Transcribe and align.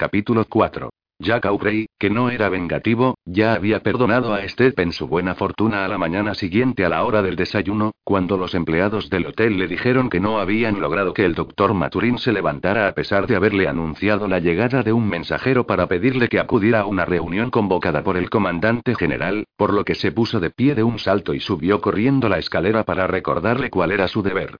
Capítulo 0.00 0.46
4. 0.48 0.88
Jack 1.18 1.44
Aubrey, 1.44 1.84
que 1.98 2.08
no 2.08 2.30
era 2.30 2.48
vengativo, 2.48 3.16
ya 3.26 3.52
había 3.52 3.80
perdonado 3.80 4.32
a 4.32 4.48
Stephen 4.48 4.92
su 4.92 5.06
buena 5.06 5.34
fortuna 5.34 5.84
a 5.84 5.88
la 5.88 5.98
mañana 5.98 6.34
siguiente 6.34 6.86
a 6.86 6.88
la 6.88 7.04
hora 7.04 7.20
del 7.20 7.36
desayuno, 7.36 7.92
cuando 8.02 8.38
los 8.38 8.54
empleados 8.54 9.10
del 9.10 9.26
hotel 9.26 9.58
le 9.58 9.68
dijeron 9.68 10.08
que 10.08 10.18
no 10.18 10.40
habían 10.40 10.80
logrado 10.80 11.12
que 11.12 11.26
el 11.26 11.34
doctor 11.34 11.74
Maturin 11.74 12.16
se 12.16 12.32
levantara 12.32 12.88
a 12.88 12.94
pesar 12.94 13.26
de 13.26 13.36
haberle 13.36 13.68
anunciado 13.68 14.26
la 14.26 14.38
llegada 14.38 14.82
de 14.82 14.94
un 14.94 15.06
mensajero 15.06 15.66
para 15.66 15.86
pedirle 15.86 16.30
que 16.30 16.40
acudiera 16.40 16.80
a 16.80 16.86
una 16.86 17.04
reunión 17.04 17.50
convocada 17.50 18.02
por 18.02 18.16
el 18.16 18.30
comandante 18.30 18.94
general, 18.94 19.44
por 19.58 19.74
lo 19.74 19.84
que 19.84 19.96
se 19.96 20.12
puso 20.12 20.40
de 20.40 20.48
pie 20.48 20.74
de 20.74 20.82
un 20.82 20.98
salto 20.98 21.34
y 21.34 21.40
subió 21.40 21.82
corriendo 21.82 22.30
la 22.30 22.38
escalera 22.38 22.84
para 22.84 23.06
recordarle 23.06 23.68
cuál 23.68 23.92
era 23.92 24.08
su 24.08 24.22
deber. 24.22 24.56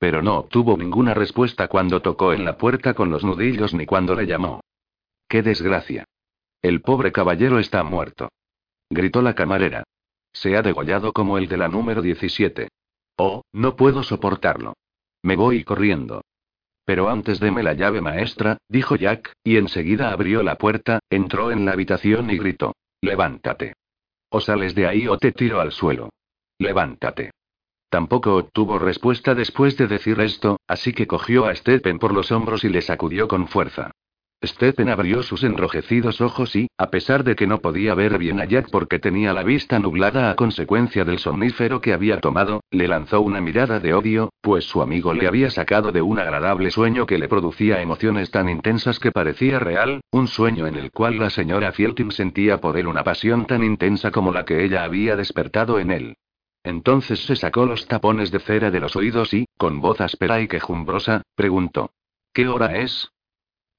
Pero 0.00 0.20
no 0.20 0.38
obtuvo 0.38 0.76
ninguna 0.76 1.14
respuesta 1.14 1.68
cuando 1.68 2.02
tocó 2.02 2.32
en 2.32 2.44
la 2.44 2.58
puerta 2.58 2.92
con 2.92 3.10
los 3.10 3.22
nudillos 3.22 3.72
ni 3.72 3.86
cuando 3.86 4.16
le 4.16 4.26
llamó. 4.26 4.60
¡Qué 5.30 5.42
desgracia! 5.42 6.06
El 6.60 6.82
pobre 6.82 7.12
caballero 7.12 7.60
está 7.60 7.84
muerto. 7.84 8.30
Gritó 8.90 9.22
la 9.22 9.36
camarera. 9.36 9.84
Se 10.32 10.56
ha 10.56 10.62
degollado 10.62 11.12
como 11.12 11.38
el 11.38 11.46
de 11.46 11.56
la 11.56 11.68
número 11.68 12.02
17. 12.02 12.68
Oh, 13.16 13.42
no 13.52 13.76
puedo 13.76 14.02
soportarlo. 14.02 14.74
Me 15.22 15.36
voy 15.36 15.62
corriendo. 15.62 16.22
Pero 16.84 17.08
antes 17.08 17.38
deme 17.38 17.62
la 17.62 17.74
llave 17.74 18.00
maestra, 18.00 18.58
dijo 18.68 18.96
Jack, 18.96 19.32
y 19.44 19.56
enseguida 19.56 20.10
abrió 20.10 20.42
la 20.42 20.56
puerta, 20.56 20.98
entró 21.08 21.52
en 21.52 21.64
la 21.64 21.74
habitación 21.74 22.28
y 22.28 22.36
gritó. 22.36 22.74
Levántate. 23.00 23.74
O 24.30 24.40
sales 24.40 24.74
de 24.74 24.88
ahí 24.88 25.06
o 25.06 25.16
te 25.16 25.30
tiro 25.30 25.60
al 25.60 25.70
suelo. 25.70 26.10
Levántate. 26.58 27.30
Tampoco 27.88 28.34
obtuvo 28.34 28.80
respuesta 28.80 29.36
después 29.36 29.76
de 29.76 29.86
decir 29.86 30.18
esto, 30.18 30.58
así 30.66 30.92
que 30.92 31.06
cogió 31.06 31.46
a 31.46 31.54
Stephen 31.54 32.00
por 32.00 32.12
los 32.12 32.32
hombros 32.32 32.64
y 32.64 32.68
le 32.68 32.82
sacudió 32.82 33.28
con 33.28 33.46
fuerza. 33.46 33.92
Stephen 34.42 34.88
abrió 34.88 35.22
sus 35.22 35.44
enrojecidos 35.44 36.22
ojos 36.22 36.56
y, 36.56 36.68
a 36.78 36.88
pesar 36.90 37.24
de 37.24 37.36
que 37.36 37.46
no 37.46 37.58
podía 37.58 37.94
ver 37.94 38.16
bien 38.16 38.40
a 38.40 38.46
Jack 38.46 38.70
porque 38.70 38.98
tenía 38.98 39.34
la 39.34 39.42
vista 39.42 39.78
nublada 39.78 40.30
a 40.30 40.34
consecuencia 40.34 41.04
del 41.04 41.18
somnífero 41.18 41.82
que 41.82 41.92
había 41.92 42.20
tomado, 42.20 42.62
le 42.70 42.88
lanzó 42.88 43.20
una 43.20 43.42
mirada 43.42 43.80
de 43.80 43.92
odio, 43.92 44.32
pues 44.40 44.64
su 44.64 44.80
amigo 44.80 45.12
le 45.12 45.26
había 45.26 45.50
sacado 45.50 45.92
de 45.92 46.00
un 46.00 46.18
agradable 46.18 46.70
sueño 46.70 47.04
que 47.04 47.18
le 47.18 47.28
producía 47.28 47.82
emociones 47.82 48.30
tan 48.30 48.48
intensas 48.48 48.98
que 48.98 49.12
parecía 49.12 49.58
real, 49.58 50.00
un 50.10 50.26
sueño 50.26 50.66
en 50.66 50.76
el 50.76 50.90
cual 50.90 51.18
la 51.18 51.28
señora 51.28 51.72
Fieltin 51.72 52.10
sentía 52.10 52.62
por 52.62 52.78
él 52.78 52.86
una 52.86 53.04
pasión 53.04 53.44
tan 53.44 53.62
intensa 53.62 54.10
como 54.10 54.32
la 54.32 54.46
que 54.46 54.64
ella 54.64 54.84
había 54.84 55.16
despertado 55.16 55.78
en 55.78 55.90
él. 55.90 56.16
Entonces 56.64 57.20
se 57.26 57.36
sacó 57.36 57.66
los 57.66 57.86
tapones 57.86 58.30
de 58.30 58.40
cera 58.40 58.70
de 58.70 58.80
los 58.80 58.96
oídos 58.96 59.34
y, 59.34 59.46
con 59.58 59.80
voz 59.80 60.00
áspera 60.00 60.40
y 60.40 60.48
quejumbrosa, 60.48 61.22
preguntó: 61.34 61.90
¿Qué 62.32 62.48
hora 62.48 62.78
es? 62.78 63.10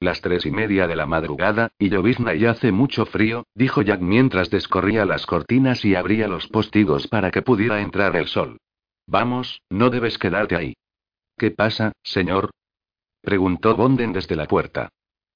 Las 0.02 0.20
tres 0.22 0.48
y 0.48 0.52
media 0.52 0.88
de 0.88 0.96
la 0.96 1.06
madrugada, 1.06 1.74
y 1.78 1.90
llovizna 1.90 2.34
y 2.34 2.48
hace 2.48 2.72
mucho 2.72 3.06
frío, 3.06 3.46
dijo 3.54 3.84
Jack 3.84 4.02
mientras 4.02 4.50
descorría 4.50 5.06
las 5.06 5.28
cortinas 5.28 5.86
y 5.86 5.94
abría 5.94 6.28
los 6.28 6.48
postigos 6.48 7.08
para 7.08 7.30
que 7.30 7.44
pudiera 7.44 7.82
entrar 7.82 8.16
el 8.16 8.26
sol. 8.26 8.58
Vamos, 9.06 9.62
no 9.70 9.92
debes 9.92 10.18
quedarte 10.18 10.56
ahí. 10.56 10.74
¿Qué 11.38 11.52
pasa, 11.52 11.92
señor? 12.02 12.50
preguntó 13.22 13.76
Bonden 13.76 14.12
desde 14.12 14.36
la 14.36 14.48
puerta. 14.48 14.90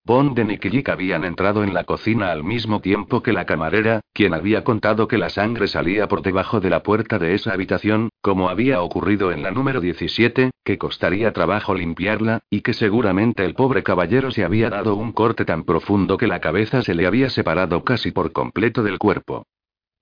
Bonden 0.07 0.51
y 0.51 0.59
Kijik 0.59 0.89
habían 0.89 1.23
entrado 1.23 1.63
en 1.63 1.73
la 1.73 1.83
cocina 1.83 2.31
al 2.31 2.43
mismo 2.43 2.79
tiempo 2.79 3.23
que 3.23 3.33
la 3.33 3.47
camarera, 3.47 4.01
quien 4.13 4.35
había 4.35 4.63
contado 4.63 5.07
que 5.07 5.17
la 5.17 5.31
sangre 5.31 5.67
salía 5.67 6.07
por 6.07 6.21
debajo 6.21 6.59
de 6.59 6.69
la 6.69 6.83
puerta 6.83 7.17
de 7.17 7.33
esa 7.33 7.53
habitación, 7.53 8.09
como 8.21 8.49
había 8.49 8.83
ocurrido 8.83 9.31
en 9.31 9.41
la 9.41 9.49
número 9.49 9.81
17, 9.81 10.51
que 10.63 10.77
costaría 10.77 11.33
trabajo 11.33 11.73
limpiarla, 11.73 12.41
y 12.51 12.61
que 12.61 12.73
seguramente 12.73 13.43
el 13.45 13.55
pobre 13.55 13.81
caballero 13.81 14.29
se 14.29 14.43
había 14.43 14.69
dado 14.69 14.95
un 14.95 15.11
corte 15.11 15.43
tan 15.43 15.63
profundo 15.63 16.17
que 16.17 16.27
la 16.27 16.39
cabeza 16.39 16.83
se 16.83 16.93
le 16.93 17.07
había 17.07 17.31
separado 17.31 17.83
casi 17.83 18.11
por 18.11 18.31
completo 18.31 18.83
del 18.83 18.99
cuerpo. 18.99 19.47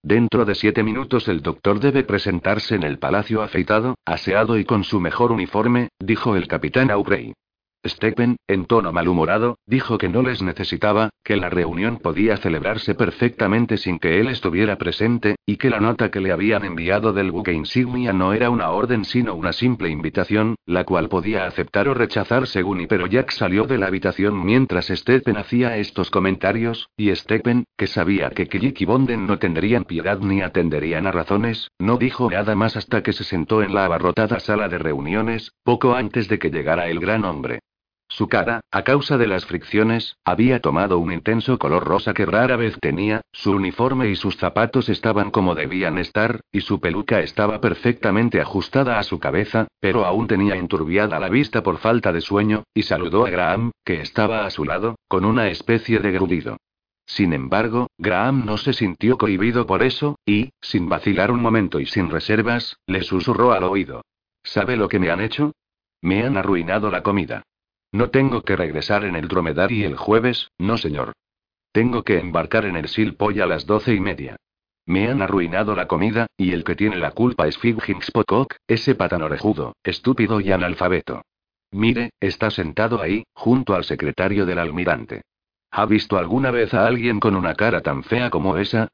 Dentro 0.03 0.43
de 0.43 0.55
siete 0.55 0.83
minutos 0.83 1.29
el 1.29 1.41
doctor 1.41 1.79
debe 1.79 2.03
presentarse 2.03 2.75
en 2.75 2.83
el 2.83 2.99
palacio 2.99 3.41
afeitado, 3.41 3.95
aseado 4.03 4.57
y 4.57 4.65
con 4.65 4.83
su 4.83 4.99
mejor 4.99 5.31
uniforme, 5.31 5.87
dijo 5.97 6.35
el 6.35 6.49
capitán 6.49 6.91
Aubrey. 6.91 7.33
Stephen, 7.85 8.37
en 8.47 8.65
tono 8.65 8.93
malhumorado, 8.93 9.57
dijo 9.65 9.97
que 9.97 10.07
no 10.07 10.21
les 10.21 10.41
necesitaba, 10.41 11.09
que 11.23 11.35
la 11.35 11.49
reunión 11.49 11.97
podía 11.97 12.37
celebrarse 12.37 12.95
perfectamente 12.95 13.77
sin 13.77 13.99
que 13.99 14.21
él 14.21 14.29
estuviera 14.29 14.77
presente, 14.77 15.35
y 15.45 15.57
que 15.57 15.69
la 15.69 15.81
nota 15.81 16.09
que 16.09 16.21
le 16.21 16.31
habían 16.31 16.63
enviado 16.63 17.11
del 17.11 17.31
buque 17.31 17.51
insignia 17.51 18.13
no 18.13 18.33
era 18.33 18.49
una 18.49 18.69
orden 18.69 19.03
sino 19.03 19.35
una 19.35 19.51
simple 19.51 19.89
invitación, 19.89 20.55
la 20.65 20.85
cual 20.85 21.09
podía 21.09 21.45
aceptar 21.45 21.89
o 21.89 21.93
rechazar 21.93 22.47
según 22.47 22.81
y 22.81 22.87
pero 22.87 23.05
Jack 23.07 23.31
salió 23.31 23.65
de 23.65 23.77
la 23.77 23.87
habitación 23.87 24.45
mientras 24.45 24.87
Stephen 24.87 25.37
hacía 25.37 25.77
estos 25.77 26.09
comentarios, 26.09 26.87
y 26.95 27.13
Stephen, 27.15 27.65
que 27.77 27.87
sabía 27.87 28.29
que 28.29 28.47
Kijik 28.47 28.79
y 28.81 28.85
Bonden 28.85 29.27
no 29.27 29.39
tendrían 29.39 29.83
piedad 29.83 30.19
ni 30.19 30.41
atenderían 30.41 31.05
a 31.05 31.11
razones, 31.11 31.69
no 31.79 31.97
dijo 31.97 32.29
nada 32.29 32.55
más 32.55 32.77
hasta 32.77 33.03
que 33.03 33.11
se 33.11 33.25
sentó 33.25 33.61
en 33.61 33.73
la 33.73 33.85
abarrotada 33.85 34.39
sala 34.39 34.69
de 34.69 34.77
reuniones, 34.77 35.51
poco 35.63 35.95
antes 35.95 36.29
de 36.29 36.39
que 36.39 36.49
llegara 36.49 36.87
el 36.87 36.99
gran 36.99 37.25
hombre. 37.25 37.59
Su 38.13 38.27
cara, 38.27 38.61
a 38.69 38.83
causa 38.83 39.17
de 39.17 39.25
las 39.25 39.47
fricciones, 39.47 40.17
había 40.23 40.59
tomado 40.59 40.99
un 40.99 41.11
intenso 41.11 41.57
color 41.57 41.83
rosa 41.83 42.13
que 42.13 42.27
rara 42.27 42.57
vez 42.57 42.77
tenía, 42.79 43.21
su 43.31 43.53
uniforme 43.53 44.07
y 44.09 44.15
sus 44.15 44.37
zapatos 44.37 44.87
estaban 44.87 45.31
como 45.31 45.55
debían 45.55 45.97
estar, 45.97 46.41
y 46.51 46.61
su 46.61 46.79
peluca 46.79 47.21
estaba 47.21 47.59
perfectamente 47.59 48.39
ajustada 48.39 48.99
a 48.99 49.03
su 49.03 49.19
cabeza, 49.19 49.65
pero 49.79 50.05
aún 50.05 50.27
tenía 50.27 50.57
enturbiada 50.57 51.19
la 51.19 51.27
vista 51.27 51.63
por 51.63 51.79
falta 51.79 52.13
de 52.13 52.21
sueño, 52.21 52.65
y 52.75 52.83
saludó 52.83 53.25
a 53.25 53.31
Graham, 53.31 53.71
que 53.83 54.01
estaba 54.01 54.45
a 54.45 54.51
su 54.51 54.63
lado, 54.63 54.93
con 55.07 55.25
una 55.25 55.47
especie 55.47 55.97
de 55.97 56.11
grudido. 56.11 56.57
Sin 57.07 57.33
embargo, 57.33 57.87
Graham 57.97 58.45
no 58.45 58.57
se 58.57 58.73
sintió 58.73 59.17
cohibido 59.17 59.65
por 59.65 59.81
eso, 59.81 60.19
y, 60.23 60.51
sin 60.61 60.87
vacilar 60.87 61.31
un 61.31 61.41
momento 61.41 61.79
y 61.79 61.87
sin 61.87 62.11
reservas, 62.11 62.77
le 62.85 63.01
susurró 63.01 63.53
al 63.53 63.63
oído. 63.63 64.03
¿Sabe 64.43 64.77
lo 64.77 64.87
que 64.87 64.99
me 64.99 65.09
han 65.09 65.19
hecho? 65.19 65.53
Me 66.03 66.23
han 66.23 66.37
arruinado 66.37 66.91
la 66.91 67.01
comida. 67.01 67.41
No 67.93 68.09
tengo 68.09 68.41
que 68.41 68.55
regresar 68.55 69.05
en 69.05 69.15
el 69.15 69.27
dromedario 69.27 69.87
el 69.87 69.97
jueves, 69.97 70.49
no 70.57 70.77
señor. 70.77 71.13
Tengo 71.71 72.03
que 72.03 72.17
embarcar 72.17 72.65
en 72.65 72.75
el 72.75 72.87
Silpoy 72.87 73.39
a 73.39 73.45
las 73.45 73.67
doce 73.67 73.93
y 73.93 73.99
media. 73.99 74.35
Me 74.87 75.07
han 75.07 75.21
arruinado 75.21 75.75
la 75.75 75.87
comida, 75.87 76.25
y 76.35 76.53
el 76.53 76.63
que 76.63 76.75
tiene 76.75 76.97
la 76.97 77.11
culpa 77.11 77.47
es 77.47 77.57
Fig 77.59 77.77
Pocock, 78.11 78.55
ese 78.67 78.95
patanorejudo, 78.95 79.75
estúpido 79.83 80.41
y 80.41 80.51
analfabeto. 80.51 81.21
Mire, 81.69 82.09
está 82.19 82.49
sentado 82.49 82.99
ahí, 82.99 83.25
junto 83.33 83.75
al 83.75 83.83
secretario 83.83 84.47
del 84.47 84.57
almirante. 84.57 85.21
¿Ha 85.69 85.85
visto 85.85 86.17
alguna 86.17 86.49
vez 86.49 86.73
a 86.73 86.87
alguien 86.87 87.19
con 87.19 87.35
una 87.35 87.53
cara 87.53 87.81
tan 87.81 88.03
fea 88.03 88.31
como 88.31 88.57
esa? 88.57 88.89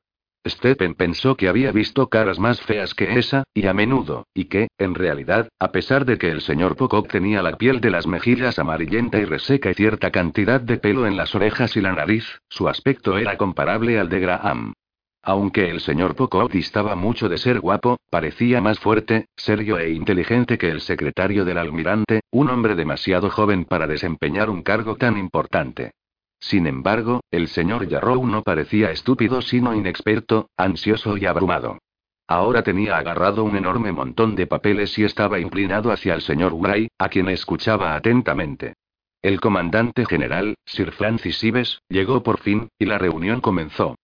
Stephen 0.47 0.95
pensó 0.95 1.35
que 1.35 1.49
había 1.49 1.71
visto 1.71 2.07
caras 2.07 2.39
más 2.39 2.61
feas 2.61 2.93
que 2.93 3.19
esa, 3.19 3.43
y 3.53 3.67
a 3.67 3.73
menudo, 3.73 4.25
y 4.33 4.45
que, 4.45 4.69
en 4.77 4.95
realidad, 4.95 5.49
a 5.59 5.71
pesar 5.71 6.05
de 6.05 6.17
que 6.17 6.29
el 6.29 6.41
señor 6.41 6.77
Pocock 6.77 7.09
tenía 7.09 7.41
la 7.41 7.57
piel 7.57 7.81
de 7.81 7.89
las 7.89 8.07
mejillas 8.07 8.57
amarillenta 8.57 9.19
y 9.19 9.25
reseca 9.25 9.71
y 9.71 9.73
cierta 9.73 10.11
cantidad 10.11 10.61
de 10.61 10.77
pelo 10.77 11.05
en 11.07 11.17
las 11.17 11.35
orejas 11.35 11.75
y 11.75 11.81
la 11.81 11.91
nariz, 11.91 12.39
su 12.47 12.69
aspecto 12.69 13.17
era 13.17 13.37
comparable 13.37 13.99
al 13.99 14.07
de 14.07 14.19
Graham. 14.21 14.73
Aunque 15.21 15.69
el 15.69 15.81
señor 15.81 16.15
Pocock 16.15 16.51
distaba 16.51 16.95
mucho 16.95 17.27
de 17.27 17.37
ser 17.37 17.59
guapo, 17.59 17.97
parecía 18.09 18.61
más 18.61 18.79
fuerte, 18.79 19.27
serio 19.35 19.77
e 19.77 19.91
inteligente 19.91 20.57
que 20.57 20.69
el 20.69 20.79
secretario 20.79 21.43
del 21.43 21.57
almirante, 21.57 22.21
un 22.31 22.49
hombre 22.49 22.75
demasiado 22.75 23.29
joven 23.29 23.65
para 23.65 23.87
desempeñar 23.87 24.49
un 24.49 24.63
cargo 24.63 24.95
tan 24.95 25.17
importante. 25.17 25.91
Sin 26.39 26.67
embargo, 26.67 27.21
el 27.31 27.47
señor 27.47 27.87
Yarrow 27.87 28.25
no 28.25 28.43
parecía 28.43 28.91
estúpido 28.91 29.41
sino 29.41 29.75
inexperto, 29.75 30.49
ansioso 30.57 31.17
y 31.17 31.25
abrumado. 31.25 31.79
Ahora 32.27 32.61
tenía 32.61 32.97
agarrado 32.97 33.43
un 33.43 33.55
enorme 33.55 33.91
montón 33.91 34.35
de 34.35 34.47
papeles 34.47 34.97
y 34.99 35.03
estaba 35.03 35.39
inclinado 35.39 35.91
hacia 35.91 36.13
el 36.13 36.21
señor 36.21 36.55
Gray, 36.61 36.87
a 36.97 37.09
quien 37.09 37.27
escuchaba 37.29 37.95
atentamente. 37.95 38.75
El 39.21 39.41
comandante 39.41 40.05
general, 40.05 40.55
Sir 40.65 40.91
Francis 40.91 41.43
Ives, 41.43 41.81
llegó 41.89 42.23
por 42.23 42.39
fin, 42.39 42.69
y 42.77 42.85
la 42.85 42.97
reunión 42.97 43.41
comenzó. 43.41 43.95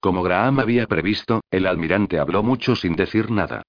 Como 0.00 0.22
Graham 0.22 0.60
había 0.60 0.86
previsto, 0.86 1.42
el 1.50 1.66
almirante 1.66 2.18
habló 2.18 2.42
mucho 2.42 2.74
sin 2.74 2.96
decir 2.96 3.30
nada. 3.30 3.62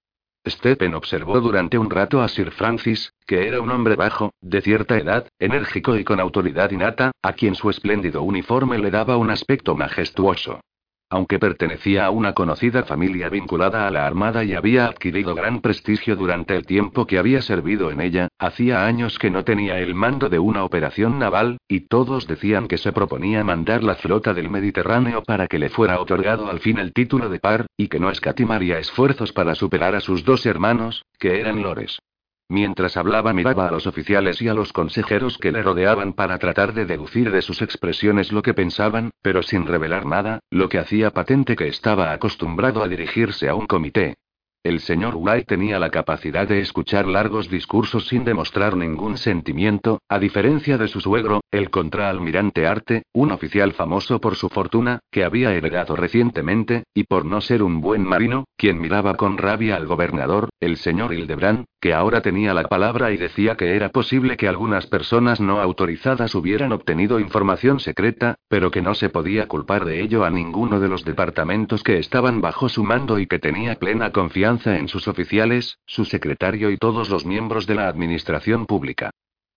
Stephen 0.46 0.94
observó 0.94 1.40
durante 1.40 1.78
un 1.78 1.90
rato 1.90 2.22
a 2.22 2.28
Sir 2.28 2.50
Francis, 2.52 3.12
que 3.26 3.48
era 3.48 3.60
un 3.60 3.70
hombre 3.70 3.96
bajo, 3.96 4.32
de 4.40 4.60
cierta 4.60 4.96
edad, 4.96 5.28
enérgico 5.38 5.96
y 5.96 6.04
con 6.04 6.20
autoridad 6.20 6.70
innata, 6.70 7.12
a 7.22 7.32
quien 7.32 7.54
su 7.54 7.68
espléndido 7.68 8.22
uniforme 8.22 8.78
le 8.78 8.90
daba 8.90 9.16
un 9.16 9.30
aspecto 9.30 9.74
majestuoso. 9.74 10.60
Aunque 11.08 11.38
pertenecía 11.38 12.06
a 12.06 12.10
una 12.10 12.32
conocida 12.32 12.82
familia 12.82 13.28
vinculada 13.28 13.86
a 13.86 13.90
la 13.92 14.06
Armada 14.06 14.42
y 14.42 14.54
había 14.54 14.86
adquirido 14.86 15.36
gran 15.36 15.60
prestigio 15.60 16.16
durante 16.16 16.56
el 16.56 16.66
tiempo 16.66 17.06
que 17.06 17.18
había 17.18 17.42
servido 17.42 17.92
en 17.92 18.00
ella, 18.00 18.28
hacía 18.38 18.86
años 18.86 19.16
que 19.20 19.30
no 19.30 19.44
tenía 19.44 19.78
el 19.78 19.94
mando 19.94 20.28
de 20.28 20.40
una 20.40 20.64
operación 20.64 21.20
naval, 21.20 21.58
y 21.68 21.82
todos 21.82 22.26
decían 22.26 22.66
que 22.66 22.76
se 22.76 22.92
proponía 22.92 23.44
mandar 23.44 23.84
la 23.84 23.94
flota 23.94 24.34
del 24.34 24.50
Mediterráneo 24.50 25.22
para 25.22 25.46
que 25.46 25.60
le 25.60 25.68
fuera 25.68 26.00
otorgado 26.00 26.50
al 26.50 26.58
fin 26.58 26.78
el 26.78 26.92
título 26.92 27.28
de 27.28 27.38
par, 27.38 27.66
y 27.76 27.86
que 27.86 28.00
no 28.00 28.10
escatimaría 28.10 28.80
esfuerzos 28.80 29.32
para 29.32 29.54
superar 29.54 29.94
a 29.94 30.00
sus 30.00 30.24
dos 30.24 30.44
hermanos, 30.44 31.04
que 31.20 31.38
eran 31.38 31.62
lores. 31.62 32.00
Mientras 32.48 32.96
hablaba 32.96 33.32
miraba 33.32 33.68
a 33.68 33.72
los 33.72 33.88
oficiales 33.88 34.40
y 34.40 34.48
a 34.48 34.54
los 34.54 34.72
consejeros 34.72 35.36
que 35.36 35.50
le 35.50 35.62
rodeaban 35.62 36.12
para 36.12 36.38
tratar 36.38 36.74
de 36.74 36.84
deducir 36.84 37.32
de 37.32 37.42
sus 37.42 37.60
expresiones 37.60 38.30
lo 38.30 38.42
que 38.42 38.54
pensaban, 38.54 39.10
pero 39.20 39.42
sin 39.42 39.66
revelar 39.66 40.06
nada, 40.06 40.40
lo 40.50 40.68
que 40.68 40.78
hacía 40.78 41.10
patente 41.10 41.56
que 41.56 41.66
estaba 41.66 42.12
acostumbrado 42.12 42.84
a 42.84 42.88
dirigirse 42.88 43.48
a 43.48 43.56
un 43.56 43.66
comité. 43.66 44.14
El 44.66 44.80
señor 44.80 45.14
White 45.14 45.44
tenía 45.44 45.78
la 45.78 45.90
capacidad 45.90 46.48
de 46.48 46.58
escuchar 46.58 47.06
largos 47.06 47.48
discursos 47.48 48.08
sin 48.08 48.24
demostrar 48.24 48.76
ningún 48.76 49.16
sentimiento, 49.16 50.00
a 50.08 50.18
diferencia 50.18 50.76
de 50.76 50.88
su 50.88 51.00
suegro, 51.00 51.40
el 51.52 51.70
contraalmirante 51.70 52.66
Arte, 52.66 53.04
un 53.12 53.30
oficial 53.30 53.74
famoso 53.74 54.20
por 54.20 54.34
su 54.34 54.48
fortuna, 54.48 54.98
que 55.12 55.22
había 55.22 55.52
heredado 55.52 55.94
recientemente, 55.94 56.82
y 56.92 57.04
por 57.04 57.24
no 57.24 57.40
ser 57.40 57.62
un 57.62 57.80
buen 57.80 58.02
marino, 58.02 58.46
quien 58.56 58.80
miraba 58.80 59.14
con 59.14 59.38
rabia 59.38 59.76
al 59.76 59.86
gobernador, 59.86 60.48
el 60.60 60.76
señor 60.78 61.12
Hildebrand, 61.12 61.66
que 61.80 61.92
ahora 61.92 62.22
tenía 62.22 62.54
la 62.54 62.64
palabra 62.64 63.12
y 63.12 63.16
decía 63.16 63.56
que 63.56 63.76
era 63.76 63.90
posible 63.90 64.36
que 64.36 64.48
algunas 64.48 64.86
personas 64.86 65.40
no 65.40 65.60
autorizadas 65.60 66.34
hubieran 66.34 66.72
obtenido 66.72 67.20
información 67.20 67.78
secreta, 67.80 68.36
pero 68.48 68.70
que 68.70 68.82
no 68.82 68.94
se 68.94 69.10
podía 69.10 69.48
culpar 69.48 69.84
de 69.84 70.00
ello 70.00 70.24
a 70.24 70.30
ninguno 70.30 70.80
de 70.80 70.88
los 70.88 71.04
departamentos 71.04 71.82
que 71.82 71.98
estaban 71.98 72.40
bajo 72.40 72.68
su 72.68 72.84
mando 72.84 73.18
y 73.18 73.26
que 73.26 73.38
tenía 73.38 73.74
plena 73.74 74.12
confianza 74.12 74.78
en 74.78 74.88
sus 74.88 75.08
oficiales, 75.08 75.78
su 75.86 76.04
secretario 76.04 76.70
y 76.70 76.78
todos 76.78 77.10
los 77.10 77.26
miembros 77.26 77.66
de 77.66 77.74
la 77.74 77.88
administración 77.88 78.66
pública. 78.66 79.10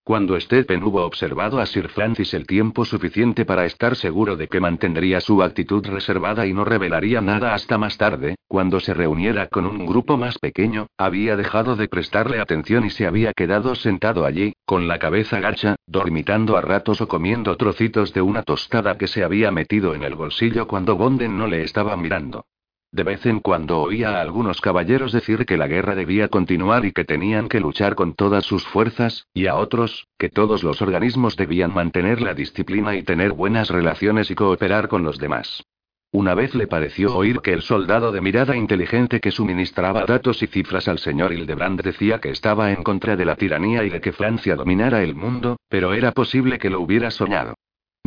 Cuando 0.10 0.40
Stephen 0.40 0.84
hubo 0.84 1.06
observado 1.06 1.60
a 1.60 1.68
Sir 1.68 1.88
Francis 1.88 2.34
el 2.34 2.48
tiempo 2.48 2.84
suficiente 2.84 3.46
para 3.46 3.68
estar 3.68 3.96
seguro 3.96 4.38
de 4.38 4.48
que 4.48 4.60
mantendría 4.60 5.22
su 5.22 5.44
actitud 5.44 5.86
reservada 5.86 6.48
y 6.48 6.54
no 6.54 6.66
revelaría 6.66 7.22
nada 7.22 7.54
hasta 7.54 7.78
más 7.78 7.96
tarde, 7.96 8.34
cuando 8.48 8.80
se 8.80 8.96
reuniera 8.96 9.50
con 9.50 9.68
un 9.68 9.86
grupo 9.86 10.18
más 10.18 10.40
pequeño, 10.40 10.88
había 10.98 11.36
dejado 11.36 11.76
de 11.76 11.88
prestarle 11.88 12.40
atención 12.40 12.88
y 12.88 12.90
se 12.90 13.06
había 13.06 13.34
quedado 13.34 13.76
sentado 13.76 14.26
allí, 14.26 14.54
con 14.66 14.88
la 14.88 14.98
cabeza 14.98 15.40
gacha, 15.42 15.76
dormitando 15.86 16.58
a 16.58 16.62
ratos 16.62 17.02
o 17.02 17.08
comiendo 17.08 17.56
trocitos 17.56 18.12
de 18.12 18.24
una 18.24 18.42
tostada 18.42 18.98
que 18.98 19.06
se 19.06 19.24
había 19.24 19.52
metido 19.52 19.94
en 19.94 20.02
el 20.02 20.16
bolsillo 20.16 20.68
cuando 20.68 20.96
Bonden 20.96 21.38
no 21.38 21.46
le 21.46 21.62
estaba 21.62 21.96
mirando. 21.96 22.46
De 22.92 23.04
vez 23.04 23.24
en 23.28 23.40
cuando 23.40 23.82
oía 23.82 24.18
a 24.18 24.22
algunos 24.22 24.62
caballeros 24.62 25.12
decir 25.12 25.46
que 25.46 25.58
la 25.58 25.68
guerra 25.68 25.94
debía 25.94 26.28
continuar 26.28 26.86
y 26.86 26.92
que 26.92 27.06
tenían 27.06 27.48
que 27.48 27.60
luchar 27.60 27.94
con 27.94 28.16
todas 28.16 28.46
sus 28.46 28.66
fuerzas, 28.66 29.28
y 29.32 29.46
a 29.46 29.56
otros, 29.56 30.08
que 30.18 30.30
todos 30.30 30.64
los 30.64 30.82
organismos 30.82 31.36
debían 31.36 31.72
mantener 31.72 32.20
la 32.20 32.34
disciplina 32.34 32.96
y 32.96 33.04
tener 33.04 33.34
buenas 33.34 33.70
relaciones 33.70 34.32
y 34.32 34.36
cooperar 34.36 34.88
con 34.88 35.04
los 35.04 35.20
demás. 35.20 35.64
Una 36.12 36.34
vez 36.34 36.56
le 36.56 36.66
pareció 36.66 37.16
oír 37.16 37.42
que 37.42 37.54
el 37.54 37.62
soldado 37.62 38.12
de 38.12 38.22
mirada 38.22 38.56
inteligente 38.56 39.20
que 39.20 39.30
suministraba 39.30 40.06
datos 40.08 40.42
y 40.42 40.48
cifras 40.48 40.88
al 40.88 40.98
señor 40.98 41.32
Hildebrand 41.32 41.82
decía 41.84 42.20
que 42.20 42.32
estaba 42.32 42.72
en 42.72 42.82
contra 42.82 43.16
de 43.16 43.26
la 43.26 43.36
tiranía 43.36 43.84
y 43.84 43.92
de 43.92 44.02
que 44.02 44.14
Francia 44.14 44.56
dominara 44.56 45.04
el 45.04 45.14
mundo, 45.14 45.58
pero 45.70 45.94
era 45.94 46.12
posible 46.12 46.58
que 46.58 46.72
lo 46.72 46.82
hubiera 46.82 47.12
soñado. 47.12 47.54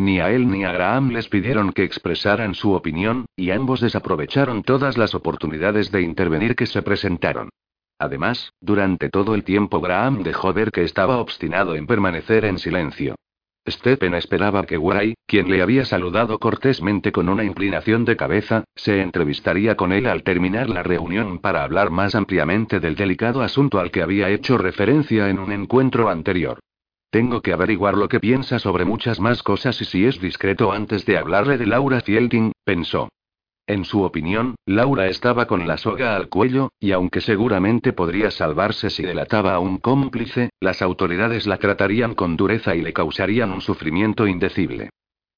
Ni 0.02 0.18
a 0.18 0.32
él 0.32 0.48
ni 0.48 0.64
a 0.64 0.72
Graham 0.72 1.10
les 1.10 1.28
pidieron 1.28 1.72
que 1.72 1.84
expresaran 1.84 2.56
su 2.56 2.72
opinión, 2.72 3.26
y 3.36 3.52
ambos 3.52 3.80
desaprovecharon 3.80 4.64
todas 4.64 4.98
las 4.98 5.14
oportunidades 5.14 5.92
de 5.92 6.02
intervenir 6.02 6.56
que 6.56 6.66
se 6.66 6.82
presentaron. 6.82 7.50
Además, 8.00 8.52
durante 8.60 9.10
todo 9.10 9.36
el 9.36 9.44
tiempo 9.44 9.80
Graham 9.80 10.24
dejó 10.24 10.52
ver 10.52 10.72
que 10.72 10.82
estaba 10.82 11.18
obstinado 11.18 11.76
en 11.76 11.86
permanecer 11.86 12.44
en 12.46 12.58
silencio. 12.58 13.14
Stephen 13.64 14.14
esperaba 14.14 14.66
que 14.66 14.76
Guay, 14.76 15.14
quien 15.24 15.48
le 15.48 15.62
había 15.62 15.84
saludado 15.84 16.40
cortésmente 16.40 17.12
con 17.12 17.28
una 17.28 17.44
inclinación 17.44 18.04
de 18.04 18.16
cabeza, 18.16 18.64
se 18.74 19.02
entrevistaría 19.02 19.76
con 19.76 19.92
él 19.92 20.08
al 20.08 20.24
terminar 20.24 20.68
la 20.68 20.82
reunión 20.82 21.38
para 21.38 21.62
hablar 21.62 21.90
más 21.90 22.16
ampliamente 22.16 22.80
del 22.80 22.96
delicado 22.96 23.40
asunto 23.40 23.78
al 23.78 23.92
que 23.92 24.02
había 24.02 24.30
hecho 24.30 24.58
referencia 24.58 25.28
en 25.28 25.38
un 25.38 25.52
encuentro 25.52 26.08
anterior. 26.08 26.58
Tengo 27.12 27.42
que 27.42 27.52
averiguar 27.52 27.98
lo 27.98 28.08
que 28.08 28.20
piensa 28.20 28.58
sobre 28.58 28.86
muchas 28.86 29.20
más 29.20 29.42
cosas 29.42 29.78
y 29.82 29.84
si 29.84 30.06
es 30.06 30.18
discreto 30.18 30.72
antes 30.72 31.04
de 31.04 31.18
hablarle 31.18 31.58
de 31.58 31.66
Laura 31.66 32.00
Fielding, 32.00 32.52
pensó. 32.64 33.10
En 33.66 33.84
su 33.84 34.02
opinión, 34.02 34.54
Laura 34.64 35.08
estaba 35.08 35.46
con 35.46 35.68
la 35.68 35.76
soga 35.76 36.16
al 36.16 36.30
cuello, 36.30 36.70
y 36.80 36.92
aunque 36.92 37.20
seguramente 37.20 37.92
podría 37.92 38.30
salvarse 38.30 38.88
si 38.88 39.02
delataba 39.02 39.52
a 39.52 39.58
un 39.58 39.76
cómplice, 39.76 40.48
las 40.58 40.80
autoridades 40.80 41.46
la 41.46 41.58
tratarían 41.58 42.14
con 42.14 42.38
dureza 42.38 42.74
y 42.74 42.80
le 42.80 42.94
causarían 42.94 43.50
un 43.50 43.60
sufrimiento 43.60 44.26
indecible. 44.26 44.88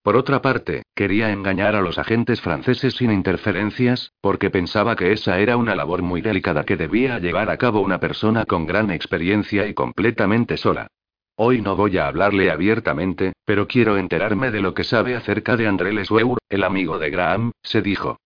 Por 0.05 0.15
otra 0.15 0.41
parte, 0.41 0.85
quería 0.95 1.33
engañar 1.33 1.75
a 1.75 1.83
los 1.83 1.99
agentes 1.99 2.41
franceses 2.41 2.95
sin 2.95 3.11
interferencias, 3.11 4.13
porque 4.21 4.49
pensaba 4.49 4.95
que 4.95 5.11
esa 5.11 5.41
era 5.41 5.57
una 5.57 5.75
labor 5.75 6.03
muy 6.03 6.21
delicada 6.21 6.63
que 6.63 6.77
debía 6.77 7.19
llevar 7.19 7.51
a 7.51 7.57
cabo 7.57 7.81
una 7.81 7.99
persona 7.99 8.45
con 8.45 8.65
gran 8.65 8.93
experiencia 8.93 9.67
y 9.67 9.75
completamente 9.75 10.57
sola. 10.57 10.87
Hoy 11.37 11.61
no 11.61 11.75
voy 11.75 11.99
a 11.99 12.07
hablarle 12.07 12.49
abiertamente, 12.53 13.33
pero 13.45 13.67
quiero 13.67 13.99
enterarme 13.99 14.53
de 14.53 14.61
lo 14.61 14.73
que 14.73 14.85
sabe 14.85 15.17
acerca 15.17 15.57
de 15.57 15.67
André 15.67 15.93
Lesweur, 15.93 16.39
el 16.49 16.63
amigo 16.63 17.01
de 17.01 17.11
Graham, 17.11 17.51
se 17.61 17.83
dijo. 17.83 18.19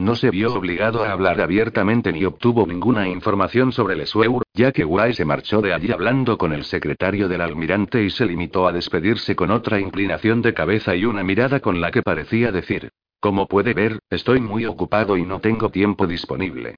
No 0.00 0.16
se 0.16 0.30
vio 0.30 0.52
obligado 0.54 1.04
a 1.04 1.12
hablar 1.12 1.40
abiertamente 1.40 2.12
ni 2.12 2.24
obtuvo 2.24 2.66
ninguna 2.66 3.08
información 3.08 3.70
sobre 3.70 3.94
Lesweur, 3.94 4.42
ya 4.54 4.72
que 4.72 4.82
Guay 4.82 5.14
se 5.14 5.24
marchó 5.24 5.60
de 5.60 5.72
allí 5.72 5.92
hablando 5.92 6.36
con 6.36 6.52
el 6.52 6.64
secretario 6.64 7.28
del 7.28 7.42
almirante 7.42 8.02
y 8.02 8.10
se 8.10 8.26
limitó 8.26 8.66
a 8.66 8.72
despedirse 8.72 9.36
con 9.36 9.52
otra 9.52 9.78
inclinación 9.78 10.42
de 10.42 10.52
cabeza 10.52 10.96
y 10.96 11.04
una 11.04 11.22
mirada 11.22 11.60
con 11.60 11.80
la 11.80 11.92
que 11.92 12.02
parecía 12.02 12.50
decir: 12.50 12.90
Como 13.20 13.46
puede 13.46 13.72
ver, 13.72 14.00
estoy 14.10 14.40
muy 14.40 14.66
ocupado 14.66 15.16
y 15.16 15.22
no 15.22 15.38
tengo 15.38 15.70
tiempo 15.70 16.08
disponible. 16.08 16.74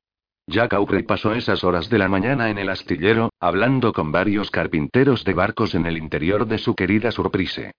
Jack 0.50 0.74
Aubrey 0.74 1.04
pasó 1.04 1.32
esas 1.32 1.62
horas 1.62 1.88
de 1.88 1.98
la 1.98 2.08
mañana 2.08 2.50
en 2.50 2.58
el 2.58 2.70
astillero, 2.70 3.30
hablando 3.38 3.92
con 3.92 4.10
varios 4.10 4.50
carpinteros 4.50 5.22
de 5.22 5.32
barcos 5.32 5.76
en 5.76 5.86
el 5.86 5.96
interior 5.96 6.44
de 6.44 6.58
su 6.58 6.74
querida 6.74 7.12
Surprise. 7.12 7.70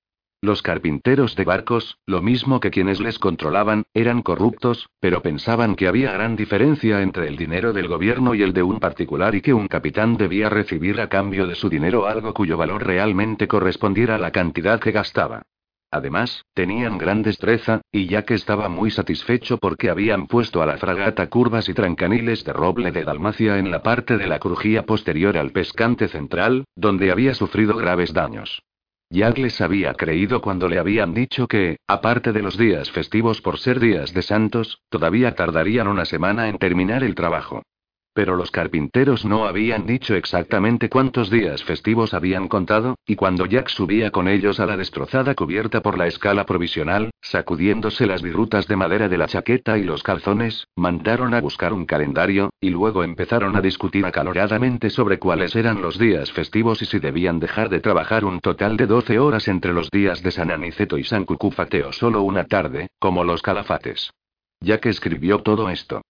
Los 0.42 0.62
carpinteros 0.62 1.36
de 1.36 1.44
barcos, 1.44 1.98
lo 2.06 2.22
mismo 2.22 2.62
que 2.62 2.72
quienes 2.72 3.02
les 3.02 3.20
controlaban, 3.20 3.84
eran 3.94 4.22
corruptos, 4.22 4.88
pero 5.02 5.22
pensaban 5.22 5.76
que 5.76 5.90
había 5.90 6.14
gran 6.14 6.38
diferencia 6.38 7.02
entre 7.02 7.28
el 7.28 7.36
dinero 7.36 7.74
del 7.74 7.90
gobierno 7.90 8.36
y 8.36 8.42
el 8.42 8.54
de 8.54 8.64
un 8.64 8.80
particular 8.80 9.36
y 9.36 9.42
que 9.42 9.54
un 9.54 9.68
capitán 9.68 10.16
debía 10.16 10.50
recibir 10.50 11.02
a 11.02 11.10
cambio 11.10 11.48
de 11.48 11.56
su 11.56 11.68
dinero 11.68 12.08
algo 12.08 12.34
cuyo 12.34 12.56
valor 12.56 12.88
realmente 12.88 13.50
correspondiera 13.50 14.16
a 14.16 14.18
la 14.18 14.32
cantidad 14.32 14.80
que 14.80 14.94
gastaba. 14.94 15.44
Además, 15.92 16.46
tenían 16.54 16.98
gran 16.98 17.22
destreza, 17.22 17.82
y 17.92 18.08
ya 18.08 18.24
que 18.24 18.34
estaba 18.34 18.70
muy 18.70 18.92
satisfecho 18.92 19.58
porque 19.58 19.90
habían 19.90 20.28
puesto 20.28 20.62
a 20.62 20.66
la 20.66 20.78
fragata 20.78 21.28
curvas 21.28 21.68
y 21.68 21.74
trancaniles 21.74 22.46
de 22.46 22.54
roble 22.54 22.92
de 22.92 23.04
Dalmacia 23.04 23.58
en 23.58 23.70
la 23.72 23.84
parte 23.84 24.18
de 24.18 24.28
la 24.28 24.40
crujía 24.40 24.86
posterior 24.86 25.38
al 25.38 25.52
pescante 25.52 26.08
central, 26.08 26.64
donde 26.78 27.12
había 27.12 27.34
sufrido 27.34 27.76
graves 27.76 28.14
daños. 28.14 28.62
Jack 29.10 29.38
les 29.40 29.60
había 29.60 29.94
creído 29.94 30.40
cuando 30.40 30.70
le 30.70 30.80
habían 30.80 31.14
dicho 31.14 31.46
que, 31.46 31.76
aparte 31.86 32.32
de 32.32 32.42
los 32.42 32.58
días 32.58 32.90
festivos 32.92 33.42
por 33.42 33.60
ser 33.60 33.82
días 33.82 34.14
de 34.14 34.22
santos, 34.22 34.80
todavía 34.88 35.36
tardarían 35.36 35.90
una 35.90 36.06
semana 36.06 36.48
en 36.48 36.58
terminar 36.58 37.04
el 37.04 37.16
trabajo. 37.16 37.64
Pero 38.14 38.36
los 38.36 38.52
carpinteros 38.52 39.24
no 39.24 39.46
habían 39.46 39.86
dicho 39.86 40.16
exactamente 40.16 40.90
cuántos 40.90 41.30
días 41.30 41.64
festivos 41.64 42.14
habían 42.14 42.50
contado, 42.50 42.96
y 43.06 43.16
cuando 43.16 43.46
Jack 43.46 43.70
subía 43.70 44.12
con 44.12 44.28
ellos 44.28 44.60
a 44.60 44.66
la 44.66 44.76
destrozada 44.76 45.34
cubierta 45.34 45.82
por 45.82 45.98
la 45.98 46.08
escala 46.08 46.46
provisional, 46.46 47.12
sacudiéndose 47.22 48.06
las 48.06 48.22
virutas 48.22 48.68
de 48.68 48.76
madera 48.76 49.08
de 49.08 49.18
la 49.18 49.28
chaqueta 49.28 49.78
y 49.78 49.84
los 49.84 50.04
calzones, 50.04 50.68
mandaron 50.76 51.34
a 51.34 51.40
buscar 51.40 51.72
un 51.72 51.86
calendario, 51.86 52.50
y 52.60 52.70
luego 52.70 53.06
empezaron 53.06 53.56
a 53.56 53.62
discutir 53.62 54.06
acaloradamente 54.06 54.90
sobre 54.90 55.18
cuáles 55.18 55.56
eran 55.56 55.82
los 55.82 55.98
días 55.98 56.34
festivos 56.34 56.82
y 56.82 56.86
si 56.86 57.00
debían 57.00 57.40
dejar 57.40 57.70
de 57.70 57.80
trabajar 57.80 58.26
un 58.26 58.42
total 58.42 58.76
de 58.76 58.88
12 58.88 59.20
horas 59.20 59.48
entre 59.48 59.72
los 59.72 59.90
días 59.90 60.22
de 60.22 60.32
San 60.32 60.52
Aniceto 60.52 60.98
y 60.98 61.06
San 61.06 61.24
Cucúfate 61.24 61.86
o 61.86 61.94
solo 61.94 62.24
una 62.24 62.44
tarde, 62.44 62.90
como 63.00 63.24
los 63.24 63.42
calafates. 63.42 64.12
Jack 64.60 64.88
escribió 64.88 65.40
todo 65.40 65.70
esto. 65.70 66.02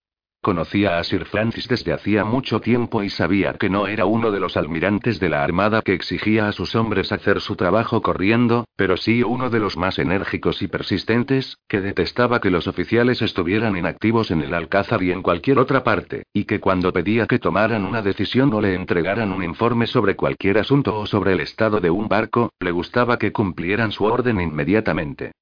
Conocía 0.44 0.98
a 0.98 1.04
Sir 1.04 1.26
Francis 1.26 1.68
desde 1.68 1.94
hacía 1.94 2.26
mucho 2.26 2.62
tiempo 2.62 3.04
y 3.04 3.12
sabía 3.12 3.54
que 3.54 3.70
no 3.70 3.86
era 3.86 4.08
uno 4.08 4.32
de 4.32 4.40
los 4.40 4.58
almirantes 4.58 5.20
de 5.20 5.30
la 5.30 5.44
Armada 5.44 5.84
que 5.84 5.94
exigía 5.94 6.48
a 6.48 6.52
sus 6.52 6.74
hombres 6.74 7.12
hacer 7.12 7.42
su 7.42 7.56
trabajo 7.56 8.02
corriendo, 8.02 8.66
pero 8.76 8.98
sí 8.98 9.22
uno 9.22 9.52
de 9.52 9.60
los 9.60 9.78
más 9.78 10.00
enérgicos 10.00 10.64
y 10.64 10.68
persistentes, 10.68 11.60
que 11.68 11.80
detestaba 11.80 12.42
que 12.42 12.50
los 12.50 12.66
oficiales 12.66 13.22
estuvieran 13.22 13.78
inactivos 13.78 14.32
en 14.32 14.42
el 14.42 14.56
Alcázar 14.56 15.04
y 15.04 15.12
en 15.12 15.22
cualquier 15.22 15.60
otra 15.60 15.84
parte, 15.84 16.24
y 16.34 16.46
que 16.46 16.60
cuando 16.60 16.92
pedía 16.92 17.28
que 17.28 17.38
tomaran 17.38 17.86
una 17.86 18.02
decisión 18.02 18.52
o 18.52 18.62
le 18.62 18.74
entregaran 18.74 19.32
un 19.32 19.44
informe 19.44 19.86
sobre 19.86 20.16
cualquier 20.16 20.58
asunto 20.58 20.98
o 20.98 21.06
sobre 21.06 21.34
el 21.34 21.42
estado 21.42 21.80
de 21.80 21.92
un 21.92 22.08
barco, 22.08 22.52
le 22.60 22.72
gustaba 22.72 23.20
que 23.20 23.32
cumplieran 23.32 23.92
su 23.92 24.06
orden 24.06 24.42
inmediatamente. 24.42 25.34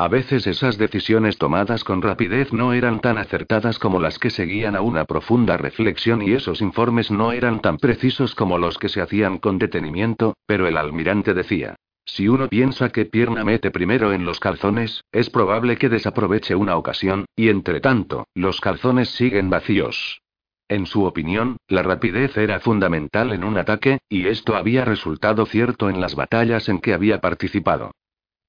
A 0.00 0.06
veces 0.06 0.46
esas 0.46 0.78
decisiones 0.78 1.38
tomadas 1.38 1.82
con 1.82 2.02
rapidez 2.02 2.52
no 2.52 2.72
eran 2.72 3.00
tan 3.00 3.18
acertadas 3.18 3.80
como 3.80 3.98
las 3.98 4.20
que 4.20 4.30
seguían 4.30 4.76
a 4.76 4.80
una 4.80 5.04
profunda 5.04 5.56
reflexión 5.56 6.22
y 6.22 6.34
esos 6.34 6.60
informes 6.62 7.10
no 7.10 7.32
eran 7.32 7.60
tan 7.60 7.78
precisos 7.78 8.36
como 8.36 8.58
los 8.58 8.78
que 8.78 8.88
se 8.88 9.00
hacían 9.00 9.38
con 9.38 9.58
detenimiento, 9.58 10.36
pero 10.46 10.68
el 10.68 10.76
almirante 10.76 11.34
decía, 11.34 11.74
si 12.04 12.28
uno 12.28 12.48
piensa 12.48 12.90
que 12.90 13.06
pierna 13.06 13.42
mete 13.42 13.72
primero 13.72 14.12
en 14.12 14.24
los 14.24 14.38
calzones, 14.38 15.02
es 15.10 15.30
probable 15.30 15.76
que 15.76 15.88
desaproveche 15.88 16.54
una 16.54 16.76
ocasión, 16.76 17.24
y 17.34 17.48
entre 17.48 17.80
tanto, 17.80 18.28
los 18.34 18.60
calzones 18.60 19.08
siguen 19.08 19.50
vacíos. 19.50 20.22
En 20.68 20.86
su 20.86 21.06
opinión, 21.06 21.56
la 21.66 21.82
rapidez 21.82 22.36
era 22.36 22.60
fundamental 22.60 23.32
en 23.32 23.42
un 23.42 23.58
ataque, 23.58 23.98
y 24.08 24.28
esto 24.28 24.54
había 24.54 24.84
resultado 24.84 25.44
cierto 25.44 25.90
en 25.90 26.00
las 26.00 26.14
batallas 26.14 26.68
en 26.68 26.78
que 26.78 26.94
había 26.94 27.20
participado. 27.20 27.90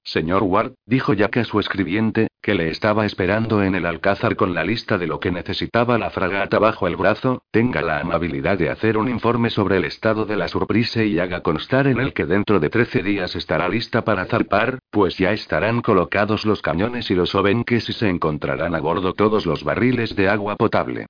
Señor 0.03 0.43
Ward, 0.43 0.73
dijo 0.85 1.13
Jack 1.13 1.37
a 1.37 1.43
su 1.43 1.59
escribiente, 1.59 2.29
que 2.41 2.55
le 2.55 2.69
estaba 2.69 3.05
esperando 3.05 3.61
en 3.61 3.75
el 3.75 3.85
alcázar 3.85 4.35
con 4.35 4.53
la 4.53 4.63
lista 4.63 4.97
de 4.97 5.07
lo 5.07 5.19
que 5.19 5.31
necesitaba 5.31 5.97
la 5.97 6.09
fragata 6.09 6.57
bajo 6.57 6.87
el 6.87 6.95
brazo, 6.95 7.43
tenga 7.51 7.81
la 7.81 7.99
amabilidad 7.99 8.57
de 8.57 8.69
hacer 8.69 8.97
un 8.97 9.09
informe 9.09 9.49
sobre 9.49 9.77
el 9.77 9.85
estado 9.85 10.25
de 10.25 10.37
la 10.37 10.47
surprise 10.47 11.05
y 11.05 11.19
haga 11.19 11.41
constar 11.41 11.87
en 11.87 11.99
él 11.99 12.13
que 12.13 12.25
dentro 12.25 12.59
de 12.59 12.69
13 12.69 13.03
días 13.03 13.35
estará 13.35 13.69
lista 13.69 14.03
para 14.03 14.25
zarpar, 14.25 14.79
pues 14.89 15.17
ya 15.17 15.31
estarán 15.31 15.81
colocados 15.81 16.45
los 16.45 16.61
cañones 16.61 17.11
y 17.11 17.15
los 17.15 17.35
obenques 17.35 17.89
y 17.89 17.93
se 17.93 18.09
encontrarán 18.09 18.73
a 18.73 18.79
bordo 18.79 19.13
todos 19.13 19.45
los 19.45 19.63
barriles 19.63 20.15
de 20.15 20.29
agua 20.29 20.55
potable. 20.55 21.07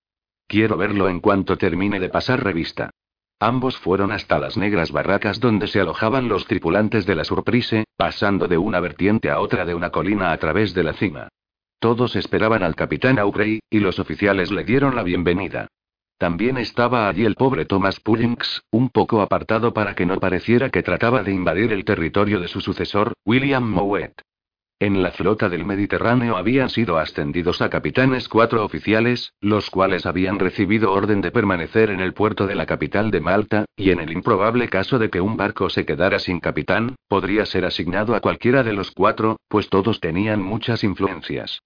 Quiero 0.48 0.77
verlo 0.77 1.08
en 1.10 1.19
cuanto 1.19 1.58
termine 1.58 2.00
de 2.00 2.10
pasar 2.10 2.43
revista. 2.43 2.89
Ambos 3.41 3.77
fueron 3.77 4.12
hasta 4.12 4.38
las 4.38 4.58
negras 4.58 4.91
barracas 4.91 5.39
donde 5.39 5.67
se 5.67 5.79
alojaban 5.79 6.27
los 6.27 6.46
tripulantes 6.46 7.05
de 7.05 7.15
la 7.15 7.24
Surprise, 7.24 7.86
pasando 7.96 8.50
de 8.50 8.58
una 8.58 8.81
vertiente 8.81 9.29
a 9.29 9.39
otra 9.39 9.63
de 9.63 9.74
una 9.74 9.91
colina 9.91 10.34
a 10.34 10.38
través 10.38 10.74
de 10.74 10.84
la 10.84 10.91
cima. 10.91 11.29
Todos 11.79 12.17
esperaban 12.17 12.63
al 12.63 12.75
capitán 12.75 13.17
Aubrey, 13.17 13.62
y 13.69 13.79
los 13.79 13.98
oficiales 13.98 14.51
le 14.51 14.65
dieron 14.65 14.93
la 14.93 15.03
bienvenida. 15.03 15.69
También 16.17 16.58
estaba 16.58 17.08
allí 17.08 17.24
el 17.24 17.36
pobre 17.36 17.63
Thomas 17.63 18.01
Pullings, 18.01 18.62
un 18.72 18.89
poco 18.89 19.22
apartado 19.22 19.74
para 19.74 19.96
que 19.96 20.05
no 20.05 20.19
pareciera 20.19 20.69
que 20.69 20.84
trataba 20.84 21.24
de 21.24 21.31
invadir 21.31 21.72
el 21.72 21.86
territorio 21.86 22.41
de 22.41 22.50
su 22.50 22.60
sucesor, 22.60 23.13
William 23.24 23.63
Mowat. 23.63 24.19
En 24.81 25.03
la 25.03 25.12
flota 25.12 25.50
del 25.50 25.65
Mediterráneo 25.65 26.38
habían 26.38 26.69
sido 26.69 27.00
ascendidos 27.00 27.62
a 27.62 27.69
capitanes 27.69 28.29
cuatro 28.29 28.63
oficiales, 28.63 29.33
los 29.41 29.69
cuales 29.69 30.05
habían 30.05 30.39
recibido 30.39 30.93
orden 30.93 31.19
de 31.19 31.31
permanecer 31.31 31.89
en 31.89 32.00
el 32.00 32.13
puerto 32.13 32.48
de 32.48 32.55
la 32.55 32.65
capital 32.65 33.12
de 33.12 33.19
Malta, 33.19 33.65
y 33.75 33.91
en 33.91 34.00
el 34.00 34.13
improbable 34.13 34.69
caso 34.69 34.98
de 34.98 35.09
que 35.09 35.19
un 35.19 35.36
barco 35.36 35.69
se 35.69 35.86
quedara 35.86 36.17
sin 36.17 36.39
capitán, 36.39 36.95
podría 37.09 37.45
ser 37.45 37.65
asignado 37.65 38.15
a 38.15 38.21
cualquiera 38.21 38.63
de 38.63 38.71
los 38.71 38.91
cuatro, 38.91 39.41
pues 39.50 39.67
todos 39.67 40.00
tenían 40.00 40.41
muchas 40.41 40.86
influencias. 40.86 41.59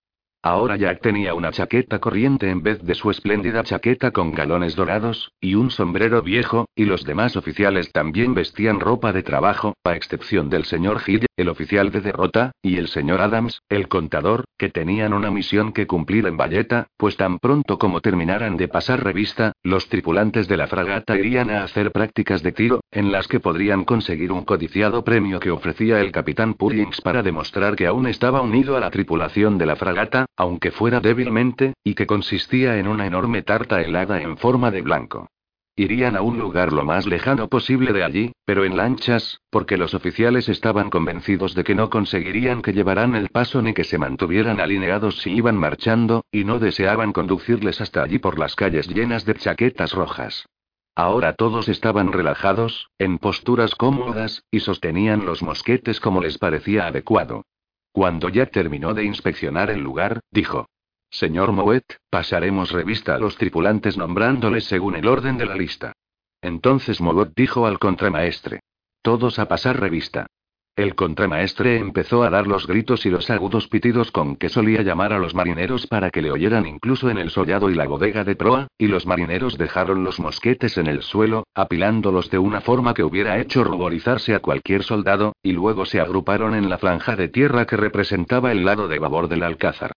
Ahora 0.45 0.75
Jack 0.75 0.99
tenía 0.99 1.33
una 1.35 1.53
chaqueta 1.53 1.99
corriente 1.99 2.49
en 2.49 2.61
vez 2.61 2.83
de 2.83 2.95
su 2.95 3.09
espléndida 3.09 3.63
chaqueta 3.63 4.11
con 4.11 4.33
galones 4.33 4.75
dorados, 4.75 5.31
y 5.39 5.55
un 5.55 5.71
sombrero 5.71 6.21
viejo, 6.21 6.65
y 6.75 6.83
los 6.83 7.05
demás 7.05 7.37
oficiales 7.37 7.93
también 7.93 8.33
vestían 8.33 8.81
ropa 8.81 9.13
de 9.13 9.23
trabajo, 9.23 9.77
a 9.85 9.95
excepción 9.95 10.49
del 10.49 10.65
señor 10.65 10.99
Hill, 11.07 11.27
el 11.37 11.47
oficial 11.47 11.91
de 11.91 12.01
derrota, 12.01 12.51
y 12.61 12.75
el 12.75 12.89
señor 12.89 13.21
Adams, 13.21 13.61
el 13.69 13.87
contador, 13.87 14.43
que 14.57 14.67
tenían 14.67 15.13
una 15.13 15.31
misión 15.31 15.71
que 15.71 15.87
cumplir 15.87 16.27
en 16.27 16.35
Valletta, 16.35 16.87
pues 16.97 17.15
tan 17.15 17.39
pronto 17.39 17.77
como 17.77 18.01
terminaran 18.01 18.57
de 18.57 18.67
pasar 18.67 19.01
revista, 19.01 19.53
los 19.63 19.87
tripulantes 19.87 20.49
de 20.49 20.57
la 20.57 20.67
fragata 20.67 21.17
irían 21.17 21.51
a 21.51 21.63
hacer 21.63 21.93
prácticas 21.93 22.43
de 22.43 22.51
tiro, 22.51 22.81
en 22.91 23.13
las 23.13 23.29
que 23.29 23.39
podrían 23.39 23.85
conseguir 23.85 24.33
un 24.33 24.43
codiciado 24.43 25.05
premio 25.05 25.39
que 25.39 25.51
ofrecía 25.51 26.01
el 26.01 26.11
capitán 26.11 26.55
Pullings 26.55 26.99
para 26.99 27.23
demostrar 27.23 27.77
que 27.77 27.87
aún 27.87 28.07
estaba 28.07 28.41
unido 28.41 28.75
a 28.75 28.81
la 28.81 28.91
tripulación 28.91 29.57
de 29.57 29.67
la 29.67 29.77
fragata, 29.77 30.25
aunque 30.37 30.71
fuera 30.71 30.99
débilmente, 30.99 31.73
y 31.83 31.95
que 31.95 32.07
consistía 32.07 32.77
en 32.77 32.87
una 32.87 33.05
enorme 33.05 33.41
tarta 33.41 33.81
helada 33.81 34.21
en 34.21 34.37
forma 34.37 34.71
de 34.71 34.81
blanco. 34.81 35.27
Irían 35.75 36.15
a 36.15 36.21
un 36.21 36.37
lugar 36.37 36.71
lo 36.71 36.85
más 36.85 37.07
lejano 37.07 37.47
posible 37.47 37.93
de 37.93 38.03
allí, 38.03 38.31
pero 38.45 38.63
en 38.63 38.77
lanchas, 38.77 39.41
porque 39.49 39.75
los 39.75 39.95
oficiales 39.95 40.47
estaban 40.47 40.91
convencidos 40.91 41.55
de 41.55 41.63
que 41.63 41.73
no 41.73 41.89
conseguirían 41.89 42.61
que 42.61 42.73
llevaran 42.73 43.15
el 43.15 43.29
paso 43.29 43.59
ni 43.63 43.73
que 43.73 43.83
se 43.83 43.97
mantuvieran 43.97 44.59
alineados 44.59 45.17
si 45.23 45.31
iban 45.31 45.57
marchando, 45.57 46.25
y 46.31 46.43
no 46.43 46.59
deseaban 46.59 47.11
conducirles 47.11 47.81
hasta 47.81 48.03
allí 48.03 48.19
por 48.19 48.37
las 48.37 48.55
calles 48.55 48.87
llenas 48.87 49.25
de 49.25 49.33
chaquetas 49.33 49.93
rojas. 49.93 50.45
Ahora 50.95 51.33
todos 51.33 51.67
estaban 51.69 52.11
relajados, 52.11 52.91
en 52.99 53.17
posturas 53.17 53.73
cómodas, 53.73 54.43
y 54.51 54.59
sostenían 54.59 55.25
los 55.25 55.41
mosquetes 55.41 55.99
como 55.99 56.21
les 56.21 56.37
parecía 56.37 56.85
adecuado. 56.85 57.45
Cuando 57.93 58.29
ya 58.29 58.47
terminó 58.47 58.95
de 58.95 59.05
inspeccionar 59.05 59.69
el 59.69 59.79
lugar, 59.79 60.21
dijo. 60.31 60.67
Señor 61.11 61.51
Moet, 61.51 61.85
pasaremos 62.09 62.71
revista 62.71 63.13
a 63.13 63.19
los 63.19 63.37
tripulantes 63.37 63.97
nombrándoles 63.97 64.65
según 64.65 64.95
el 64.95 65.07
orden 65.07 65.37
de 65.37 65.45
la 65.45 65.55
lista. 65.55 65.93
Entonces 66.41 66.99
Moet 66.99 67.33
dijo 67.35 67.67
al 67.67 67.77
contramaestre. 67.77 68.61
Todos 69.03 69.37
a 69.37 69.47
pasar 69.47 69.79
revista. 69.79 70.25
El 70.75 70.95
contramaestre 70.95 71.77
empezó 71.77 72.23
a 72.23 72.31
dar 72.31 72.47
los 72.47 72.65
gritos 72.65 73.05
y 73.05 73.11
los 73.11 73.29
agudos 73.29 73.67
pitidos 73.67 74.11
con 74.11 74.35
que 74.35 74.49
solía 74.49 74.81
llamar 74.81 75.13
a 75.13 75.19
los 75.19 75.35
marineros 75.35 75.85
para 75.85 76.09
que 76.09 76.23
le 76.23 76.31
oyeran 76.31 76.65
incluso 76.65 77.11
en 77.11 77.19
el 77.19 77.29
sollado 77.29 77.69
y 77.69 77.75
la 77.75 77.85
bodega 77.85 78.23
de 78.23 78.35
proa, 78.35 78.67
y 78.75 78.87
los 78.87 79.05
marineros 79.05 79.59
dejaron 79.59 80.03
los 80.03 80.19
mosquetes 80.19 80.79
en 80.79 80.87
el 80.87 81.03
suelo, 81.03 81.45
apilándolos 81.53 82.31
de 82.31 82.39
una 82.39 82.59
forma 82.59 82.95
que 82.95 83.03
hubiera 83.03 83.37
hecho 83.37 83.63
ruborizarse 83.63 84.33
a 84.33 84.39
cualquier 84.39 84.81
soldado, 84.81 85.33
y 85.43 85.51
luego 85.51 85.85
se 85.85 85.99
agruparon 85.99 86.55
en 86.55 86.67
la 86.69 86.79
franja 86.79 87.15
de 87.15 87.27
tierra 87.27 87.67
que 87.67 87.77
representaba 87.77 88.51
el 88.51 88.65
lado 88.65 88.87
de 88.87 88.97
babor 88.97 89.27
del 89.27 89.43
alcázar. 89.43 89.91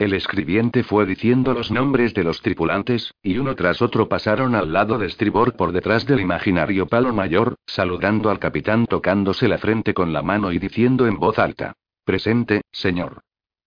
El 0.00 0.14
escribiente 0.14 0.82
fue 0.82 1.04
diciendo 1.04 1.52
los 1.52 1.70
nombres 1.70 2.14
de 2.14 2.24
los 2.24 2.40
tripulantes, 2.40 3.12
y 3.22 3.36
uno 3.36 3.54
tras 3.54 3.82
otro 3.82 4.08
pasaron 4.08 4.54
al 4.54 4.72
lado 4.72 4.96
de 4.96 5.06
estribor 5.06 5.56
por 5.56 5.72
detrás 5.72 6.06
del 6.06 6.20
imaginario 6.20 6.86
palo 6.86 7.12
mayor, 7.12 7.56
saludando 7.66 8.30
al 8.30 8.38
capitán 8.38 8.86
tocándose 8.86 9.46
la 9.46 9.58
frente 9.58 9.92
con 9.92 10.14
la 10.14 10.22
mano 10.22 10.52
y 10.52 10.58
diciendo 10.58 11.06
en 11.06 11.18
voz 11.18 11.38
alta. 11.38 11.74
Presente, 12.02 12.62
señor. 12.72 13.20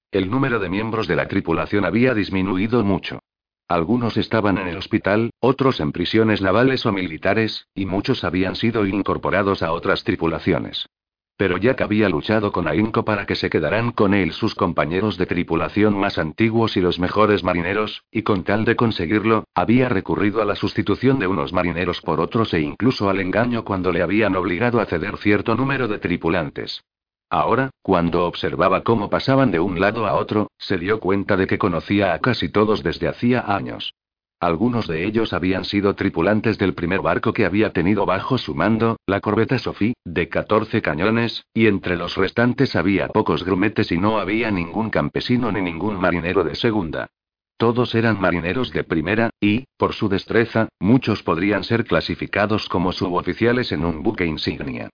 El 0.10 0.32
número 0.32 0.58
de 0.58 0.70
miembros 0.70 1.08
de 1.08 1.18
la 1.18 1.28
tripulación 1.28 1.86
había 1.86 2.16
disminuido 2.16 2.84
mucho. 2.84 3.20
Algunos 3.68 4.18
estaban 4.18 4.58
en 4.58 4.68
el 4.70 4.78
hospital, 4.78 5.30
otros 5.40 5.80
en 5.82 5.92
prisiones 5.92 6.42
navales 6.42 6.84
o 6.88 6.92
militares, 6.92 7.68
y 7.76 7.86
muchos 7.86 8.24
habían 8.24 8.56
sido 8.56 8.88
incorporados 8.88 9.62
a 9.62 9.72
otras 9.72 10.04
tripulaciones. 10.04 10.88
Pero 11.36 11.58
Jack 11.58 11.82
había 11.82 12.10
luchado 12.10 12.52
con 12.52 12.68
ahínco 12.68 13.04
para 13.04 13.26
que 13.26 13.36
se 13.36 13.50
quedaran 13.50 13.92
con 13.92 14.14
él 14.14 14.34
sus 14.34 14.54
compañeros 14.54 15.18
de 15.18 15.26
tripulación 15.26 15.98
más 15.98 16.18
antiguos 16.20 16.78
y 16.78 16.82
los 16.82 17.00
mejores 17.00 17.44
marineros, 17.44 18.04
y 18.12 18.22
con 18.22 18.44
tal 18.44 18.66
de 18.66 18.76
conseguirlo, 18.76 19.46
había 19.56 19.90
recurrido 19.90 20.42
a 20.42 20.46
la 20.46 20.56
sustitución 20.56 21.18
de 21.18 21.28
unos 21.28 21.52
marineros 21.52 22.02
por 22.02 22.20
otros 22.20 22.54
e 22.54 22.62
incluso 22.62 23.10
al 23.10 23.20
engaño 23.20 23.64
cuando 23.64 23.92
le 23.92 24.04
habían 24.04 24.36
obligado 24.36 24.80
a 24.80 24.86
ceder 24.86 25.18
cierto 25.18 25.56
número 25.56 25.88
de 25.88 25.98
tripulantes. 25.98 26.84
Ahora, 27.32 27.72
cuando 27.82 28.28
observaba 28.28 28.84
cómo 28.84 29.10
pasaban 29.10 29.50
de 29.50 29.60
un 29.60 29.80
lado 29.80 30.06
a 30.06 30.14
otro, 30.14 30.52
se 30.60 30.78
dio 30.78 31.00
cuenta 31.00 31.36
de 31.36 31.48
que 31.48 31.58
conocía 31.58 32.14
a 32.14 32.20
casi 32.20 32.50
todos 32.50 32.84
desde 32.84 33.08
hacía 33.08 33.44
años. 33.48 33.96
Algunos 34.44 34.88
de 34.88 35.06
ellos 35.06 35.32
habían 35.32 35.64
sido 35.64 35.96
tripulantes 35.96 36.58
del 36.58 36.74
primer 36.74 37.00
barco 37.00 37.32
que 37.32 37.46
había 37.46 37.72
tenido 37.72 38.06
bajo 38.06 38.38
su 38.38 38.54
mando, 38.54 38.98
la 39.08 39.22
corbeta 39.22 39.58
Sophie, 39.58 39.94
de 40.04 40.28
14 40.28 40.82
cañones, 40.82 41.46
y 41.54 41.68
entre 41.68 41.96
los 41.96 42.18
restantes 42.18 42.76
había 42.76 43.08
pocos 43.08 43.46
grumetes 43.46 43.94
y 43.94 43.98
no 43.98 44.20
había 44.20 44.52
ningún 44.52 44.90
campesino 44.90 45.50
ni 45.54 45.62
ningún 45.62 45.96
marinero 45.96 46.44
de 46.44 46.56
segunda. 46.56 47.08
Todos 47.56 47.96
eran 47.96 48.20
marineros 48.20 48.74
de 48.74 48.84
primera, 48.84 49.30
y, 49.40 49.64
por 49.78 49.94
su 49.94 50.10
destreza, 50.10 50.68
muchos 50.78 51.24
podrían 51.24 51.64
ser 51.64 51.86
clasificados 51.86 52.68
como 52.68 52.92
suboficiales 52.92 53.72
en 53.72 53.86
un 53.86 54.04
buque 54.04 54.26
insignia. 54.26 54.90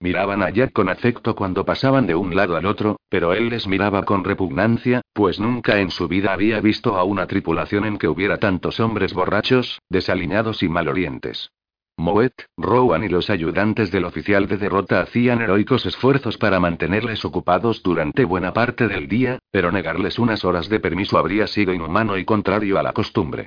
Miraban 0.00 0.42
a 0.42 0.50
Jack 0.50 0.72
con 0.72 0.88
afecto 0.88 1.34
cuando 1.34 1.64
pasaban 1.64 2.06
de 2.06 2.14
un 2.14 2.34
lado 2.34 2.56
al 2.56 2.66
otro, 2.66 2.98
pero 3.08 3.32
él 3.32 3.48
les 3.48 3.66
miraba 3.66 4.04
con 4.04 4.24
repugnancia, 4.24 5.00
pues 5.12 5.40
nunca 5.40 5.80
en 5.80 5.90
su 5.90 6.08
vida 6.08 6.32
había 6.32 6.60
visto 6.60 6.96
a 6.96 7.04
una 7.04 7.26
tripulación 7.26 7.84
en 7.84 7.98
que 7.98 8.08
hubiera 8.08 8.38
tantos 8.38 8.80
hombres 8.80 9.14
borrachos, 9.14 9.80
desaliñados 9.88 10.62
y 10.62 10.68
malorientes. 10.68 11.50
Moet, 11.96 12.32
Rowan 12.56 13.04
y 13.04 13.08
los 13.08 13.30
ayudantes 13.30 13.92
del 13.92 14.04
oficial 14.04 14.48
de 14.48 14.56
derrota 14.56 15.00
hacían 15.00 15.40
heroicos 15.40 15.86
esfuerzos 15.86 16.38
para 16.38 16.58
mantenerles 16.58 17.24
ocupados 17.24 17.84
durante 17.84 18.24
buena 18.24 18.52
parte 18.52 18.88
del 18.88 19.08
día, 19.08 19.38
pero 19.52 19.70
negarles 19.70 20.18
unas 20.18 20.44
horas 20.44 20.68
de 20.68 20.80
permiso 20.80 21.18
habría 21.18 21.46
sido 21.46 21.72
inhumano 21.72 22.18
y 22.18 22.24
contrario 22.24 22.80
a 22.80 22.82
la 22.82 22.92
costumbre. 22.92 23.46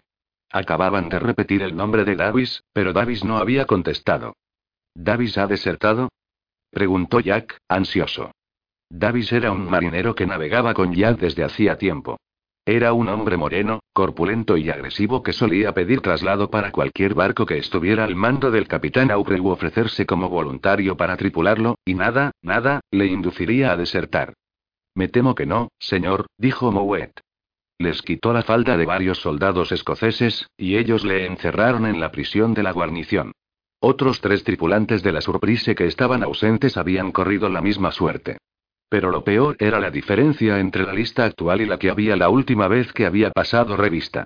Acababan 0.50 1.10
de 1.10 1.20
repetir 1.20 1.62
el 1.62 1.76
nombre 1.76 2.06
de 2.06 2.16
Davis, 2.16 2.64
pero 2.72 2.94
Davis 2.94 3.26
no 3.26 3.38
había 3.38 3.66
contestado. 3.66 4.34
¿Davis 4.96 5.38
ha 5.38 5.46
desertado? 5.46 6.10
Preguntó 6.78 7.20
Jack, 7.20 7.58
ansioso. 7.68 8.30
Davis 8.88 9.32
era 9.32 9.52
un 9.52 9.68
marinero 9.68 10.14
que 10.14 10.28
navegaba 10.28 10.76
con 10.76 10.94
Jack 10.94 11.18
desde 11.18 11.44
hacía 11.44 11.76
tiempo. 11.76 12.18
Era 12.68 12.94
un 12.94 13.10
hombre 13.10 13.36
moreno, 13.36 13.80
corpulento 13.94 14.58
y 14.58 14.70
agresivo 14.70 15.24
que 15.24 15.34
solía 15.34 15.74
pedir 15.74 16.02
traslado 16.02 16.52
para 16.52 16.72
cualquier 16.72 17.16
barco 17.16 17.48
que 17.48 17.58
estuviera 17.58 18.04
al 18.04 18.16
mando 18.16 18.52
del 18.52 18.68
capitán 18.68 19.10
Aubrey 19.10 19.40
u 19.40 19.50
ofrecerse 19.50 20.06
como 20.06 20.30
voluntario 20.30 20.96
para 20.96 21.18
tripularlo, 21.18 21.80
y 21.84 21.96
nada, 21.96 22.30
nada, 22.44 22.82
le 22.92 23.08
induciría 23.08 23.72
a 23.72 23.76
desertar. 23.76 24.36
Me 24.94 25.08
temo 25.08 25.34
que 25.34 25.48
no, 25.48 25.70
señor, 25.80 26.28
dijo 26.38 26.72
Mouet. 26.72 27.14
Les 27.80 28.04
quitó 28.04 28.34
la 28.34 28.44
falda 28.44 28.78
de 28.78 28.86
varios 28.86 29.18
soldados 29.18 29.72
escoceses, 29.72 30.48
y 30.56 30.78
ellos 30.78 31.04
le 31.04 31.26
encerraron 31.26 31.88
en 31.88 32.00
la 32.00 32.12
prisión 32.12 32.54
de 32.54 32.62
la 32.62 32.72
guarnición. 32.72 33.32
Otros 33.80 34.22
tres 34.22 34.44
tripulantes 34.44 35.04
de 35.04 35.12
la 35.12 35.22
Surprise 35.22 35.76
que 35.76 35.86
estaban 35.86 36.24
ausentes 36.24 36.78
habían 36.78 37.12
corrido 37.12 37.48
la 37.48 37.62
misma 37.62 37.92
suerte. 37.92 38.38
Pero 38.90 39.12
lo 39.12 39.24
peor 39.24 39.56
era 39.60 39.80
la 39.80 39.92
diferencia 39.92 40.60
entre 40.60 40.84
la 40.84 40.94
lista 40.94 41.26
actual 41.26 41.62
y 41.62 41.68
la 41.68 41.78
que 41.78 41.92
había 41.92 42.16
la 42.16 42.30
última 42.30 42.68
vez 42.68 42.92
que 42.92 43.06
había 43.06 43.30
pasado 43.30 43.78
revista. 43.78 44.26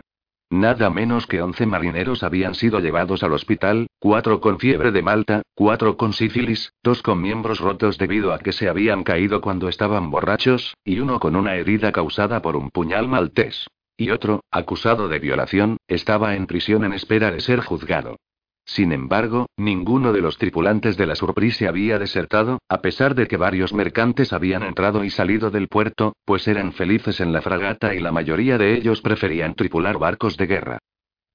Nada 0.50 0.90
menos 0.90 1.28
que 1.28 1.42
11 1.42 1.66
marineros 1.66 2.24
habían 2.24 2.56
sido 2.56 2.80
llevados 2.80 3.24
al 3.24 3.34
hospital, 3.34 3.88
cuatro 4.00 4.40
con 4.40 4.60
fiebre 4.60 4.92
de 4.92 5.02
Malta, 5.02 5.42
cuatro 5.54 5.98
con 5.98 6.14
sífilis, 6.14 6.74
dos 6.84 7.02
con 7.02 7.22
miembros 7.22 7.60
rotos 7.60 7.98
debido 7.98 8.34
a 8.34 8.40
que 8.40 8.52
se 8.52 8.70
habían 8.70 9.04
caído 9.04 9.42
cuando 9.42 9.68
estaban 9.68 10.12
borrachos, 10.12 10.76
y 10.86 11.00
uno 11.00 11.20
con 11.20 11.36
una 11.36 11.56
herida 11.56 11.92
causada 11.92 12.42
por 12.42 12.56
un 12.56 12.70
puñal 12.70 13.08
maltés. 13.08 13.68
Y 13.98 14.12
otro, 14.12 14.44
acusado 14.52 15.10
de 15.10 15.20
violación, 15.20 15.78
estaba 15.88 16.36
en 16.36 16.48
prisión 16.48 16.86
en 16.86 16.94
espera 16.94 17.32
de 17.32 17.40
ser 17.40 17.62
juzgado. 17.62 18.18
Sin 18.66 18.92
embargo, 18.92 19.48
ninguno 19.58 20.14
de 20.14 20.22
los 20.22 20.38
tripulantes 20.38 20.96
de 20.96 21.06
la 21.06 21.16
Surprise 21.16 21.68
había 21.68 22.00
desertado, 22.00 22.60
a 22.70 22.82
pesar 22.82 23.16
de 23.16 23.28
que 23.28 23.38
varios 23.38 23.74
mercantes 23.74 24.34
habían 24.34 24.64
entrado 24.64 25.04
y 25.04 25.10
salido 25.10 25.50
del 25.50 25.68
puerto, 25.68 26.14
pues 26.26 26.48
eran 26.48 26.72
felices 26.74 27.20
en 27.20 27.34
la 27.34 27.42
fragata 27.42 27.94
y 27.96 28.00
la 28.00 28.12
mayoría 28.12 28.58
de 28.58 28.76
ellos 28.76 29.02
preferían 29.02 29.56
tripular 29.56 29.98
barcos 29.98 30.38
de 30.38 30.48
guerra. 30.48 30.80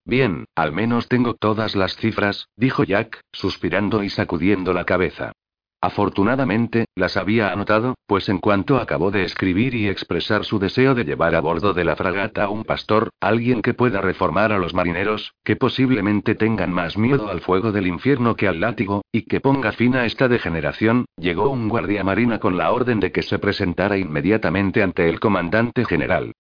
Bien, 0.04 0.45
al 0.54 0.73
menos 0.73 1.09
tengo 1.09 1.35
todas 1.35 1.75
las 1.75 1.97
cifras, 1.97 2.49
dijo 2.56 2.85
Jack, 2.85 3.21
suspirando 3.33 4.04
y 4.04 4.09
sacudiendo 4.09 4.73
la 4.73 4.85
cabeza. 4.85 5.33
Afortunadamente, 5.80 6.87
las 6.95 7.16
había 7.16 7.52
anotado, 7.52 7.97
pues 8.06 8.28
en 8.28 8.38
cuanto 8.38 8.78
acabó 8.78 9.11
de 9.11 9.25
escribir 9.25 9.75
y 9.75 9.88
expresar 9.88 10.45
su 10.45 10.59
deseo 10.59 10.95
de 10.95 11.04
llevar 11.04 11.35
a 11.35 11.40
bordo 11.40 11.75
de 11.75 11.85
la 11.85 11.97
fragata 11.97 12.45
a 12.45 12.49
un 12.49 12.64
pastor, 12.64 13.11
alguien 13.21 13.61
que 13.61 13.75
pueda 13.75 14.00
reformar 14.00 14.52
a 14.52 14.59
los 14.59 14.75
marineros, 14.75 15.35
que 15.45 15.56
posiblemente 15.56 16.35
tengan 16.35 16.73
más 16.73 16.97
miedo 16.97 17.28
al 17.28 17.40
fuego 17.40 17.73
del 17.73 17.87
infierno 17.87 18.37
que 18.37 18.49
al 18.49 18.61
látigo, 18.61 19.02
y 19.12 19.23
que 19.23 19.40
ponga 19.40 19.73
fin 19.73 19.97
a 19.97 20.06
esta 20.06 20.28
degeneración, 20.28 21.04
llegó 21.16 21.50
un 21.50 21.68
guardia 21.68 22.02
marina 22.02 22.38
con 22.38 22.56
la 22.56 22.73
orden 22.73 22.99
de 22.99 23.12
que 23.12 23.23
se 23.23 23.38
presentara 23.38 23.99
inmediatamente 23.99 24.83
ante 24.83 25.09
el 25.09 25.21
comandante 25.21 25.85
general. 25.85 26.33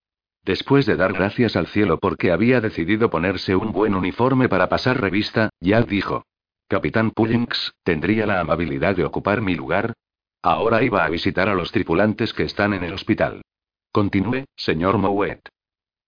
Después 0.44 0.86
de 0.86 0.96
dar 0.96 1.12
gracias 1.12 1.56
al 1.56 1.66
cielo 1.66 1.98
porque 1.98 2.30
había 2.30 2.60
decidido 2.60 3.10
ponerse 3.10 3.56
un 3.56 3.72
buen 3.72 3.94
uniforme 3.94 4.48
para 4.48 4.68
pasar 4.68 5.00
revista, 5.00 5.50
ya 5.60 5.82
dijo. 5.82 6.24
Capitán 6.68 7.12
Pullings, 7.12 7.74
¿tendría 7.84 8.26
la 8.26 8.40
amabilidad 8.40 8.96
de 8.96 9.04
ocupar 9.04 9.40
mi 9.40 9.54
lugar? 9.54 9.92
Ahora 10.42 10.82
iba 10.82 11.04
a 11.04 11.08
visitar 11.08 11.48
a 11.48 11.54
los 11.54 11.70
tripulantes 11.70 12.32
que 12.32 12.42
están 12.42 12.74
en 12.74 12.82
el 12.82 12.92
hospital. 12.92 13.42
Continúe, 13.92 14.44
señor 14.56 14.98
Mouet. 14.98 15.40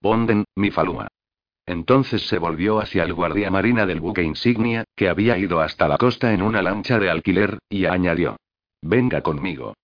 Bonden, 0.01 0.45
mi 0.57 0.73
falúa. 0.73 1.07
Entonces 1.65 2.27
se 2.27 2.39
volvió 2.39 2.81
hacia 2.81 3.05
el 3.05 3.15
guardia 3.15 3.51
marina 3.51 3.87
del 3.87 4.01
buque 4.01 4.23
insignia, 4.25 4.83
que 4.97 5.09
había 5.09 5.39
ido 5.39 5.61
hasta 5.61 5.87
la 5.87 5.97
costa 5.97 6.33
en 6.33 6.43
una 6.43 6.61
lancha 6.61 6.99
de 6.99 7.11
alquiler, 7.11 7.59
y 7.69 7.87
añadió. 7.87 8.37
Venga 8.83 9.23
conmigo. 9.23 9.75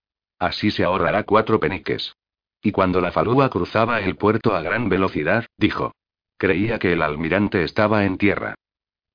Así 0.41 0.73
se 0.73 0.83
ahorrará 0.83 1.23
cuatro 1.23 1.61
peniques. 1.61 2.17
Y 2.63 2.73
cuando 2.73 3.01
la 3.01 3.13
falúa 3.13 3.49
cruzaba 3.49 4.01
el 4.01 4.17
puerto 4.17 4.57
a 4.57 4.63
gran 4.63 4.89
velocidad, 4.89 5.47
dijo. 5.57 5.93
Creía 6.37 6.81
que 6.81 6.95
el 6.95 7.03
almirante 7.03 7.63
estaba 7.63 8.05
en 8.05 8.19
tierra. 8.19 8.57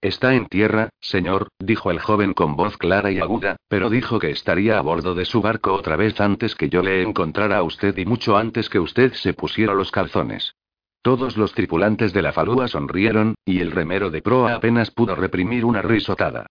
Está 0.02 0.34
en 0.34 0.46
tierra, 0.48 0.90
señor, 1.02 1.50
dijo 1.60 1.92
el 1.92 2.00
joven 2.00 2.34
con 2.34 2.56
voz 2.56 2.78
clara 2.78 3.12
y 3.12 3.20
aguda, 3.20 3.58
pero 3.68 3.90
dijo 3.90 4.18
que 4.18 4.32
estaría 4.32 4.78
a 4.78 4.82
bordo 4.82 5.14
de 5.14 5.26
su 5.26 5.42
barco 5.42 5.74
otra 5.74 5.98
vez 5.98 6.22
antes 6.22 6.56
que 6.56 6.70
yo 6.70 6.82
le 6.82 7.02
encontrara 7.02 7.58
a 7.58 7.64
usted 7.64 7.98
y 7.98 8.06
mucho 8.06 8.38
antes 8.38 8.70
que 8.70 8.80
usted 8.80 9.12
se 9.14 9.34
pusiera 9.34 9.74
los 9.74 9.92
calzones. 9.92 10.56
Todos 11.02 11.36
los 11.36 11.54
tripulantes 11.54 12.14
de 12.14 12.22
la 12.22 12.32
falúa 12.32 12.70
sonrieron, 12.70 13.36
y 13.44 13.60
el 13.60 13.72
remero 13.72 14.10
de 14.10 14.22
proa 14.22 14.56
apenas 14.56 14.90
pudo 14.90 15.16
reprimir 15.16 15.66
una 15.66 15.82
risotada. 15.82 16.48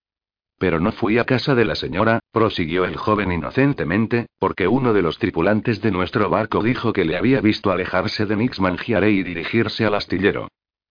Pero 0.58 0.78
no 0.78 0.92
fui 0.92 1.16
a 1.16 1.24
casa 1.24 1.54
de 1.54 1.64
la 1.64 1.74
señora, 1.74 2.20
prosiguió 2.32 2.84
el 2.84 2.96
joven 2.96 3.32
inocentemente, 3.32 4.26
porque 4.38 4.68
uno 4.68 4.92
de 4.92 5.00
los 5.02 5.18
tripulantes 5.18 5.80
de 5.80 5.90
nuestro 5.90 6.28
barco 6.28 6.62
dijo 6.62 6.92
que 6.92 7.06
le 7.06 7.16
había 7.16 7.40
visto 7.40 7.70
alejarse 7.70 8.26
de 8.26 8.36
Nix 8.36 8.60
Mangiare 8.60 9.10
y 9.10 9.22
dirigirse 9.22 9.86
al 9.86 9.94
astillero. 9.94 10.48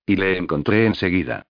Y 0.07 0.15
le 0.15 0.37
encontré 0.37 0.85
enseguida. 0.87 1.43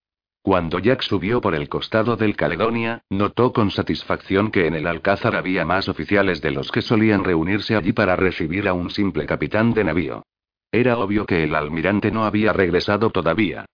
Cuando 0.48 0.80
Jack 0.80 1.02
subió 1.02 1.42
por 1.42 1.56
el 1.56 1.68
costado 1.68 2.16
del 2.16 2.38
Caledonia, 2.38 3.02
notó 3.10 3.52
con 3.52 3.70
satisfacción 3.70 4.50
que 4.50 4.66
en 4.66 4.76
el 4.76 4.88
Alcázar 4.88 5.36
había 5.36 5.66
más 5.66 5.90
oficiales 5.90 6.40
de 6.40 6.52
los 6.52 6.72
que 6.72 6.82
solían 6.82 7.26
reunirse 7.26 7.76
allí 7.76 7.92
para 7.92 8.16
recibir 8.16 8.70
a 8.70 8.74
un 8.74 8.90
simple 8.90 9.26
capitán 9.26 9.74
de 9.74 9.84
navío. 9.84 10.24
Era 10.72 11.00
obvio 11.00 11.26
que 11.26 11.44
el 11.44 11.54
almirante 11.54 12.12
no 12.12 12.24
había 12.24 12.54
regresado 12.54 13.10
todavía. 13.10 13.66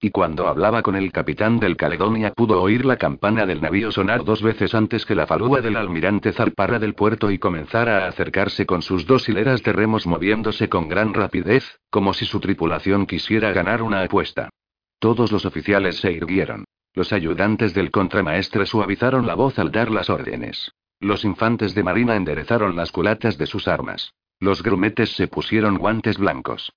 Y 0.00 0.08
cuando 0.08 0.48
hablaba 0.48 0.80
con 0.80 0.96
el 0.96 1.12
capitán 1.12 1.60
del 1.60 1.76
Caledonia 1.76 2.32
pudo 2.32 2.62
oír 2.62 2.86
la 2.86 2.96
campana 2.96 3.44
del 3.44 3.60
navío 3.60 3.92
sonar 3.92 4.24
dos 4.24 4.40
veces 4.40 4.74
antes 4.74 5.04
que 5.04 5.14
la 5.14 5.26
falúa 5.26 5.60
del 5.60 5.76
almirante 5.76 6.32
zarpara 6.32 6.78
del 6.78 6.94
puerto 6.94 7.30
y 7.30 7.36
comenzara 7.36 8.06
a 8.06 8.08
acercarse 8.08 8.64
con 8.64 8.80
sus 8.80 9.06
dos 9.06 9.28
hileras 9.28 9.62
de 9.62 9.74
remos 9.74 10.06
moviéndose 10.06 10.70
con 10.70 10.88
gran 10.88 11.12
rapidez, 11.12 11.78
como 11.90 12.14
si 12.14 12.24
su 12.24 12.40
tripulación 12.40 13.04
quisiera 13.04 13.52
ganar 13.52 13.82
una 13.82 14.00
apuesta. 14.00 14.48
Todos 15.02 15.32
los 15.32 15.44
oficiales 15.46 15.96
se 15.96 16.12
irguieron. 16.12 16.64
Los 16.94 17.12
ayudantes 17.12 17.74
del 17.74 17.90
contramaestre 17.90 18.66
suavizaron 18.66 19.26
la 19.26 19.34
voz 19.34 19.58
al 19.58 19.72
dar 19.72 19.90
las 19.90 20.08
órdenes. 20.08 20.70
Los 21.00 21.24
infantes 21.24 21.74
de 21.74 21.82
marina 21.82 22.14
enderezaron 22.14 22.76
las 22.76 22.92
culatas 22.92 23.36
de 23.36 23.46
sus 23.46 23.66
armas. 23.66 24.12
Los 24.38 24.62
grumetes 24.62 25.16
se 25.16 25.26
pusieron 25.26 25.76
guantes 25.76 26.18
blancos. 26.18 26.72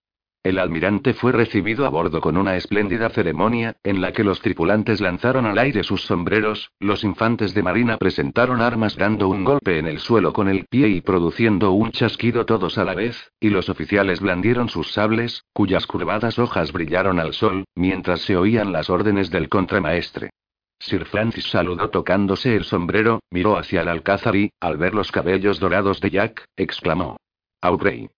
El 0.45 0.60
almirante 0.60 1.15
fue 1.15 1.31
recibido 1.31 1.88
a 1.88 1.89
bordo 1.89 2.21
con 2.21 2.38
una 2.38 2.55
espléndida 2.55 3.10
ceremonia, 3.10 3.77
en 3.84 3.99
la 3.99 4.13
que 4.13 4.23
los 4.23 4.41
tripulantes 4.41 5.01
lanzaron 5.01 5.47
al 5.47 5.58
aire 5.58 5.84
sus 5.84 6.03
sombreros, 6.03 6.69
los 6.79 7.03
infantes 7.03 7.55
de 7.55 7.63
marina 7.63 7.97
presentaron 7.97 8.62
armas 8.62 8.95
dando 8.95 9.27
un 9.27 9.43
golpe 9.43 9.79
en 9.79 9.88
el 9.88 9.97
suelo 9.97 10.34
con 10.34 10.47
el 10.47 10.67
pie 10.67 10.89
y 10.89 11.01
produciendo 11.01 11.71
un 11.71 11.89
chasquido 11.89 12.45
todos 12.45 12.77
a 12.77 12.84
la 12.84 12.93
vez, 12.93 13.31
y 13.39 13.49
los 13.49 13.69
oficiales 13.69 14.19
blandieron 14.19 14.69
sus 14.69 14.93
sables, 14.93 15.45
cuyas 15.51 15.88
curvadas 15.88 16.38
hojas 16.38 16.71
brillaron 16.71 17.19
al 17.19 17.34
sol, 17.34 17.63
mientras 17.73 18.21
se 18.21 18.38
oían 18.38 18.71
las 18.71 18.91
órdenes 18.91 19.31
del 19.31 19.49
contramaestre. 19.49 20.29
Sir 20.77 21.05
Francis 21.05 21.49
saludó 21.49 21.89
tocándose 21.89 22.55
el 22.55 22.65
sombrero, 22.65 23.19
miró 23.31 23.58
hacia 23.58 23.81
el 23.81 23.88
alcázar 23.88 24.36
y, 24.36 24.51
al 24.60 24.77
ver 24.77 24.93
los 24.93 25.12
cabellos 25.12 25.60
dorados 25.60 26.01
de 26.01 26.12
Jack, 26.12 26.45
exclamó. 26.55 27.17
Aubrey. 27.62 28.12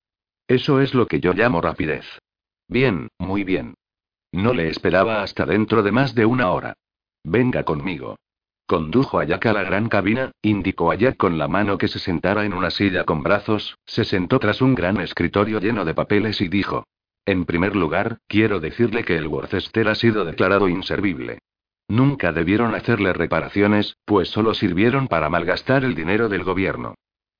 Eso 0.48 0.82
es 0.82 0.94
lo 0.94 1.08
que 1.08 1.20
yo 1.20 1.34
llamo 1.34 1.62
rapidez. 1.62 2.06
Bien, 2.68 3.10
muy 3.20 3.44
bien. 3.44 3.76
No 4.32 4.54
le 4.54 4.70
esperaba 4.70 5.24
hasta 5.24 5.46
dentro 5.46 5.84
de 5.84 5.92
más 5.92 6.16
de 6.16 6.26
una 6.26 6.52
hora. 6.52 6.74
Venga 7.24 7.64
conmigo. 7.64 8.18
Condujo 8.66 9.20
a 9.20 9.24
Jack 9.24 9.46
a 9.46 9.54
la 9.54 9.64
gran 9.64 9.88
cabina, 9.88 10.32
indicó 10.42 10.92
a 10.92 10.96
Jack 10.96 11.16
con 11.16 11.38
la 11.38 11.48
mano 11.48 11.78
que 11.78 11.88
se 11.88 12.00
sentara 12.00 12.46
en 12.46 12.54
una 12.54 12.70
silla 12.70 13.06
con 13.06 13.24
brazos, 13.24 13.78
se 13.86 14.04
sentó 14.04 14.40
tras 14.40 14.62
un 14.62 14.76
gran 14.76 14.98
escritorio 15.00 15.60
lleno 15.60 15.86
de 15.86 15.94
papeles 15.94 16.42
y 16.42 16.50
dijo. 16.50 16.86
En 17.26 17.46
primer 17.46 17.76
lugar, 17.76 18.20
quiero 18.28 18.60
decirle 18.60 19.04
que 19.04 19.18
el 19.18 19.28
Worcester 19.28 19.88
ha 19.88 19.96
sido 19.96 20.26
declarado 20.26 20.68
inservible. 20.68 21.40
Nunca 21.88 22.34
debieron 22.34 22.76
hacerle 22.76 23.14
reparaciones, 23.14 23.98
pues 24.04 24.30
solo 24.30 24.54
sirvieron 24.54 25.08
para 25.08 25.30
malgastar 25.30 25.86
el 25.86 25.96
dinero 25.96 26.28
del 26.28 26.44
gobierno. 26.44 26.96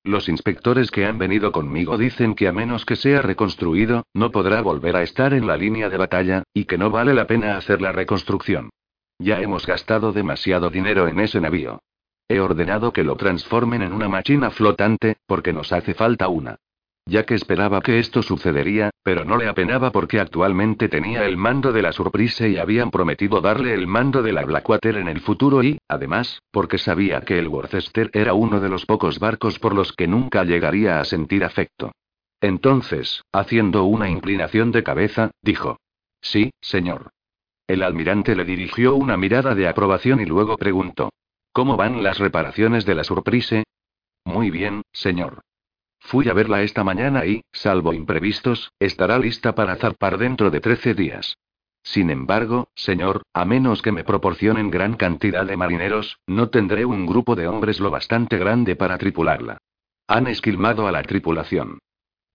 Los 0.08 0.30
inspectores 0.30 0.90
que 0.90 1.06
han 1.06 1.18
venido 1.18 1.52
conmigo 1.52 1.98
dicen 1.98 2.34
que 2.34 2.48
a 2.48 2.54
menos 2.54 2.86
que 2.86 2.96
sea 2.96 3.22
reconstruido, 3.22 4.06
no 4.14 4.32
podrá 4.32 4.62
volver 4.62 4.96
a 4.96 5.04
estar 5.04 5.34
en 5.34 5.46
la 5.46 5.58
línea 5.58 5.90
de 5.90 5.98
batalla, 5.98 6.44
y 6.54 6.64
que 6.64 6.78
no 6.78 6.90
vale 6.90 7.14
la 7.14 7.28
pena 7.28 7.58
hacer 7.58 7.82
la 7.82 7.92
reconstrucción. 7.92 8.70
Ya 9.20 9.42
hemos 9.42 9.68
gastado 9.68 10.14
demasiado 10.14 10.70
dinero 10.70 11.10
en 11.10 11.20
ese 11.20 11.42
navío. 11.42 11.82
He 12.30 12.40
ordenado 12.40 12.94
que 12.94 13.04
lo 13.04 13.18
transformen 13.18 13.82
en 13.82 13.92
una 13.92 14.08
máquina 14.08 14.50
flotante, 14.50 15.18
porque 15.26 15.52
nos 15.52 15.74
hace 15.74 15.94
falta 15.94 16.30
una 16.30 16.56
ya 17.08 17.24
que 17.24 17.36
esperaba 17.36 17.82
que 17.82 18.00
esto 18.00 18.22
sucedería, 18.22 18.92
pero 19.04 19.26
no 19.26 19.38
le 19.38 19.48
apenaba 19.48 19.92
porque 19.92 20.20
actualmente 20.20 20.90
tenía 20.90 21.26
el 21.26 21.38
mando 21.38 21.72
de 21.72 21.82
la 21.82 21.94
Surprise 21.94 22.50
y 22.50 22.58
habían 22.58 22.92
prometido 22.92 23.42
darle 23.42 23.74
el 23.74 23.88
mando 23.88 24.22
de 24.22 24.34
la 24.34 24.44
Blackwater 24.44 24.98
en 24.98 25.08
el 25.08 25.22
futuro 25.22 25.64
y, 25.64 25.78
además, 25.88 26.42
porque 26.52 26.78
sabía 26.78 27.22
que 27.22 27.40
el 27.40 27.48
Worcester 27.48 28.10
era 28.14 28.34
uno 28.34 28.60
de 28.60 28.70
los 28.70 28.86
pocos 28.86 29.20
barcos 29.20 29.60
por 29.60 29.74
los 29.74 29.94
que 29.94 30.08
nunca 30.08 30.44
llegaría 30.44 31.00
a 31.00 31.06
sentir 31.06 31.44
afecto. 31.44 31.92
Entonces, 32.42 33.24
haciendo 33.32 33.86
una 33.86 34.10
inclinación 34.10 34.72
de 34.72 34.84
cabeza, 34.84 35.32
dijo. 35.42 35.78
Sí, 36.22 36.52
señor. 36.62 37.12
El 37.68 37.84
almirante 37.84 38.36
le 38.36 38.46
dirigió 38.46 38.96
una 38.96 39.18
mirada 39.18 39.56
de 39.56 39.68
aprobación 39.68 40.22
y 40.22 40.26
luego 40.26 40.58
preguntó. 40.58 41.10
¿Cómo 41.52 41.76
van 41.76 42.04
las 42.04 42.20
reparaciones 42.20 42.86
de 42.86 42.96
la 42.96 43.04
Surprise? 43.04 43.64
Muy 44.24 44.52
bien, 44.52 44.84
señor. 44.92 45.42
Fui 46.00 46.30
a 46.30 46.34
verla 46.34 46.62
esta 46.62 46.84
mañana 46.84 47.26
y, 47.26 47.44
salvo 47.52 47.94
imprevistos, 47.94 48.72
estará 48.80 49.20
lista 49.20 49.56
para 49.56 49.76
zarpar 49.76 50.18
dentro 50.18 50.50
de 50.52 50.60
13 50.60 50.94
días. 50.94 51.38
Sin 51.84 52.10
embargo, 52.10 52.68
señor, 52.76 53.24
a 53.34 53.46
menos 53.46 53.82
que 53.82 53.92
me 53.92 54.04
proporcionen 54.04 54.70
gran 54.70 54.96
cantidad 54.96 55.46
de 55.46 55.56
marineros, 55.56 56.20
no 56.28 56.50
tendré 56.50 56.86
un 56.86 57.06
grupo 57.06 57.36
de 57.36 57.48
hombres 57.48 57.80
lo 57.80 57.90
bastante 57.92 58.38
grande 58.38 58.76
para 58.76 58.98
tripularla. 58.98 59.58
Han 60.08 60.28
esquilmado 60.28 60.88
a 60.88 60.92
la 60.92 61.04
tripulación. 61.04 61.80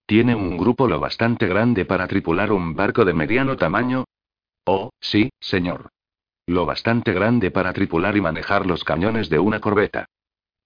¿Tiene 0.06 0.34
un 0.34 0.56
grupo 0.56 0.88
lo 0.88 1.00
bastante 1.00 1.46
grande 1.46 1.84
para 1.84 2.08
tripular 2.08 2.52
un 2.52 2.74
barco 2.74 3.04
de 3.04 3.14
mediano 3.14 3.56
tamaño? 3.56 4.04
Oh, 4.64 4.90
sí, 5.00 5.30
señor. 5.40 5.88
Lo 6.46 6.66
bastante 6.66 7.12
grande 7.12 7.50
para 7.50 7.72
tripular 7.72 8.16
y 8.16 8.20
manejar 8.20 8.66
los 8.66 8.84
cañones 8.84 9.28
de 9.28 9.38
una 9.38 9.60
corbeta. 9.60 10.06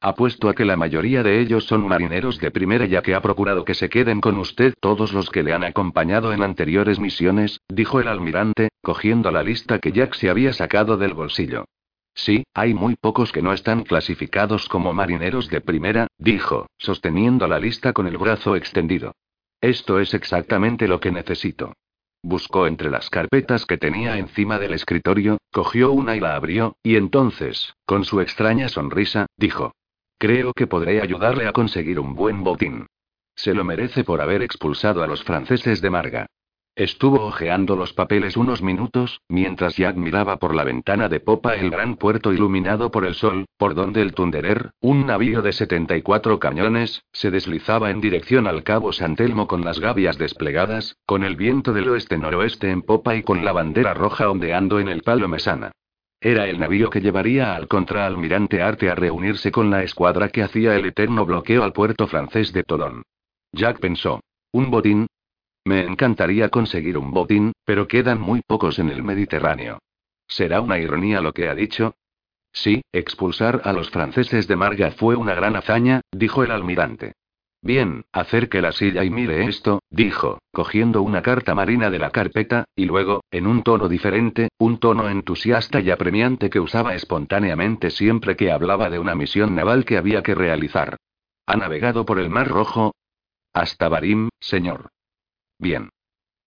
Apuesto 0.06 0.48
a 0.48 0.54
que 0.54 0.64
la 0.64 0.76
mayoría 0.76 1.24
de 1.24 1.40
ellos 1.40 1.64
son 1.64 1.84
marineros 1.88 2.38
de 2.38 2.52
primera 2.52 2.86
ya 2.86 3.02
que 3.02 3.16
ha 3.16 3.20
procurado 3.20 3.64
que 3.64 3.74
se 3.74 3.88
queden 3.88 4.20
con 4.20 4.38
usted 4.38 4.72
todos 4.78 5.12
los 5.12 5.30
que 5.30 5.42
le 5.42 5.52
han 5.52 5.64
acompañado 5.64 6.32
en 6.32 6.44
anteriores 6.44 7.00
misiones, 7.00 7.60
dijo 7.68 7.98
el 7.98 8.06
almirante, 8.06 8.68
cogiendo 8.84 9.32
la 9.32 9.42
lista 9.42 9.80
que 9.80 9.90
Jack 9.90 10.14
se 10.14 10.30
había 10.30 10.52
sacado 10.52 10.96
del 10.96 11.12
bolsillo. 11.12 11.64
Sí, 12.14 12.44
hay 12.54 12.72
muy 12.72 12.94
pocos 12.94 13.32
que 13.32 13.42
no 13.42 13.52
están 13.52 13.82
clasificados 13.82 14.68
como 14.68 14.92
marineros 14.92 15.50
de 15.50 15.60
primera, 15.60 16.06
dijo, 16.18 16.68
sosteniendo 16.78 17.48
la 17.48 17.58
lista 17.58 17.92
con 17.92 18.06
el 18.06 18.16
brazo 18.16 18.54
extendido. 18.54 19.16
Esto 19.60 19.98
es 19.98 20.14
exactamente 20.14 20.86
lo 20.86 21.00
que 21.00 21.10
necesito. 21.10 21.72
Buscó 22.22 22.68
entre 22.68 22.90
las 22.90 23.10
carpetas 23.10 23.66
que 23.66 23.76
tenía 23.76 24.18
encima 24.18 24.60
del 24.60 24.72
escritorio, 24.72 25.38
cogió 25.52 25.90
una 25.90 26.14
y 26.14 26.20
la 26.20 26.36
abrió, 26.36 26.76
y 26.84 26.94
entonces, 26.94 27.74
con 27.84 28.04
su 28.04 28.20
extraña 28.20 28.68
sonrisa, 28.68 29.26
dijo, 29.36 29.72
Creo 30.18 30.54
que 30.54 30.66
podré 30.66 31.02
ayudarle 31.02 31.46
a 31.46 31.52
conseguir 31.52 32.00
un 32.00 32.14
buen 32.14 32.42
botín. 32.42 32.86
Se 33.34 33.52
lo 33.52 33.64
merece 33.64 34.02
por 34.02 34.22
haber 34.22 34.40
expulsado 34.42 35.02
a 35.02 35.06
los 35.06 35.22
franceses 35.22 35.82
de 35.82 35.90
Marga. 35.90 36.26
Estuvo 36.74 37.26
hojeando 37.26 37.76
los 37.76 37.92
papeles 37.92 38.36
unos 38.38 38.62
minutos, 38.62 39.20
mientras 39.28 39.76
Jack 39.76 39.96
miraba 39.96 40.38
por 40.38 40.54
la 40.54 40.64
ventana 40.64 41.10
de 41.10 41.20
popa 41.20 41.54
el 41.54 41.70
gran 41.70 41.96
puerto 41.96 42.32
iluminado 42.32 42.90
por 42.90 43.04
el 43.04 43.14
sol, 43.14 43.44
por 43.58 43.74
donde 43.74 44.00
el 44.00 44.14
Tunderer, 44.14 44.70
un 44.80 45.06
navío 45.06 45.42
de 45.42 45.52
74 45.52 46.38
cañones, 46.38 47.02
se 47.12 47.30
deslizaba 47.30 47.90
en 47.90 48.00
dirección 48.00 48.46
al 48.46 48.62
cabo 48.62 48.92
San 48.92 49.16
Telmo 49.16 49.46
con 49.46 49.64
las 49.64 49.80
gavias 49.80 50.16
desplegadas, 50.16 50.96
con 51.04 51.24
el 51.24 51.36
viento 51.36 51.74
del 51.74 51.90
oeste-noroeste 51.90 52.70
en 52.70 52.80
popa 52.80 53.16
y 53.16 53.22
con 53.22 53.44
la 53.44 53.52
bandera 53.52 53.92
roja 53.92 54.30
ondeando 54.30 54.80
en 54.80 54.88
el 54.88 55.02
palo 55.02 55.28
mesana. 55.28 55.72
Era 56.20 56.46
el 56.46 56.58
navío 56.58 56.90
que 56.90 57.00
llevaría 57.00 57.54
al 57.54 57.68
contraalmirante 57.68 58.62
Arte 58.62 58.90
a 58.90 58.94
reunirse 58.94 59.52
con 59.52 59.70
la 59.70 59.82
escuadra 59.82 60.30
que 60.30 60.42
hacía 60.42 60.74
el 60.74 60.86
eterno 60.86 61.26
bloqueo 61.26 61.62
al 61.62 61.72
puerto 61.72 62.06
francés 62.06 62.52
de 62.52 62.64
Tolón. 62.64 63.02
Jack 63.52 63.80
pensó. 63.80 64.20
¿Un 64.52 64.70
botín? 64.70 65.06
Me 65.64 65.84
encantaría 65.84 66.48
conseguir 66.48 66.96
un 66.96 67.10
botín, 67.10 67.52
pero 67.64 67.86
quedan 67.88 68.20
muy 68.20 68.40
pocos 68.40 68.78
en 68.78 68.88
el 68.88 69.02
Mediterráneo. 69.02 69.78
¿Será 70.26 70.60
una 70.60 70.78
ironía 70.78 71.20
lo 71.20 71.32
que 71.32 71.48
ha 71.48 71.54
dicho? 71.54 71.94
Sí, 72.52 72.82
expulsar 72.92 73.60
a 73.64 73.72
los 73.72 73.90
franceses 73.90 74.48
de 74.48 74.56
Marga 74.56 74.92
fue 74.92 75.16
una 75.16 75.34
gran 75.34 75.56
hazaña, 75.56 76.00
dijo 76.10 76.42
el 76.42 76.50
almirante. 76.50 77.12
Bien, 77.66 78.04
acerque 78.12 78.62
la 78.62 78.70
silla 78.70 79.02
y 79.02 79.10
mire 79.10 79.44
esto, 79.46 79.82
dijo, 79.90 80.38
cogiendo 80.52 81.02
una 81.02 81.20
carta 81.20 81.52
marina 81.52 81.90
de 81.90 81.98
la 81.98 82.10
carpeta, 82.10 82.66
y 82.76 82.84
luego, 82.84 83.24
en 83.32 83.48
un 83.48 83.64
tono 83.64 83.88
diferente, 83.88 84.50
un 84.56 84.78
tono 84.78 85.10
entusiasta 85.10 85.80
y 85.80 85.90
apremiante 85.90 86.48
que 86.48 86.60
usaba 86.60 86.94
espontáneamente 86.94 87.90
siempre 87.90 88.36
que 88.36 88.52
hablaba 88.52 88.88
de 88.88 89.00
una 89.00 89.16
misión 89.16 89.56
naval 89.56 89.84
que 89.84 89.96
había 89.96 90.22
que 90.22 90.36
realizar. 90.36 90.96
¿Ha 91.44 91.56
navegado 91.56 92.06
por 92.06 92.20
el 92.20 92.30
Mar 92.30 92.46
Rojo? 92.46 92.94
Hasta 93.52 93.88
Barim, 93.88 94.28
señor. 94.38 94.90
Bien. 95.58 95.90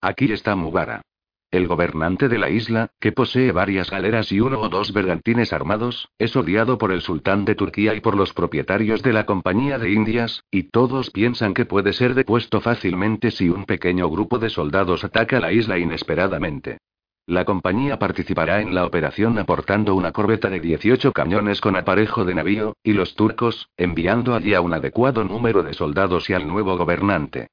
Aquí 0.00 0.32
está 0.32 0.56
Mubara. 0.56 1.02
El 1.50 1.66
gobernante 1.66 2.28
de 2.28 2.38
la 2.38 2.48
isla, 2.48 2.92
que 3.00 3.10
posee 3.10 3.50
varias 3.50 3.90
galeras 3.90 4.30
y 4.30 4.38
uno 4.38 4.60
o 4.60 4.68
dos 4.68 4.92
bergantines 4.92 5.52
armados, 5.52 6.08
es 6.16 6.36
odiado 6.36 6.78
por 6.78 6.92
el 6.92 7.00
sultán 7.00 7.44
de 7.44 7.56
Turquía 7.56 7.92
y 7.94 8.00
por 8.00 8.16
los 8.16 8.32
propietarios 8.32 9.02
de 9.02 9.12
la 9.12 9.26
Compañía 9.26 9.76
de 9.80 9.90
Indias, 9.90 10.44
y 10.52 10.70
todos 10.70 11.10
piensan 11.10 11.52
que 11.52 11.64
puede 11.64 11.92
ser 11.92 12.14
depuesto 12.14 12.60
fácilmente 12.60 13.32
si 13.32 13.48
un 13.48 13.64
pequeño 13.64 14.08
grupo 14.08 14.38
de 14.38 14.48
soldados 14.48 15.02
ataca 15.02 15.40
la 15.40 15.52
isla 15.52 15.76
inesperadamente. 15.76 16.78
La 17.26 17.44
compañía 17.44 17.98
participará 17.98 18.60
en 18.60 18.72
la 18.72 18.86
operación 18.86 19.36
aportando 19.36 19.96
una 19.96 20.12
corbeta 20.12 20.50
de 20.50 20.60
18 20.60 21.12
cañones 21.12 21.60
con 21.60 21.74
aparejo 21.74 22.24
de 22.24 22.36
navío, 22.36 22.76
y 22.84 22.92
los 22.92 23.16
turcos, 23.16 23.68
enviando 23.76 24.36
allí 24.36 24.54
a 24.54 24.60
un 24.60 24.72
adecuado 24.72 25.24
número 25.24 25.64
de 25.64 25.74
soldados 25.74 26.30
y 26.30 26.32
al 26.32 26.46
nuevo 26.46 26.76
gobernante. 26.76 27.48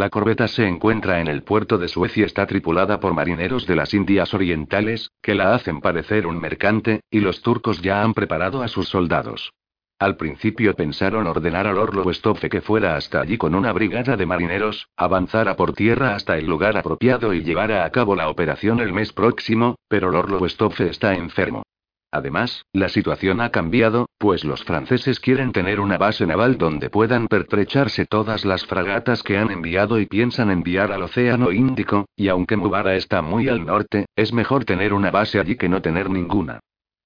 La 0.00 0.08
corbeta 0.08 0.48
se 0.48 0.66
encuentra 0.66 1.20
en 1.20 1.28
el 1.28 1.42
puerto 1.42 1.76
de 1.76 1.86
Suecia, 1.86 2.24
está 2.24 2.46
tripulada 2.46 3.00
por 3.00 3.12
marineros 3.12 3.66
de 3.66 3.76
las 3.76 3.92
Indias 3.92 4.32
Orientales, 4.32 5.10
que 5.20 5.34
la 5.34 5.54
hacen 5.54 5.82
parecer 5.82 6.26
un 6.26 6.40
mercante, 6.40 7.02
y 7.10 7.20
los 7.20 7.42
turcos 7.42 7.82
ya 7.82 8.02
han 8.02 8.14
preparado 8.14 8.62
a 8.62 8.68
sus 8.68 8.88
soldados. 8.88 9.52
Al 9.98 10.16
principio 10.16 10.72
pensaron 10.72 11.26
ordenar 11.26 11.66
al 11.66 11.76
Orlo 11.76 12.02
que 12.50 12.62
fuera 12.62 12.96
hasta 12.96 13.20
allí 13.20 13.36
con 13.36 13.54
una 13.54 13.74
brigada 13.74 14.16
de 14.16 14.24
marineros, 14.24 14.88
avanzara 14.96 15.54
por 15.54 15.74
tierra 15.74 16.14
hasta 16.14 16.38
el 16.38 16.46
lugar 16.46 16.78
apropiado 16.78 17.34
y 17.34 17.42
llevara 17.42 17.84
a 17.84 17.90
cabo 17.90 18.16
la 18.16 18.30
operación 18.30 18.80
el 18.80 18.94
mes 18.94 19.12
próximo, 19.12 19.76
pero 19.86 20.08
Orlo 20.18 20.38
Westoffe 20.38 20.88
está 20.88 21.12
enfermo. 21.12 21.62
Además, 22.12 22.66
la 22.72 22.88
situación 22.88 23.40
ha 23.40 23.50
cambiado, 23.50 24.08
pues 24.18 24.44
los 24.44 24.64
franceses 24.64 25.20
quieren 25.20 25.52
tener 25.52 25.78
una 25.78 25.96
base 25.96 26.26
naval 26.26 26.58
donde 26.58 26.90
puedan 26.90 27.28
pertrecharse 27.28 28.04
todas 28.04 28.44
las 28.44 28.66
fragatas 28.66 29.22
que 29.22 29.38
han 29.38 29.52
enviado 29.52 30.00
y 30.00 30.06
piensan 30.06 30.50
enviar 30.50 30.90
al 30.90 31.04
Océano 31.04 31.52
Índico, 31.52 32.06
y 32.16 32.26
aunque 32.28 32.56
Mubara 32.56 32.96
está 32.96 33.22
muy 33.22 33.48
al 33.48 33.64
norte, 33.64 34.06
es 34.16 34.32
mejor 34.32 34.64
tener 34.64 34.92
una 34.92 35.12
base 35.12 35.38
allí 35.38 35.54
que 35.56 35.68
no 35.68 35.82
tener 35.82 36.10
ninguna. 36.10 36.58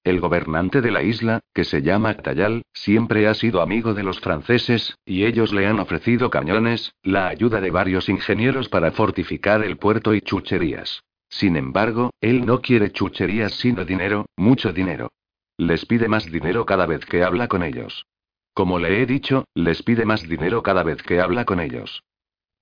El 0.03 0.19
gobernante 0.19 0.81
de 0.81 0.91
la 0.91 1.03
isla, 1.03 1.39
que 1.53 1.63
se 1.63 1.81
llama 1.81 2.13
Tayal, 2.15 2.63
siempre 2.73 3.27
ha 3.27 3.33
sido 3.33 3.61
amigo 3.61 3.93
de 3.93 4.03
los 4.03 4.19
franceses, 4.19 4.97
y 5.05 5.25
ellos 5.25 5.53
le 5.53 5.67
han 5.67 5.79
ofrecido 5.79 6.29
cañones, 6.29 6.93
la 7.03 7.27
ayuda 7.27 7.61
de 7.61 7.71
varios 7.71 8.09
ingenieros 8.09 8.69
para 8.69 8.91
fortificar 8.91 9.63
el 9.63 9.77
puerto 9.77 10.13
y 10.13 10.21
chucherías. 10.21 11.01
Sin 11.39 11.57
embargo, 11.57 12.11
él 12.21 12.45
no 12.45 12.61
quiere 12.61 12.93
chucherías 12.93 13.55
sino 13.55 13.83
dinero, 13.83 14.25
mucho 14.37 14.71
dinero. 14.71 15.11
Les 15.57 15.85
pide 15.85 16.07
más 16.07 16.31
dinero 16.31 16.65
cada 16.65 16.85
vez 16.85 17.05
que 17.05 17.23
habla 17.23 17.49
con 17.49 17.61
ellos. 17.61 18.05
Como 18.53 18.79
le 18.79 19.01
he 19.01 19.05
dicho, 19.05 19.43
les 19.53 19.83
pide 19.83 20.05
más 20.05 20.23
dinero 20.23 20.63
cada 20.63 20.83
vez 20.83 21.03
que 21.03 21.19
habla 21.19 21.43
con 21.43 21.59
ellos. 21.59 22.03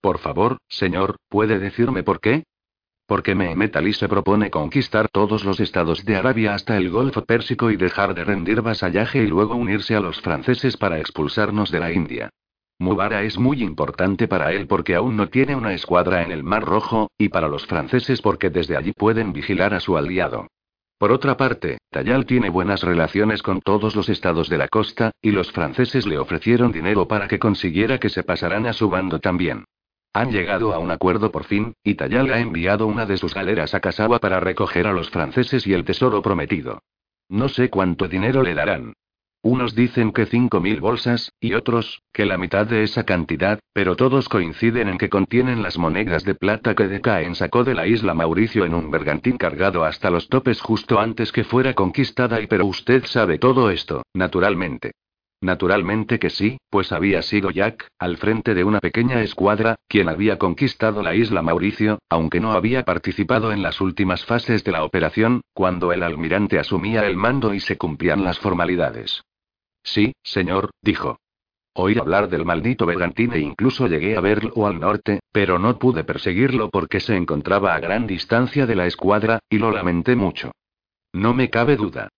Por 0.01 0.17
favor, 0.17 0.57
señor, 0.67 1.17
¿puede 1.29 1.59
decirme 1.59 2.01
por 2.01 2.19
qué? 2.19 2.45
Porque 3.05 3.35
Mehmet 3.35 3.75
Ali 3.75 3.93
se 3.93 4.09
propone 4.09 4.49
conquistar 4.49 5.07
todos 5.07 5.45
los 5.45 5.59
estados 5.59 6.03
de 6.03 6.15
Arabia 6.15 6.55
hasta 6.55 6.75
el 6.75 6.89
Golfo 6.89 7.23
Pérsico 7.25 7.69
y 7.69 7.75
dejar 7.77 8.15
de 8.15 8.23
rendir 8.23 8.63
vasallaje 8.63 9.21
y 9.21 9.27
luego 9.27 9.53
unirse 9.53 9.95
a 9.95 9.99
los 9.99 10.19
franceses 10.19 10.77
para 10.77 10.99
expulsarnos 10.99 11.69
de 11.69 11.79
la 11.79 11.91
India. 11.91 12.31
Mubara 12.79 13.23
es 13.23 13.37
muy 13.37 13.61
importante 13.61 14.27
para 14.27 14.51
él 14.51 14.67
porque 14.67 14.95
aún 14.95 15.15
no 15.15 15.29
tiene 15.29 15.55
una 15.55 15.73
escuadra 15.73 16.23
en 16.23 16.31
el 16.31 16.43
Mar 16.43 16.63
Rojo, 16.63 17.09
y 17.17 17.29
para 17.29 17.47
los 17.47 17.65
franceses 17.65 18.21
porque 18.21 18.49
desde 18.49 18.75
allí 18.75 18.91
pueden 18.91 19.31
vigilar 19.33 19.73
a 19.73 19.79
su 19.79 19.97
aliado. 19.97 20.47
Por 20.97 21.11
otra 21.11 21.35
parte, 21.35 21.79
Tayal 21.89 22.25
tiene 22.25 22.49
buenas 22.49 22.81
relaciones 22.81 23.41
con 23.41 23.59
todos 23.61 23.95
los 23.95 24.09
estados 24.09 24.49
de 24.49 24.57
la 24.57 24.67
costa, 24.67 25.11
y 25.21 25.31
los 25.31 25.51
franceses 25.51 26.07
le 26.07 26.17
ofrecieron 26.17 26.71
dinero 26.71 27.07
para 27.07 27.27
que 27.27 27.39
consiguiera 27.39 27.99
que 27.99 28.09
se 28.09 28.23
pasaran 28.23 28.65
a 28.67 28.73
su 28.73 28.89
bando 28.89 29.19
también. 29.19 29.65
Han 30.13 30.31
llegado 30.31 30.73
a 30.73 30.79
un 30.79 30.91
acuerdo 30.91 31.31
por 31.31 31.43
fin, 31.43 31.73
y 31.83 31.95
Tayal 31.95 32.31
ha 32.31 32.39
enviado 32.39 32.87
una 32.87 33.05
de 33.05 33.17
sus 33.17 33.33
galeras 33.33 33.73
a 33.73 33.79
Kasawa 33.79 34.19
para 34.19 34.39
recoger 34.39 34.87
a 34.87 34.93
los 34.93 35.09
franceses 35.09 35.67
y 35.67 35.73
el 35.73 35.83
tesoro 35.83 36.21
prometido. 36.21 36.79
No 37.29 37.49
sé 37.49 37.69
cuánto 37.69 38.07
dinero 38.07 38.43
le 38.43 38.53
darán. 38.53 38.93
Unos 39.45 39.75
dicen 39.75 40.13
que 40.13 40.25
5.000 40.25 40.79
bolsas, 40.79 41.33
y 41.41 41.53
otros, 41.53 42.01
que 42.13 42.25
la 42.25 42.37
mitad 42.37 42.65
de 42.65 42.83
esa 42.83 43.03
cantidad, 43.03 43.59
pero 43.73 43.97
todos 43.97 44.29
coinciden 44.29 44.87
en 44.87 44.97
que 44.97 45.09
contienen 45.09 45.61
las 45.61 45.77
monedas 45.77 46.23
de 46.23 46.33
plata 46.33 46.75
que 46.75 46.87
Decaen 46.87 47.35
sacó 47.35 47.65
de 47.65 47.73
la 47.73 47.85
isla 47.85 48.13
Mauricio 48.13 48.63
en 48.63 48.73
un 48.73 48.89
bergantín 48.89 49.35
cargado 49.35 49.83
hasta 49.83 50.09
los 50.09 50.29
topes 50.29 50.61
justo 50.61 50.97
antes 50.97 51.33
que 51.33 51.43
fuera 51.43 51.73
conquistada 51.73 52.39
y 52.39 52.47
pero 52.47 52.65
usted 52.65 53.03
sabe 53.03 53.37
todo 53.37 53.69
esto, 53.69 54.03
naturalmente. 54.13 54.93
Naturalmente 55.41 56.19
que 56.19 56.29
sí, 56.29 56.57
pues 56.69 56.93
había 56.93 57.21
sido 57.21 57.51
Jack, 57.51 57.87
al 57.99 58.15
frente 58.15 58.53
de 58.53 58.63
una 58.63 58.79
pequeña 58.79 59.21
escuadra, 59.23 59.75
quien 59.89 60.07
había 60.07 60.37
conquistado 60.37 61.03
la 61.03 61.15
isla 61.15 61.41
Mauricio, 61.41 61.99
aunque 62.07 62.39
no 62.39 62.53
había 62.53 62.83
participado 62.85 63.51
en 63.51 63.61
las 63.61 63.81
últimas 63.81 64.23
fases 64.23 64.63
de 64.63 64.71
la 64.71 64.85
operación, 64.85 65.41
cuando 65.53 65.91
el 65.91 66.01
almirante 66.01 66.59
asumía 66.59 67.05
el 67.05 67.17
mando 67.17 67.53
y 67.53 67.59
se 67.59 67.77
cumplían 67.77 68.23
las 68.23 68.39
formalidades. 68.39 69.21
Sí, 69.83 70.13
señor, 70.23 70.71
dijo. 70.81 71.17
Oí 71.75 71.97
hablar 71.97 72.29
del 72.29 72.45
maldito 72.45 72.85
Bergantín 72.85 73.33
e 73.33 73.39
incluso 73.39 73.87
llegué 73.87 74.15
a 74.15 74.21
verlo 74.21 74.67
al 74.67 74.79
norte, 74.79 75.21
pero 75.31 75.57
no 75.57 75.77
pude 75.79 76.03
perseguirlo 76.03 76.69
porque 76.69 76.99
se 76.99 77.15
encontraba 77.15 77.73
a 77.73 77.79
gran 77.79 78.05
distancia 78.05 78.65
de 78.65 78.75
la 78.75 78.85
escuadra, 78.85 79.39
y 79.49 79.57
lo 79.57 79.71
lamenté 79.71 80.15
mucho. 80.15 80.51
No 81.11 81.33
me 81.33 81.49
cabe 81.49 81.75
duda. 81.75 82.09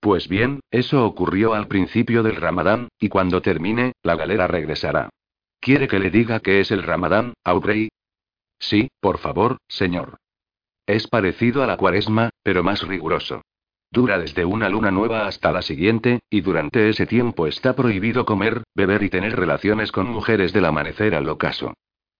Pues 0.00 0.28
bien, 0.28 0.60
eso 0.70 1.06
ocurrió 1.06 1.54
al 1.54 1.68
principio 1.68 2.22
del 2.22 2.36
Ramadán, 2.36 2.88
y 2.98 3.08
cuando 3.08 3.40
termine, 3.40 3.92
la 4.02 4.16
galera 4.16 4.46
regresará. 4.46 5.10
¿Quiere 5.60 5.88
que 5.88 5.98
le 5.98 6.10
diga 6.10 6.40
qué 6.40 6.60
es 6.60 6.70
el 6.72 6.82
Ramadán, 6.82 7.34
Aubrey? 7.44 7.88
Sí, 8.58 8.88
por 9.00 9.18
favor, 9.18 9.58
señor. 9.68 10.18
Es 10.86 11.06
parecido 11.06 11.62
a 11.62 11.66
la 11.66 11.76
cuaresma, 11.76 12.30
pero 12.42 12.62
más 12.62 12.86
riguroso. 12.86 13.42
Dura 13.94 14.18
desde 14.18 14.44
una 14.44 14.68
luna 14.68 14.90
nueva 14.90 15.28
hasta 15.28 15.52
la 15.52 15.62
siguiente, 15.62 16.18
y 16.28 16.40
durante 16.40 16.88
ese 16.88 17.06
tiempo 17.06 17.46
está 17.46 17.76
prohibido 17.76 18.24
comer, 18.24 18.64
beber 18.74 19.04
y 19.04 19.08
tener 19.08 19.36
relaciones 19.36 19.92
con 19.92 20.08
mujeres 20.08 20.52
del 20.52 20.64
amanecer 20.64 21.14
al 21.14 21.28
ocaso. 21.28 21.74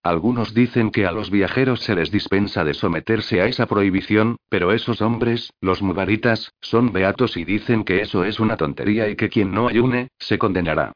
Algunos 0.04 0.54
dicen 0.54 0.92
que 0.92 1.04
a 1.04 1.10
los 1.10 1.30
viajeros 1.30 1.80
se 1.80 1.96
les 1.96 2.12
dispensa 2.12 2.62
de 2.62 2.74
someterse 2.74 3.40
a 3.40 3.46
esa 3.46 3.66
prohibición, 3.66 4.36
pero 4.48 4.70
esos 4.72 5.02
hombres, 5.02 5.50
los 5.60 5.82
mubaritas, 5.82 6.52
son 6.60 6.92
beatos 6.92 7.36
y 7.36 7.44
dicen 7.44 7.82
que 7.82 8.02
eso 8.02 8.22
es 8.22 8.38
una 8.38 8.56
tontería 8.56 9.08
y 9.08 9.16
que 9.16 9.28
quien 9.28 9.50
no 9.50 9.66
ayune, 9.66 10.10
se 10.20 10.38
condenará. 10.38 10.92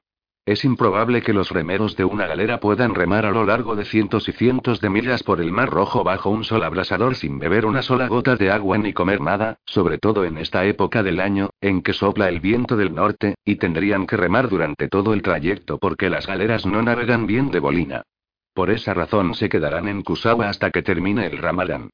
Es 0.48 0.64
improbable 0.64 1.20
que 1.20 1.34
los 1.34 1.50
remeros 1.50 1.94
de 1.94 2.06
una 2.06 2.26
galera 2.26 2.58
puedan 2.58 2.94
remar 2.94 3.26
a 3.26 3.30
lo 3.30 3.44
largo 3.44 3.76
de 3.76 3.84
cientos 3.84 4.30
y 4.30 4.32
cientos 4.32 4.80
de 4.80 4.88
millas 4.88 5.22
por 5.22 5.42
el 5.42 5.52
Mar 5.52 5.68
Rojo 5.68 6.04
bajo 6.04 6.30
un 6.30 6.42
sol 6.42 6.62
abrasador 6.62 7.16
sin 7.16 7.38
beber 7.38 7.66
una 7.66 7.82
sola 7.82 8.08
gota 8.08 8.34
de 8.34 8.50
agua 8.50 8.78
ni 8.78 8.94
comer 8.94 9.20
nada, 9.20 9.58
sobre 9.66 9.98
todo 9.98 10.24
en 10.24 10.38
esta 10.38 10.64
época 10.64 11.02
del 11.02 11.20
año, 11.20 11.50
en 11.60 11.82
que 11.82 11.92
sopla 11.92 12.30
el 12.30 12.40
viento 12.40 12.78
del 12.78 12.94
norte, 12.94 13.34
y 13.44 13.56
tendrían 13.56 14.06
que 14.06 14.16
remar 14.16 14.48
durante 14.48 14.88
todo 14.88 15.12
el 15.12 15.20
trayecto 15.20 15.76
porque 15.76 16.08
las 16.08 16.26
galeras 16.26 16.64
no 16.64 16.80
navegan 16.80 17.26
bien 17.26 17.50
de 17.50 17.60
bolina. 17.60 18.02
Por 18.54 18.70
esa 18.70 18.94
razón 18.94 19.34
se 19.34 19.50
quedarán 19.50 19.86
en 19.86 20.00
Kusawa 20.00 20.48
hasta 20.48 20.70
que 20.70 20.80
termine 20.80 21.26
el 21.26 21.36
Ramadán. 21.36 21.90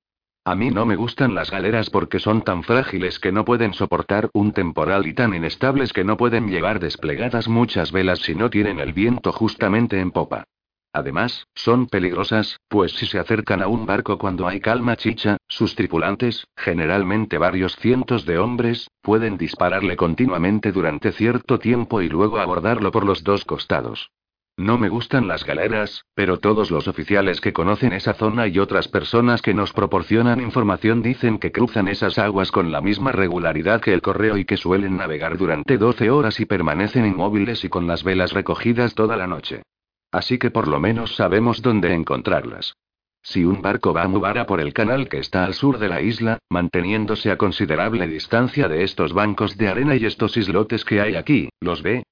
A 0.46 0.54
mí 0.54 0.70
no 0.70 0.84
me 0.84 0.94
gustan 0.94 1.34
las 1.34 1.50
galeras 1.50 1.88
porque 1.88 2.18
son 2.18 2.42
tan 2.42 2.64
frágiles 2.64 3.18
que 3.18 3.32
no 3.32 3.46
pueden 3.46 3.72
soportar 3.72 4.28
un 4.34 4.52
temporal 4.52 5.06
y 5.06 5.14
tan 5.14 5.32
inestables 5.32 5.94
que 5.94 6.04
no 6.04 6.18
pueden 6.18 6.48
llevar 6.48 6.80
desplegadas 6.80 7.48
muchas 7.48 7.92
velas 7.92 8.18
si 8.18 8.34
no 8.34 8.50
tienen 8.50 8.78
el 8.78 8.92
viento 8.92 9.32
justamente 9.32 10.00
en 10.00 10.10
popa. 10.10 10.44
Además, 10.92 11.48
son 11.54 11.86
peligrosas, 11.86 12.60
pues 12.68 12.92
si 12.92 13.06
se 13.06 13.18
acercan 13.18 13.62
a 13.62 13.68
un 13.68 13.86
barco 13.86 14.18
cuando 14.18 14.46
hay 14.46 14.60
calma 14.60 14.96
chicha, 14.96 15.38
sus 15.48 15.74
tripulantes, 15.76 16.46
generalmente 16.54 17.38
varios 17.38 17.74
cientos 17.76 18.26
de 18.26 18.38
hombres, 18.38 18.88
pueden 19.00 19.38
dispararle 19.38 19.96
continuamente 19.96 20.72
durante 20.72 21.12
cierto 21.12 21.58
tiempo 21.58 22.02
y 22.02 22.10
luego 22.10 22.38
abordarlo 22.38 22.92
por 22.92 23.06
los 23.06 23.24
dos 23.24 23.46
costados. 23.46 24.10
No 24.56 24.78
me 24.78 24.88
gustan 24.88 25.26
las 25.26 25.44
galeras, 25.44 26.04
pero 26.14 26.38
todos 26.38 26.70
los 26.70 26.86
oficiales 26.86 27.40
que 27.40 27.52
conocen 27.52 27.92
esa 27.92 28.14
zona 28.14 28.46
y 28.46 28.60
otras 28.60 28.86
personas 28.86 29.42
que 29.42 29.52
nos 29.52 29.72
proporcionan 29.72 30.40
información 30.40 31.02
dicen 31.02 31.38
que 31.38 31.50
cruzan 31.50 31.88
esas 31.88 32.18
aguas 32.18 32.52
con 32.52 32.70
la 32.70 32.80
misma 32.80 33.10
regularidad 33.10 33.80
que 33.80 33.92
el 33.92 34.00
correo 34.00 34.36
y 34.36 34.44
que 34.44 34.56
suelen 34.56 34.96
navegar 34.96 35.38
durante 35.38 35.76
12 35.76 36.08
horas 36.10 36.38
y 36.38 36.46
permanecen 36.46 37.04
inmóviles 37.04 37.64
y 37.64 37.68
con 37.68 37.88
las 37.88 38.04
velas 38.04 38.32
recogidas 38.32 38.94
toda 38.94 39.16
la 39.16 39.26
noche. 39.26 39.62
Así 40.12 40.38
que 40.38 40.52
por 40.52 40.68
lo 40.68 40.78
menos 40.78 41.16
sabemos 41.16 41.60
dónde 41.60 41.92
encontrarlas. 41.92 42.76
Si 43.22 43.44
un 43.44 43.60
barco 43.60 43.92
va 43.92 44.02
a 44.02 44.08
Mubara 44.08 44.46
por 44.46 44.60
el 44.60 44.72
canal 44.72 45.08
que 45.08 45.18
está 45.18 45.44
al 45.44 45.54
sur 45.54 45.78
de 45.78 45.88
la 45.88 46.00
isla, 46.00 46.38
manteniéndose 46.48 47.32
a 47.32 47.38
considerable 47.38 48.06
distancia 48.06 48.68
de 48.68 48.84
estos 48.84 49.14
bancos 49.14 49.56
de 49.56 49.66
arena 49.66 49.96
y 49.96 50.04
estos 50.04 50.36
islotes 50.36 50.84
que 50.84 51.00
hay 51.00 51.16
aquí, 51.16 51.48
los 51.60 51.82
ve, 51.82 52.04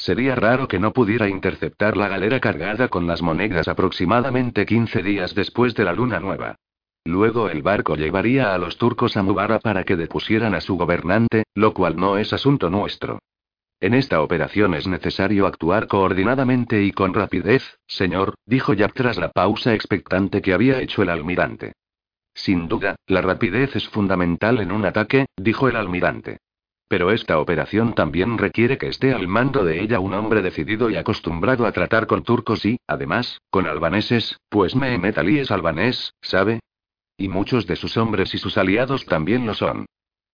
Sería 0.00 0.34
raro 0.34 0.66
que 0.66 0.78
no 0.78 0.94
pudiera 0.94 1.28
interceptar 1.28 1.94
la 1.94 2.08
galera 2.08 2.40
cargada 2.40 2.88
con 2.88 3.06
las 3.06 3.20
monedas 3.20 3.68
aproximadamente 3.68 4.64
15 4.64 5.02
días 5.02 5.34
después 5.34 5.74
de 5.74 5.84
la 5.84 5.92
luna 5.92 6.18
nueva. 6.18 6.56
Luego 7.04 7.50
el 7.50 7.60
barco 7.60 7.96
llevaría 7.96 8.54
a 8.54 8.58
los 8.58 8.78
turcos 8.78 9.18
a 9.18 9.22
Mubara 9.22 9.58
para 9.58 9.84
que 9.84 9.96
depusieran 9.96 10.54
a 10.54 10.62
su 10.62 10.78
gobernante, 10.78 11.44
lo 11.54 11.74
cual 11.74 11.96
no 11.96 12.16
es 12.16 12.32
asunto 12.32 12.70
nuestro. 12.70 13.18
En 13.78 13.92
esta 13.92 14.22
operación 14.22 14.72
es 14.72 14.86
necesario 14.86 15.46
actuar 15.46 15.86
coordinadamente 15.86 16.82
y 16.82 16.92
con 16.92 17.12
rapidez, 17.12 17.78
señor, 17.86 18.36
dijo 18.46 18.72
Jack 18.72 18.94
tras 18.94 19.18
la 19.18 19.30
pausa 19.30 19.74
expectante 19.74 20.40
que 20.40 20.54
había 20.54 20.80
hecho 20.80 21.02
el 21.02 21.10
almirante. 21.10 21.74
Sin 22.32 22.68
duda, 22.68 22.96
la 23.06 23.20
rapidez 23.20 23.76
es 23.76 23.86
fundamental 23.86 24.60
en 24.60 24.72
un 24.72 24.86
ataque, 24.86 25.26
dijo 25.36 25.68
el 25.68 25.76
almirante. 25.76 26.38
Pero 26.90 27.12
esta 27.12 27.38
operación 27.38 27.94
también 27.94 28.36
requiere 28.36 28.76
que 28.76 28.88
esté 28.88 29.14
al 29.14 29.28
mando 29.28 29.64
de 29.64 29.80
ella 29.80 30.00
un 30.00 30.12
hombre 30.12 30.42
decidido 30.42 30.90
y 30.90 30.96
acostumbrado 30.96 31.64
a 31.64 31.70
tratar 31.70 32.08
con 32.08 32.24
turcos 32.24 32.66
y, 32.66 32.80
además, 32.88 33.38
con 33.48 33.68
albaneses, 33.68 34.40
pues 34.48 34.74
Mehmet 34.74 35.16
Ali 35.16 35.38
es 35.38 35.52
albanés, 35.52 36.14
¿sabe? 36.20 36.58
Y 37.16 37.28
muchos 37.28 37.68
de 37.68 37.76
sus 37.76 37.96
hombres 37.96 38.34
y 38.34 38.38
sus 38.38 38.58
aliados 38.58 39.06
también 39.06 39.46
lo 39.46 39.54
son. 39.54 39.86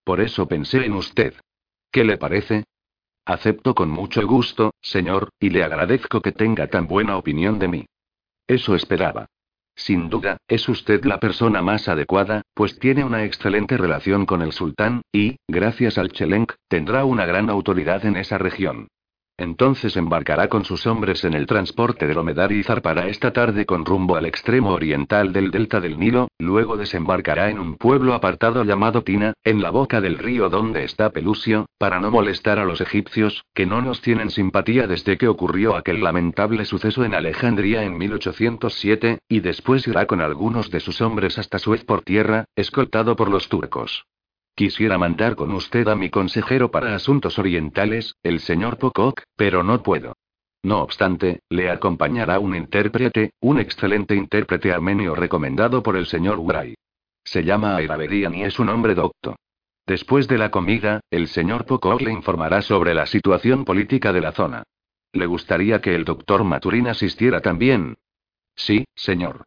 Por 0.03 0.19
eso 0.19 0.47
pensé 0.47 0.83
en 0.83 0.93
usted. 0.93 1.35
¿Qué 1.91 2.03
le 2.03 2.17
parece? 2.17 2.63
Acepto 3.23 3.75
con 3.75 3.91
mucho 3.91 4.25
gusto, 4.25 4.71
señor, 4.81 5.29
y 5.39 5.51
le 5.51 5.63
agradezco 5.63 6.21
que 6.21 6.31
tenga 6.31 6.65
tan 6.65 6.87
buena 6.87 7.17
opinión 7.17 7.59
de 7.59 7.67
mí. 7.67 7.85
Eso 8.47 8.73
esperaba. 8.73 9.27
Sin 9.77 10.09
duda, 10.09 10.37
es 10.47 10.67
usted 10.67 11.05
la 11.05 11.19
persona 11.19 11.61
más 11.61 11.87
adecuada, 11.87 12.41
pues 12.55 12.79
tiene 12.79 13.05
una 13.05 13.23
excelente 13.23 13.77
relación 13.77 14.25
con 14.25 14.41
el 14.41 14.51
sultán, 14.51 15.03
y, 15.13 15.37
gracias 15.47 15.99
al 15.99 16.11
Chelenk, 16.11 16.53
tendrá 16.67 17.05
una 17.05 17.27
gran 17.27 17.49
autoridad 17.51 18.03
en 18.03 18.17
esa 18.17 18.39
región. 18.39 18.87
Entonces 19.39 19.95
embarcará 19.97 20.47
con 20.47 20.65
sus 20.65 20.87
hombres 20.87 21.23
en 21.23 21.35
el 21.35 21.45
transporte 21.45 22.07
del 22.07 22.17
Omedar 22.17 22.51
y 22.51 22.63
zarpará 22.63 23.07
esta 23.07 23.31
tarde 23.31 23.67
con 23.67 23.85
rumbo 23.85 24.15
al 24.15 24.25
extremo 24.25 24.71
oriental 24.71 25.31
del 25.31 25.51
delta 25.51 25.79
del 25.79 25.99
Nilo, 25.99 26.29
luego 26.39 26.75
desembarcará 26.75 27.51
en 27.51 27.59
un 27.59 27.75
pueblo 27.77 28.15
apartado 28.15 28.63
llamado 28.63 29.03
Tina, 29.03 29.33
en 29.43 29.61
la 29.61 29.69
boca 29.69 30.01
del 30.01 30.17
río 30.17 30.49
donde 30.49 30.83
está 30.83 31.11
Pelusio, 31.11 31.67
para 31.77 31.99
no 31.99 32.09
molestar 32.09 32.57
a 32.57 32.65
los 32.65 32.81
egipcios, 32.81 33.45
que 33.53 33.67
no 33.67 33.83
nos 33.83 34.01
tienen 34.01 34.31
simpatía 34.31 34.87
desde 34.87 35.19
que 35.19 35.27
ocurrió 35.27 35.75
aquel 35.75 36.03
lamentable 36.03 36.65
suceso 36.65 37.05
en 37.05 37.13
Alejandría 37.13 37.83
en 37.83 37.95
1807, 37.95 39.19
y 39.29 39.39
después 39.41 39.87
irá 39.87 40.07
con 40.07 40.21
algunos 40.21 40.71
de 40.71 40.79
sus 40.79 40.99
hombres 41.01 41.37
hasta 41.37 41.59
Suez 41.59 41.85
por 41.85 42.01
tierra, 42.01 42.45
escoltado 42.55 43.15
por 43.15 43.29
los 43.29 43.49
turcos. 43.49 44.05
Quisiera 44.57 44.97
mandar 44.97 45.35
con 45.35 45.51
usted 45.51 45.87
a 45.87 45.95
mi 45.95 46.09
consejero 46.09 46.71
para 46.71 46.95
asuntos 46.95 47.37
orientales, 47.37 48.15
el 48.23 48.39
señor 48.39 48.79
Pocock, 48.79 49.21
pero 49.35 49.61
no 49.61 49.83
puedo. 49.83 50.15
No 50.63 50.81
obstante, 50.81 51.41
le 51.47 51.69
acompañará 51.69 52.39
un 52.39 52.55
intérprete, 52.55 53.33
un 53.39 53.59
excelente 53.59 54.15
intérprete 54.15 54.71
armenio 54.71 55.13
recomendado 55.13 55.83
por 55.83 55.95
el 55.95 56.07
señor 56.07 56.39
Uray. 56.39 56.73
Se 57.23 57.43
llama 57.43 57.75
Ayrabedian 57.75 58.33
y 58.33 58.45
es 58.45 58.57
un 58.57 58.69
hombre 58.69 58.95
docto. 58.95 59.35
Después 59.85 60.27
de 60.27 60.39
la 60.39 60.49
comida, 60.49 61.01
el 61.11 61.27
señor 61.27 61.65
Pocock 61.65 62.01
le 62.01 62.11
informará 62.11 62.63
sobre 62.63 62.95
la 62.95 63.05
situación 63.05 63.63
política 63.63 64.11
de 64.11 64.21
la 64.21 64.31
zona. 64.31 64.63
¿Le 65.13 65.27
gustaría 65.27 65.81
que 65.81 65.93
el 65.93 66.03
doctor 66.03 66.43
Maturín 66.43 66.87
asistiera 66.87 67.41
también? 67.41 67.99
Sí, 68.55 68.85
señor. 68.95 69.45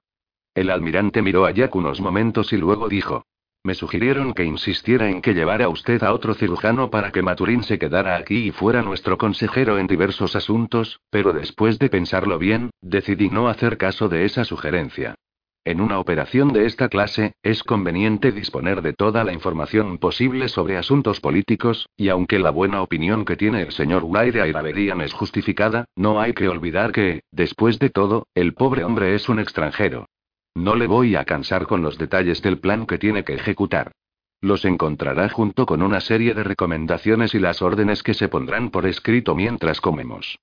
El 0.54 0.70
almirante 0.70 1.20
miró 1.20 1.46
a 1.46 1.50
Jack 1.50 1.74
unos 1.74 2.00
momentos 2.00 2.52
y 2.52 2.58
luego 2.58 2.88
dijo. 2.88 3.24
Me 3.62 3.74
sugirieron 3.74 4.32
que 4.32 4.44
insistiera 4.44 5.10
en 5.10 5.20
que 5.20 5.34
llevara 5.34 5.68
usted 5.68 6.02
a 6.02 6.14
otro 6.14 6.32
cirujano 6.32 6.88
para 6.88 7.12
que 7.12 7.20
Maturín 7.20 7.62
se 7.62 7.78
quedara 7.78 8.16
aquí 8.16 8.48
y 8.48 8.52
fuera 8.52 8.80
nuestro 8.80 9.18
consejero 9.18 9.78
en 9.78 9.86
diversos 9.86 10.34
asuntos, 10.34 11.00
pero 11.10 11.34
después 11.34 11.78
de 11.78 11.90
pensarlo 11.90 12.38
bien, 12.38 12.70
decidí 12.80 13.28
no 13.28 13.48
hacer 13.48 13.76
caso 13.76 14.08
de 14.08 14.24
esa 14.24 14.44
sugerencia. 14.44 15.14
En 15.62 15.82
una 15.82 15.98
operación 15.98 16.54
de 16.54 16.64
esta 16.64 16.88
clase, 16.88 17.34
es 17.42 17.62
conveniente 17.62 18.32
disponer 18.32 18.80
de 18.80 18.94
toda 18.94 19.24
la 19.24 19.34
información 19.34 19.98
posible 19.98 20.48
sobre 20.48 20.78
asuntos 20.78 21.20
políticos, 21.20 21.86
y 21.98 22.08
aunque 22.08 22.38
la 22.38 22.50
buena 22.50 22.80
opinión 22.80 23.26
que 23.26 23.36
tiene 23.36 23.60
el 23.60 23.72
señor 23.72 24.04
Ulay 24.04 24.30
de 24.30 24.40
Airaberian 24.40 25.02
es 25.02 25.12
justificada, 25.12 25.84
no 25.96 26.18
hay 26.18 26.32
que 26.32 26.48
olvidar 26.48 26.92
que, 26.92 27.24
después 27.30 27.78
de 27.78 27.90
todo, 27.90 28.26
el 28.34 28.54
pobre 28.54 28.84
hombre 28.84 29.14
es 29.14 29.28
un 29.28 29.38
extranjero. 29.38 30.06
No 30.54 30.74
le 30.74 30.86
voy 30.86 31.16
a 31.16 31.24
cansar 31.24 31.66
con 31.66 31.82
los 31.82 31.98
detalles 31.98 32.42
del 32.42 32.58
plan 32.58 32.86
que 32.86 32.98
tiene 32.98 33.24
que 33.24 33.34
ejecutar. 33.34 33.92
Los 34.40 34.64
encontrará 34.64 35.28
junto 35.28 35.66
con 35.66 35.82
una 35.82 36.00
serie 36.00 36.34
de 36.34 36.44
recomendaciones 36.44 37.34
y 37.34 37.38
las 37.38 37.60
órdenes 37.62 38.02
que 38.02 38.14
se 38.14 38.28
pondrán 38.28 38.70
por 38.70 38.86
escrito 38.86 39.34
mientras 39.34 39.80
comemos. 39.80 40.38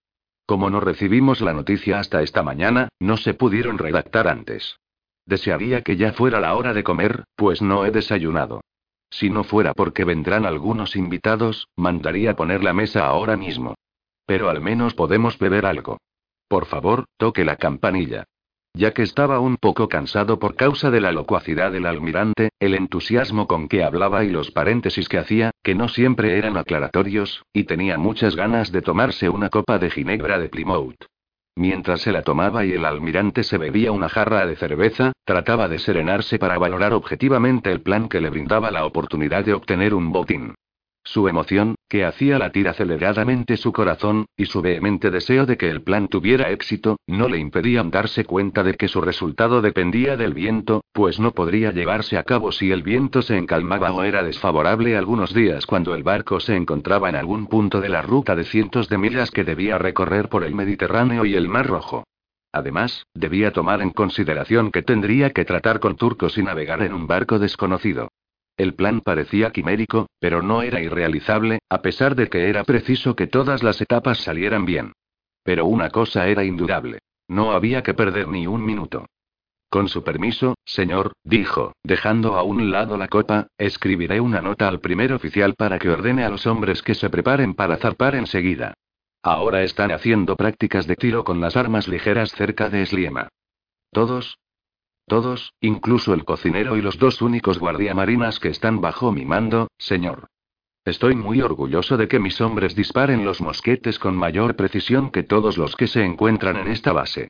Como 0.45 0.69
no 0.69 0.79
recibimos 0.79 1.41
la 1.41 1.53
noticia 1.53 1.99
hasta 1.99 2.21
esta 2.21 2.43
mañana, 2.43 2.89
no 2.99 3.17
se 3.17 3.33
pudieron 3.33 3.77
redactar 3.77 4.27
antes. 4.27 4.77
Desearía 5.25 5.81
que 5.81 5.97
ya 5.97 6.13
fuera 6.13 6.39
la 6.39 6.55
hora 6.55 6.73
de 6.73 6.83
comer, 6.83 7.25
pues 7.35 7.61
no 7.61 7.85
he 7.85 7.91
desayunado. 7.91 8.61
Si 9.09 9.29
no 9.29 9.43
fuera 9.43 9.73
porque 9.73 10.05
vendrán 10.05 10.45
algunos 10.45 10.95
invitados, 10.95 11.67
mandaría 11.75 12.35
poner 12.35 12.63
la 12.63 12.73
mesa 12.73 13.05
ahora 13.07 13.35
mismo. 13.35 13.75
Pero 14.25 14.49
al 14.49 14.61
menos 14.61 14.93
podemos 14.93 15.37
beber 15.37 15.65
algo. 15.65 15.97
Por 16.47 16.65
favor, 16.65 17.05
toque 17.17 17.43
la 17.43 17.57
campanilla. 17.57 18.25
Ya 18.73 18.93
que 18.93 19.01
estaba 19.01 19.39
un 19.39 19.57
poco 19.57 19.89
cansado 19.89 20.37
por 20.39 20.55
causa 20.55 20.91
de 20.91 21.01
la 21.01 21.11
locuacidad 21.11 21.71
del 21.71 21.87
almirante, 21.87 22.49
el 22.59 22.75
entusiasmo 22.75 23.47
con 23.47 23.67
que 23.67 23.83
hablaba 23.83 24.23
y 24.23 24.29
los 24.29 24.51
paréntesis 24.51 25.09
que 25.09 25.17
hacía, 25.17 25.51
que 25.63 25.73
no 25.73 25.89
siempre 25.89 26.37
eran 26.37 26.57
aclaratorios, 26.57 27.43
y 27.53 27.63
tenía 27.63 27.97
muchas 27.97 28.35
ganas 28.35 28.71
de 28.71 28.81
tomarse 28.81 29.29
una 29.29 29.49
copa 29.49 29.79
de 29.79 29.89
ginebra 29.89 30.37
de 30.37 30.49
Plymouth. 30.49 31.05
Mientras 31.55 32.01
se 32.01 32.11
la 32.11 32.21
tomaba 32.21 32.65
y 32.65 32.73
el 32.73 32.85
almirante 32.85 33.43
se 33.43 33.57
bebía 33.57 33.91
una 33.91 34.09
jarra 34.09 34.45
de 34.45 34.55
cerveza, 34.55 35.13
trataba 35.25 35.67
de 35.67 35.79
serenarse 35.79 36.37
para 36.37 36.59
valorar 36.59 36.93
objetivamente 36.93 37.71
el 37.71 37.81
plan 37.81 38.07
que 38.07 38.21
le 38.21 38.29
brindaba 38.29 38.69
la 38.69 38.85
oportunidad 38.85 39.43
de 39.43 39.55
obtener 39.55 39.95
un 39.95 40.11
botín. 40.11 40.53
Su 41.07 41.29
emoción, 41.29 41.75
que 41.87 42.03
hacía 42.03 42.37
latir 42.37 42.67
aceleradamente 42.67 43.55
su 43.55 43.71
corazón, 43.71 44.25
y 44.35 44.45
su 44.45 44.61
vehemente 44.61 45.09
deseo 45.09 45.45
de 45.45 45.55
que 45.55 45.69
el 45.69 45.81
plan 45.81 46.09
tuviera 46.09 46.51
éxito, 46.51 46.97
no 47.07 47.29
le 47.29 47.37
impedían 47.37 47.91
darse 47.91 48.25
cuenta 48.25 48.61
de 48.61 48.73
que 48.73 48.89
su 48.89 48.99
resultado 48.99 49.61
dependía 49.61 50.17
del 50.17 50.33
viento, 50.33 50.83
pues 50.91 51.17
no 51.17 51.31
podría 51.31 51.71
llevarse 51.71 52.17
a 52.17 52.23
cabo 52.23 52.51
si 52.51 52.71
el 52.71 52.83
viento 52.83 53.21
se 53.21 53.37
encalmaba 53.37 53.93
o 53.93 54.03
era 54.03 54.21
desfavorable 54.21 54.97
algunos 54.97 55.33
días 55.33 55.65
cuando 55.65 55.95
el 55.95 56.03
barco 56.03 56.41
se 56.41 56.57
encontraba 56.57 57.07
en 57.07 57.15
algún 57.15 57.47
punto 57.47 57.79
de 57.79 57.87
la 57.87 58.01
ruta 58.01 58.35
de 58.35 58.43
cientos 58.43 58.89
de 58.89 58.97
millas 58.97 59.31
que 59.31 59.45
debía 59.45 59.77
recorrer 59.77 60.27
por 60.27 60.43
el 60.43 60.55
Mediterráneo 60.55 61.23
y 61.23 61.35
el 61.35 61.47
Mar 61.47 61.67
Rojo. 61.67 62.03
Además, 62.51 63.05
debía 63.13 63.53
tomar 63.53 63.81
en 63.81 63.91
consideración 63.91 64.71
que 64.71 64.81
tendría 64.81 65.29
que 65.29 65.45
tratar 65.45 65.79
con 65.79 65.95
turcos 65.95 66.37
y 66.37 66.43
navegar 66.43 66.81
en 66.81 66.93
un 66.93 67.07
barco 67.07 67.39
desconocido. 67.39 68.09
El 68.57 68.73
plan 68.73 69.01
parecía 69.01 69.51
quimérico, 69.51 70.07
pero 70.19 70.41
no 70.41 70.63
era 70.63 70.81
irrealizable, 70.81 71.59
a 71.69 71.81
pesar 71.83 72.15
de 72.15 72.27
que 72.27 72.49
era 72.49 72.63
preciso 72.63 73.15
que 73.15 73.27
todas 73.27 73.61
las 73.61 73.79
etapas 73.79 74.17
salieran 74.17 74.65
bien. 74.65 74.93
Pero 75.43 75.67
una 75.67 75.91
cosa 75.91 76.27
era 76.27 76.43
indudable. 76.43 76.99
No 77.27 77.51
había 77.51 77.83
que 77.83 77.93
perder 77.93 78.27
ni 78.27 78.47
un 78.47 78.65
minuto. 78.65 79.05
Con 79.69 79.89
su 79.89 80.03
permiso, 80.03 80.55
señor, 80.65 81.11
dijo, 81.23 81.73
dejando 81.83 82.35
a 82.35 82.43
un 82.43 82.71
lado 82.71 82.97
la 82.97 83.09
copa, 83.09 83.47
escribiré 83.57 84.19
una 84.21 84.41
nota 84.41 84.67
al 84.67 84.79
primer 84.79 85.13
oficial 85.13 85.55
para 85.55 85.77
que 85.77 85.89
ordene 85.89 86.23
a 86.23 86.29
los 86.29 86.47
hombres 86.47 86.81
que 86.81 86.95
se 86.95 87.09
preparen 87.09 87.53
para 87.53 87.77
zarpar 87.77 88.15
enseguida. 88.15 88.73
Ahora 89.21 89.63
están 89.63 89.91
haciendo 89.91 90.35
prácticas 90.35 90.87
de 90.87 90.95
tiro 90.95 91.23
con 91.23 91.41
las 91.41 91.57
armas 91.57 91.87
ligeras 91.87 92.31
cerca 92.31 92.69
de 92.69 92.85
Sliema. 92.85 93.27
Todos, 93.91 94.39
todos, 95.07 95.53
incluso 95.61 96.13
el 96.13 96.25
cocinero 96.25 96.77
y 96.77 96.81
los 96.81 96.99
dos 96.99 97.21
únicos 97.21 97.59
guardiamarinas 97.59 98.39
que 98.39 98.49
están 98.49 98.81
bajo 98.81 99.11
mi 99.11 99.25
mando, 99.25 99.69
señor. 99.77 100.27
Estoy 100.85 101.15
muy 101.15 101.41
orgulloso 101.41 101.97
de 101.97 102.07
que 102.07 102.19
mis 102.19 102.39
hombres 102.41 102.75
disparen 102.75 103.25
los 103.25 103.41
mosquetes 103.41 103.99
con 103.99 104.15
mayor 104.15 104.55
precisión 104.55 105.09
que 105.09 105.23
todos 105.23 105.57
los 105.57 105.75
que 105.75 105.87
se 105.87 106.03
encuentran 106.03 106.57
en 106.57 106.67
esta 106.67 106.91
base. 106.91 107.29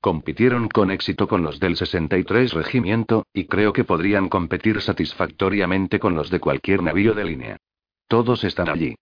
Compitieron 0.00 0.68
con 0.68 0.90
éxito 0.90 1.28
con 1.28 1.42
los 1.42 1.60
del 1.60 1.76
63 1.76 2.52
Regimiento, 2.52 3.26
y 3.32 3.44
creo 3.44 3.72
que 3.72 3.84
podrían 3.84 4.28
competir 4.28 4.80
satisfactoriamente 4.80 5.98
con 5.98 6.14
los 6.14 6.30
de 6.30 6.40
cualquier 6.40 6.82
navío 6.82 7.14
de 7.14 7.24
línea. 7.24 7.56
Todos 8.08 8.44
están 8.44 8.68
allí. 8.68 8.94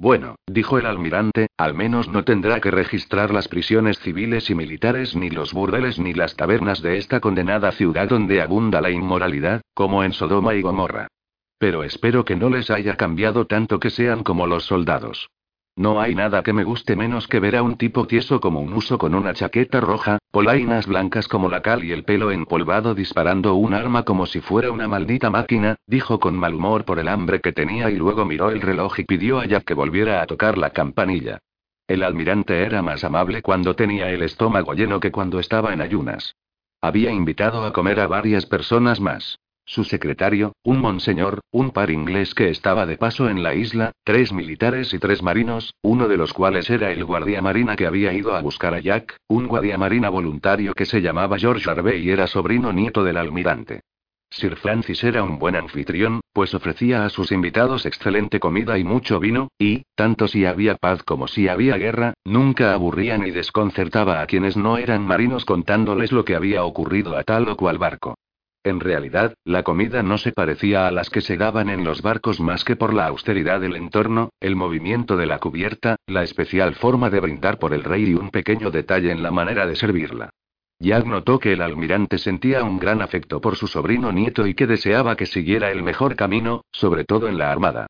Bueno, 0.00 0.36
dijo 0.46 0.78
el 0.78 0.86
almirante, 0.86 1.48
al 1.56 1.74
menos 1.74 2.06
no 2.06 2.22
tendrá 2.22 2.60
que 2.60 2.70
registrar 2.70 3.32
las 3.32 3.48
prisiones 3.48 3.98
civiles 3.98 4.48
y 4.48 4.54
militares 4.54 5.16
ni 5.16 5.28
los 5.28 5.52
burdeles 5.52 5.98
ni 5.98 6.14
las 6.14 6.36
tabernas 6.36 6.82
de 6.82 6.98
esta 6.98 7.18
condenada 7.18 7.72
ciudad 7.72 8.08
donde 8.08 8.40
abunda 8.40 8.80
la 8.80 8.90
inmoralidad, 8.90 9.60
como 9.74 10.04
en 10.04 10.12
Sodoma 10.12 10.54
y 10.54 10.62
Gomorra. 10.62 11.08
Pero 11.58 11.82
espero 11.82 12.24
que 12.24 12.36
no 12.36 12.48
les 12.48 12.70
haya 12.70 12.96
cambiado 12.96 13.46
tanto 13.46 13.80
que 13.80 13.90
sean 13.90 14.22
como 14.22 14.46
los 14.46 14.66
soldados. 14.66 15.30
No 15.78 16.00
hay 16.00 16.12
nada 16.12 16.42
que 16.42 16.52
me 16.52 16.64
guste 16.64 16.96
menos 16.96 17.28
que 17.28 17.38
ver 17.38 17.54
a 17.54 17.62
un 17.62 17.76
tipo 17.76 18.08
tieso 18.08 18.40
como 18.40 18.58
un 18.58 18.72
uso 18.72 18.98
con 18.98 19.14
una 19.14 19.32
chaqueta 19.32 19.80
roja, 19.80 20.18
polainas 20.32 20.88
blancas 20.88 21.28
como 21.28 21.48
la 21.48 21.62
cal 21.62 21.84
y 21.84 21.92
el 21.92 22.02
pelo 22.02 22.32
empolvado 22.32 22.96
disparando 22.96 23.54
un 23.54 23.74
arma 23.74 24.02
como 24.02 24.26
si 24.26 24.40
fuera 24.40 24.72
una 24.72 24.88
maldita 24.88 25.30
máquina, 25.30 25.76
dijo 25.86 26.18
con 26.18 26.34
mal 26.34 26.56
humor 26.56 26.84
por 26.84 26.98
el 26.98 27.06
hambre 27.06 27.40
que 27.40 27.52
tenía 27.52 27.92
y 27.92 27.94
luego 27.94 28.24
miró 28.24 28.50
el 28.50 28.60
reloj 28.60 28.98
y 28.98 29.04
pidió 29.04 29.38
a 29.38 29.46
Jack 29.46 29.66
que 29.66 29.74
volviera 29.74 30.20
a 30.20 30.26
tocar 30.26 30.58
la 30.58 30.70
campanilla. 30.70 31.38
El 31.86 32.02
almirante 32.02 32.60
era 32.64 32.82
más 32.82 33.04
amable 33.04 33.40
cuando 33.40 33.76
tenía 33.76 34.10
el 34.10 34.24
estómago 34.24 34.74
lleno 34.74 34.98
que 34.98 35.12
cuando 35.12 35.38
estaba 35.38 35.72
en 35.72 35.80
ayunas. 35.80 36.34
Había 36.80 37.12
invitado 37.12 37.64
a 37.64 37.72
comer 37.72 38.00
a 38.00 38.08
varias 38.08 38.46
personas 38.46 38.98
más 38.98 39.38
su 39.68 39.84
secretario, 39.84 40.54
un 40.62 40.80
monseñor, 40.80 41.40
un 41.50 41.72
par 41.72 41.90
inglés 41.90 42.34
que 42.34 42.48
estaba 42.48 42.86
de 42.86 42.96
paso 42.96 43.28
en 43.28 43.42
la 43.42 43.54
isla, 43.54 43.92
tres 44.02 44.32
militares 44.32 44.94
y 44.94 44.98
tres 44.98 45.22
marinos, 45.22 45.74
uno 45.82 46.08
de 46.08 46.16
los 46.16 46.32
cuales 46.32 46.70
era 46.70 46.90
el 46.90 47.04
guardia 47.04 47.42
marina 47.42 47.76
que 47.76 47.86
había 47.86 48.14
ido 48.14 48.34
a 48.34 48.40
buscar 48.40 48.72
a 48.72 48.80
Jack, 48.80 49.18
un 49.28 49.46
guardia 49.46 49.76
marina 49.76 50.08
voluntario 50.08 50.72
que 50.72 50.86
se 50.86 51.02
llamaba 51.02 51.38
George 51.38 51.68
Harvey 51.68 52.02
y 52.02 52.10
era 52.10 52.26
sobrino 52.26 52.72
nieto 52.72 53.04
del 53.04 53.18
almirante. 53.18 53.82
Sir 54.30 54.56
Francis 54.56 55.04
era 55.04 55.22
un 55.22 55.38
buen 55.38 55.54
anfitrión, 55.54 56.22
pues 56.32 56.54
ofrecía 56.54 57.04
a 57.04 57.10
sus 57.10 57.30
invitados 57.30 57.84
excelente 57.84 58.40
comida 58.40 58.78
y 58.78 58.84
mucho 58.84 59.20
vino, 59.20 59.48
y, 59.58 59.82
tanto 59.94 60.28
si 60.28 60.46
había 60.46 60.76
paz 60.76 61.02
como 61.02 61.28
si 61.28 61.48
había 61.48 61.76
guerra, 61.76 62.14
nunca 62.24 62.72
aburría 62.72 63.18
ni 63.18 63.32
desconcertaba 63.32 64.22
a 64.22 64.26
quienes 64.26 64.56
no 64.56 64.78
eran 64.78 65.06
marinos 65.06 65.44
contándoles 65.44 66.10
lo 66.10 66.24
que 66.24 66.36
había 66.36 66.64
ocurrido 66.64 67.18
a 67.18 67.22
tal 67.22 67.48
o 67.48 67.56
cual 67.56 67.76
barco. 67.76 68.16
En 68.64 68.80
realidad, 68.80 69.34
la 69.44 69.62
comida 69.62 70.02
no 70.02 70.18
se 70.18 70.32
parecía 70.32 70.86
a 70.86 70.90
las 70.90 71.10
que 71.10 71.20
se 71.20 71.36
daban 71.36 71.70
en 71.70 71.84
los 71.84 72.02
barcos 72.02 72.40
más 72.40 72.64
que 72.64 72.76
por 72.76 72.92
la 72.92 73.06
austeridad 73.06 73.60
del 73.60 73.76
entorno, 73.76 74.30
el 74.40 74.56
movimiento 74.56 75.16
de 75.16 75.26
la 75.26 75.38
cubierta, 75.38 75.96
la 76.06 76.22
especial 76.22 76.74
forma 76.74 77.08
de 77.10 77.20
brindar 77.20 77.58
por 77.58 77.72
el 77.72 77.84
rey 77.84 78.10
y 78.10 78.14
un 78.14 78.30
pequeño 78.30 78.70
detalle 78.70 79.10
en 79.10 79.22
la 79.22 79.30
manera 79.30 79.66
de 79.66 79.76
servirla. 79.76 80.30
Jack 80.80 81.06
notó 81.06 81.38
que 81.38 81.52
el 81.52 81.62
almirante 81.62 82.18
sentía 82.18 82.62
un 82.62 82.78
gran 82.78 83.02
afecto 83.02 83.40
por 83.40 83.56
su 83.56 83.66
sobrino 83.66 84.12
nieto 84.12 84.46
y 84.46 84.54
que 84.54 84.66
deseaba 84.66 85.16
que 85.16 85.26
siguiera 85.26 85.70
el 85.70 85.82
mejor 85.82 86.14
camino, 86.14 86.62
sobre 86.70 87.04
todo 87.04 87.28
en 87.28 87.38
la 87.38 87.50
armada. 87.50 87.86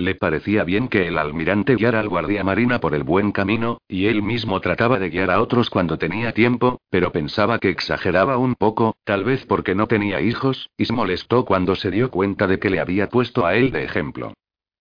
Le 0.00 0.14
parecía 0.14 0.64
bien 0.64 0.88
que 0.88 1.08
el 1.08 1.18
almirante 1.18 1.76
guiara 1.76 2.00
al 2.00 2.08
guardia 2.08 2.42
marina 2.42 2.80
por 2.80 2.94
el 2.94 3.02
buen 3.02 3.32
camino, 3.32 3.82
y 3.86 4.06
él 4.06 4.22
mismo 4.22 4.58
trataba 4.62 4.98
de 4.98 5.10
guiar 5.10 5.30
a 5.30 5.42
otros 5.42 5.68
cuando 5.68 5.98
tenía 5.98 6.32
tiempo, 6.32 6.80
pero 6.88 7.12
pensaba 7.12 7.58
que 7.58 7.68
exageraba 7.68 8.38
un 8.38 8.54
poco, 8.54 8.96
tal 9.04 9.24
vez 9.24 9.44
porque 9.44 9.74
no 9.74 9.88
tenía 9.88 10.22
hijos, 10.22 10.70
y 10.78 10.86
se 10.86 10.94
molestó 10.94 11.44
cuando 11.44 11.76
se 11.76 11.90
dio 11.90 12.10
cuenta 12.10 12.46
de 12.46 12.58
que 12.58 12.70
le 12.70 12.80
había 12.80 13.10
puesto 13.10 13.44
a 13.44 13.54
él 13.56 13.72
de 13.72 13.84
ejemplo. 13.84 14.32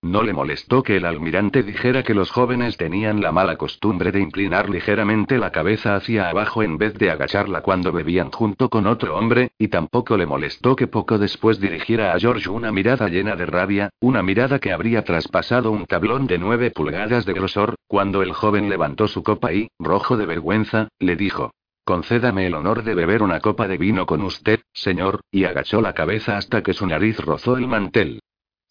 No 0.02 0.24
le 0.24 0.32
molestó 0.32 0.82
que 0.82 0.96
el 0.96 1.04
almirante 1.04 1.62
dijera 1.62 2.04
que 2.04 2.14
los 2.14 2.32
jóvenes 2.32 2.78
tenían 2.78 3.20
la 3.20 3.34
mala 3.34 3.58
costumbre 3.58 4.14
de 4.14 4.22
inclinar 4.22 4.70
ligeramente 4.70 5.38
la 5.38 5.52
cabeza 5.52 5.96
hacia 5.96 6.30
abajo 6.30 6.64
en 6.64 6.78
vez 6.78 6.94
de 6.94 7.12
agacharla 7.12 7.62
cuando 7.62 7.92
bebían 7.92 8.32
junto 8.32 8.70
con 8.70 8.88
otro 8.88 9.18
hombre, 9.18 9.52
y 9.58 9.68
tampoco 9.68 10.16
le 10.16 10.26
molestó 10.26 10.78
que 10.78 10.88
poco 10.88 11.18
después 11.18 11.60
dirigiera 11.60 12.14
a 12.14 12.20
George 12.20 12.50
una 12.50 12.72
mirada 12.72 13.10
llena 13.10 13.36
de 13.36 13.46
rabia, 13.46 13.90
una 14.00 14.24
mirada 14.24 14.60
que 14.60 14.72
habría 14.72 15.04
traspasado 15.04 15.70
un 15.70 15.86
tablón 15.86 16.28
de 16.28 16.38
nueve 16.38 16.72
pulgadas 16.72 17.26
de 17.26 17.34
grosor, 17.34 17.76
cuando 17.86 18.22
el 18.22 18.32
joven 18.32 18.70
levantó 18.70 19.10
su 19.10 19.22
copa 19.22 19.52
y, 19.52 19.68
rojo 19.80 20.16
de 20.16 20.26
vergüenza, 20.26 20.88
le 21.00 21.18
dijo. 21.18 21.52
Concédame 21.84 22.48
el 22.48 22.54
honor 22.54 22.84
de 22.84 22.96
beber 22.96 23.22
una 23.22 23.42
copa 23.42 23.68
de 23.68 23.78
vino 23.78 24.06
con 24.06 24.22
usted, 24.22 24.62
señor, 24.72 25.20
y 25.30 25.44
agachó 25.44 25.82
la 25.82 25.94
cabeza 25.94 26.38
hasta 26.38 26.64
que 26.64 26.74
su 26.74 26.88
nariz 26.88 27.20
rozó 27.20 27.58
el 27.58 27.68
mantel. 27.68 28.22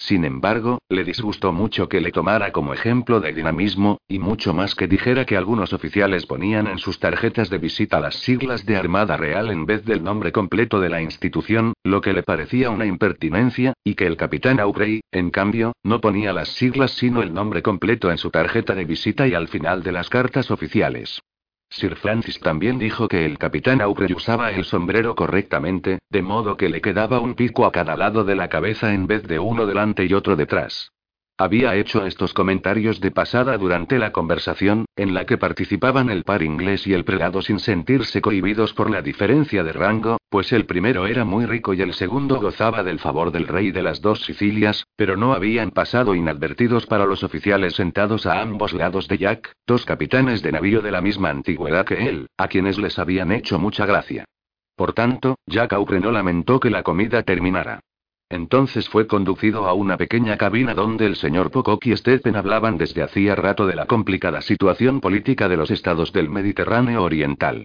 Sin 0.01 0.25
embargo, 0.25 0.79
le 0.89 1.03
disgustó 1.03 1.53
mucho 1.53 1.89
que 1.89 2.01
le 2.01 2.13
tomara 2.13 2.53
como 2.53 2.73
ejemplo 2.73 3.21
de 3.21 3.33
dinamismo, 3.33 3.99
y 4.07 4.21
mucho 4.21 4.55
más 4.55 4.77
que 4.77 4.87
dijera 4.87 5.27
que 5.27 5.37
algunos 5.37 5.73
oficiales 5.73 6.25
ponían 6.25 6.69
en 6.69 6.79
sus 6.79 7.01
tarjetas 7.01 7.51
de 7.51 7.59
visita 7.59 7.99
las 7.99 8.15
siglas 8.15 8.65
de 8.65 8.77
Armada 8.77 9.17
Real 9.17 9.51
en 9.51 9.67
vez 9.67 9.85
del 9.85 10.05
nombre 10.05 10.31
completo 10.31 10.79
de 10.79 10.89
la 10.89 11.03
institución, 11.03 11.73
lo 11.83 12.01
que 12.01 12.13
le 12.13 12.23
parecía 12.23 12.71
una 12.71 12.87
impertinencia, 12.87 13.75
y 13.83 13.97
que 13.97 14.07
el 14.07 14.17
capitán 14.17 14.61
Aubrey, 14.61 15.01
en 15.11 15.31
cambio, 15.31 15.73
no 15.83 16.01
ponía 16.01 16.33
las 16.33 16.49
siglas 16.49 16.93
sino 16.93 17.21
el 17.21 17.35
nombre 17.35 17.63
completo 17.63 18.13
en 18.13 18.19
su 18.19 18.31
tarjeta 18.31 18.77
de 18.77 18.85
visita 18.85 19.27
y 19.27 19.35
al 19.35 19.49
final 19.49 19.83
de 19.83 19.93
las 19.93 20.09
cartas 20.09 20.53
oficiales. 20.53 21.21
Sir 21.71 21.97
Francis 21.97 22.41
también 22.41 22.79
dijo 22.79 23.09
que 23.09 23.25
el 23.25 23.39
capitán 23.39 23.81
Aubrey 23.81 24.13
usaba 24.13 24.51
el 24.51 24.65
sombrero 24.65 25.15
correctamente, 25.15 25.99
de 26.11 26.23
modo 26.23 26.57
que 26.57 26.69
le 26.69 26.81
quedaba 26.81 27.21
un 27.21 27.35
pico 27.35 27.67
a 27.67 27.73
cada 27.73 27.97
lado 27.97 28.25
de 28.25 28.35
la 28.35 28.49
cabeza 28.49 28.95
en 28.95 29.07
vez 29.07 29.23
de 29.25 29.39
uno 29.39 29.67
delante 29.67 30.05
y 30.05 30.15
otro 30.15 30.35
detrás. 30.35 30.93
Había 31.41 31.77
hecho 31.77 32.05
estos 32.05 32.35
comentarios 32.35 33.01
de 33.01 33.13
pasada 33.13 33.57
durante 33.59 34.01
la 34.01 34.11
conversación, 34.11 34.87
en 34.97 35.15
la 35.15 35.25
que 35.25 35.39
participaban 35.39 36.11
el 36.11 36.25
par 36.25 36.43
inglés 36.43 36.85
y 36.89 36.95
el 36.95 37.05
prelado 37.05 37.43
sin 37.43 37.61
sentirse 37.61 38.21
cohibidos 38.21 38.75
por 38.75 38.91
la 38.91 39.03
diferencia 39.03 39.63
de 39.63 39.73
rango, 39.73 40.17
pues 40.31 40.53
el 40.53 40.67
primero 40.67 41.07
era 41.07 41.25
muy 41.25 41.47
rico 41.47 41.75
y 41.75 41.81
el 41.81 41.95
segundo 41.95 42.41
gozaba 42.41 42.83
del 42.83 42.99
favor 42.99 43.31
del 43.31 43.47
rey 43.47 43.71
de 43.71 43.83
las 43.83 44.01
dos 44.01 44.25
Sicilias, 44.25 44.85
pero 44.97 45.17
no 45.17 45.33
habían 45.33 45.71
pasado 45.71 46.17
inadvertidos 46.17 46.87
para 46.87 47.07
los 47.07 47.23
oficiales 47.23 47.77
sentados 47.77 48.27
a 48.27 48.41
ambos 48.41 48.73
lados 48.73 49.07
de 49.07 49.19
Jack, 49.19 49.53
dos 49.65 49.85
capitanes 49.85 50.43
de 50.43 50.51
navío 50.51 50.83
de 50.83 50.91
la 50.91 51.01
misma 51.01 51.31
antigüedad 51.31 51.87
que 51.87 52.09
él, 52.09 52.27
a 52.37 52.49
quienes 52.49 52.79
les 52.79 52.99
habían 52.99 53.31
hecho 53.31 53.61
mucha 53.61 53.87
gracia. 53.87 54.25
Por 54.75 54.93
tanto, 54.93 55.37
Jack 55.47 55.73
Aubrey 55.73 56.01
no 56.01 56.11
lamentó 56.11 56.59
que 56.59 56.71
la 56.71 56.83
comida 56.83 57.23
terminara. 57.23 57.79
Entonces 58.31 58.89
fue 58.89 59.07
conducido 59.07 59.67
a 59.67 59.73
una 59.73 59.97
pequeña 59.97 60.37
cabina 60.37 60.75
donde 60.75 61.07
el 61.07 61.17
señor 61.17 61.51
Pocock 61.51 61.87
y 61.87 61.97
Stephen 61.97 62.37
hablaban 62.37 62.77
desde 62.77 63.03
hacía 63.03 63.35
rato 63.35 63.67
de 63.67 63.75
la 63.75 63.87
complicada 63.87 64.43
situación 64.43 65.01
política 65.01 65.49
de 65.49 65.57
los 65.57 65.71
estados 65.71 66.13
del 66.13 66.29
Mediterráneo 66.29 67.03
Oriental. 67.03 67.65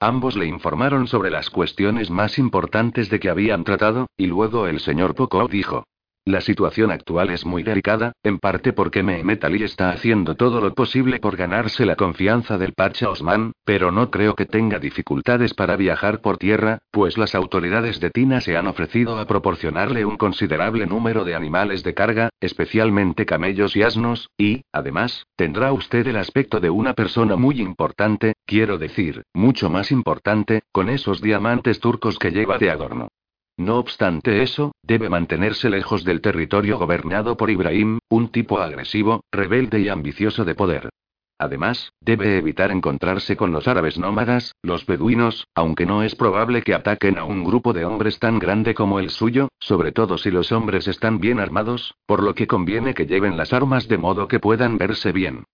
Ambos 0.00 0.36
le 0.36 0.46
informaron 0.46 1.06
sobre 1.08 1.30
las 1.30 1.50
cuestiones 1.50 2.10
más 2.10 2.38
importantes 2.38 3.10
de 3.10 3.18
que 3.18 3.30
habían 3.30 3.64
tratado, 3.64 4.06
y 4.16 4.26
luego 4.26 4.66
el 4.66 4.80
señor 4.80 5.14
Poco 5.14 5.48
dijo. 5.48 5.84
La 6.26 6.40
situación 6.40 6.90
actual 6.90 7.28
es 7.28 7.44
muy 7.44 7.62
delicada, 7.62 8.14
en 8.22 8.38
parte 8.38 8.72
porque 8.72 9.02
Mehmet 9.02 9.44
Ali 9.44 9.62
está 9.62 9.90
haciendo 9.90 10.36
todo 10.36 10.62
lo 10.62 10.72
posible 10.72 11.18
por 11.18 11.36
ganarse 11.36 11.84
la 11.84 11.96
confianza 11.96 12.56
del 12.56 12.72
Pacha 12.72 13.10
Osman, 13.10 13.52
pero 13.66 13.90
no 13.90 14.10
creo 14.10 14.34
que 14.34 14.46
tenga 14.46 14.78
dificultades 14.78 15.52
para 15.52 15.76
viajar 15.76 16.22
por 16.22 16.38
tierra, 16.38 16.78
pues 16.90 17.18
las 17.18 17.34
autoridades 17.34 18.00
de 18.00 18.08
Tina 18.08 18.40
se 18.40 18.56
han 18.56 18.68
ofrecido 18.68 19.18
a 19.18 19.26
proporcionarle 19.26 20.06
un 20.06 20.16
considerable 20.16 20.86
número 20.86 21.24
de 21.24 21.34
animales 21.34 21.82
de 21.82 21.92
carga, 21.92 22.30
especialmente 22.40 23.26
camellos 23.26 23.76
y 23.76 23.82
asnos, 23.82 24.30
y, 24.38 24.62
además, 24.72 25.26
tendrá 25.36 25.74
usted 25.74 26.06
el 26.06 26.16
aspecto 26.16 26.58
de 26.58 26.70
una 26.70 26.94
persona 26.94 27.36
muy 27.36 27.60
importante, 27.60 28.32
quiero 28.46 28.78
decir, 28.78 29.24
mucho 29.34 29.68
más 29.68 29.92
importante, 29.92 30.62
con 30.72 30.88
esos 30.88 31.20
diamantes 31.20 31.80
turcos 31.80 32.18
que 32.18 32.30
lleva 32.30 32.56
de 32.56 32.70
adorno. 32.70 33.08
No 33.56 33.78
obstante 33.78 34.42
eso, 34.42 34.72
debe 34.82 35.08
mantenerse 35.08 35.70
lejos 35.70 36.02
del 36.02 36.20
territorio 36.20 36.76
gobernado 36.76 37.36
por 37.36 37.50
Ibrahim, 37.50 37.98
un 38.08 38.28
tipo 38.28 38.58
agresivo, 38.58 39.22
rebelde 39.30 39.80
y 39.80 39.88
ambicioso 39.88 40.44
de 40.44 40.56
poder. 40.56 40.90
Además, 41.38 41.92
debe 42.00 42.38
evitar 42.38 42.70
encontrarse 42.70 43.36
con 43.36 43.52
los 43.52 43.68
árabes 43.68 43.98
nómadas, 43.98 44.54
los 44.62 44.86
beduinos, 44.86 45.46
aunque 45.54 45.86
no 45.86 46.02
es 46.02 46.14
probable 46.14 46.62
que 46.62 46.74
ataquen 46.74 47.18
a 47.18 47.24
un 47.24 47.44
grupo 47.44 47.72
de 47.72 47.84
hombres 47.84 48.18
tan 48.18 48.38
grande 48.38 48.74
como 48.74 48.98
el 48.98 49.10
suyo, 49.10 49.48
sobre 49.60 49.92
todo 49.92 50.18
si 50.18 50.30
los 50.30 50.50
hombres 50.52 50.88
están 50.88 51.20
bien 51.20 51.38
armados, 51.38 51.94
por 52.06 52.22
lo 52.22 52.34
que 52.34 52.46
conviene 52.46 52.94
que 52.94 53.06
lleven 53.06 53.36
las 53.36 53.52
armas 53.52 53.88
de 53.88 53.98
modo 53.98 54.26
que 54.26 54.40
puedan 54.40 54.78
verse 54.78 55.12
bien. 55.12 55.44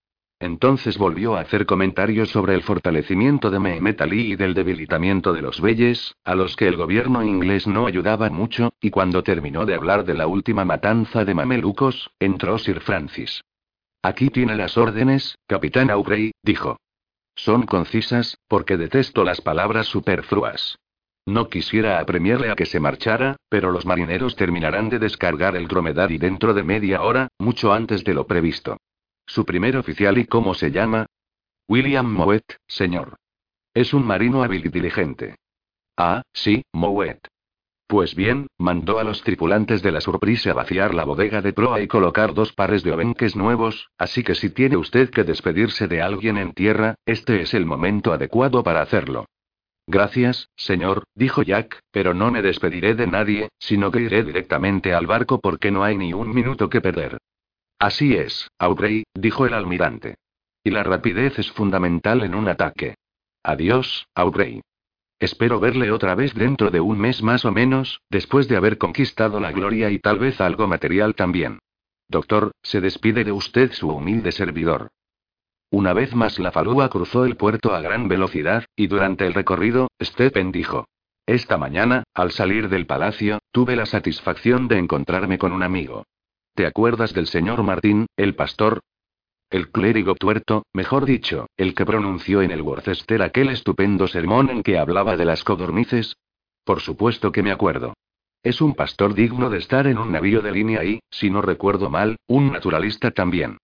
Entonces 0.41 0.97
volvió 0.97 1.37
a 1.37 1.41
hacer 1.41 1.67
comentarios 1.67 2.31
sobre 2.31 2.55
el 2.55 2.63
fortalecimiento 2.63 3.51
de 3.51 3.61
Mehmet 3.61 4.01
Ali 4.01 4.33
y 4.33 4.37
del 4.37 4.55
debilitamiento 4.55 5.35
de 5.35 5.43
los 5.43 5.61
Beyes, 5.61 6.15
a 6.25 6.35
los 6.35 6.57
que 6.57 6.67
el 6.67 6.77
gobierno 6.77 7.23
inglés 7.23 7.67
no 7.67 7.87
ayudaba 7.87 8.31
mucho, 8.31 8.73
y 8.81 8.89
cuando 8.89 9.23
terminó 9.23 9.67
de 9.67 9.75
hablar 9.75 10.07
de 10.07 10.15
la 10.15 10.27
última 10.27 10.65
matanza 10.65 11.27
de 11.27 11.35
mamelucos, 11.35 12.11
entró 12.19 12.59
Sir 12.59 12.81
Francis. 12.81 13.43
Aquí 14.03 14.31
tiene 14.31 14.57
las 14.57 14.79
órdenes, 14.79 15.37
capitán 15.47 15.91
Aubrey, 15.91 16.33
dijo. 16.43 16.79
Son 17.37 17.67
concisas, 17.67 18.39
porque 18.49 18.79
detesto 18.79 19.25
las 19.25 19.43
palabras 19.43 19.89
superfluas. 19.89 20.79
No 21.27 21.51
quisiera 21.51 22.01
apremiarle 22.01 22.51
a 22.51 22.57
que 22.57 22.65
se 22.65 22.81
marchara, 22.81 23.37
pero 23.51 23.71
los 23.71 23.85
marineros 23.85 24.37
terminarán 24.37 24.89
de 24.89 24.99
descargar 24.99 25.55
el 25.55 25.69
dromedario 25.69 26.19
dentro 26.19 26.55
de 26.55 26.63
media 26.63 27.03
hora, 27.03 27.29
mucho 27.39 27.75
antes 27.75 28.05
de 28.05 28.15
lo 28.15 28.27
previsto. 28.27 28.79
¿Su 29.31 29.45
primer 29.45 29.77
oficial 29.77 30.19
y 30.19 30.27
cómo 30.27 30.55
se 30.55 30.73
llama? 30.73 31.07
William 31.69 32.13
Mowat, 32.13 32.43
señor. 32.67 33.15
Es 33.73 33.95
un 33.95 34.05
marino 34.05 34.43
hábil 34.43 34.67
y 34.67 34.71
diligente. 34.71 35.37
Ah, 35.97 36.23
sí, 36.33 36.65
Mowat. 36.73 37.29
Pues 37.87 38.17
bien, 38.17 38.49
mandó 38.59 38.99
a 38.99 39.05
los 39.05 39.23
tripulantes 39.23 39.83
de 39.83 39.93
la 39.93 40.01
Surprise 40.01 40.51
a 40.51 40.55
vaciar 40.55 40.95
la 40.95 41.05
bodega 41.05 41.43
de 41.43 41.53
proa 41.53 41.81
y 41.81 41.87
colocar 41.87 42.35
dos 42.35 42.53
pares 42.53 42.83
de 42.83 42.91
obenques 42.91 43.37
nuevos, 43.37 43.91
así 43.99 44.25
que 44.25 44.35
si 44.35 44.51
tiene 44.51 44.77
usted 44.77 45.11
que 45.11 45.23
despedirse 45.23 45.87
de 45.87 46.03
alguien 46.03 46.37
en 46.37 46.53
tierra, 46.53 46.97
este 47.07 47.41
es 47.41 47.55
el 47.55 47.67
momento 47.67 48.13
adecuado 48.13 48.65
para 48.65 48.83
hacerlo. 48.83 49.27
Gracias, 49.87 50.49
señor, 50.57 51.05
dijo 51.15 51.43
Jack, 51.43 51.79
pero 51.93 52.15
no 52.15 52.33
me 52.33 52.43
despediré 52.43 52.97
de 52.97 53.07
nadie, 53.07 53.49
sino 53.61 53.93
que 53.93 54.01
iré 54.01 54.25
directamente 54.25 54.93
al 54.93 55.07
barco 55.07 55.39
porque 55.41 55.71
no 55.71 55.85
hay 55.85 55.97
ni 55.97 56.13
un 56.15 56.35
minuto 56.35 56.69
que 56.69 56.81
perder. 56.81 57.19
Así 57.81 58.15
es, 58.15 58.51
Aubrey, 58.59 59.05
dijo 59.15 59.47
el 59.47 59.55
almirante. 59.55 60.17
Y 60.63 60.71
la 60.71 60.83
rapidez 60.83 61.39
es 61.39 61.51
fundamental 61.51 62.23
en 62.23 62.35
un 62.35 62.47
ataque. 62.47 62.97
Adiós, 63.43 64.07
Aubrey. 64.15 64.61
Espero 65.19 65.61
verle 65.61 65.91
otra 65.91 66.15
vez 66.15 66.35
dentro 66.35 66.71
de 66.71 66.81
un 66.81 66.99
mes 66.99 67.23
más 67.23 67.47
o 67.47 67.53
menos, 67.53 68.03
después 68.11 68.49
de 68.49 68.57
haber 68.57 68.77
conquistado 68.77 69.41
la 69.41 69.51
gloria 69.51 69.91
y 69.91 69.99
tal 69.99 70.19
vez 70.19 70.43
algo 70.43 70.67
material 70.67 71.15
también. 71.15 71.59
Doctor, 72.07 72.53
se 72.63 72.83
despide 72.83 73.25
de 73.25 73.33
usted 73.33 73.73
su 73.73 73.89
humilde 73.89 74.33
servidor. 74.33 74.91
Una 75.71 75.95
vez 75.95 76.15
más 76.15 76.39
la 76.39 76.53
falúa 76.53 76.91
cruzó 76.91 77.25
el 77.25 77.37
puerto 77.37 77.75
a 77.75 77.81
gran 77.81 78.09
velocidad, 78.09 78.67
y 78.77 78.89
durante 78.89 79.27
el 79.27 79.33
recorrido, 79.33 79.89
Stephen 80.03 80.53
dijo. 80.53 80.87
Esta 81.25 81.57
mañana, 81.57 82.05
al 82.13 82.31
salir 82.33 82.69
del 82.69 82.85
palacio, 82.87 83.39
tuve 83.53 83.75
la 83.75 83.87
satisfacción 83.87 84.69
de 84.69 84.79
encontrarme 84.79 85.39
con 85.39 85.53
un 85.53 85.63
amigo. 85.63 86.05
¿Te 86.55 86.67
acuerdas 86.67 87.15
del 87.15 87.27
señor 87.27 87.63
Martín, 87.63 88.07
el 88.17 88.35
pastor? 88.35 88.81
El 89.51 89.71
clérigo 89.71 90.15
tuerto, 90.15 90.65
mejor 90.73 91.07
dicho, 91.07 91.47
el 91.57 91.75
que 91.75 91.87
pronunció 91.87 92.43
en 92.43 92.51
el 92.51 92.63
Worcester 92.63 93.23
aquel 93.23 93.49
estupendo 93.49 94.07
sermón 94.07 94.51
en 94.51 94.63
que 94.63 94.79
hablaba 94.79 95.17
de 95.17 95.25
las 95.25 95.43
codornices. 95.43 96.17
Por 96.65 96.81
supuesto 96.81 97.33
que 97.33 97.43
me 97.43 97.51
acuerdo. 97.51 97.95
Es 98.43 98.61
un 98.61 98.75
pastor 98.75 99.15
digno 99.15 99.51
de 99.51 99.59
estar 99.59 99.87
en 99.87 99.99
un 99.99 100.13
navío 100.13 100.41
de 100.41 100.53
línea 100.53 100.85
y, 100.85 101.01
si 101.11 101.31
no 101.31 101.43
recuerdo 101.43 101.91
mal, 101.91 102.17
un 102.27 102.53
naturalista 102.53 103.11
también. 103.11 103.59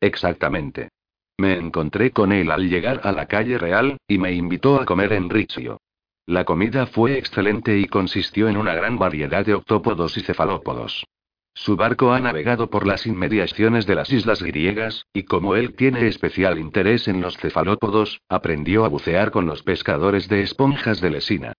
Exactamente. 0.00 0.90
Me 1.38 1.54
encontré 1.54 2.10
con 2.10 2.32
él 2.32 2.50
al 2.50 2.68
llegar 2.68 3.00
a 3.04 3.12
la 3.12 3.26
calle 3.26 3.58
real, 3.58 3.96
y 4.06 4.18
me 4.18 4.32
invitó 4.32 4.80
a 4.80 4.84
comer 4.84 5.12
en 5.12 5.30
Riccio. 5.30 5.80
La 6.26 6.44
comida 6.44 6.86
fue 6.86 7.18
excelente 7.18 7.78
y 7.78 7.86
consistió 7.86 8.48
en 8.48 8.56
una 8.56 8.74
gran 8.74 8.98
variedad 8.98 9.44
de 9.44 9.54
octópodos 9.54 10.16
y 10.16 10.20
cefalópodos. 10.20 11.04
Su 11.54 11.76
barco 11.76 12.12
ha 12.12 12.18
navegado 12.18 12.70
por 12.70 12.86
las 12.86 13.06
inmediaciones 13.06 13.86
de 13.86 13.94
las 13.94 14.10
islas 14.10 14.42
griegas, 14.42 15.06
y 15.12 15.24
como 15.24 15.54
él 15.54 15.74
tiene 15.74 16.06
especial 16.06 16.58
interés 16.58 17.08
en 17.08 17.20
los 17.20 17.36
cefalópodos, 17.36 18.20
aprendió 18.28 18.84
a 18.84 18.88
bucear 18.88 19.30
con 19.30 19.46
los 19.46 19.62
pescadores 19.62 20.28
de 20.28 20.42
esponjas 20.42 21.00
de 21.00 21.10
lesina. 21.10 21.52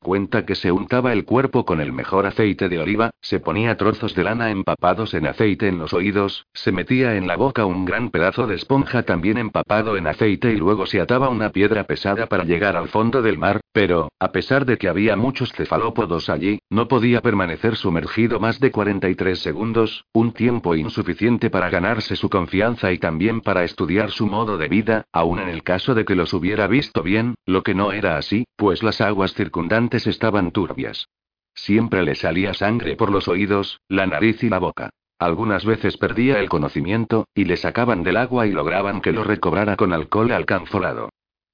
Cuenta 0.00 0.46
que 0.46 0.54
se 0.54 0.70
untaba 0.70 1.12
el 1.12 1.24
cuerpo 1.24 1.64
con 1.64 1.80
el 1.80 1.92
mejor 1.92 2.24
aceite 2.24 2.68
de 2.68 2.78
oliva, 2.78 3.10
se 3.20 3.40
ponía 3.40 3.76
trozos 3.76 4.14
de 4.14 4.22
lana 4.22 4.50
empapados 4.50 5.12
en 5.12 5.26
aceite 5.26 5.66
en 5.66 5.78
los 5.78 5.92
oídos, 5.92 6.46
se 6.54 6.70
metía 6.70 7.16
en 7.16 7.26
la 7.26 7.36
boca 7.36 7.66
un 7.66 7.84
gran 7.84 8.10
pedazo 8.10 8.46
de 8.46 8.54
esponja 8.54 9.02
también 9.02 9.38
empapado 9.38 9.96
en 9.96 10.06
aceite 10.06 10.52
y 10.52 10.56
luego 10.56 10.86
se 10.86 11.00
ataba 11.00 11.28
una 11.28 11.50
piedra 11.50 11.82
pesada 11.82 12.26
para 12.26 12.44
llegar 12.44 12.76
al 12.76 12.88
fondo 12.88 13.22
del 13.22 13.38
mar, 13.38 13.60
pero, 13.72 14.08
a 14.20 14.30
pesar 14.30 14.66
de 14.66 14.78
que 14.78 14.88
había 14.88 15.16
muchos 15.16 15.52
cefalópodos 15.52 16.30
allí, 16.30 16.60
no 16.70 16.86
podía 16.86 17.20
permanecer 17.20 17.74
sumergido 17.74 18.38
más 18.38 18.60
de 18.60 18.70
43 18.70 19.36
segundos, 19.36 20.04
un 20.12 20.32
tiempo 20.32 20.76
insuficiente 20.76 21.50
para 21.50 21.70
ganarse 21.70 22.14
su 22.14 22.30
confianza 22.30 22.92
y 22.92 22.98
también 22.98 23.40
para 23.40 23.64
estudiar 23.64 24.12
su 24.12 24.28
modo 24.28 24.58
de 24.58 24.68
vida, 24.68 25.04
aun 25.12 25.40
en 25.40 25.48
el 25.48 25.64
caso 25.64 25.96
de 25.96 26.04
que 26.04 26.14
los 26.14 26.32
hubiera 26.32 26.68
visto 26.68 27.02
bien, 27.02 27.34
lo 27.46 27.64
que 27.64 27.74
no 27.74 27.90
era 27.90 28.16
así, 28.16 28.44
pues 28.56 28.84
las 28.84 29.00
aguas 29.00 29.34
circundantes 29.34 29.87
estaban 30.06 30.50
turbias. 30.50 31.08
Siempre 31.54 32.02
le 32.02 32.14
salía 32.14 32.54
sangre 32.54 32.96
por 32.96 33.10
los 33.10 33.26
oídos, 33.26 33.80
la 33.88 34.06
nariz 34.06 34.42
y 34.44 34.48
la 34.48 34.58
boca. 34.58 34.90
Algunas 35.18 35.64
veces 35.64 35.96
perdía 35.96 36.38
el 36.38 36.48
conocimiento, 36.48 37.26
y 37.34 37.44
le 37.44 37.56
sacaban 37.56 38.04
del 38.04 38.16
agua 38.16 38.46
y 38.46 38.52
lograban 38.52 39.00
que 39.00 39.12
lo 39.12 39.24
recobrara 39.24 39.76
con 39.76 39.92
alcohol 39.92 40.30
alcanforado. 40.30 41.10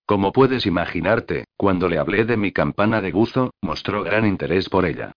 Como 0.06 0.32
puedes 0.32 0.66
imaginarte, 0.66 1.46
cuando 1.56 1.88
le 1.88 1.98
hablé 1.98 2.26
de 2.26 2.36
mi 2.36 2.52
campana 2.52 3.00
de 3.00 3.12
buzo, 3.12 3.54
mostró 3.62 4.02
gran 4.02 4.26
interés 4.26 4.68
por 4.68 4.84
ella. 4.84 5.12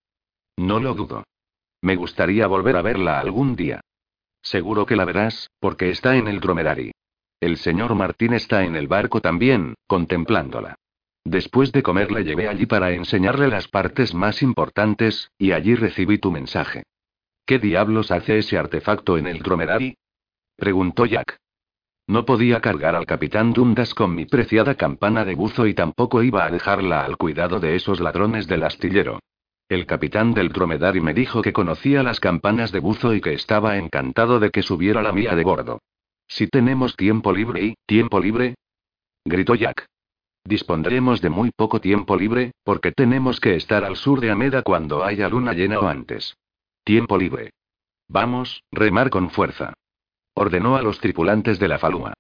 No 0.55 0.80
lo 0.80 0.93
dudo. 0.93 1.24
Me 1.82 1.97
gustaría 1.97 2.47
volver 2.47 2.78
a 2.78 2.82
verla 2.82 3.20
algún 3.20 3.55
día. 3.57 3.82
Seguro 4.41 4.86
que 4.86 4.95
la 4.95 5.03
verás, 5.03 5.49
porque 5.59 5.89
está 5.89 6.15
en 6.15 6.30
el 6.30 6.39
dromedari. 6.39 6.91
El 7.41 7.57
señor 7.57 7.95
Martín 7.95 8.34
está 8.34 8.63
en 8.63 8.78
el 8.78 8.88
barco 8.88 9.20
también, 9.20 9.76
contemplándola. 9.88 10.76
Después 11.30 11.74
de 11.74 11.84
comer 11.84 12.10
la 12.10 12.22
llevé 12.22 12.48
allí 12.48 12.68
para 12.68 12.94
enseñarle 12.94 13.50
las 13.50 13.68
partes 13.68 14.14
más 14.14 14.42
importantes, 14.42 15.30
y 15.38 15.52
allí 15.52 15.76
recibí 15.76 16.20
tu 16.20 16.32
mensaje. 16.32 16.84
¿Qué 17.46 17.60
diablos 17.60 18.12
hace 18.12 18.38
ese 18.38 18.58
artefacto 18.58 19.18
en 19.18 19.28
el 19.28 19.40
dromedari? 19.40 19.98
preguntó 20.56 21.06
Jack. 21.06 21.38
No 22.08 22.24
podía 22.24 22.62
cargar 22.62 22.96
al 22.96 23.06
capitán 23.06 23.52
Dundas 23.52 23.94
con 23.94 24.16
mi 24.16 24.26
preciada 24.26 24.76
campana 24.76 25.26
de 25.26 25.36
buzo 25.36 25.68
y 25.68 25.74
tampoco 25.74 26.24
iba 26.24 26.46
a 26.46 26.50
dejarla 26.50 27.04
al 27.04 27.18
cuidado 27.18 27.60
de 27.60 27.76
esos 27.76 28.00
ladrones 28.00 28.48
del 28.48 28.64
astillero. 28.64 29.20
El 29.68 29.86
capitán 29.86 30.34
del 30.34 30.48
dromedari 30.48 31.02
me 31.02 31.14
dijo 31.14 31.42
que 31.42 31.52
conocía 31.52 32.04
las 32.04 32.22
campanas 32.22 32.72
de 32.72 32.80
buzo 32.80 33.14
y 33.14 33.20
que 33.20 33.34
estaba 33.34 33.78
encantado 33.78 34.40
de 34.40 34.50
que 34.50 34.64
subiera 34.64 35.02
la 35.02 35.12
mía 35.12 35.36
de 35.36 35.44
bordo. 35.44 35.82
Si 36.30 36.48
tenemos 36.48 36.96
tiempo 36.96 37.34
libre 37.34 37.66
y, 37.66 37.76
tiempo 37.86 38.22
libre, 38.22 38.56
gritó 39.26 39.54
Jack. 39.56 39.88
Dispondremos 40.48 41.20
de 41.20 41.30
muy 41.30 41.52
poco 41.52 41.82
tiempo 41.82 42.16
libre, 42.16 42.54
porque 42.64 42.93
tenemos 42.93 43.41
que 43.41 43.58
estar 43.58 43.84
al 43.84 43.98
sur 43.98 44.22
de 44.22 44.32
Ameda 44.32 44.62
cuando 44.62 45.04
haya 45.04 45.28
luna 45.28 45.52
llena 45.52 45.78
o 45.78 45.89
antes. 45.89 46.38
Tiempo 46.86 47.18
libre. 47.18 47.52
Vamos, 48.08 48.64
remar 48.72 49.10
con 49.10 49.30
fuerza. 49.30 49.74
Ordenó 50.36 50.78
a 50.78 50.82
los 50.82 51.02
tripulantes 51.02 51.60
de 51.60 51.68
la 51.68 51.80
falúa. 51.80 52.14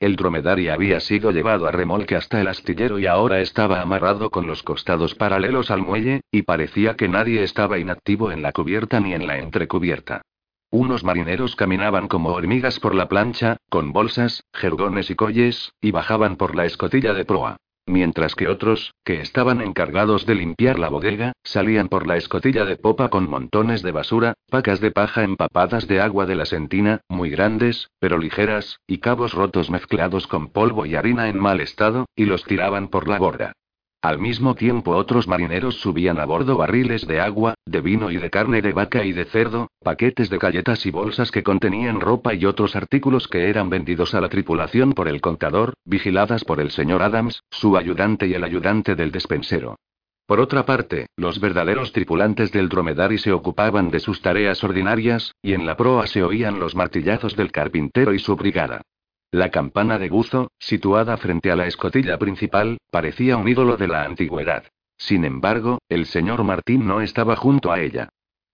El 0.00 0.16
dromedario 0.16 0.72
había 0.72 0.98
sido 0.98 1.30
llevado 1.30 1.66
a 1.66 1.72
remolque 1.72 2.16
hasta 2.16 2.40
el 2.40 2.48
astillero 2.48 2.98
y 2.98 3.06
ahora 3.06 3.40
estaba 3.40 3.82
amarrado 3.82 4.30
con 4.30 4.46
los 4.46 4.62
costados 4.62 5.14
paralelos 5.14 5.70
al 5.70 5.82
muelle, 5.82 6.22
y 6.30 6.40
parecía 6.40 6.96
que 6.96 7.08
nadie 7.08 7.42
estaba 7.42 7.78
inactivo 7.78 8.32
en 8.32 8.40
la 8.40 8.52
cubierta 8.52 8.98
ni 8.98 9.12
en 9.12 9.26
la 9.26 9.36
entrecubierta. 9.36 10.22
Unos 10.70 11.04
marineros 11.04 11.54
caminaban 11.54 12.08
como 12.08 12.30
hormigas 12.30 12.80
por 12.80 12.94
la 12.94 13.10
plancha, 13.10 13.58
con 13.68 13.92
bolsas, 13.92 14.42
jergones 14.54 15.10
y 15.10 15.16
colles, 15.16 15.74
y 15.82 15.90
bajaban 15.90 16.36
por 16.36 16.54
la 16.54 16.64
escotilla 16.64 17.12
de 17.12 17.26
proa. 17.26 17.58
Mientras 17.86 18.34
que 18.34 18.48
otros, 18.48 18.94
que 19.04 19.20
estaban 19.20 19.60
encargados 19.60 20.26
de 20.26 20.34
limpiar 20.34 20.78
la 20.78 20.88
bodega, 20.88 21.32
salían 21.42 21.88
por 21.88 22.06
la 22.06 22.16
escotilla 22.16 22.64
de 22.64 22.76
popa 22.76 23.08
con 23.08 23.28
montones 23.28 23.82
de 23.82 23.92
basura, 23.92 24.34
pacas 24.50 24.80
de 24.80 24.90
paja 24.90 25.24
empapadas 25.24 25.86
de 25.88 26.00
agua 26.00 26.26
de 26.26 26.36
la 26.36 26.46
sentina, 26.46 27.00
muy 27.08 27.30
grandes, 27.30 27.88
pero 27.98 28.18
ligeras, 28.18 28.80
y 28.86 28.98
cabos 28.98 29.32
rotos 29.32 29.70
mezclados 29.70 30.26
con 30.26 30.48
polvo 30.48 30.86
y 30.86 30.94
harina 30.94 31.28
en 31.28 31.38
mal 31.38 31.60
estado, 31.60 32.06
y 32.16 32.24
los 32.24 32.44
tiraban 32.44 32.88
por 32.88 33.08
la 33.08 33.18
borda. 33.18 33.52
Al 34.04 34.18
mismo 34.18 34.54
tiempo 34.54 34.90
otros 34.90 35.28
marineros 35.28 35.76
subían 35.76 36.20
a 36.20 36.26
bordo 36.26 36.58
barriles 36.58 37.06
de 37.06 37.22
agua, 37.22 37.54
de 37.64 37.80
vino 37.80 38.10
y 38.10 38.18
de 38.18 38.28
carne 38.28 38.60
de 38.60 38.74
vaca 38.74 39.02
y 39.02 39.12
de 39.12 39.24
cerdo, 39.24 39.68
paquetes 39.82 40.28
de 40.28 40.36
galletas 40.36 40.84
y 40.84 40.90
bolsas 40.90 41.30
que 41.30 41.42
contenían 41.42 42.02
ropa 42.02 42.34
y 42.34 42.44
otros 42.44 42.76
artículos 42.76 43.28
que 43.28 43.48
eran 43.48 43.70
vendidos 43.70 44.14
a 44.14 44.20
la 44.20 44.28
tripulación 44.28 44.92
por 44.92 45.08
el 45.08 45.22
contador, 45.22 45.72
vigiladas 45.86 46.44
por 46.44 46.60
el 46.60 46.70
señor 46.70 47.02
Adams, 47.02 47.40
su 47.48 47.78
ayudante 47.78 48.26
y 48.26 48.34
el 48.34 48.44
ayudante 48.44 48.94
del 48.94 49.10
despensero. 49.10 49.76
Por 50.26 50.38
otra 50.38 50.66
parte, 50.66 51.06
los 51.16 51.40
verdaderos 51.40 51.92
tripulantes 51.92 52.52
del 52.52 52.68
dromedari 52.68 53.16
se 53.16 53.32
ocupaban 53.32 53.88
de 53.88 54.00
sus 54.00 54.20
tareas 54.20 54.62
ordinarias, 54.62 55.32
y 55.40 55.54
en 55.54 55.64
la 55.64 55.78
proa 55.78 56.06
se 56.08 56.22
oían 56.22 56.60
los 56.60 56.74
martillazos 56.74 57.36
del 57.36 57.50
carpintero 57.50 58.12
y 58.12 58.18
su 58.18 58.36
brigada. 58.36 58.82
La 59.34 59.50
campana 59.50 59.98
de 59.98 60.10
buzo, 60.10 60.52
situada 60.60 61.16
frente 61.16 61.50
a 61.50 61.56
la 61.56 61.66
escotilla 61.66 62.18
principal, 62.18 62.78
parecía 62.88 63.36
un 63.36 63.48
ídolo 63.48 63.76
de 63.76 63.88
la 63.88 64.04
antigüedad. 64.04 64.62
Sin 64.96 65.24
embargo, 65.24 65.80
el 65.88 66.06
señor 66.06 66.44
Martín 66.44 66.86
no 66.86 67.00
estaba 67.00 67.34
junto 67.34 67.72
a 67.72 67.80
ella. 67.80 68.10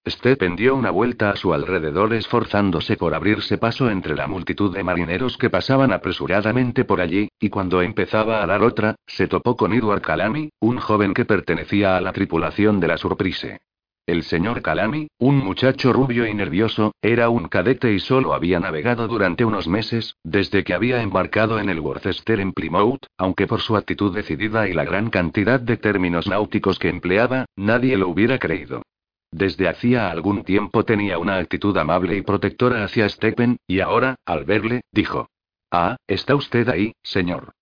Stephen 0.09 0.57
dio 0.57 0.75
una 0.75 0.91
vuelta 0.91 1.29
a 1.29 1.37
su 1.37 1.53
alrededor 1.53 2.15
esforzándose 2.15 2.97
por 2.97 3.13
abrirse 3.13 3.59
paso 3.59 3.91
entre 3.91 4.17
la 4.17 4.27
multitud 4.27 4.75
de 4.75 4.83
marineros 4.83 5.37
que 5.37 5.51
pasaban 5.51 5.93
apresuradamente 5.93 6.87
por 6.87 7.03
allí, 7.03 7.29
y 7.39 7.51
cuando 7.51 7.83
empezaba 7.83 8.43
a 8.43 8.47
dar 8.47 8.63
otra, 8.63 8.97
se 9.07 9.29
topó 9.29 9.59
con 9.59 9.75
Edward 9.75 10.01
Calami, 10.01 10.49
un 10.61 10.79
joven 10.79 11.13
que 11.13 11.27
pertenecía 11.27 11.99
a 11.99 12.01
la 12.01 12.15
tripulación 12.15 12.81
de 12.81 12.89
la 12.89 12.97
Surprise. 12.97 13.61
El 14.07 14.25
señor 14.25 14.63
Calami, 14.63 15.09
un 15.19 15.37
muchacho 15.37 15.93
rubio 15.93 16.27
y 16.27 16.35
nervioso, 16.35 16.93
era 17.01 17.29
un 17.29 17.49
cadete 17.49 17.93
y 17.93 18.01
solo 18.01 18.35
había 18.35 18.59
navegado 18.59 19.07
durante 19.07 19.45
unos 19.45 19.69
meses, 19.69 20.17
desde 20.25 20.65
que 20.65 20.75
había 20.75 21.03
embarcado 21.03 21.61
en 21.61 21.69
el 21.69 21.81
Worcester 21.81 22.41
en 22.41 22.53
Plymouth, 22.53 23.07
aunque 23.17 23.47
por 23.47 23.61
su 23.61 23.77
actitud 23.77 24.15
decidida 24.15 24.69
y 24.69 24.73
la 24.73 24.85
gran 24.85 25.11
cantidad 25.11 25.61
de 25.61 25.77
términos 25.77 26.27
náuticos 26.27 26.79
que 26.79 26.89
empleaba, 26.89 27.47
nadie 27.57 27.97
lo 27.97 28.09
hubiera 28.09 28.39
creído. 28.39 28.83
Desde 29.31 29.69
hacía 29.69 30.11
algún 30.11 30.43
tiempo 30.43 30.85
tenía 30.85 31.19
una 31.19 31.37
actitud 31.37 31.77
amable 31.77 32.17
y 32.17 32.23
protectora 32.23 32.83
hacia 32.83 33.09
Stephen, 33.09 33.59
y 33.69 33.79
ahora, 33.79 34.17
al 34.25 34.45
verle, 34.45 34.81
dijo: 34.91 35.29
Ah, 35.71 35.97
¿está 36.09 36.35
usted 36.35 36.69
ahí, 36.69 36.95
señor? 37.03 37.53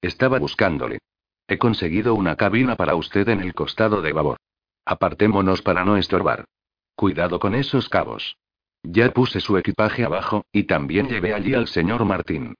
Estaba 0.00 0.40
buscándole. 0.40 0.98
He 1.46 1.58
conseguido 1.58 2.14
una 2.14 2.34
cabina 2.34 2.74
para 2.74 2.96
usted 2.96 3.28
en 3.28 3.40
el 3.40 3.54
costado 3.54 4.02
de 4.02 4.12
babor. 4.12 4.38
Apartémonos 4.84 5.62
para 5.62 5.84
no 5.84 5.96
estorbar. 5.96 6.44
Cuidado 6.96 7.38
con 7.38 7.54
esos 7.54 7.88
cabos. 7.88 8.36
Ya 8.82 9.10
puse 9.12 9.40
su 9.40 9.56
equipaje 9.56 10.04
abajo, 10.04 10.44
y 10.52 10.64
también 10.64 11.08
llevé 11.08 11.34
allí 11.34 11.54
al 11.54 11.68
señor 11.68 12.04
Martín. 12.04 12.54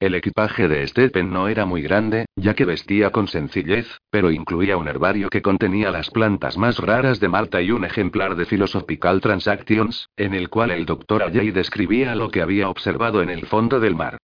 El 0.00 0.14
equipaje 0.14 0.68
de 0.68 0.86
Stephen 0.86 1.32
no 1.32 1.48
era 1.48 1.66
muy 1.66 1.82
grande, 1.82 2.26
ya 2.36 2.54
que 2.54 2.64
vestía 2.64 3.10
con 3.10 3.26
sencillez, 3.26 3.98
pero 4.10 4.30
incluía 4.30 4.76
un 4.76 4.86
herbario 4.86 5.28
que 5.28 5.42
contenía 5.42 5.90
las 5.90 6.10
plantas 6.10 6.56
más 6.56 6.78
raras 6.78 7.18
de 7.18 7.28
Malta 7.28 7.60
y 7.62 7.72
un 7.72 7.84
ejemplar 7.84 8.36
de 8.36 8.46
Philosophical 8.46 9.20
Transactions, 9.20 10.08
en 10.16 10.34
el 10.34 10.50
cual 10.50 10.70
el 10.70 10.86
doctor 10.86 11.24
Alley 11.24 11.50
describía 11.50 12.14
lo 12.14 12.30
que 12.30 12.42
había 12.42 12.68
observado 12.68 13.22
en 13.22 13.30
el 13.30 13.46
fondo 13.46 13.80
del 13.80 13.96
mar. 13.96 14.18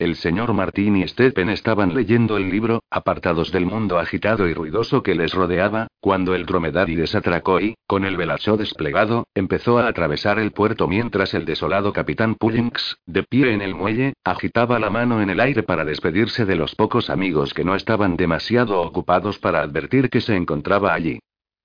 El 0.00 0.16
señor 0.16 0.54
Martín 0.54 0.96
y 0.96 1.06
Stephen 1.06 1.50
estaban 1.50 1.94
leyendo 1.94 2.38
el 2.38 2.48
libro, 2.48 2.82
apartados 2.90 3.52
del 3.52 3.66
mundo 3.66 3.98
agitado 3.98 4.48
y 4.48 4.54
ruidoso 4.54 5.02
que 5.02 5.14
les 5.14 5.34
rodeaba, 5.34 5.88
cuando 6.00 6.34
el 6.34 6.46
dromedario 6.46 6.98
desatracó 6.98 7.60
y, 7.60 7.74
con 7.86 8.06
el 8.06 8.16
velacho 8.16 8.56
desplegado, 8.56 9.26
empezó 9.34 9.78
a 9.78 9.88
atravesar 9.88 10.38
el 10.38 10.52
puerto 10.52 10.88
mientras 10.88 11.34
el 11.34 11.44
desolado 11.44 11.92
capitán 11.92 12.34
Pullings, 12.34 12.96
de 13.04 13.24
pie 13.24 13.52
en 13.52 13.60
el 13.60 13.74
muelle, 13.74 14.14
agitaba 14.24 14.78
la 14.78 14.88
mano 14.88 15.20
en 15.20 15.28
el 15.28 15.38
aire 15.38 15.64
para 15.64 15.84
despedirse 15.84 16.46
de 16.46 16.56
los 16.56 16.74
pocos 16.74 17.10
amigos 17.10 17.52
que 17.52 17.64
no 17.64 17.74
estaban 17.74 18.16
demasiado 18.16 18.80
ocupados 18.80 19.38
para 19.38 19.60
advertir 19.60 20.08
que 20.08 20.22
se 20.22 20.34
encontraba 20.34 20.94
allí. 20.94 21.18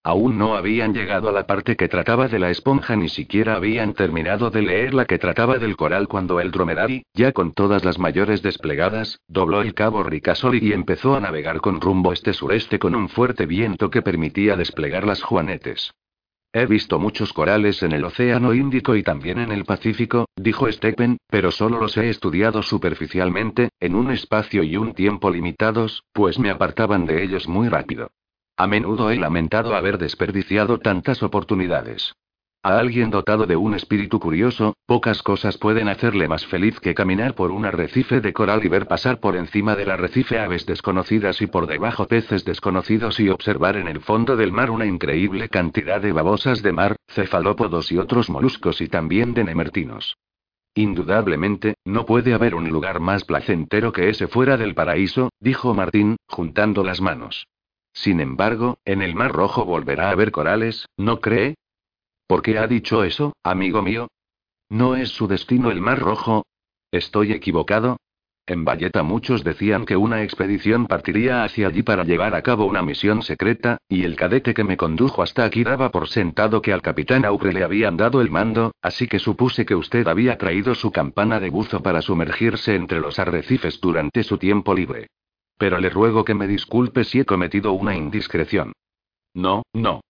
Aún 0.06 0.38
no 0.38 0.56
habían 0.56 0.94
llegado 0.94 1.30
a 1.30 1.32
la 1.32 1.48
parte 1.48 1.76
que 1.76 1.88
trataba 1.88 2.28
de 2.28 2.38
la 2.38 2.52
esponja, 2.52 2.96
ni 2.96 3.10
siquiera 3.10 3.56
habían 3.56 3.96
terminado 3.96 4.52
de 4.52 4.62
leer 4.62 4.94
la 4.94 5.06
que 5.06 5.18
trataba 5.18 5.58
del 5.58 5.76
coral 5.76 6.08
cuando 6.08 6.40
el 6.40 6.52
dromedari, 6.52 7.08
ya 7.16 7.32
con 7.32 7.54
todas 7.54 7.84
las 7.84 7.98
mayores 7.98 8.44
desplegadas, 8.44 9.20
dobló 9.28 9.64
el 9.64 9.74
cabo 9.74 10.04
Ricasoli 10.04 10.60
y 10.62 10.74
empezó 10.74 11.16
a 11.16 11.22
navegar 11.22 11.60
con 11.60 11.82
rumbo 11.82 12.14
este-sureste 12.14 12.78
con 12.78 12.94
un 12.94 13.10
fuerte 13.10 13.48
viento 13.48 13.90
que 13.90 14.04
permitía 14.04 14.56
desplegar 14.56 15.08
las 15.08 15.24
juanetes. 15.24 15.92
He 16.54 16.68
visto 16.68 17.00
muchos 17.00 17.34
corales 17.34 17.82
en 17.82 17.92
el 17.92 18.06
Océano 18.06 18.54
Índico 18.54 18.96
y 18.96 19.02
también 19.02 19.40
en 19.40 19.52
el 19.52 19.66
Pacífico, 19.66 20.28
dijo 20.36 20.72
Stephen, 20.72 21.18
pero 21.32 21.50
solo 21.50 21.80
los 21.80 21.98
he 21.98 22.10
estudiado 22.10 22.62
superficialmente, 22.62 23.70
en 23.80 23.96
un 23.96 24.12
espacio 24.12 24.62
y 24.62 24.78
un 24.78 24.94
tiempo 24.94 25.32
limitados, 25.32 26.04
pues 26.14 26.38
me 26.38 26.52
apartaban 26.52 27.08
de 27.08 27.24
ellos 27.24 27.48
muy 27.48 27.70
rápido. 27.70 28.12
A 28.58 28.68
menudo 28.68 29.12
he 29.12 29.18
lamentado 29.18 29.76
haber 29.76 29.98
desperdiciado 29.98 30.80
tantas 30.80 31.22
oportunidades. 31.24 32.16
A 32.64 32.80
alguien 32.80 33.12
dotado 33.12 33.46
de 33.46 33.58
un 33.58 33.76
espíritu 33.76 34.20
curioso, 34.20 34.76
pocas 34.86 35.22
cosas 35.22 35.58
pueden 35.58 35.90
hacerle 35.90 36.30
más 36.30 36.48
feliz 36.48 36.80
que 36.80 36.96
caminar 36.96 37.36
por 37.36 37.52
un 37.52 37.66
arrecife 37.66 38.22
de 38.22 38.32
coral 38.32 38.66
y 38.66 38.70
ver 38.70 38.88
pasar 38.88 39.20
por 39.20 39.36
encima 39.36 39.76
del 39.76 39.92
arrecife 39.92 40.40
aves 40.40 40.66
desconocidas 40.66 41.42
y 41.42 41.48
por 41.48 41.68
debajo 41.68 42.08
peces 42.08 42.46
desconocidos 42.46 43.20
y 43.20 43.30
observar 43.30 43.76
en 43.76 43.90
el 43.90 44.00
fondo 44.00 44.38
del 44.38 44.52
mar 44.52 44.72
una 44.72 44.86
increíble 44.86 45.50
cantidad 45.50 46.02
de 46.02 46.14
babosas 46.14 46.64
de 46.64 46.72
mar, 46.72 46.96
cefalópodos 47.08 47.92
y 47.92 47.98
otros 47.98 48.30
moluscos 48.30 48.80
y 48.80 48.88
también 48.88 49.34
de 49.34 49.44
nemertinos. 49.44 50.18
Indudablemente, 50.74 51.76
no 51.86 52.06
puede 52.06 52.34
haber 52.34 52.56
un 52.56 52.70
lugar 52.70 53.00
más 53.02 53.26
placentero 53.26 53.92
que 53.92 54.10
ese 54.10 54.28
fuera 54.28 54.58
del 54.58 54.74
paraíso, 54.74 55.30
dijo 55.40 55.74
Martín, 55.74 56.16
juntando 56.28 56.84
las 56.84 57.00
manos. 57.00 57.46
Sin 57.96 58.20
embargo, 58.20 58.78
en 58.86 59.02
el 59.02 59.16
Mar 59.16 59.32
Rojo 59.32 59.66
volverá 59.66 60.10
a 60.10 60.12
haber 60.12 60.32
corales, 60.32 60.86
¿no 60.98 61.22
cree? 61.22 61.56
¿Por 62.28 62.42
qué 62.42 62.60
ha 62.60 62.68
dicho 62.68 63.04
eso, 63.04 63.34
amigo 63.42 63.82
mío? 63.82 64.10
¿No 64.70 64.96
es 64.96 65.10
su 65.10 65.28
destino 65.28 65.72
el 65.72 65.80
Mar 65.80 66.00
Rojo? 66.00 66.46
¿Estoy 66.92 67.32
equivocado? 67.32 67.98
En 68.48 68.66
Valleta 68.66 69.02
muchos 69.02 69.44
decían 69.44 69.86
que 69.86 69.96
una 69.96 70.24
expedición 70.24 70.88
partiría 70.88 71.44
hacia 71.44 71.68
allí 71.68 71.84
para 71.84 72.04
llevar 72.04 72.36
a 72.36 72.44
cabo 72.44 72.66
una 72.66 72.84
misión 72.84 73.24
secreta, 73.24 73.78
y 73.88 74.04
el 74.04 74.16
cadete 74.16 74.54
que 74.54 74.64
me 74.64 74.78
condujo 74.78 75.24
hasta 75.24 75.46
aquí 75.46 75.64
daba 75.64 75.90
por 75.90 76.10
sentado 76.10 76.62
que 76.62 76.74
al 76.74 76.82
capitán 76.82 77.26
Aure 77.26 77.54
le 77.54 77.64
habían 77.64 77.98
dado 77.98 78.22
el 78.22 78.30
mando, 78.30 78.74
así 78.82 79.08
que 79.08 79.20
supuse 79.20 79.66
que 79.66 79.74
usted 79.74 80.08
había 80.08 80.38
traído 80.38 80.76
su 80.76 80.92
campana 80.92 81.40
de 81.40 81.50
buzo 81.50 81.82
para 81.82 82.02
sumergirse 82.02 82.76
entre 82.76 83.00
los 83.00 83.18
arrecifes 83.20 83.80
durante 83.80 84.24
su 84.24 84.38
tiempo 84.38 84.76
libre. 84.76 85.08
Pero 85.58 85.80
le 85.80 85.90
ruego 85.90 86.26
que 86.26 86.34
me 86.34 86.48
disculpe 86.48 87.04
si 87.04 87.20
he 87.20 87.26
cometido 87.26 87.74
una 87.74 87.96
indiscreción. 87.96 88.74
No, 89.34 89.64
no. 89.74 90.02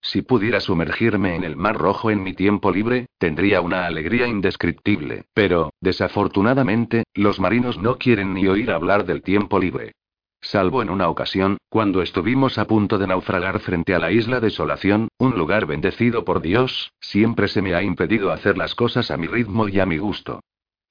Si 0.00 0.22
pudiera 0.22 0.60
sumergirme 0.60 1.34
en 1.34 1.44
el 1.44 1.56
Mar 1.56 1.76
Rojo 1.76 2.10
en 2.10 2.22
mi 2.22 2.32
tiempo 2.32 2.70
libre, 2.70 3.06
tendría 3.18 3.60
una 3.60 3.86
alegría 3.86 4.26
indescriptible, 4.26 5.24
pero, 5.34 5.72
desafortunadamente, 5.80 7.04
los 7.14 7.40
marinos 7.40 7.78
no 7.78 7.98
quieren 7.98 8.34
ni 8.34 8.46
oír 8.46 8.70
hablar 8.70 9.04
del 9.04 9.22
tiempo 9.22 9.58
libre. 9.58 9.92
Salvo 10.40 10.82
en 10.82 10.90
una 10.90 11.08
ocasión, 11.08 11.58
cuando 11.68 12.00
estuvimos 12.00 12.58
a 12.58 12.66
punto 12.66 12.96
de 12.96 13.08
naufragar 13.08 13.58
frente 13.58 13.94
a 13.94 13.98
la 13.98 14.12
isla 14.12 14.38
Desolación, 14.38 15.08
un 15.18 15.36
lugar 15.36 15.66
bendecido 15.66 16.24
por 16.24 16.40
Dios, 16.40 16.92
siempre 17.00 17.48
se 17.48 17.60
me 17.60 17.74
ha 17.74 17.82
impedido 17.82 18.30
hacer 18.30 18.56
las 18.56 18.76
cosas 18.76 19.10
a 19.10 19.16
mi 19.16 19.26
ritmo 19.26 19.68
y 19.68 19.80
a 19.80 19.86
mi 19.86 19.98
gusto. 19.98 20.40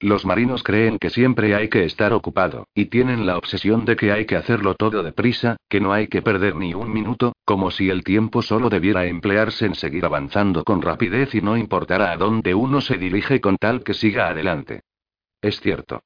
Los 0.00 0.24
marinos 0.24 0.62
creen 0.62 0.98
que 0.98 1.10
siempre 1.10 1.56
hay 1.56 1.68
que 1.68 1.84
estar 1.84 2.12
ocupado, 2.12 2.68
y 2.72 2.86
tienen 2.86 3.26
la 3.26 3.36
obsesión 3.36 3.84
de 3.84 3.96
que 3.96 4.12
hay 4.12 4.26
que 4.26 4.36
hacerlo 4.36 4.76
todo 4.76 5.02
deprisa, 5.02 5.56
que 5.68 5.80
no 5.80 5.92
hay 5.92 6.06
que 6.06 6.22
perder 6.22 6.54
ni 6.54 6.72
un 6.72 6.92
minuto, 6.92 7.32
como 7.44 7.72
si 7.72 7.90
el 7.90 8.04
tiempo 8.04 8.42
solo 8.42 8.70
debiera 8.70 9.06
emplearse 9.06 9.66
en 9.66 9.74
seguir 9.74 10.04
avanzando 10.04 10.62
con 10.62 10.82
rapidez 10.82 11.34
y 11.34 11.40
no 11.40 11.56
importara 11.56 12.12
a 12.12 12.16
dónde 12.16 12.54
uno 12.54 12.80
se 12.80 12.96
dirige 12.96 13.40
con 13.40 13.56
tal 13.56 13.82
que 13.82 13.92
siga 13.92 14.28
adelante. 14.28 14.82
Es 15.42 15.60
cierto. 15.60 16.02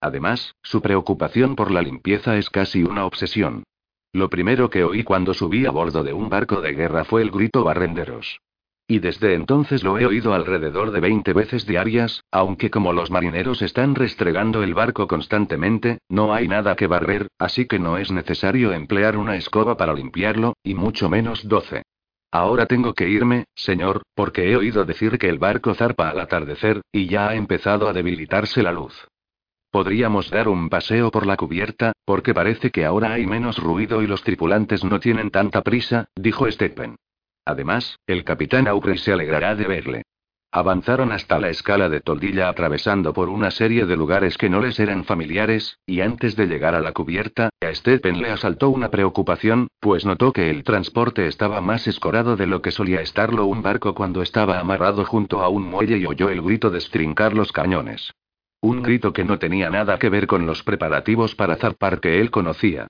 Además, 0.00 0.54
su 0.62 0.80
preocupación 0.80 1.56
por 1.56 1.72
la 1.72 1.82
limpieza 1.82 2.36
es 2.36 2.48
casi 2.48 2.84
una 2.84 3.06
obsesión. 3.06 3.64
Lo 4.12 4.30
primero 4.30 4.70
que 4.70 4.84
oí 4.84 5.02
cuando 5.02 5.34
subí 5.34 5.66
a 5.66 5.70
bordo 5.72 6.04
de 6.04 6.12
un 6.12 6.28
barco 6.28 6.60
de 6.60 6.74
guerra 6.74 7.04
fue 7.04 7.22
el 7.22 7.30
grito 7.30 7.64
barrenderos. 7.64 8.40
Y 8.92 8.98
desde 8.98 9.32
entonces 9.32 9.82
lo 9.82 9.98
he 9.98 10.04
oído 10.04 10.34
alrededor 10.34 10.90
de 10.90 11.00
20 11.00 11.32
veces 11.32 11.64
diarias, 11.64 12.24
aunque 12.30 12.68
como 12.68 12.92
los 12.92 13.10
marineros 13.10 13.62
están 13.62 13.94
restregando 13.94 14.62
el 14.62 14.74
barco 14.74 15.06
constantemente, 15.06 16.00
no 16.10 16.34
hay 16.34 16.46
nada 16.46 16.76
que 16.76 16.86
barrer, 16.86 17.28
así 17.38 17.64
que 17.64 17.78
no 17.78 17.96
es 17.96 18.12
necesario 18.12 18.70
emplear 18.74 19.16
una 19.16 19.36
escoba 19.36 19.78
para 19.78 19.94
limpiarlo, 19.94 20.58
y 20.62 20.74
mucho 20.74 21.08
menos 21.08 21.48
12. 21.48 21.84
Ahora 22.30 22.66
tengo 22.66 22.92
que 22.92 23.08
irme, 23.08 23.46
señor, 23.54 24.02
porque 24.14 24.50
he 24.50 24.56
oído 24.56 24.84
decir 24.84 25.16
que 25.16 25.30
el 25.30 25.38
barco 25.38 25.72
zarpa 25.72 26.10
al 26.10 26.20
atardecer, 26.20 26.82
y 26.92 27.06
ya 27.06 27.30
ha 27.30 27.34
empezado 27.34 27.88
a 27.88 27.94
debilitarse 27.94 28.62
la 28.62 28.72
luz. 28.72 29.08
Podríamos 29.70 30.28
dar 30.28 30.48
un 30.48 30.68
paseo 30.68 31.10
por 31.10 31.24
la 31.24 31.38
cubierta, 31.38 31.92
porque 32.04 32.34
parece 32.34 32.70
que 32.70 32.84
ahora 32.84 33.14
hay 33.14 33.24
menos 33.24 33.56
ruido 33.56 34.02
y 34.02 34.06
los 34.06 34.22
tripulantes 34.22 34.84
no 34.84 35.00
tienen 35.00 35.30
tanta 35.30 35.62
prisa, 35.62 36.04
dijo 36.14 36.46
Stephen. 36.50 36.96
Además, 37.44 37.98
el 38.06 38.24
capitán 38.24 38.68
Aubrey 38.68 38.98
se 38.98 39.12
alegrará 39.12 39.54
de 39.54 39.66
verle. 39.66 40.02
Avanzaron 40.54 41.12
hasta 41.12 41.38
la 41.38 41.48
escala 41.48 41.88
de 41.88 42.00
toldilla 42.00 42.50
atravesando 42.50 43.14
por 43.14 43.30
una 43.30 43.50
serie 43.50 43.86
de 43.86 43.96
lugares 43.96 44.36
que 44.36 44.50
no 44.50 44.60
les 44.60 44.78
eran 44.78 45.04
familiares, 45.04 45.78
y 45.86 46.02
antes 46.02 46.36
de 46.36 46.46
llegar 46.46 46.74
a 46.74 46.80
la 46.80 46.92
cubierta, 46.92 47.48
a 47.62 47.74
Stephen 47.74 48.20
le 48.20 48.30
asaltó 48.30 48.68
una 48.68 48.90
preocupación, 48.90 49.68
pues 49.80 50.04
notó 50.04 50.32
que 50.34 50.50
el 50.50 50.62
transporte 50.62 51.26
estaba 51.26 51.62
más 51.62 51.88
escorado 51.88 52.36
de 52.36 52.46
lo 52.46 52.60
que 52.60 52.70
solía 52.70 53.00
estarlo 53.00 53.46
un 53.46 53.62
barco 53.62 53.94
cuando 53.94 54.20
estaba 54.20 54.60
amarrado 54.60 55.06
junto 55.06 55.40
a 55.40 55.48
un 55.48 55.62
muelle 55.62 55.96
y 55.96 56.04
oyó 56.04 56.28
el 56.28 56.42
grito 56.42 56.68
de 56.68 56.78
estrincar 56.78 57.32
los 57.32 57.50
cañones. 57.50 58.12
Un 58.60 58.82
grito 58.82 59.14
que 59.14 59.24
no 59.24 59.38
tenía 59.38 59.70
nada 59.70 59.98
que 59.98 60.10
ver 60.10 60.26
con 60.26 60.44
los 60.44 60.62
preparativos 60.62 61.34
para 61.34 61.56
zarpar 61.56 61.98
que 61.98 62.20
él 62.20 62.30
conocía. 62.30 62.88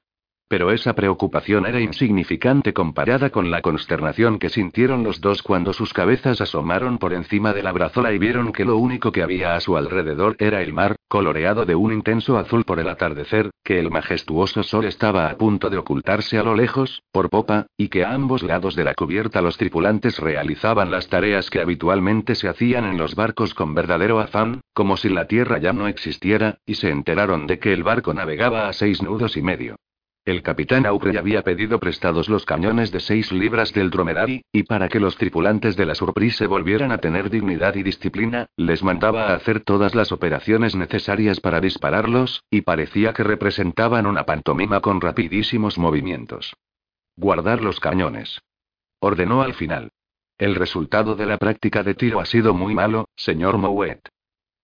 Pero 0.48 0.70
esa 0.70 0.94
preocupación 0.94 1.66
era 1.66 1.80
insignificante 1.80 2.74
comparada 2.74 3.30
con 3.30 3.50
la 3.50 3.62
consternación 3.62 4.38
que 4.38 4.50
sintieron 4.50 5.02
los 5.02 5.20
dos 5.20 5.42
cuando 5.42 5.72
sus 5.72 5.94
cabezas 5.94 6.40
asomaron 6.40 6.98
por 6.98 7.14
encima 7.14 7.54
de 7.54 7.62
la 7.62 7.72
brazola 7.72 8.12
y 8.12 8.18
vieron 8.18 8.52
que 8.52 8.66
lo 8.66 8.76
único 8.76 9.12
que 9.12 9.22
había 9.22 9.54
a 9.54 9.60
su 9.60 9.76
alrededor 9.76 10.36
era 10.38 10.62
el 10.62 10.74
mar, 10.74 10.96
coloreado 11.08 11.64
de 11.64 11.74
un 11.74 11.92
intenso 11.92 12.36
azul 12.36 12.64
por 12.64 12.80
el 12.80 12.88
atardecer, 12.88 13.50
que 13.64 13.78
el 13.78 13.90
majestuoso 13.90 14.62
sol 14.62 14.84
estaba 14.84 15.28
a 15.28 15.36
punto 15.36 15.70
de 15.70 15.78
ocultarse 15.78 16.38
a 16.38 16.42
lo 16.42 16.54
lejos, 16.54 17.02
por 17.12 17.30
popa, 17.30 17.66
y 17.76 17.88
que 17.88 18.04
a 18.04 18.12
ambos 18.12 18.42
lados 18.42 18.76
de 18.76 18.84
la 18.84 18.94
cubierta 18.94 19.40
los 19.40 19.56
tripulantes 19.56 20.18
realizaban 20.18 20.90
las 20.90 21.08
tareas 21.08 21.48
que 21.48 21.60
habitualmente 21.60 22.34
se 22.34 22.48
hacían 22.48 22.84
en 22.84 22.98
los 22.98 23.14
barcos 23.14 23.54
con 23.54 23.74
verdadero 23.74 24.20
afán, 24.20 24.60
como 24.74 24.96
si 24.96 25.08
la 25.08 25.26
tierra 25.26 25.58
ya 25.58 25.72
no 25.72 25.88
existiera, 25.88 26.58
y 26.66 26.74
se 26.74 26.90
enteraron 26.90 27.46
de 27.46 27.58
que 27.58 27.72
el 27.72 27.82
barco 27.82 28.12
navegaba 28.12 28.68
a 28.68 28.72
seis 28.72 29.02
nudos 29.02 29.36
y 29.36 29.42
medio. 29.42 29.76
El 30.24 30.42
capitán 30.42 30.86
Aubrey 30.86 31.16
había 31.16 31.42
pedido 31.42 31.80
prestados 31.80 32.28
los 32.28 32.44
cañones 32.44 32.92
de 32.92 33.00
seis 33.00 33.32
libras 33.32 33.72
del 33.72 33.90
dromedari, 33.90 34.44
y 34.52 34.62
para 34.62 34.88
que 34.88 35.00
los 35.00 35.16
tripulantes 35.16 35.74
de 35.74 35.84
la 35.84 35.96
Surprise 35.96 36.46
volvieran 36.46 36.92
a 36.92 36.98
tener 36.98 37.28
dignidad 37.28 37.74
y 37.74 37.82
disciplina, 37.82 38.46
les 38.56 38.84
mandaba 38.84 39.26
a 39.26 39.34
hacer 39.34 39.64
todas 39.64 39.96
las 39.96 40.12
operaciones 40.12 40.76
necesarias 40.76 41.40
para 41.40 41.60
dispararlos, 41.60 42.44
y 42.50 42.60
parecía 42.60 43.12
que 43.12 43.24
representaban 43.24 44.06
una 44.06 44.24
pantomima 44.24 44.78
con 44.78 45.00
rapidísimos 45.00 45.76
movimientos. 45.76 46.54
Guardar 47.16 47.60
los 47.60 47.80
cañones. 47.80 48.42
Ordenó 49.00 49.42
al 49.42 49.54
final. 49.54 49.90
El 50.38 50.54
resultado 50.54 51.16
de 51.16 51.26
la 51.26 51.38
práctica 51.38 51.82
de 51.82 51.94
tiro 51.94 52.20
ha 52.20 52.26
sido 52.26 52.54
muy 52.54 52.74
malo, 52.74 53.08
señor 53.16 53.58
Mouet. 53.58 54.11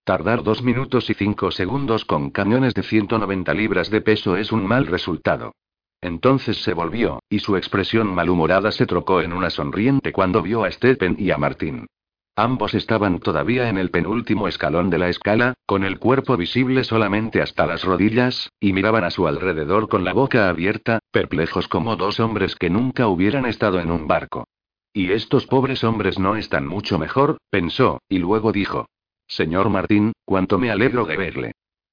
Tardar 0.08 0.42
dos 0.42 0.62
minutos 0.62 1.10
y 1.10 1.12
cinco 1.12 1.50
segundos 1.50 2.06
con 2.06 2.30
cañones 2.30 2.72
de 2.72 2.82
190 2.82 3.52
libras 3.52 3.90
de 3.90 4.00
peso 4.00 4.38
es 4.38 4.52
un 4.52 4.66
mal 4.66 4.86
resultado. 4.86 5.52
Entonces 6.00 6.62
se 6.62 6.72
volvió, 6.72 7.20
y 7.28 7.40
su 7.40 7.58
expresión 7.58 8.14
malhumorada 8.14 8.72
se 8.72 8.86
trocó 8.86 9.20
en 9.20 9.34
una 9.34 9.50
sonriente 9.50 10.10
cuando 10.10 10.40
vio 10.40 10.64
a 10.64 10.70
Stephen 10.70 11.14
y 11.18 11.30
a 11.30 11.36
Martín. 11.36 11.88
Ambos 12.36 12.72
estaban 12.72 13.18
todavía 13.18 13.68
en 13.68 13.76
el 13.76 13.90
penúltimo 13.90 14.48
escalón 14.48 14.88
de 14.88 14.96
la 14.96 15.10
escala, 15.10 15.52
con 15.66 15.84
el 15.84 15.98
cuerpo 15.98 16.38
visible 16.38 16.84
solamente 16.84 17.42
hasta 17.42 17.66
las 17.66 17.84
rodillas, 17.84 18.48
y 18.58 18.72
miraban 18.72 19.04
a 19.04 19.10
su 19.10 19.28
alrededor 19.28 19.90
con 19.90 20.04
la 20.04 20.14
boca 20.14 20.48
abierta, 20.48 21.00
perplejos 21.12 21.68
como 21.68 21.96
dos 21.96 22.18
hombres 22.18 22.56
que 22.56 22.70
nunca 22.70 23.08
hubieran 23.08 23.44
estado 23.44 23.78
en 23.78 23.90
un 23.90 24.08
barco. 24.08 24.46
Y 24.94 25.12
estos 25.12 25.44
pobres 25.44 25.84
hombres 25.84 26.18
no 26.18 26.34
están 26.36 26.66
mucho 26.66 26.98
mejor, 26.98 27.36
pensó, 27.50 28.00
y 28.08 28.20
luego 28.20 28.52
dijo. 28.52 28.86
Señor 29.28 29.68
Martín, 29.68 30.12
cuánto 30.24 30.58
me 30.58 30.70
alegro 30.70 31.04
de 31.04 31.16
verle. 31.16 31.52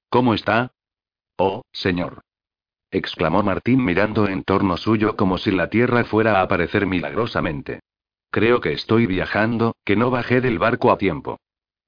¿Cómo 0.09 0.33
está? 0.33 0.71
Oh, 1.37 1.63
señor. 1.73 2.21
exclamó 2.91 3.43
Martín 3.43 3.83
mirando 3.83 4.29
en 4.29 4.43
torno 4.43 4.77
suyo 4.77 5.17
como 5.17 5.37
si 5.37 5.51
la 5.51 5.69
tierra 5.69 6.05
fuera 6.05 6.39
a 6.39 6.41
aparecer 6.41 6.87
milagrosamente. 6.87 7.81
Creo 8.31 8.61
que 8.61 8.71
estoy 8.71 9.05
viajando, 9.05 9.75
que 9.83 9.97
no 9.97 10.09
bajé 10.09 10.39
del 10.39 10.59
barco 10.59 10.91
a 10.91 10.97
tiempo. 10.97 11.39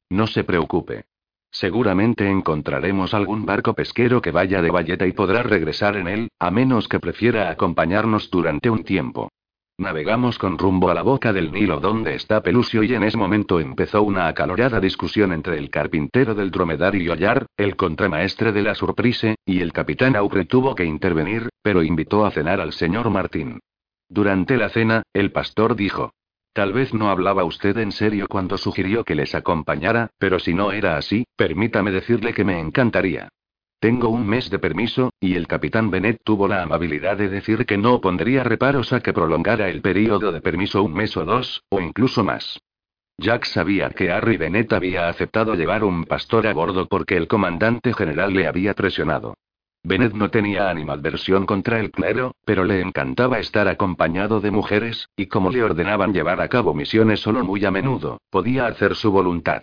No 0.10 0.28
se 0.28 0.43
preocupe. 0.43 1.06
Seguramente 1.50 2.30
encontraremos 2.30 3.14
algún 3.14 3.45
barco 3.45 3.74
pesquero 3.74 4.22
que 4.22 4.32
vaya 4.32 4.62
de 4.62 4.70
valleta 4.70 5.08
y 5.08 5.14
podrá 5.14 5.43
regresar 5.43 5.95
en 5.95 6.08
él, 6.08 6.30
a 6.39 6.52
menos 6.52 6.89
que 6.89 7.00
prefiera 7.00 7.50
acompañarnos 7.50 8.30
durante 8.30 8.70
un 8.70 8.84
tiempo. 8.84 9.32
Navegamos 9.80 10.40
con 10.40 10.58
rumbo 10.58 10.90
a 10.90 10.96
la 10.96 11.04
boca 11.04 11.32
del 11.32 11.52
Nilo 11.52 11.80
donde 11.80 12.16
está 12.16 12.42
Pelusio 12.42 12.82
y 12.82 12.96
en 12.96 13.04
ese 13.04 13.16
momento 13.16 13.60
empezó 13.60 14.02
una 14.02 14.28
acalorada 14.28 14.80
discusión 14.80 15.32
entre 15.32 15.60
el 15.60 15.70
carpintero 15.70 16.34
del 16.34 16.50
dromedario 16.50 17.14
Yollar, 17.14 17.46
el 17.58 17.76
contramaestre 17.76 18.52
de 18.52 18.64
la 18.64 18.74
Surprise, 18.74 19.36
y 19.46 19.62
el 19.62 19.72
capitán 19.74 20.16
Aubrey 20.16 20.46
tuvo 20.46 20.74
que 20.74 20.84
intervenir, 20.84 21.50
pero 21.62 21.84
invitó 21.84 22.26
a 22.26 22.32
cenar 22.32 22.60
al 22.60 22.74
señor 22.74 23.12
Martín. 23.12 23.60
Durante 24.10 24.58
la 24.58 24.70
cena, 24.70 25.04
el 25.14 25.32
pastor 25.32 25.76
dijo. 25.76 26.12
Tal 26.54 26.74
vez 26.74 26.96
no 26.96 27.12
hablaba 27.12 27.44
usted 27.44 27.78
en 27.78 27.92
serio 27.92 28.26
cuando 28.28 28.58
sugirió 28.58 29.04
que 29.04 29.14
les 29.14 29.36
acompañara, 29.36 30.10
pero 30.18 30.40
si 30.40 30.56
no 30.56 30.72
era 30.72 30.98
así, 30.98 31.26
permítame 31.36 31.92
decirle 31.92 32.34
que 32.34 32.44
me 32.44 32.60
encantaría. 32.60 33.30
Tengo 33.80 34.10
un 34.10 34.26
mes 34.26 34.50
de 34.50 34.58
permiso, 34.58 35.12
y 35.20 35.36
el 35.36 35.48
capitán 35.48 35.92
Bennett 35.92 36.22
tuvo 36.24 36.48
la 36.48 36.64
amabilidad 36.64 37.16
de 37.16 37.30
decir 37.30 37.68
que 37.68 37.78
no 37.78 38.02
pondría 38.02 38.44
reparos 38.44 38.92
a 38.92 39.02
que 39.02 39.14
prolongara 39.14 39.70
el 39.70 39.82
período 39.82 40.32
de 40.32 40.42
permiso 40.42 40.82
un 40.82 40.94
mes 40.94 41.16
o 41.16 41.26
dos, 41.26 41.64
o 41.70 41.80
incluso 41.80 42.24
más. 42.24 42.60
Jack 43.20 43.46
sabía 43.46 43.92
que 43.92 44.12
Harry 44.12 44.38
Bennett 44.38 44.74
había 44.74 45.10
aceptado 45.10 45.54
llevar 45.54 45.84
un 45.84 46.06
pastor 46.06 46.48
a 46.48 46.54
bordo 46.54 46.88
porque 46.88 47.18
el 47.18 47.28
comandante 47.28 47.94
general 47.94 48.34
le 48.34 48.48
había 48.48 48.74
presionado. 48.74 49.36
Bennett 49.84 50.14
no 50.14 50.32
tenía 50.32 50.72
animadversión 50.72 51.46
contra 51.46 51.80
el 51.80 51.92
clero, 51.92 52.34
pero 52.46 52.64
le 52.64 52.82
encantaba 52.82 53.38
estar 53.38 53.68
acompañado 53.68 54.42
de 54.42 54.50
mujeres, 54.50 55.08
y 55.16 55.28
como 55.28 55.52
le 55.52 55.64
ordenaban 55.64 56.14
llevar 56.14 56.42
a 56.42 56.48
cabo 56.48 56.74
misiones 56.74 57.20
solo 57.20 57.44
muy 57.44 57.64
a 57.64 57.70
menudo, 57.70 58.22
podía 58.32 58.66
hacer 58.66 58.96
su 58.96 59.12
voluntad. 59.12 59.62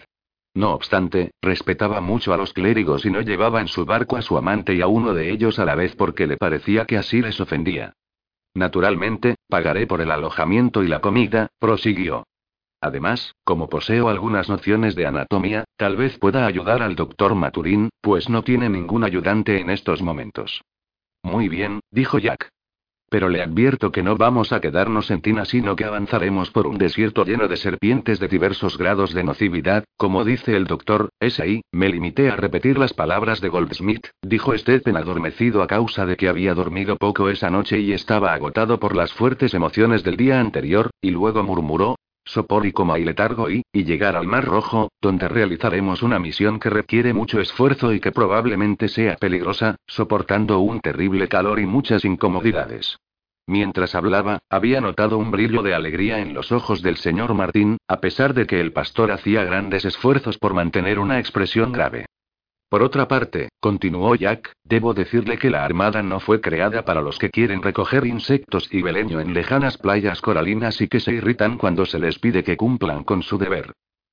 No 0.55 0.73
obstante, 0.73 1.33
respetaba 1.43 2.01
mucho 2.01 2.33
a 2.33 2.37
los 2.37 2.53
clérigos 2.53 3.05
y 3.05 3.11
no 3.11 3.21
llevaba 3.21 3.61
en 3.61 3.67
su 3.67 3.85
barco 3.85 4.17
a 4.17 4.23
su 4.23 4.39
amante 4.39 4.75
y 4.75 4.81
a 4.81 4.87
uno 4.87 5.13
de 5.13 5.31
ellos 5.31 5.59
a 5.59 5.65
la 5.65 5.75
vez 5.75 5.97
porque 5.97 6.29
le 6.29 6.37
parecía 6.37 6.85
que 6.85 6.97
así 6.97 7.21
les 7.21 7.41
ofendía. 7.41 7.95
Naturalmente, 8.55 9.35
pagaré 9.49 9.89
por 9.89 10.01
el 10.01 10.13
alojamiento 10.13 10.85
y 10.85 10.87
la 10.87 11.01
comida, 11.01 11.49
prosiguió. 11.59 12.25
Además, 12.81 13.35
como 13.43 13.69
poseo 13.69 14.09
algunas 14.09 14.49
nociones 14.49 14.95
de 14.95 15.07
anatomía, 15.07 15.65
tal 15.77 15.97
vez 15.97 16.19
pueda 16.19 16.47
ayudar 16.47 16.83
al 16.83 16.95
doctor 16.95 17.35
Maturín, 17.35 17.89
pues 18.01 18.29
no 18.29 18.45
tiene 18.45 18.69
ningún 18.69 19.03
ayudante 19.03 19.59
en 19.59 19.71
estos 19.71 20.03
momentos. 20.03 20.63
Muy 21.23 21.49
bien, 21.49 21.81
dijo 21.91 22.19
Jack. 22.19 22.54
Pero 23.09 23.29
le 23.29 23.43
advierto 23.43 23.93
que 23.93 24.03
no 24.03 24.17
vamos 24.17 24.53
a 24.53 24.61
quedarnos 24.61 25.11
en 25.11 25.21
Tina, 25.21 25.45
sino 25.45 25.77
que 25.77 25.85
avanzaremos 25.85 26.51
por 26.51 26.67
un 26.67 26.79
desierto 26.79 27.25
lleno 27.25 27.49
de 27.49 27.57
serpientes 27.57 28.19
de 28.19 28.29
diversos 28.29 28.77
grados 28.77 29.15
de 29.15 29.25
nocividad, 29.25 29.85
como 29.97 30.25
dice 30.25 30.57
el 30.57 30.67
doctor, 30.67 31.11
es 31.21 31.39
ahí, 31.39 31.63
me 31.73 31.89
limité 31.89 32.31
a 32.31 32.37
repetir 32.37 32.79
las 32.79 32.93
palabras 32.93 33.41
de 33.41 33.49
Goldsmith, 33.49 34.09
dijo 34.23 34.57
Stephen 34.57 34.97
adormecido 34.97 35.63
a 35.63 35.67
causa 35.67 36.07
de 36.07 36.17
que 36.17 36.29
había 36.29 36.55
dormido 36.55 36.97
poco 36.97 37.29
esa 37.29 37.51
noche 37.51 37.79
y 37.79 37.93
estaba 37.93 38.33
agotado 38.33 38.81
por 38.81 38.97
las 38.97 39.13
fuertes 39.13 39.55
emociones 39.55 40.03
del 40.03 40.17
día 40.17 40.41
anterior, 40.41 40.91
y 41.01 41.11
luego 41.11 41.43
murmuró, 41.43 41.97
sopor 42.25 42.67
y 42.67 42.73
coma 42.73 42.99
y 42.99 43.05
letargo 43.05 43.51
y, 43.51 43.63
y 43.73 43.85
llegar 43.85 44.17
al 44.17 44.27
Mar 44.27 44.45
Rojo, 44.45 44.91
donde 45.01 45.29
realizaremos 45.29 46.03
una 46.03 46.19
misión 46.19 46.59
que 46.59 46.71
requiere 46.71 47.13
mucho 47.13 47.41
esfuerzo 47.41 47.93
y 47.93 48.01
que 48.01 48.13
probablemente 48.13 48.89
sea 48.89 49.17
peligrosa, 49.17 49.77
soportando 49.87 50.59
un 50.61 50.81
terrible 50.81 51.29
calor 51.29 51.61
y 51.61 51.67
muchas 51.67 52.05
incomodidades. 52.05 52.99
Mientras 53.47 53.95
hablaba, 53.95 54.39
había 54.49 54.81
notado 54.81 55.19
un 55.19 55.31
brillo 55.31 55.63
de 55.63 55.75
alegría 55.75 56.21
en 56.21 56.33
los 56.33 56.51
ojos 56.51 56.81
del 56.81 56.97
señor 56.97 57.35
Martín, 57.35 57.77
a 57.89 58.01
pesar 58.01 58.33
de 58.33 58.47
que 58.47 58.61
el 58.61 58.73
pastor 58.73 59.13
hacía 59.13 59.45
grandes 59.45 59.85
esfuerzos 59.85 60.39
por 60.39 60.55
mantener 60.55 60.99
una 60.99 61.19
expresión 61.19 61.71
grave. 61.71 62.07
Por 62.75 62.83
otra 62.83 63.07
parte, 63.07 63.51
continuó 63.61 64.17
Jack, 64.17 64.51
debo 64.65 64.95
decirle 64.95 65.39
que 65.39 65.49
la 65.49 65.65
armada 65.65 66.03
no 66.03 66.19
fue 66.19 66.41
creada 66.41 66.85
para 66.85 67.03
los 67.03 67.21
que 67.21 67.31
quieren 67.31 67.63
recoger 67.63 68.05
insectos 68.05 68.69
y 68.69 68.83
beleño 68.83 69.21
en 69.21 69.33
lejanas 69.33 69.79
playas 69.79 70.21
coralinas 70.21 70.81
y 70.81 70.89
que 70.89 70.99
se 70.99 71.13
irritan 71.13 71.57
cuando 71.57 71.87
se 71.87 72.01
les 72.01 72.19
pide 72.19 72.43
que 72.43 72.57
cumplan 72.57 73.05
con 73.05 73.23
su 73.23 73.39
deber. 73.39 73.71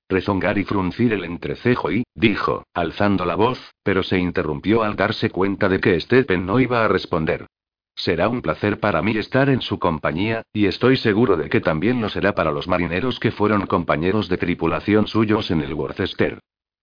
Rezongar 0.07 0.59
y 0.59 0.63
fruncir 0.63 1.11
el 1.11 1.23
entrecejo 1.23 1.91
y, 1.91 2.03
dijo, 2.13 2.63
alzando 2.75 3.25
la 3.25 3.33
voz, 3.33 3.57
pero 3.81 4.03
se 4.03 4.19
interrumpió 4.19 4.83
al 4.83 4.95
darse 4.95 5.31
cuenta 5.31 5.67
de 5.67 5.79
que 5.79 5.99
Stephen 5.99 6.45
no 6.45 6.59
iba 6.59 6.85
a 6.85 6.87
responder. 6.87 7.47
Será 7.95 8.29
un 8.29 8.43
placer 8.43 8.79
para 8.79 9.01
mí 9.01 9.17
estar 9.17 9.49
en 9.49 9.61
su 9.61 9.79
compañía, 9.79 10.43
y 10.53 10.67
estoy 10.67 10.97
seguro 10.97 11.35
de 11.35 11.49
que 11.49 11.61
también 11.61 11.99
lo 11.99 12.09
será 12.09 12.35
para 12.35 12.51
los 12.51 12.67
marineros 12.67 13.19
que 13.19 13.31
fueron 13.31 13.65
compañeros 13.65 14.29
de 14.29 14.37
tripulación 14.37 15.07
suyos 15.07 15.49
en 15.49 15.61
el 15.61 15.73
Worcester. 15.73 16.37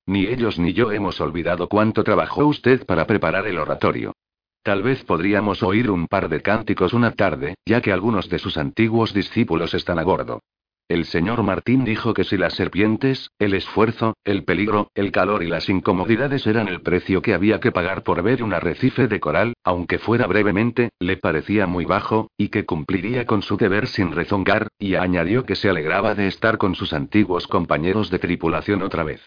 Ni 0.09 0.27
ellos 0.27 0.59
ni 0.59 0.73
yo 0.73 0.91
hemos 0.91 1.21
olvidado 1.21 1.69
cuánto 1.69 2.03
trabajó 2.03 2.47
usted 2.47 2.87
para 2.87 3.07
preparar 3.07 3.47
el 3.47 3.59
oratorio. 3.59 4.15
Tal 4.63 4.83
vez 4.83 5.05
podríamos 5.05 5.63
oír 5.63 5.91
un 5.91 6.07
par 6.07 6.31
de 6.31 6.41
cánticos 6.41 6.95
una 6.95 7.11
tarde, 7.11 7.57
ya 7.67 7.83
que 7.83 7.93
algunos 7.93 8.31
de 8.31 8.39
sus 8.39 8.57
antiguos 8.57 9.13
discípulos 9.13 9.75
están 9.75 9.99
a 9.99 10.05
bordo. 10.05 10.41
El 10.89 11.05
señor 11.05 11.43
Martín 11.43 11.85
dijo 11.85 12.15
que 12.15 12.25
si 12.25 12.39
las 12.39 12.55
serpientes, 12.55 13.29
el 13.39 13.53
esfuerzo, 13.53 14.15
el 14.25 14.45
peligro, 14.45 14.91
el 14.95 15.13
calor 15.13 15.43
y 15.43 15.47
las 15.47 15.69
incomodidades 15.69 16.47
eran 16.47 16.69
el 16.69 16.81
precio 16.81 17.21
que 17.21 17.35
había 17.35 17.61
que 17.61 17.71
pagar 17.71 18.03
por 18.03 18.23
ver 18.23 18.43
un 18.43 18.55
arrecife 18.55 19.09
de 19.09 19.21
coral, 19.21 19.53
aunque 19.63 19.99
fuera 19.99 20.27
brevemente, 20.27 20.89
le 21.01 21.19
parecía 21.19 21.67
muy 21.67 21.85
bajo, 21.85 22.31
y 22.39 22.49
que 22.49 22.65
cumpliría 22.65 23.27
con 23.27 23.43
su 23.43 23.59
deber 23.59 23.87
sin 23.87 24.13
rezongar, 24.13 24.69
y 24.79 24.95
añadió 24.95 25.45
que 25.45 25.55
se 25.55 25.69
alegraba 25.69 26.15
de 26.15 26.29
estar 26.29 26.57
con 26.57 26.75
sus 26.75 26.95
antiguos 26.95 27.47
compañeros 27.47 28.09
de 28.09 28.19
tripulación 28.19 28.81
otra 28.81 29.05
vez. 29.05 29.21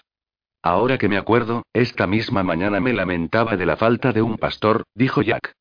Ahora 0.64 1.00
que 1.00 1.10
me 1.10 1.18
acuerdo, 1.18 1.64
esta 1.74 2.06
misma 2.06 2.44
mañana 2.44 2.80
me 2.80 2.94
lamentaba 2.94 3.58
de 3.58 3.66
la 3.66 3.78
falta 3.78 4.14
de 4.14 4.22
un 4.22 4.38
pastor, 4.38 4.84
dijo 4.94 5.24
Jack. 5.24 5.54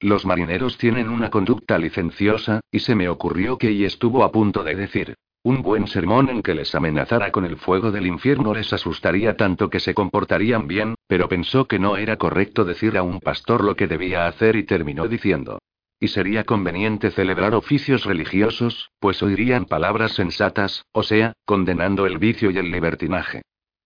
Los 0.00 0.26
marineros 0.26 0.76
tienen 0.76 1.08
una 1.08 1.30
conducta 1.30 1.78
licenciosa, 1.78 2.60
y 2.72 2.80
se 2.80 2.94
me 2.96 3.08
ocurrió 3.08 3.58
que 3.58 3.70
y 3.70 3.84
estuvo 3.84 4.24
a 4.24 4.32
punto 4.32 4.64
de 4.64 4.74
decir. 4.74 5.14
Un 5.42 5.62
buen 5.62 5.86
sermón 5.86 6.28
en 6.28 6.42
que 6.42 6.54
les 6.54 6.74
amenazara 6.74 7.30
con 7.30 7.44
el 7.44 7.56
fuego 7.56 7.92
del 7.92 8.06
infierno 8.06 8.52
les 8.52 8.72
asustaría 8.72 9.36
tanto 9.36 9.70
que 9.70 9.78
se 9.78 9.94
comportarían 9.94 10.66
bien, 10.66 10.96
pero 11.06 11.28
pensó 11.28 11.66
que 11.66 11.78
no 11.78 11.96
era 11.96 12.16
correcto 12.16 12.64
decir 12.64 12.98
a 12.98 13.02
un 13.02 13.20
pastor 13.20 13.62
lo 13.62 13.76
que 13.76 13.86
debía 13.86 14.26
hacer 14.26 14.56
y 14.56 14.64
terminó 14.64 15.06
diciendo. 15.06 15.58
Y 15.98 16.08
sería 16.08 16.44
conveniente 16.44 17.10
celebrar 17.10 17.54
oficios 17.54 18.04
religiosos, 18.04 18.90
pues 18.98 19.22
oirían 19.22 19.64
palabras 19.64 20.12
sensatas, 20.12 20.84
o 20.92 21.02
sea, 21.02 21.34
condenando 21.44 22.04
el 22.06 22.18
vicio 22.18 22.50
y 22.50 22.58
el 22.58 22.70
libertinaje. 22.70 23.42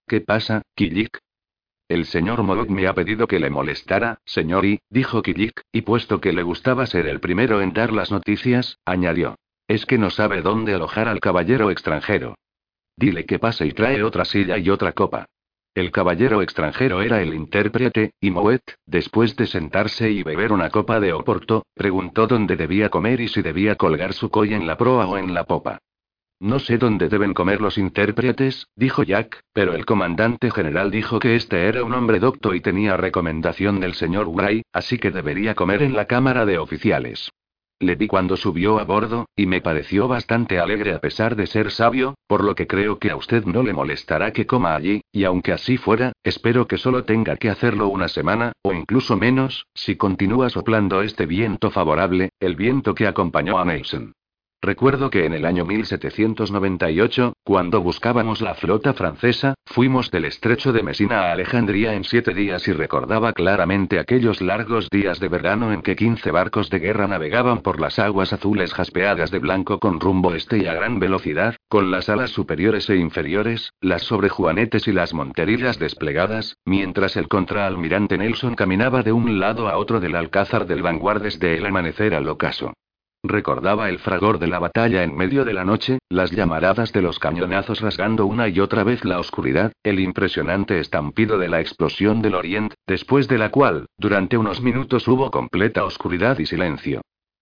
¿Qué 0.06 0.20
pasa, 0.20 0.62
Kilik? 0.74 1.18
El 1.88 2.04
señor 2.04 2.42
Molot 2.42 2.68
me 2.68 2.86
ha 2.86 2.94
pedido 2.94 3.26
que 3.26 3.38
le 3.38 3.48
molestara, 3.48 4.18
señor 4.26 4.66
y, 4.66 4.80
dijo 4.90 5.22
Kilik, 5.22 5.62
y 5.72 5.82
puesto 5.82 6.20
que 6.20 6.32
le 6.32 6.42
gustaba 6.42 6.86
ser 6.86 7.06
el 7.06 7.20
primero 7.20 7.62
en 7.62 7.72
dar 7.72 7.92
las 7.92 8.10
noticias, 8.10 8.78
añadió. 8.84 9.36
Es 9.66 9.86
que 9.86 9.96
no 9.96 10.10
sabe 10.10 10.42
dónde 10.42 10.74
alojar 10.74 11.08
al 11.08 11.20
caballero 11.20 11.70
extranjero. 11.70 12.36
Dile 12.96 13.24
que 13.24 13.38
pase 13.38 13.66
y 13.66 13.72
trae 13.72 14.02
otra 14.02 14.26
silla 14.26 14.58
y 14.58 14.68
otra 14.68 14.92
copa. 14.92 15.26
El 15.74 15.90
caballero 15.90 16.42
extranjero 16.42 17.00
era 17.00 17.22
el 17.22 17.34
intérprete, 17.34 18.12
y 18.20 18.30
Moet, 18.30 18.62
después 18.86 19.36
de 19.36 19.46
sentarse 19.46 20.10
y 20.10 20.22
beber 20.22 20.52
una 20.52 20.70
copa 20.70 21.00
de 21.00 21.12
Oporto, 21.14 21.64
preguntó 21.74 22.26
dónde 22.26 22.56
debía 22.56 22.90
comer 22.90 23.20
y 23.20 23.28
si 23.28 23.40
debía 23.40 23.76
colgar 23.76 24.12
su 24.12 24.30
colla 24.30 24.56
en 24.56 24.66
la 24.66 24.76
proa 24.76 25.06
o 25.06 25.16
en 25.16 25.32
la 25.32 25.44
popa. 25.44 25.80
No 26.44 26.58
sé 26.58 26.76
dónde 26.76 27.08
deben 27.08 27.32
comer 27.32 27.62
los 27.62 27.78
intérpretes, 27.78 28.68
dijo 28.76 29.02
Jack, 29.02 29.40
pero 29.54 29.72
el 29.72 29.86
comandante 29.86 30.50
general 30.50 30.90
dijo 30.90 31.18
que 31.18 31.36
este 31.36 31.68
era 31.68 31.82
un 31.82 31.94
hombre 31.94 32.18
docto 32.20 32.52
y 32.54 32.60
tenía 32.60 32.98
recomendación 32.98 33.80
del 33.80 33.94
señor 33.94 34.28
Wray, 34.28 34.60
así 34.70 34.98
que 34.98 35.10
debería 35.10 35.54
comer 35.54 35.82
en 35.82 35.94
la 35.94 36.04
cámara 36.04 36.44
de 36.44 36.58
oficiales. 36.58 37.30
Le 37.80 37.94
vi 37.94 38.08
cuando 38.08 38.36
subió 38.36 38.78
a 38.78 38.84
bordo, 38.84 39.24
y 39.34 39.46
me 39.46 39.62
pareció 39.62 40.06
bastante 40.06 40.58
alegre 40.58 40.92
a 40.92 40.98
pesar 40.98 41.34
de 41.34 41.46
ser 41.46 41.70
sabio, 41.70 42.14
por 42.26 42.44
lo 42.44 42.54
que 42.54 42.66
creo 42.66 42.98
que 42.98 43.10
a 43.10 43.16
usted 43.16 43.46
no 43.46 43.62
le 43.62 43.72
molestará 43.72 44.34
que 44.34 44.46
coma 44.46 44.76
allí, 44.76 45.00
y 45.12 45.24
aunque 45.24 45.52
así 45.52 45.78
fuera, 45.78 46.12
espero 46.22 46.68
que 46.68 46.76
solo 46.76 47.04
tenga 47.04 47.38
que 47.38 47.48
hacerlo 47.48 47.88
una 47.88 48.08
semana, 48.08 48.52
o 48.60 48.74
incluso 48.74 49.16
menos, 49.16 49.64
si 49.72 49.96
continúa 49.96 50.50
soplando 50.50 51.00
este 51.00 51.24
viento 51.24 51.70
favorable, 51.70 52.28
el 52.38 52.54
viento 52.54 52.94
que 52.94 53.06
acompañó 53.06 53.56
a 53.56 53.64
Nelson. 53.64 54.12
Recuerdo 54.64 55.10
que 55.10 55.26
en 55.26 55.34
el 55.34 55.44
año 55.44 55.66
1798, 55.66 57.34
cuando 57.44 57.82
buscábamos 57.82 58.40
la 58.40 58.54
flota 58.54 58.94
francesa, 58.94 59.52
fuimos 59.66 60.10
del 60.10 60.24
estrecho 60.24 60.72
de 60.72 60.82
Mesina 60.82 61.24
a 61.24 61.32
Alejandría 61.32 61.92
en 61.92 62.02
siete 62.02 62.32
días 62.32 62.66
y 62.66 62.72
recordaba 62.72 63.34
claramente 63.34 63.98
aquellos 63.98 64.40
largos 64.40 64.88
días 64.88 65.20
de 65.20 65.28
verano 65.28 65.70
en 65.70 65.82
que 65.82 65.96
15 65.96 66.30
barcos 66.30 66.70
de 66.70 66.78
guerra 66.78 67.06
navegaban 67.06 67.60
por 67.60 67.78
las 67.78 67.98
aguas 67.98 68.32
azules 68.32 68.72
jaspeadas 68.72 69.30
de 69.30 69.38
blanco 69.38 69.78
con 69.78 70.00
rumbo 70.00 70.34
este 70.34 70.56
y 70.56 70.66
a 70.66 70.72
gran 70.72 70.98
velocidad, 70.98 71.56
con 71.68 71.90
las 71.90 72.08
alas 72.08 72.30
superiores 72.30 72.88
e 72.88 72.96
inferiores, 72.96 73.70
las 73.82 74.04
sobrejuanetes 74.04 74.88
y 74.88 74.92
las 74.92 75.12
monterillas 75.12 75.78
desplegadas, 75.78 76.56
mientras 76.64 77.18
el 77.18 77.28
contraalmirante 77.28 78.16
Nelson 78.16 78.54
caminaba 78.54 79.02
de 79.02 79.12
un 79.12 79.38
lado 79.40 79.68
a 79.68 79.76
otro 79.76 80.00
del 80.00 80.16
alcázar 80.16 80.66
del 80.66 80.80
Vanguard 80.80 81.20
desde 81.20 81.58
el 81.58 81.66
amanecer 81.66 82.14
al 82.14 82.28
ocaso. 82.28 82.72
Recordaba 83.26 83.88
el 83.88 84.00
fragor 84.00 84.38
de 84.38 84.48
la 84.48 84.58
batalla 84.58 85.02
en 85.02 85.16
medio 85.16 85.46
de 85.46 85.54
la 85.54 85.64
noche, 85.64 85.98
las 86.10 86.30
llamaradas 86.30 86.92
de 86.92 87.00
los 87.00 87.18
cañonazos 87.18 87.80
rasgando 87.80 88.26
una 88.26 88.48
y 88.48 88.60
otra 88.60 88.84
vez 88.84 89.02
la 89.02 89.18
oscuridad, 89.18 89.72
el 89.82 89.98
impresionante 89.98 90.78
estampido 90.78 91.38
de 91.38 91.48
la 91.48 91.62
explosión 91.62 92.20
del 92.20 92.34
Oriente, 92.34 92.76
después 92.86 93.26
de 93.26 93.38
la 93.38 93.48
cual, 93.48 93.86
durante 93.96 94.36
unos 94.36 94.60
minutos 94.60 95.08
hubo 95.08 95.30
completa 95.30 95.86
oscuridad 95.86 96.38
y 96.38 96.44
silencio. 96.44 97.00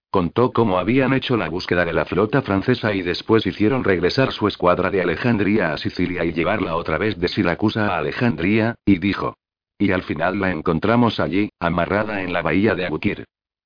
Contó 0.08 0.52
cómo 0.52 0.78
habían 0.78 1.14
hecho 1.14 1.36
la 1.36 1.48
búsqueda 1.48 1.84
de 1.84 1.94
la 1.94 2.04
flota 2.04 2.42
francesa 2.42 2.94
y 2.94 3.02
después 3.02 3.44
hicieron 3.44 3.82
regresar 3.82 4.30
su 4.30 4.46
escuadra 4.46 4.88
de 4.88 5.02
Alejandría 5.02 5.72
a 5.72 5.78
Sicilia 5.78 6.24
y 6.24 6.32
llevarla 6.32 6.76
otra 6.76 6.96
vez 6.96 7.18
de 7.18 7.26
Siracusa 7.26 7.88
a 7.88 7.98
Alejandría, 7.98 8.76
y 8.84 9.00
dijo. 9.00 9.36
Y 9.78 9.90
al 9.90 10.04
final 10.04 10.38
la 10.38 10.52
encontramos 10.52 11.18
allí, 11.18 11.50
amarrada 11.58 12.22
en 12.22 12.32
la 12.32 12.42
bahía 12.42 12.76
de 12.76 12.86
Abukir. 12.86 13.24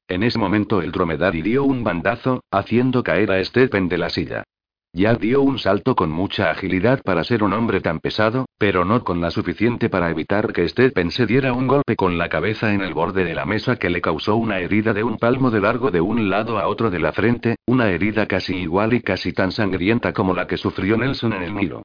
En 0.08 0.22
ese 0.22 0.38
momento 0.38 0.82
el 0.82 0.92
dromedario 0.92 1.42
dio 1.42 1.64
un 1.64 1.82
bandazo, 1.82 2.44
haciendo 2.50 3.02
caer 3.02 3.32
a 3.32 3.44
Stephen 3.44 3.88
de 3.88 3.98
la 3.98 4.08
silla. 4.08 4.44
Ya 4.92 5.14
dio 5.14 5.42
un 5.42 5.58
salto 5.58 5.94
con 5.94 6.10
mucha 6.10 6.50
agilidad 6.50 7.02
para 7.02 7.22
ser 7.22 7.42
un 7.42 7.52
hombre 7.52 7.80
tan 7.80 8.00
pesado, 8.00 8.46
pero 8.56 8.84
no 8.84 9.04
con 9.04 9.20
la 9.20 9.30
suficiente 9.30 9.90
para 9.90 10.10
evitar 10.10 10.54
que 10.54 10.66
Stephen 10.68 11.10
se 11.10 11.26
diera 11.26 11.52
un 11.52 11.66
golpe 11.66 11.96
con 11.96 12.16
la 12.16 12.30
cabeza 12.30 12.72
en 12.72 12.80
el 12.80 12.94
borde 12.94 13.24
de 13.24 13.34
la 13.34 13.44
mesa 13.44 13.76
que 13.76 13.90
le 13.90 14.00
causó 14.00 14.36
una 14.36 14.60
herida 14.60 14.94
de 14.94 15.04
un 15.04 15.18
palmo 15.18 15.50
de 15.50 15.60
largo 15.60 15.90
de 15.90 16.00
un 16.00 16.30
lado 16.30 16.58
a 16.58 16.66
otro 16.68 16.90
de 16.90 17.00
la 17.00 17.12
frente, 17.12 17.56
una 17.66 17.90
herida 17.90 18.26
casi 18.26 18.56
igual 18.56 18.94
y 18.94 19.02
casi 19.02 19.32
tan 19.32 19.52
sangrienta 19.52 20.14
como 20.14 20.32
la 20.32 20.46
que 20.46 20.56
sufrió 20.56 20.96
Nelson 20.96 21.34
en 21.34 21.42
el 21.42 21.54
Nilo. 21.54 21.82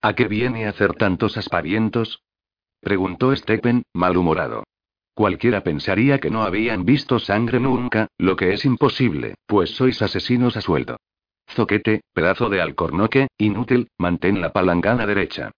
¿A 0.00 0.12
qué 0.12 0.28
viene 0.28 0.66
hacer 0.66 0.94
tantos 0.94 1.36
aspavientos? 1.36 2.22
preguntó 2.80 3.34
Stephen, 3.34 3.82
malhumorado. 3.94 4.64
Cualquiera 5.14 5.62
pensaría 5.62 6.18
que 6.18 6.30
no 6.30 6.42
habían 6.42 6.84
visto 6.84 7.20
sangre 7.20 7.60
nunca, 7.60 8.08
lo 8.18 8.34
que 8.34 8.52
es 8.52 8.64
imposible, 8.64 9.36
pues 9.46 9.70
sois 9.70 10.02
asesinos 10.02 10.56
a 10.56 10.60
sueldo. 10.60 10.96
Zoquete, 11.48 12.02
pedazo 12.12 12.48
de 12.48 12.60
alcornoque, 12.60 13.28
inútil, 13.38 13.88
mantén 13.96 14.40
la 14.40 14.52
palangana 14.52 15.06
derecha. 15.06 15.52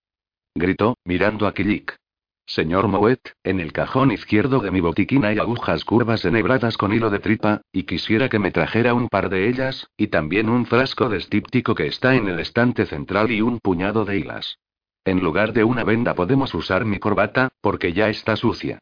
Gritó, 0.54 0.98
mirando 1.04 1.46
a 1.46 1.54
Kilik. 1.54 1.96
Señor 2.44 2.86
Moet, 2.86 3.30
en 3.42 3.58
el 3.58 3.72
cajón 3.72 4.12
izquierdo 4.12 4.60
de 4.60 4.70
mi 4.70 4.80
botiquín 4.80 5.24
hay 5.24 5.38
agujas 5.38 5.84
curvas 5.84 6.24
enhebradas 6.24 6.76
con 6.76 6.92
hilo 6.92 7.10
de 7.10 7.18
tripa, 7.18 7.62
y 7.72 7.84
quisiera 7.84 8.28
que 8.28 8.38
me 8.38 8.52
trajera 8.52 8.94
un 8.94 9.08
par 9.08 9.30
de 9.30 9.48
ellas, 9.48 9.88
y 9.96 10.08
también 10.08 10.48
un 10.48 10.66
frasco 10.66 11.08
de 11.08 11.16
estíptico 11.16 11.74
que 11.74 11.86
está 11.86 12.14
en 12.14 12.28
el 12.28 12.38
estante 12.40 12.84
central 12.84 13.32
y 13.32 13.40
un 13.40 13.58
puñado 13.58 14.04
de 14.04 14.18
hilas. 14.18 14.58
En 15.04 15.20
lugar 15.20 15.54
de 15.54 15.64
una 15.64 15.82
venda 15.82 16.14
podemos 16.14 16.54
usar 16.54 16.84
mi 16.84 16.98
corbata, 16.98 17.48
porque 17.60 17.92
ya 17.92 18.08
está 18.10 18.36
sucia. 18.36 18.78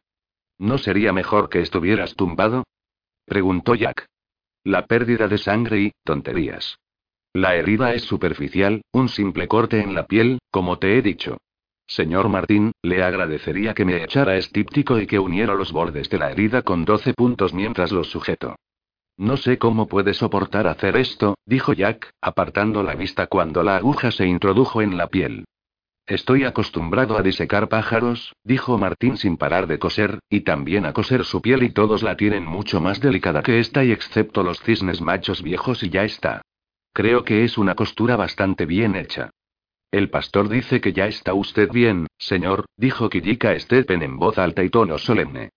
¿No 0.59 0.79
sería 0.79 1.13
mejor 1.13 1.49
que 1.49 1.61
estuvieras 1.61 2.15
tumbado? 2.15 2.65
preguntó 3.25 3.75
Jack. 3.75 4.07
La 4.65 4.87
pérdida 4.87 5.29
de 5.29 5.39
sangre 5.39 5.81
y, 5.81 5.93
tonterías. 6.05 6.79
La 7.33 7.57
herida 7.57 7.95
es 7.95 8.03
superficial, 8.03 8.83
un 8.93 9.09
simple 9.09 9.49
corte 9.49 9.81
en 9.81 9.95
la 9.95 10.07
piel, 10.07 10.39
como 10.51 10.79
te 10.79 10.97
he 10.97 11.03
dicho. 11.03 11.39
Señor 11.87 12.29
Martín, 12.29 12.73
le 12.83 13.03
agradecería 13.03 13.75
que 13.75 13.85
me 13.85 14.03
echara 14.03 14.37
estíptico 14.37 14.99
y 14.99 15.07
que 15.07 15.19
uniera 15.19 15.55
los 15.55 15.73
bordes 15.73 16.09
de 16.09 16.19
la 16.19 16.31
herida 16.31 16.63
con 16.63 16.85
12 16.85 17.13
puntos 17.13 17.53
mientras 17.53 17.93
los 17.93 18.09
sujeto. 18.09 18.57
No 19.17 19.37
sé 19.37 19.59
cómo 19.59 19.87
puede 19.87 20.15
soportar 20.15 20.67
hacer 20.67 20.97
esto, 20.97 21.37
dijo 21.45 21.73
Jack, 21.73 22.11
apartando 22.21 22.83
la 22.83 22.95
vista 22.95 23.27
cuando 23.27 23.63
la 23.63 23.77
aguja 23.77 24.11
se 24.11 24.27
introdujo 24.27 24.81
en 24.81 24.97
la 24.97 25.09
piel. 25.09 25.45
Estoy 26.07 26.45
acostumbrado 26.45 27.17
a 27.17 27.23
disecar 27.23 27.71
pájaros, 27.71 28.35
dijo 28.45 28.77
Martín 28.77 29.17
sin 29.17 29.39
parar 29.39 29.67
de 29.67 29.79
coser, 29.79 30.19
y 30.29 30.43
también 30.43 30.85
a 30.85 30.93
coser 30.93 31.25
su 31.25 31.41
piel 31.41 31.63
y 31.63 31.71
todos 31.71 32.03
la 32.03 32.17
tienen 32.17 32.45
mucho 32.45 32.79
más 32.79 33.01
delicada 33.01 33.43
que 33.43 33.59
esta 33.59 33.85
y 33.85 33.93
excepto 33.93 34.43
los 34.43 34.61
cisnes 34.61 35.01
machos 35.01 35.43
viejos 35.43 35.83
y 35.83 35.89
ya 35.89 36.05
está. 36.05 36.43
Creo 36.93 37.25
que 37.25 37.43
es 37.45 37.57
una 37.57 37.75
costura 37.75 38.17
bastante 38.17 38.67
bien 38.67 38.97
hecha. 38.97 39.31
El 39.91 40.11
pastor 40.11 40.51
dice 40.51 40.81
que 40.83 40.93
ya 40.93 41.07
está 41.07 41.33
usted 41.33 41.71
bien, 41.73 42.07
señor, 42.19 42.67
dijo 42.77 43.09
Kirika 43.09 43.59
Stephen 43.59 44.03
en 44.03 44.19
voz 44.19 44.37
alta 44.37 44.63
y 44.63 44.69
tono 44.69 44.99
solemne. 44.99 45.51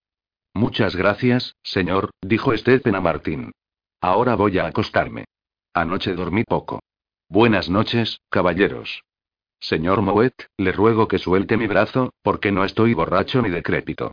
Muchas 0.54 0.96
gracias, 0.96 1.56
señor, 1.62 2.12
dijo 2.22 2.56
Stephen 2.56 2.96
a 2.96 3.02
Martín. 3.02 3.52
Ahora 4.00 4.36
voy 4.36 4.60
a 4.60 4.68
acostarme. 4.68 5.26
Anoche 5.74 6.14
dormí 6.14 6.44
poco. 6.44 6.80
Buenas 7.30 7.70
noches, 7.70 8.20
caballeros. 8.30 9.02
Señor 9.60 10.02
Moet, 10.02 10.34
le 10.58 10.72
ruego 10.72 11.08
que 11.08 11.20
suelte 11.20 11.58
mi 11.58 11.68
brazo, 11.68 12.14
porque 12.22 12.52
no 12.52 12.64
estoy 12.64 12.94
borracho 12.94 13.42
ni 13.42 13.50
decrépito. 13.50 14.12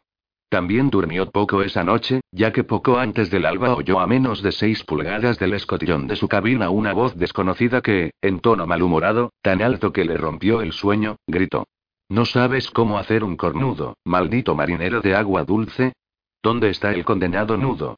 También 0.48 0.88
durmió 0.88 1.30
poco 1.30 1.62
esa 1.62 1.82
noche, 1.82 2.20
ya 2.30 2.52
que 2.52 2.64
poco 2.64 2.98
antes 2.98 3.30
del 3.30 3.44
alba 3.44 3.74
oyó 3.74 3.98
a 3.98 4.06
menos 4.06 4.42
de 4.42 4.52
seis 4.52 4.84
pulgadas 4.84 5.38
del 5.38 5.54
escotillón 5.54 6.06
de 6.06 6.16
su 6.16 6.28
cabina 6.28 6.70
una 6.70 6.92
voz 6.92 7.16
desconocida 7.16 7.80
que, 7.80 8.12
en 8.22 8.40
tono 8.40 8.66
malhumorado, 8.66 9.32
tan 9.42 9.62
alto 9.62 9.92
que 9.92 10.04
le 10.04 10.16
rompió 10.16 10.62
el 10.62 10.72
sueño, 10.72 11.16
gritó. 11.26 11.66
¿No 12.08 12.24
sabes 12.24 12.70
cómo 12.70 12.98
hacer 12.98 13.24
un 13.24 13.36
cornudo, 13.36 13.96
maldito 14.04 14.54
marinero 14.54 15.00
de 15.00 15.16
agua 15.16 15.44
dulce? 15.44 15.94
¿Dónde 16.42 16.70
está 16.70 16.92
el 16.92 17.04
condenado 17.04 17.56
nudo? 17.56 17.96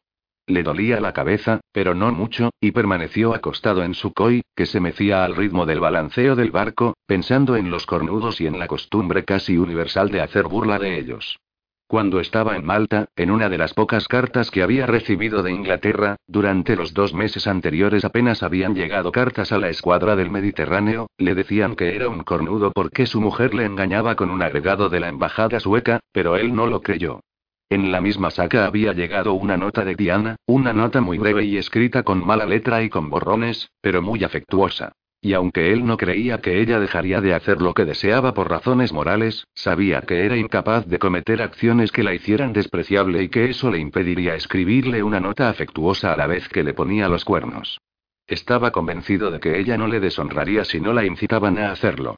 Le 0.49 0.63
dolía 0.63 1.01
la 1.01 1.13
cabeza, 1.13 1.61
pero 1.73 1.95
no 1.95 2.13
mucho, 2.13 2.51
y 2.61 2.71
permaneció 2.71 3.35
acostado 3.35 3.83
en 3.83 3.95
su 3.95 4.13
koi, 4.13 4.43
que 4.55 4.67
se 4.67 4.79
mecía 4.79 5.25
al 5.25 5.35
ritmo 5.35 5.67
del 5.67 5.81
balanceo 5.81 6.37
del 6.37 6.53
barco, 6.53 6.95
pensando 7.07 7.57
en 7.57 7.71
los 7.71 7.85
cornudos 7.85 8.41
y 8.41 8.47
en 8.47 8.59
la 8.59 8.69
costumbre 8.69 9.25
casi 9.25 9.59
universal 9.59 10.11
de 10.11 10.21
hacer 10.21 10.45
burla 10.45 10.79
de 10.79 10.99
ellos. 10.99 11.41
Cuando 11.89 12.19
estaba 12.19 12.57
en 12.57 12.65
Malta, 12.65 13.07
en 13.15 13.31
una 13.31 13.49
de 13.49 13.59
las 13.59 13.73
pocas 13.73 14.09
cartas 14.09 14.51
que 14.51 14.63
había 14.63 14.87
recibido 14.87 15.45
de 15.45 15.53
Inglaterra, 15.53 16.17
durante 16.27 16.75
los 16.75 16.95
dos 16.95 17.15
meses 17.15 17.47
anteriores 17.47 18.05
apenas 18.05 18.43
habían 18.43 18.75
llegado 18.75 19.13
cartas 19.13 19.53
a 19.53 19.59
la 19.59 19.69
escuadra 19.69 20.17
del 20.17 20.31
Mediterráneo, 20.31 21.09
le 21.17 21.37
decían 21.37 21.77
que 21.77 21.95
era 21.95 22.09
un 22.09 22.25
cornudo 22.25 22.73
porque 22.73 23.07
su 23.07 23.21
mujer 23.21 23.55
le 23.55 23.65
engañaba 23.65 24.17
con 24.17 24.31
un 24.31 24.43
agregado 24.43 24.89
de 24.89 24.99
la 24.99 25.09
embajada 25.09 25.61
sueca, 25.61 26.01
pero 26.11 26.37
él 26.37 26.57
no 26.57 26.67
lo 26.67 26.83
creyó. 26.83 27.21
En 27.69 27.91
la 27.91 28.01
misma 28.01 28.31
saca 28.31 28.65
había 28.65 28.93
llegado 28.93 29.35
una 29.35 29.57
nota 29.57 29.85
de 29.85 29.97
Diana, 29.97 30.37
una 30.47 30.73
nota 30.73 31.01
muy 31.01 31.19
breve 31.19 31.45
y 31.45 31.57
escrita 31.57 32.05
con 32.05 32.25
mala 32.25 32.47
letra 32.47 32.85
y 32.85 32.89
con 32.89 33.11
borrones, 33.11 33.71
pero 33.81 34.03
muy 34.03 34.23
afectuosa. 34.23 34.93
Y 35.21 35.33
aunque 35.33 35.73
él 35.73 35.85
no 35.85 35.97
creía 35.97 36.41
que 36.41 36.61
ella 36.61 36.79
dejaría 36.79 37.21
de 37.21 37.35
hacer 37.35 37.61
lo 37.61 37.75
que 37.75 37.85
deseaba 37.85 38.35
por 38.35 38.49
razones 38.49 38.93
morales, 38.93 39.49
sabía 39.55 40.03
que 40.03 40.25
era 40.25 40.37
incapaz 40.37 40.87
de 40.87 41.01
cometer 41.01 41.43
acciones 41.43 41.91
que 41.91 42.05
la 42.05 42.15
hicieran 42.15 42.53
despreciable 42.53 43.25
y 43.25 43.29
que 43.29 43.47
eso 43.47 43.69
le 43.73 43.79
impediría 43.79 44.37
escribirle 44.37 45.03
una 45.03 45.19
nota 45.19 45.49
afectuosa 45.49 46.13
a 46.13 46.17
la 46.17 46.29
vez 46.29 46.49
que 46.49 46.63
le 46.63 46.75
ponía 46.75 47.09
los 47.09 47.25
cuernos. 47.25 47.81
Estaba 48.29 48.71
convencido 48.71 49.33
de 49.33 49.41
que 49.41 49.59
ella 49.59 49.77
no 49.77 49.89
le 49.89 49.99
deshonraría 49.99 50.65
si 50.65 50.81
no 50.81 50.93
la 50.93 51.05
incitaban 51.05 51.59
a 51.59 51.73
hacerlo. 51.73 52.17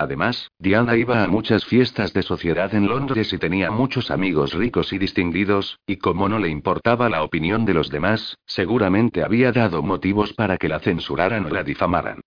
Además, 0.00 0.52
Diana 0.60 0.96
iba 0.96 1.24
a 1.24 1.26
muchas 1.26 1.64
fiestas 1.64 2.12
de 2.12 2.22
sociedad 2.22 2.72
en 2.72 2.86
Londres 2.86 3.32
y 3.32 3.38
tenía 3.38 3.72
muchos 3.72 4.12
amigos 4.12 4.54
ricos 4.54 4.92
y 4.92 4.98
distinguidos, 4.98 5.80
y 5.88 5.96
como 5.96 6.28
no 6.28 6.38
le 6.38 6.48
importaba 6.48 7.08
la 7.08 7.24
opinión 7.24 7.64
de 7.64 7.74
los 7.74 7.90
demás, 7.90 8.38
seguramente 8.46 9.24
había 9.24 9.50
dado 9.50 9.82
motivos 9.82 10.32
para 10.34 10.56
que 10.56 10.68
la 10.68 10.78
censuraran 10.78 11.46
o 11.46 11.50
la 11.50 11.64
difamaran. 11.64 12.20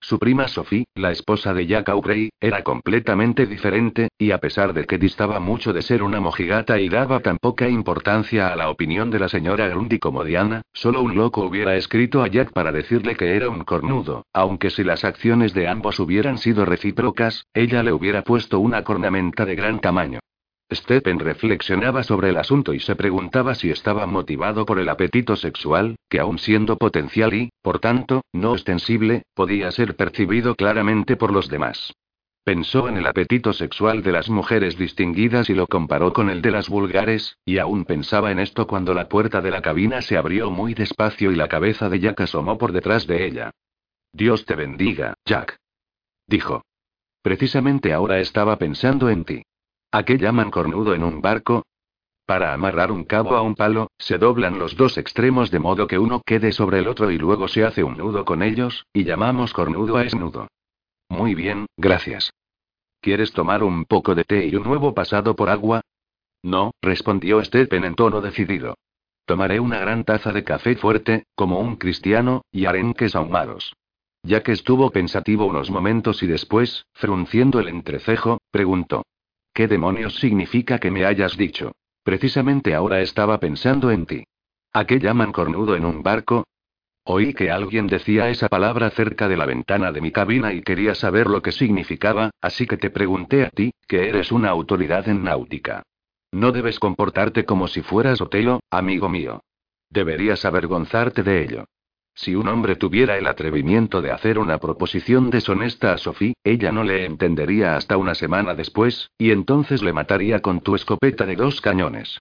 Su 0.00 0.18
prima 0.18 0.46
Sophie, 0.48 0.84
la 0.94 1.10
esposa 1.10 1.52
de 1.52 1.66
Jack 1.66 1.88
Aubrey, 1.88 2.30
era 2.40 2.62
completamente 2.62 3.46
diferente, 3.46 4.08
y 4.16 4.30
a 4.30 4.38
pesar 4.38 4.72
de 4.72 4.84
que 4.84 4.96
distaba 4.96 5.40
mucho 5.40 5.72
de 5.72 5.82
ser 5.82 6.02
una 6.02 6.20
mojigata 6.20 6.78
y 6.78 6.88
daba 6.88 7.20
tan 7.20 7.36
poca 7.38 7.68
importancia 7.68 8.48
a 8.48 8.56
la 8.56 8.70
opinión 8.70 9.10
de 9.10 9.18
la 9.18 9.28
señora 9.28 9.68
Grundy 9.68 9.98
como 9.98 10.24
Diana, 10.24 10.62
solo 10.72 11.02
un 11.02 11.16
loco 11.16 11.44
hubiera 11.44 11.76
escrito 11.76 12.22
a 12.22 12.28
Jack 12.28 12.52
para 12.52 12.72
decirle 12.72 13.16
que 13.16 13.34
era 13.34 13.48
un 13.48 13.64
cornudo, 13.64 14.24
aunque 14.32 14.70
si 14.70 14.84
las 14.84 15.04
acciones 15.04 15.52
de 15.52 15.66
ambos 15.66 15.98
hubieran 15.98 16.38
sido 16.38 16.64
recíprocas, 16.64 17.44
ella 17.52 17.82
le 17.82 17.92
hubiera 17.92 18.22
puesto 18.22 18.60
una 18.60 18.84
cornamenta 18.84 19.44
de 19.44 19.56
gran 19.56 19.80
tamaño. 19.80 20.20
Stephen 20.70 21.18
reflexionaba 21.18 22.02
sobre 22.02 22.28
el 22.28 22.36
asunto 22.36 22.74
y 22.74 22.80
se 22.80 22.94
preguntaba 22.94 23.54
si 23.54 23.70
estaba 23.70 24.06
motivado 24.06 24.66
por 24.66 24.78
el 24.78 24.88
apetito 24.90 25.34
sexual, 25.36 25.96
que 26.10 26.20
aun 26.20 26.38
siendo 26.38 26.76
potencial 26.76 27.32
y, 27.32 27.50
por 27.62 27.78
tanto, 27.78 28.22
no 28.32 28.52
ostensible, 28.52 29.22
podía 29.34 29.70
ser 29.70 29.96
percibido 29.96 30.54
claramente 30.54 31.16
por 31.16 31.32
los 31.32 31.48
demás. 31.48 31.94
Pensó 32.44 32.88
en 32.88 32.96
el 32.96 33.06
apetito 33.06 33.52
sexual 33.52 34.02
de 34.02 34.12
las 34.12 34.28
mujeres 34.28 34.76
distinguidas 34.78 35.50
y 35.50 35.54
lo 35.54 35.66
comparó 35.66 36.12
con 36.12 36.30
el 36.30 36.42
de 36.42 36.50
las 36.50 36.68
vulgares, 36.68 37.36
y 37.44 37.58
aún 37.58 37.84
pensaba 37.84 38.30
en 38.30 38.38
esto 38.38 38.66
cuando 38.66 38.94
la 38.94 39.08
puerta 39.08 39.40
de 39.40 39.50
la 39.50 39.62
cabina 39.62 40.02
se 40.02 40.16
abrió 40.16 40.50
muy 40.50 40.74
despacio 40.74 41.30
y 41.32 41.36
la 41.36 41.48
cabeza 41.48 41.88
de 41.88 42.00
Jack 42.00 42.22
asomó 42.22 42.56
por 42.56 42.72
detrás 42.72 43.06
de 43.06 43.26
ella. 43.26 43.50
Dios 44.12 44.44
te 44.44 44.54
bendiga, 44.54 45.14
Jack. 45.24 45.58
Dijo. 46.26 46.62
Precisamente 47.22 47.92
ahora 47.92 48.20
estaba 48.20 48.56
pensando 48.56 49.10
en 49.10 49.24
ti. 49.24 49.42
¿A 49.90 50.02
qué 50.02 50.18
llaman 50.18 50.50
cornudo 50.50 50.94
en 50.94 51.02
un 51.02 51.22
barco? 51.22 51.64
Para 52.26 52.52
amarrar 52.52 52.92
un 52.92 53.04
cabo 53.04 53.36
a 53.36 53.42
un 53.42 53.54
palo, 53.54 53.90
se 53.96 54.18
doblan 54.18 54.58
los 54.58 54.76
dos 54.76 54.98
extremos 54.98 55.50
de 55.50 55.60
modo 55.60 55.86
que 55.86 55.98
uno 55.98 56.20
quede 56.26 56.52
sobre 56.52 56.80
el 56.80 56.88
otro 56.88 57.10
y 57.10 57.16
luego 57.16 57.48
se 57.48 57.64
hace 57.64 57.82
un 57.82 57.96
nudo 57.96 58.26
con 58.26 58.42
ellos, 58.42 58.84
y 58.92 59.04
llamamos 59.04 59.54
cornudo 59.54 59.96
a 59.96 60.04
esnudo. 60.04 60.48
Muy 61.08 61.34
bien, 61.34 61.64
gracias. 61.78 62.34
¿Quieres 63.00 63.32
tomar 63.32 63.62
un 63.62 63.86
poco 63.86 64.14
de 64.14 64.24
té 64.24 64.46
y 64.46 64.56
un 64.56 64.64
nuevo 64.64 64.92
pasado 64.92 65.34
por 65.34 65.48
agua? 65.48 65.80
No, 66.42 66.72
respondió 66.82 67.42
Stephen 67.42 67.84
en 67.84 67.94
tono 67.94 68.20
decidido. 68.20 68.76
Tomaré 69.24 69.58
una 69.58 69.78
gran 69.78 70.04
taza 70.04 70.32
de 70.32 70.44
café 70.44 70.76
fuerte, 70.76 71.24
como 71.34 71.60
un 71.60 71.76
cristiano, 71.76 72.42
y 72.52 72.66
arenques 72.66 73.16
ahumados. 73.16 73.74
Ya 74.22 74.42
que 74.42 74.52
estuvo 74.52 74.90
pensativo 74.90 75.46
unos 75.46 75.70
momentos 75.70 76.22
y 76.22 76.26
después, 76.26 76.84
frunciendo 76.92 77.58
el 77.58 77.68
entrecejo, 77.68 78.38
preguntó. 78.50 79.04
¿Qué 79.52 79.68
demonios 79.68 80.16
significa 80.16 80.78
que 80.78 80.90
me 80.90 81.04
hayas 81.04 81.36
dicho? 81.36 81.72
Precisamente 82.02 82.74
ahora 82.74 83.00
estaba 83.00 83.38
pensando 83.38 83.90
en 83.90 84.06
ti. 84.06 84.24
¿A 84.72 84.84
qué 84.84 84.98
llaman 84.98 85.32
cornudo 85.32 85.76
en 85.76 85.84
un 85.84 86.02
barco? 86.02 86.44
Oí 87.04 87.32
que 87.32 87.50
alguien 87.50 87.86
decía 87.86 88.28
esa 88.28 88.48
palabra 88.48 88.90
cerca 88.90 89.28
de 89.28 89.36
la 89.36 89.46
ventana 89.46 89.92
de 89.92 90.00
mi 90.00 90.12
cabina 90.12 90.52
y 90.52 90.62
quería 90.62 90.94
saber 90.94 91.26
lo 91.26 91.40
que 91.40 91.52
significaba, 91.52 92.30
así 92.40 92.66
que 92.66 92.76
te 92.76 92.90
pregunté 92.90 93.44
a 93.44 93.50
ti, 93.50 93.72
que 93.86 94.08
eres 94.08 94.30
una 94.30 94.50
autoridad 94.50 95.08
en 95.08 95.24
náutica. 95.24 95.82
No 96.32 96.52
debes 96.52 96.78
comportarte 96.78 97.44
como 97.46 97.66
si 97.66 97.80
fueras 97.80 98.20
Otelo, 98.20 98.60
amigo 98.70 99.08
mío. 99.08 99.40
Deberías 99.88 100.44
avergonzarte 100.44 101.22
de 101.22 101.42
ello. 101.44 101.64
Si 102.18 102.34
un 102.34 102.48
hombre 102.48 102.74
tuviera 102.74 103.16
el 103.16 103.28
atrevimiento 103.28 104.02
de 104.02 104.10
hacer 104.10 104.40
una 104.40 104.58
proposición 104.58 105.30
deshonesta 105.30 105.92
a 105.92 105.98
Sophie, 105.98 106.34
ella 106.42 106.72
no 106.72 106.82
le 106.82 107.04
entendería 107.04 107.76
hasta 107.76 107.96
una 107.96 108.16
semana 108.16 108.56
después, 108.56 109.12
y 109.18 109.30
entonces 109.30 109.84
le 109.84 109.92
mataría 109.92 110.40
con 110.40 110.60
tu 110.60 110.74
escopeta 110.74 111.26
de 111.26 111.36
dos 111.36 111.60
cañones. 111.60 112.18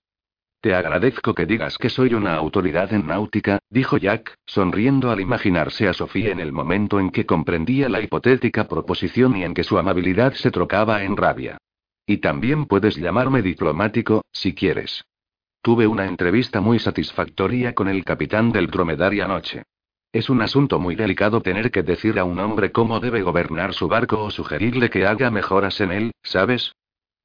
Te 0.62 0.76
agradezco 0.76 1.34
que 1.34 1.48
digas 1.48 1.80
que 1.80 1.90
soy 1.90 2.14
una 2.14 2.36
autoridad 2.36 2.94
en 2.94 3.08
náutica, 3.08 3.58
dijo 3.72 3.98
Jack, 3.98 4.36
sonriendo 4.46 5.10
al 5.10 5.20
imaginarse 5.20 5.88
a 5.88 5.94
Sophie 5.94 6.30
en 6.30 6.42
el 6.42 6.52
momento 6.52 7.00
en 7.00 7.10
que 7.10 7.26
comprendía 7.26 7.90
la 7.90 8.00
hipotética 8.00 8.68
proposición 8.68 9.36
y 9.36 9.46
en 9.46 9.56
que 9.56 9.64
su 9.64 9.80
amabilidad 9.80 10.34
se 10.34 10.52
trocaba 10.52 11.04
en 11.06 11.18
rabia. 11.18 11.58
Y 12.06 12.18
también 12.18 12.68
puedes 12.68 12.98
llamarme 12.98 13.42
diplomático, 13.42 14.22
si 14.32 14.54
quieres. 14.54 15.04
Tuve 15.64 15.88
una 15.88 16.06
entrevista 16.06 16.62
muy 16.62 16.78
satisfactoria 16.78 17.74
con 17.74 17.88
el 17.88 18.06
capitán 18.06 18.52
del 18.52 18.68
dromedario 18.68 19.26
anoche. 19.26 19.64
Es 20.18 20.32
un 20.32 20.42
asunto 20.42 20.80
muy 20.80 20.96
delicado 20.96 21.42
tener 21.42 21.70
que 21.70 21.84
decir 21.84 22.18
a 22.18 22.24
un 22.24 22.40
hombre 22.40 22.72
cómo 22.72 23.00
debe 23.00 23.22
gobernar 23.22 23.76
su 23.76 23.88
barco 23.88 24.24
o 24.24 24.32
sugerirle 24.32 24.90
que 24.90 25.06
haga 25.06 25.30
mejoras 25.30 25.80
en 25.80 25.92
él, 25.92 26.12
¿sabes? 26.24 26.74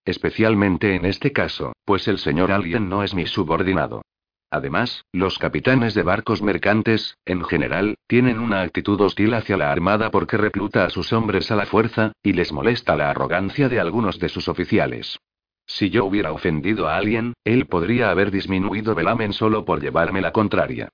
Especialmente 0.04 0.94
en 0.94 1.06
este 1.06 1.32
caso, 1.32 1.72
pues 1.86 2.06
el 2.06 2.18
señor 2.18 2.52
Alien 2.52 2.90
no 2.90 3.02
es 3.02 3.14
mi 3.14 3.24
subordinado. 3.24 4.02
Además, 4.50 5.06
los 5.10 5.38
capitanes 5.38 5.94
de 5.94 6.02
barcos 6.02 6.42
mercantes, 6.42 7.16
en 7.24 7.42
general, 7.44 7.94
tienen 8.08 8.38
una 8.38 8.60
actitud 8.60 9.00
hostil 9.00 9.32
hacia 9.32 9.56
la 9.56 9.72
Armada 9.72 10.10
porque 10.10 10.36
recluta 10.36 10.84
a 10.84 10.90
sus 10.90 11.14
hombres 11.14 11.50
a 11.50 11.56
la 11.56 11.64
fuerza, 11.64 12.12
y 12.22 12.34
les 12.34 12.52
molesta 12.52 12.94
la 12.94 13.08
arrogancia 13.08 13.70
de 13.70 13.80
algunos 13.80 14.18
de 14.18 14.28
sus 14.28 14.48
oficiales. 14.48 15.18
Si 15.64 15.88
yo 15.88 16.04
hubiera 16.04 16.30
ofendido 16.30 16.88
a 16.88 16.98
alguien, 16.98 17.32
él 17.42 17.64
podría 17.64 18.10
haber 18.10 18.30
disminuido 18.30 18.94
velamen 18.94 19.32
solo 19.32 19.64
por 19.64 19.80
llevarme 19.80 20.20
la 20.20 20.32
contraria. 20.32 20.90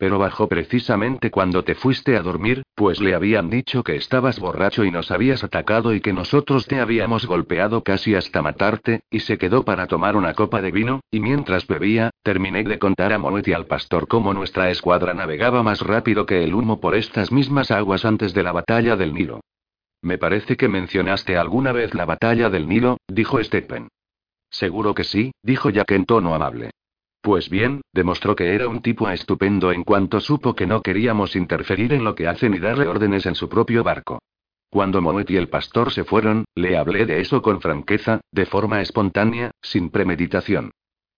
Pero 0.00 0.18
bajó 0.18 0.48
precisamente 0.48 1.30
cuando 1.30 1.62
te 1.62 1.74
fuiste 1.74 2.16
a 2.16 2.22
dormir, 2.22 2.62
pues 2.74 3.02
le 3.02 3.14
habían 3.14 3.50
dicho 3.50 3.84
que 3.84 3.96
estabas 3.96 4.40
borracho 4.40 4.82
y 4.84 4.90
nos 4.90 5.10
habías 5.10 5.44
atacado 5.44 5.92
y 5.92 6.00
que 6.00 6.14
nosotros 6.14 6.66
te 6.66 6.80
habíamos 6.80 7.26
golpeado 7.26 7.82
casi 7.82 8.14
hasta 8.14 8.40
matarte, 8.40 9.02
y 9.10 9.20
se 9.20 9.36
quedó 9.36 9.62
para 9.62 9.88
tomar 9.88 10.16
una 10.16 10.32
copa 10.32 10.62
de 10.62 10.70
vino, 10.70 11.00
y 11.10 11.20
mientras 11.20 11.66
bebía, 11.66 12.08
terminé 12.22 12.64
de 12.64 12.78
contar 12.78 13.12
a 13.12 13.18
Moet 13.18 13.48
y 13.48 13.52
al 13.52 13.66
pastor 13.66 14.08
cómo 14.08 14.32
nuestra 14.32 14.70
escuadra 14.70 15.12
navegaba 15.12 15.62
más 15.62 15.82
rápido 15.82 16.24
que 16.24 16.44
el 16.44 16.54
humo 16.54 16.80
por 16.80 16.94
estas 16.94 17.30
mismas 17.30 17.70
aguas 17.70 18.06
antes 18.06 18.32
de 18.32 18.42
la 18.42 18.52
batalla 18.52 18.96
del 18.96 19.12
Nilo. 19.12 19.40
Me 20.00 20.16
parece 20.16 20.56
que 20.56 20.68
mencionaste 20.68 21.36
alguna 21.36 21.72
vez 21.72 21.92
la 21.92 22.06
batalla 22.06 22.48
del 22.48 22.66
Nilo, 22.66 22.96
dijo 23.06 23.44
Stephen. 23.44 23.88
Seguro 24.48 24.94
que 24.94 25.04
sí, 25.04 25.32
dijo 25.42 25.68
Jack 25.68 25.90
en 25.90 26.06
tono 26.06 26.34
amable. 26.34 26.70
Pues 27.22 27.50
bien, 27.50 27.82
demostró 27.92 28.34
que 28.34 28.54
era 28.54 28.66
un 28.68 28.80
tipo 28.80 29.08
estupendo 29.10 29.72
en 29.72 29.84
cuanto 29.84 30.20
supo 30.20 30.54
que 30.54 30.66
no 30.66 30.80
queríamos 30.80 31.36
interferir 31.36 31.92
en 31.92 32.02
lo 32.02 32.14
que 32.14 32.26
hace 32.26 32.48
ni 32.48 32.58
darle 32.58 32.86
órdenes 32.86 33.26
en 33.26 33.34
su 33.34 33.48
propio 33.48 33.84
barco. 33.84 34.20
Cuando 34.70 35.02
Moet 35.02 35.30
y 35.30 35.36
el 35.36 35.48
pastor 35.48 35.92
se 35.92 36.04
fueron, 36.04 36.44
le 36.54 36.78
hablé 36.78 37.04
de 37.04 37.20
eso 37.20 37.42
con 37.42 37.60
franqueza, 37.60 38.20
de 38.32 38.46
forma 38.46 38.80
espontánea, 38.80 39.50
sin 39.60 39.90
premeditación. 39.90 40.70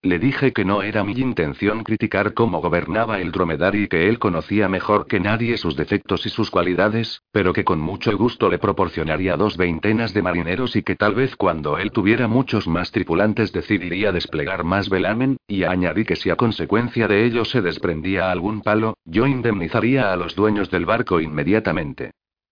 Le 0.05 0.19
dije 0.19 0.53
que 0.53 0.65
no 0.65 0.83
era 0.83 1.05
mi 1.05 1.13
intención 1.13 1.85
criticar 1.85 2.35
cómo 2.35 2.61
gobernaba 2.61 3.21
el 3.21 3.31
dromedario 3.31 3.85
y 3.85 3.87
que 3.87 4.09
él 4.09 4.19
conocía 4.19 4.69
mejor 4.69 5.07
que 5.07 5.21
nadie 5.21 5.57
sus 5.57 5.77
defectos 5.77 6.27
y 6.27 6.29
sus 6.29 6.51
cualidades, 6.51 7.23
pero 7.31 7.53
que 7.53 7.63
con 7.63 7.79
mucho 7.79 8.19
gusto 8.19 8.51
le 8.51 8.59
proporcionaría 8.59 9.37
dos 9.37 9.57
veintenas 9.57 10.13
de 10.13 10.23
marineros 10.23 10.75
y 10.75 10.83
que 10.83 10.97
tal 10.97 11.15
vez 11.15 11.37
cuando 11.37 11.79
él 11.79 11.93
tuviera 11.93 12.27
muchos 12.27 12.67
más 12.67 12.91
tripulantes 12.91 13.53
decidiría 13.53 14.11
desplegar 14.11 14.65
más 14.65 14.89
velamen, 14.89 15.37
y 15.47 15.63
añadí 15.63 16.05
que 16.05 16.17
si 16.17 16.31
a 16.31 16.37
consecuencia 16.37 17.07
de 17.07 17.25
ello 17.25 17.45
se 17.45 17.63
desprendía 17.63 18.33
algún 18.33 18.61
palo, 18.61 18.97
yo 19.05 19.29
indemnizaría 19.29 20.13
a 20.13 20.17
los 20.17 20.35
dueños 20.35 20.69
del 20.69 20.85
barco 20.85 21.21
inmediatamente. 21.21 22.11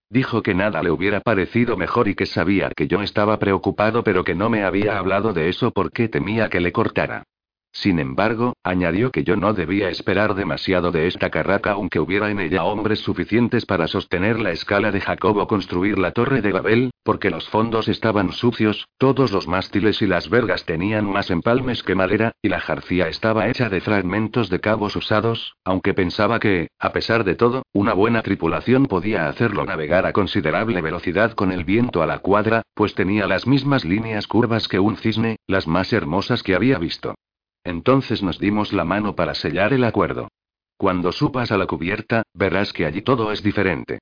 Dijo 0.09 0.41
que 0.41 0.53
nada 0.53 0.81
le 0.81 0.91
hubiera 0.91 1.19
parecido 1.19 1.75
mejor 1.75 2.07
y 2.07 2.15
que 2.15 2.27
sabía 2.27 2.69
que 2.73 2.87
yo 2.87 3.01
estaba 3.01 3.39
preocupado 3.39 4.05
pero 4.05 4.23
que 4.23 4.35
no 4.35 4.49
me 4.49 4.63
había 4.63 4.97
hablado 4.97 5.33
de 5.33 5.49
eso 5.49 5.71
porque 5.71 6.07
temía 6.07 6.47
que 6.47 6.61
le 6.61 6.71
cortara. 6.71 7.25
Sin 7.73 7.99
embargo, 7.99 8.53
añadió 8.63 9.11
que 9.11 9.23
yo 9.23 9.37
no 9.37 9.53
debía 9.53 9.89
esperar 9.89 10.35
demasiado 10.35 10.91
de 10.91 11.07
esta 11.07 11.29
carraca 11.29 11.71
aunque 11.71 11.99
hubiera 11.99 12.29
en 12.29 12.39
ella 12.39 12.65
hombres 12.65 12.99
suficientes 12.99 13.65
para 13.65 13.87
sostener 13.87 14.39
la 14.39 14.51
escala 14.51 14.91
de 14.91 14.99
Jacob 14.99 15.37
o 15.37 15.47
construir 15.47 15.97
la 15.97 16.11
torre 16.11 16.41
de 16.41 16.51
Babel, 16.51 16.91
porque 17.03 17.29
los 17.29 17.47
fondos 17.47 17.87
estaban 17.87 18.33
sucios, 18.33 18.87
todos 18.97 19.31
los 19.31 19.47
mástiles 19.47 20.01
y 20.01 20.07
las 20.07 20.29
vergas 20.29 20.65
tenían 20.65 21.05
más 21.09 21.31
empalmes 21.31 21.81
que 21.81 21.95
madera, 21.95 22.33
y 22.41 22.49
la 22.49 22.59
jarcía 22.59 23.07
estaba 23.07 23.47
hecha 23.47 23.69
de 23.69 23.79
fragmentos 23.79 24.49
de 24.49 24.59
cabos 24.59 24.95
usados, 24.97 25.55
aunque 25.63 25.93
pensaba 25.93 26.39
que, 26.39 26.67
a 26.77 26.91
pesar 26.91 27.23
de 27.23 27.35
todo, 27.35 27.63
una 27.71 27.93
buena 27.93 28.21
tripulación 28.21 28.85
podía 28.85 29.27
hacerlo 29.27 29.65
navegar 29.65 30.05
a 30.05 30.13
considerable 30.13 30.81
velocidad 30.81 31.31
con 31.31 31.53
el 31.53 31.63
viento 31.63 32.03
a 32.03 32.05
la 32.05 32.19
cuadra, 32.19 32.63
pues 32.73 32.95
tenía 32.95 33.27
las 33.27 33.47
mismas 33.47 33.85
líneas 33.85 34.27
curvas 34.27 34.67
que 34.67 34.79
un 34.79 34.97
cisne, 34.97 35.37
las 35.47 35.67
más 35.67 35.93
hermosas 35.93 36.43
que 36.43 36.53
había 36.53 36.77
visto. 36.77 37.15
Entonces 37.63 38.23
nos 38.23 38.39
dimos 38.39 38.73
la 38.73 38.85
mano 38.85 39.15
para 39.15 39.33
sellar 39.35 39.73
el 39.73 39.83
acuerdo. 39.83 40.29
Cuando 40.77 41.11
subas 41.11 41.51
a 41.51 41.57
la 41.57 41.67
cubierta, 41.67 42.23
verás 42.33 42.73
que 42.73 42.85
allí 42.85 43.01
todo 43.01 43.31
es 43.31 43.43
diferente. 43.43 43.99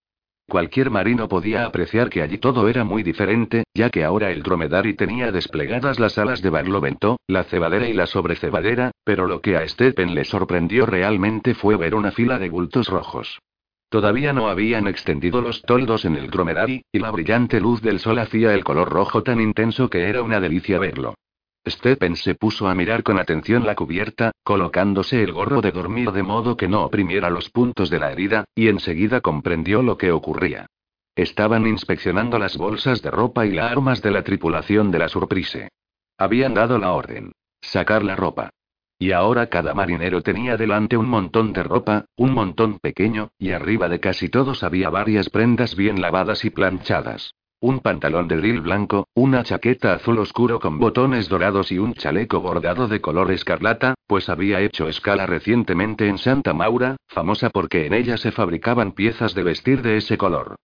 Cualquier 0.49 0.89
marino 0.89 1.27
podía 1.27 1.65
apreciar 1.65 2.09
que 2.09 2.23
allí 2.23 2.39
todo 2.39 2.67
era 2.67 2.83
muy 2.83 3.03
diferente, 3.03 3.65
ya 3.73 3.91
que 3.91 4.03
ahora 4.03 4.31
el 4.31 4.41
dromedari 4.41 4.95
tenía 4.95 5.31
desplegadas 5.31 5.99
las 5.99 6.17
alas 6.17 6.41
de 6.41 6.49
barlovento, 6.49 7.19
la 7.27 7.43
cebadera 7.43 7.87
y 7.87 7.93
la 7.93 8.07
sobrecebadera, 8.07 8.91
pero 9.03 9.27
lo 9.27 9.41
que 9.41 9.57
a 9.57 9.67
Steppen 9.67 10.15
le 10.15 10.25
sorprendió 10.25 10.87
realmente 10.87 11.53
fue 11.53 11.77
ver 11.77 11.93
una 11.93 12.11
fila 12.11 12.39
de 12.39 12.49
bultos 12.49 12.87
rojos. 12.87 13.39
Todavía 13.89 14.33
no 14.33 14.49
habían 14.49 14.87
extendido 14.87 15.41
los 15.41 15.61
toldos 15.61 16.05
en 16.05 16.15
el 16.15 16.31
dromedari, 16.31 16.83
y 16.91 16.99
la 16.99 17.11
brillante 17.11 17.59
luz 17.59 17.81
del 17.81 17.99
sol 17.99 18.17
hacía 18.17 18.53
el 18.55 18.63
color 18.63 18.89
rojo 18.89 19.21
tan 19.21 19.39
intenso 19.39 19.89
que 19.89 20.09
era 20.09 20.23
una 20.23 20.39
delicia 20.39 20.79
verlo. 20.79 21.13
Stephen 21.67 22.15
se 22.15 22.35
puso 22.35 22.67
a 22.67 22.75
mirar 22.75 23.03
con 23.03 23.19
atención 23.19 23.65
la 23.65 23.75
cubierta, 23.75 24.31
colocándose 24.43 25.21
el 25.23 25.33
gorro 25.33 25.61
de 25.61 25.71
dormir 25.71 26.11
de 26.11 26.23
modo 26.23 26.57
que 26.57 26.67
no 26.67 26.83
oprimiera 26.83 27.29
los 27.29 27.49
puntos 27.49 27.89
de 27.89 27.99
la 27.99 28.11
herida, 28.11 28.45
y 28.55 28.67
enseguida 28.69 29.21
comprendió 29.21 29.83
lo 29.83 29.97
que 29.97 30.11
ocurría. 30.11 30.67
Estaban 31.15 31.67
inspeccionando 31.67 32.39
las 32.39 32.57
bolsas 32.57 33.01
de 33.01 33.11
ropa 33.11 33.45
y 33.45 33.51
las 33.51 33.71
armas 33.71 34.01
de 34.01 34.11
la 34.11 34.23
tripulación 34.23 34.89
de 34.89 34.99
la 34.99 35.09
Surprise. 35.09 35.69
Habían 36.17 36.53
dado 36.53 36.77
la 36.77 36.93
orden. 36.93 37.33
Sacar 37.61 38.03
la 38.03 38.15
ropa. 38.15 38.51
Y 38.97 39.11
ahora 39.11 39.47
cada 39.47 39.73
marinero 39.73 40.21
tenía 40.21 40.57
delante 40.57 40.97
un 40.97 41.07
montón 41.07 41.53
de 41.53 41.63
ropa, 41.63 42.05
un 42.17 42.33
montón 42.33 42.79
pequeño, 42.79 43.31
y 43.37 43.51
arriba 43.51 43.87
de 43.87 43.99
casi 43.99 44.27
todos 44.27 44.63
había 44.63 44.89
varias 44.89 45.29
prendas 45.29 45.75
bien 45.75 46.01
lavadas 46.01 46.43
y 46.43 46.49
planchadas. 46.49 47.33
Un 47.61 47.81
pantalón 47.81 48.29
de 48.29 48.37
drill 48.37 48.61
blanco, 48.61 49.09
una 49.15 49.43
chaqueta 49.43 49.93
azul 49.93 50.17
oscuro 50.19 50.61
con 50.61 50.79
botones 50.79 51.27
dorados 51.27 51.73
y 51.73 51.77
un 51.77 51.93
chaleco 51.93 52.39
bordado 52.39 52.87
de 52.87 53.01
color 53.01 53.31
escarlata, 53.31 53.95
pues 54.07 54.29
había 54.29 54.61
hecho 54.61 54.87
escala 54.87 55.25
recientemente 55.25 56.07
en 56.07 56.17
Santa 56.17 56.53
Maura, 56.53 56.95
famosa 57.07 57.49
porque 57.49 57.85
en 57.85 57.93
ella 57.93 58.15
se 58.15 58.31
fabricaban 58.31 58.93
piezas 58.93 59.35
de 59.35 59.43
vestir 59.43 59.81
de 59.81 59.97
ese 59.97 60.17
color. 60.17 60.55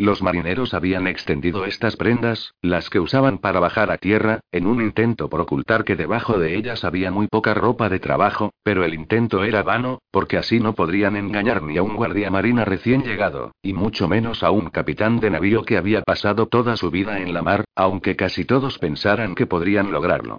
Los 0.00 0.22
marineros 0.22 0.72
habían 0.72 1.06
extendido 1.06 1.66
estas 1.66 1.96
prendas, 1.96 2.54
las 2.62 2.88
que 2.88 3.00
usaban 3.00 3.36
para 3.36 3.60
bajar 3.60 3.90
a 3.90 3.98
tierra, 3.98 4.40
en 4.50 4.66
un 4.66 4.80
intento 4.80 5.28
por 5.28 5.42
ocultar 5.42 5.84
que 5.84 5.94
debajo 5.94 6.38
de 6.38 6.56
ellas 6.56 6.84
había 6.84 7.10
muy 7.10 7.26
poca 7.26 7.52
ropa 7.52 7.90
de 7.90 7.98
trabajo, 7.98 8.54
pero 8.62 8.82
el 8.82 8.94
intento 8.94 9.44
era 9.44 9.62
vano, 9.62 9.98
porque 10.10 10.38
así 10.38 10.58
no 10.58 10.74
podrían 10.74 11.16
engañar 11.16 11.62
ni 11.62 11.76
a 11.76 11.82
un 11.82 11.96
guardia 11.96 12.30
marina 12.30 12.64
recién 12.64 13.02
llegado, 13.02 13.52
y 13.60 13.74
mucho 13.74 14.08
menos 14.08 14.42
a 14.42 14.50
un 14.50 14.70
capitán 14.70 15.20
de 15.20 15.28
navío 15.28 15.64
que 15.64 15.76
había 15.76 16.00
pasado 16.00 16.46
toda 16.46 16.78
su 16.78 16.90
vida 16.90 17.20
en 17.20 17.34
la 17.34 17.42
mar, 17.42 17.66
aunque 17.76 18.16
casi 18.16 18.46
todos 18.46 18.78
pensaran 18.78 19.34
que 19.34 19.44
podrían 19.44 19.92
lograrlo. 19.92 20.38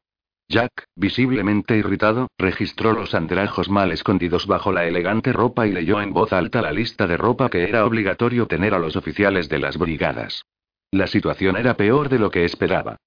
Jack, 0.52 0.84
visiblemente 0.98 1.78
irritado, 1.78 2.28
registró 2.38 2.92
los 2.92 3.16
andrajos 3.16 3.70
mal 3.70 3.94
escondidos 3.94 4.48
bajo 4.48 4.74
la 4.74 4.86
elegante 4.86 5.32
ropa 5.32 5.66
y 5.66 5.72
leyó 5.72 6.02
en 6.02 6.12
voz 6.12 6.34
alta 6.34 6.62
la 6.62 6.74
lista 6.74 7.08
de 7.08 7.16
ropa 7.16 7.50
que 7.50 7.64
era 7.64 7.86
obligatorio 7.86 8.48
tener 8.48 8.74
a 8.74 8.80
los 8.80 8.98
oficiales 8.98 9.48
de 9.48 9.60
las 9.60 9.78
brigadas. 9.78 10.44
La 10.92 11.08
situación 11.08 11.56
era 11.56 11.78
peor 11.78 12.10
de 12.10 12.20
lo 12.20 12.32
que 12.32 12.44
esperaba. 12.44 12.98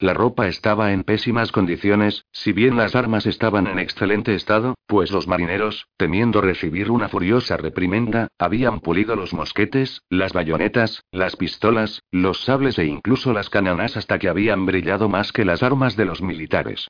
La 0.00 0.12
ropa 0.12 0.48
estaba 0.48 0.92
en 0.92 1.04
pésimas 1.04 1.52
condiciones, 1.52 2.24
si 2.32 2.52
bien 2.52 2.76
las 2.76 2.96
armas 2.96 3.26
estaban 3.26 3.68
en 3.68 3.78
excelente 3.78 4.34
estado, 4.34 4.74
pues 4.86 5.12
los 5.12 5.28
marineros, 5.28 5.86
temiendo 5.96 6.40
recibir 6.40 6.90
una 6.90 7.08
furiosa 7.08 7.56
reprimenda, 7.56 8.26
habían 8.36 8.80
pulido 8.80 9.14
los 9.14 9.32
mosquetes, 9.32 10.02
las 10.10 10.32
bayonetas, 10.32 11.04
las 11.12 11.36
pistolas, 11.36 12.02
los 12.10 12.42
sables 12.44 12.78
e 12.80 12.86
incluso 12.86 13.32
las 13.32 13.50
cananas 13.50 13.96
hasta 13.96 14.18
que 14.18 14.28
habían 14.28 14.66
brillado 14.66 15.08
más 15.08 15.30
que 15.30 15.44
las 15.44 15.62
armas 15.62 15.96
de 15.96 16.06
los 16.06 16.22
militares. 16.22 16.88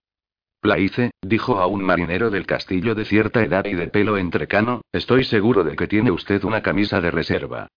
Plaice, 0.61 1.11
dijo 1.21 1.61
a 1.61 1.67
un 1.67 1.85
marinero 1.85 2.31
del 2.31 2.47
castillo 2.47 2.95
de 2.95 3.05
cierta 3.05 3.43
edad 3.43 3.67
y 3.67 3.75
de 3.75 3.89
pelo 3.89 4.17
entrecano, 4.17 4.81
estoy 4.93 5.25
seguro 5.25 5.63
de 5.63 5.77
que 5.77 5.87
tiene 5.87 6.11
usted 6.11 6.43
una 6.43 6.63
camisa 6.63 7.03
de 7.03 7.11
reserva. 7.11 7.69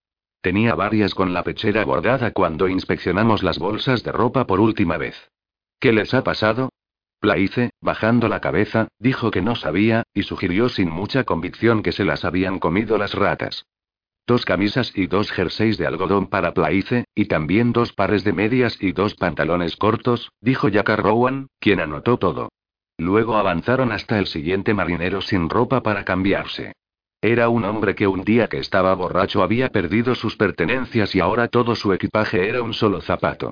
Tenía 0.41 0.75
varias 0.75 1.15
con 1.15 1.33
la 1.33 1.43
pechera 1.43 1.83
bordada 1.83 2.31
cuando 2.31 2.67
inspeccionamos 2.67 3.43
las 3.43 3.59
bolsas 3.59 4.03
de 4.03 4.11
ropa 4.11 4.45
por 4.45 4.59
última 4.59 4.97
vez. 4.97 5.31
¿Qué 5.79 5.91
les 5.91 6.13
ha 6.13 6.23
pasado? 6.23 6.69
Plaice, 7.19 7.71
bajando 7.81 8.27
la 8.27 8.41
cabeza, 8.41 8.87
dijo 8.99 9.31
que 9.31 9.41
no 9.41 9.55
sabía, 9.55 10.03
y 10.13 10.23
sugirió 10.23 10.69
sin 10.69 10.89
mucha 10.89 11.23
convicción 11.23 11.81
que 11.81 11.91
se 11.91 12.05
las 12.05 12.23
habían 12.25 12.59
comido 12.59 12.97
las 12.97 13.13
ratas. 13.13 13.65
Dos 14.27 14.45
camisas 14.45 14.91
y 14.95 15.07
dos 15.07 15.31
jerseys 15.31 15.77
de 15.77 15.87
algodón 15.87 16.27
para 16.27 16.53
Plaice, 16.53 17.05
y 17.15 17.25
también 17.25 17.71
dos 17.71 17.93
pares 17.93 18.23
de 18.23 18.33
medias 18.33 18.77
y 18.79 18.91
dos 18.91 19.15
pantalones 19.15 19.77
cortos, 19.77 20.31
dijo 20.41 20.67
Jack 20.67 20.89
Rowan, 20.89 21.47
quien 21.59 21.79
anotó 21.79 22.17
todo. 22.17 22.49
Luego 22.97 23.37
avanzaron 23.37 23.91
hasta 23.91 24.19
el 24.19 24.27
siguiente 24.27 24.73
marinero 24.73 25.21
sin 25.21 25.49
ropa 25.49 25.81
para 25.81 26.03
cambiarse. 26.03 26.73
Era 27.27 27.49
un 27.49 27.65
hombre 27.65 27.93
que 27.93 28.07
un 28.07 28.23
día 28.23 28.47
que 28.47 28.57
estaba 28.57 28.95
borracho 28.95 29.43
había 29.43 29.67
perdido 29.67 30.15
sus 30.15 30.37
pertenencias 30.37 31.13
y 31.13 31.19
ahora 31.19 31.49
todo 31.49 31.75
su 31.75 31.91
equipaje 31.91 32.47
era 32.47 32.61
un 32.61 32.73
solo 32.73 33.01
zapato. 33.01 33.51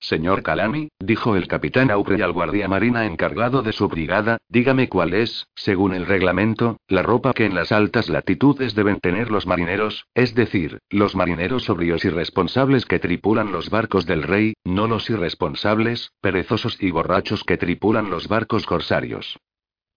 Señor 0.00 0.42
Calami, 0.42 0.88
dijo 0.98 1.36
el 1.36 1.46
capitán 1.46 1.90
Aubrey 1.90 2.22
al 2.22 2.32
guardia 2.32 2.68
marina 2.68 3.04
encargado 3.04 3.60
de 3.60 3.74
su 3.74 3.86
brigada, 3.88 4.38
dígame 4.48 4.88
cuál 4.88 5.12
es, 5.12 5.46
según 5.54 5.92
el 5.92 6.06
reglamento, 6.06 6.78
la 6.88 7.02
ropa 7.02 7.34
que 7.34 7.44
en 7.44 7.54
las 7.54 7.70
altas 7.70 8.08
latitudes 8.08 8.74
deben 8.74 8.98
tener 8.98 9.30
los 9.30 9.46
marineros, 9.46 10.06
es 10.14 10.34
decir, 10.34 10.78
los 10.88 11.14
marineros 11.14 11.64
sobrios 11.64 12.06
y 12.06 12.08
responsables 12.08 12.86
que 12.86 12.98
tripulan 12.98 13.52
los 13.52 13.68
barcos 13.68 14.06
del 14.06 14.22
rey, 14.22 14.54
no 14.64 14.86
los 14.86 15.10
irresponsables, 15.10 16.12
perezosos 16.22 16.82
y 16.82 16.90
borrachos 16.90 17.44
que 17.44 17.58
tripulan 17.58 18.08
los 18.08 18.26
barcos 18.26 18.64
corsarios. 18.64 19.38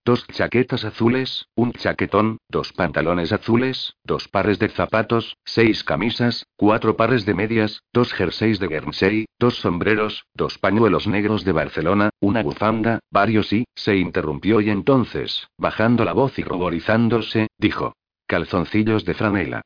Dos 0.05 0.27
chaquetas 0.27 0.85
azules, 0.85 1.47
un 1.55 1.73
chaquetón, 1.73 2.37
dos 2.47 2.73
pantalones 2.73 3.31
azules, 3.31 3.95
dos 4.03 4.27
pares 4.27 4.59
de 4.59 4.69
zapatos, 4.69 5.35
seis 5.43 5.83
camisas, 5.83 6.45
cuatro 6.55 6.95
pares 6.95 7.25
de 7.25 7.33
medias, 7.33 7.81
dos 7.91 8.13
jerseys 8.13 8.59
de 8.59 8.67
Guernsey, 8.67 9.25
dos 9.39 9.55
sombreros, 9.55 10.27
dos 10.35 10.59
pañuelos 10.59 11.07
negros 11.07 11.43
de 11.43 11.53
Barcelona, 11.53 12.11
una 12.19 12.43
bufanda, 12.43 12.99
varios 13.09 13.51
y, 13.51 13.65
se 13.73 13.95
interrumpió 13.95 14.61
y 14.61 14.69
entonces, 14.69 15.47
bajando 15.57 16.05
la 16.05 16.13
voz 16.13 16.37
y 16.37 16.43
ruborizándose, 16.43 17.47
dijo. 17.57 17.93
Calzoncillos 18.27 19.05
de 19.05 19.15
franela. 19.15 19.61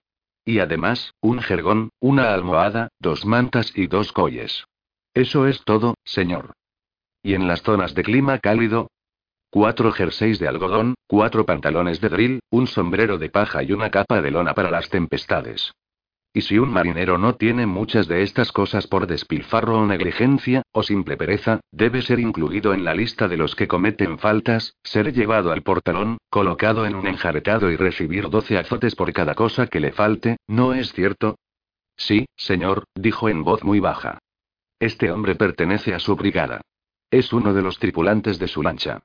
Y 0.46 0.60
además, 0.60 1.16
un 1.20 1.42
jergón, 1.42 1.90
una 2.00 2.34
almohada, 2.34 2.88
dos 3.00 3.26
mantas 3.26 3.74
y 3.76 3.88
dos 3.88 4.14
colles. 4.14 4.64
Eso 5.14 5.48
es 5.48 5.66
todo, 5.66 5.96
señor. 6.06 6.54
Y 7.22 7.34
en 7.34 7.48
las 7.50 7.62
zonas 7.62 7.94
de 7.94 8.04
clima 8.04 8.40
cálido, 8.40 8.88
Cuatro 9.52 9.92
jerseys 9.92 10.38
de 10.38 10.48
algodón, 10.48 10.94
cuatro 11.08 11.44
pantalones 11.44 12.00
de 12.02 12.10
drill, 12.10 12.40
un 12.52 12.68
sombrero 12.68 13.18
de 13.18 13.32
paja 13.32 13.64
y 13.64 13.72
una 13.72 13.90
capa 13.90 14.22
de 14.22 14.30
lona 14.30 14.54
para 14.54 14.70
las 14.70 14.90
tempestades. 14.90 15.74
Y 16.32 16.42
si 16.42 16.60
un 16.60 16.72
marinero 16.72 17.18
no 17.18 17.34
tiene 17.34 17.66
muchas 17.66 18.08
de 18.08 18.22
estas 18.22 18.52
cosas 18.52 18.86
por 18.86 19.08
despilfarro 19.08 19.80
o 19.80 19.88
negligencia, 19.88 20.62
o 20.72 20.84
simple 20.84 21.18
pereza, 21.18 21.62
debe 21.72 22.04
ser 22.04 22.20
incluido 22.20 22.76
en 22.76 22.86
la 22.86 22.94
lista 22.94 23.28
de 23.28 23.38
los 23.38 23.56
que 23.56 23.68
cometen 23.68 24.20
faltas, 24.20 24.76
ser 24.84 25.12
llevado 25.14 25.52
al 25.52 25.64
portalón, 25.64 26.20
colocado 26.30 26.86
en 26.86 26.94
un 26.94 27.08
enjaretado 27.08 27.72
y 27.72 27.76
recibir 27.76 28.30
doce 28.30 28.60
azotes 28.60 28.94
por 28.94 29.12
cada 29.14 29.34
cosa 29.34 29.66
que 29.66 29.80
le 29.80 29.92
falte, 29.92 30.38
¿no 30.46 30.76
es 30.76 30.94
cierto? 30.94 31.40
Sí, 31.98 32.28
señor, 32.38 32.84
dijo 32.94 33.30
en 33.30 33.44
voz 33.44 33.64
muy 33.64 33.80
baja. 33.80 34.20
Este 34.80 35.12
hombre 35.12 35.34
pertenece 35.34 35.96
a 35.96 36.00
su 36.00 36.16
brigada. 36.16 36.62
Es 37.10 37.34
uno 37.34 37.56
de 37.56 37.64
los 37.64 37.80
tripulantes 37.80 38.38
de 38.38 38.48
su 38.48 38.62
lancha. 38.62 39.02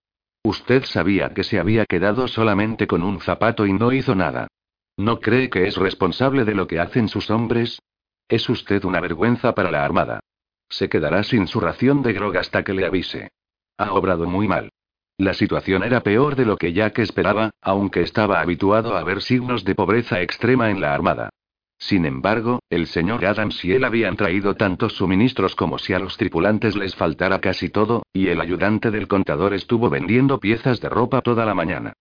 Usted 0.47 0.85
sabía 0.85 1.31
que 1.31 1.43
se 1.43 1.59
había 1.59 1.87
quedado 1.87 2.29
solamente 2.29 2.87
con 2.87 3.03
un 3.03 3.19
zapato 3.21 3.65
y 3.65 3.73
no 3.73 3.93
hizo 3.93 4.15
nada. 4.15 4.49
¿No 4.97 5.19
cree 5.19 5.49
que 5.49 5.67
es 5.67 5.77
responsable 5.79 6.45
de 6.45 6.55
lo 6.55 6.67
que 6.67 6.79
hacen 6.79 7.09
sus 7.09 7.31
hombres? 7.31 7.81
Es 8.29 8.49
usted 8.51 8.85
una 8.85 9.01
vergüenza 9.01 9.55
para 9.55 9.71
la 9.71 9.85
Armada. 9.85 10.21
Se 10.69 10.91
quedará 10.91 11.25
sin 11.25 11.47
su 11.47 11.61
ración 11.61 12.03
de 12.03 12.13
grog 12.13 12.37
hasta 12.37 12.63
que 12.63 12.75
le 12.75 12.85
avise. 12.85 13.31
Ha 13.79 13.93
obrado 13.93 14.27
muy 14.27 14.47
mal. 14.47 14.71
La 15.17 15.33
situación 15.33 15.83
era 15.83 16.03
peor 16.03 16.37
de 16.37 16.45
lo 16.45 16.57
que 16.59 16.75
Jack 16.75 16.99
esperaba, 16.99 17.51
aunque 17.63 18.03
estaba 18.03 18.41
habituado 18.41 18.99
a 18.99 19.03
ver 19.03 19.23
signos 19.23 19.65
de 19.65 19.75
pobreza 19.75 20.21
extrema 20.21 20.71
en 20.71 20.81
la 20.83 20.93
Armada. 20.93 21.31
Sin 21.79 22.07
embargo, 22.07 22.61
el 22.71 22.87
señor 22.87 23.25
Adams 23.25 23.65
y 23.65 23.73
él 23.73 23.85
habían 23.85 24.17
traído 24.17 24.55
tantos 24.55 24.95
suministros 24.95 25.55
como 25.55 25.79
si 25.79 25.93
a 25.93 25.99
los 25.99 26.17
tripulantes 26.17 26.77
les 26.77 26.95
faltara 26.95 27.41
casi 27.41 27.69
todo, 27.69 28.05
y 28.13 28.29
el 28.29 28.41
ayudante 28.41 28.91
del 28.91 29.09
contador 29.09 29.55
estuvo 29.55 29.91
vendiendo 29.91 30.41
piezas 30.41 30.81
de 30.81 30.89
ropa 30.89 31.21
toda 31.21 31.45
la 31.45 31.55
mañana. 31.55 31.93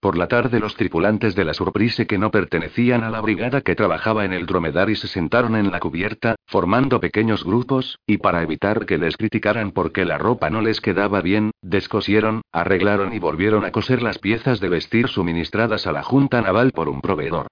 Por 0.00 0.16
la 0.16 0.28
tarde 0.28 0.60
los 0.60 0.76
tripulantes 0.76 1.34
de 1.34 1.44
la 1.44 1.52
Surprise 1.52 2.06
que 2.06 2.16
no 2.16 2.30
pertenecían 2.30 3.04
a 3.04 3.10
la 3.10 3.20
brigada 3.20 3.60
que 3.60 3.74
trabajaba 3.74 4.24
en 4.24 4.32
el 4.32 4.46
dromedar 4.46 4.88
se 4.96 5.08
sentaron 5.08 5.56
en 5.56 5.70
la 5.70 5.78
cubierta, 5.78 6.36
formando 6.46 7.00
pequeños 7.00 7.44
grupos, 7.44 7.98
y 8.06 8.16
para 8.16 8.42
evitar 8.42 8.86
que 8.86 8.96
les 8.96 9.18
criticaran 9.18 9.72
porque 9.72 10.06
la 10.06 10.16
ropa 10.16 10.48
no 10.48 10.62
les 10.62 10.80
quedaba 10.80 11.20
bien, 11.20 11.50
descosieron, 11.60 12.40
arreglaron 12.50 13.12
y 13.12 13.18
volvieron 13.18 13.66
a 13.66 13.72
coser 13.72 14.00
las 14.00 14.18
piezas 14.18 14.58
de 14.60 14.70
vestir 14.70 15.08
suministradas 15.08 15.86
a 15.86 15.92
la 15.92 16.02
Junta 16.02 16.40
Naval 16.40 16.72
por 16.72 16.88
un 16.88 17.02
proveedor. 17.02 17.48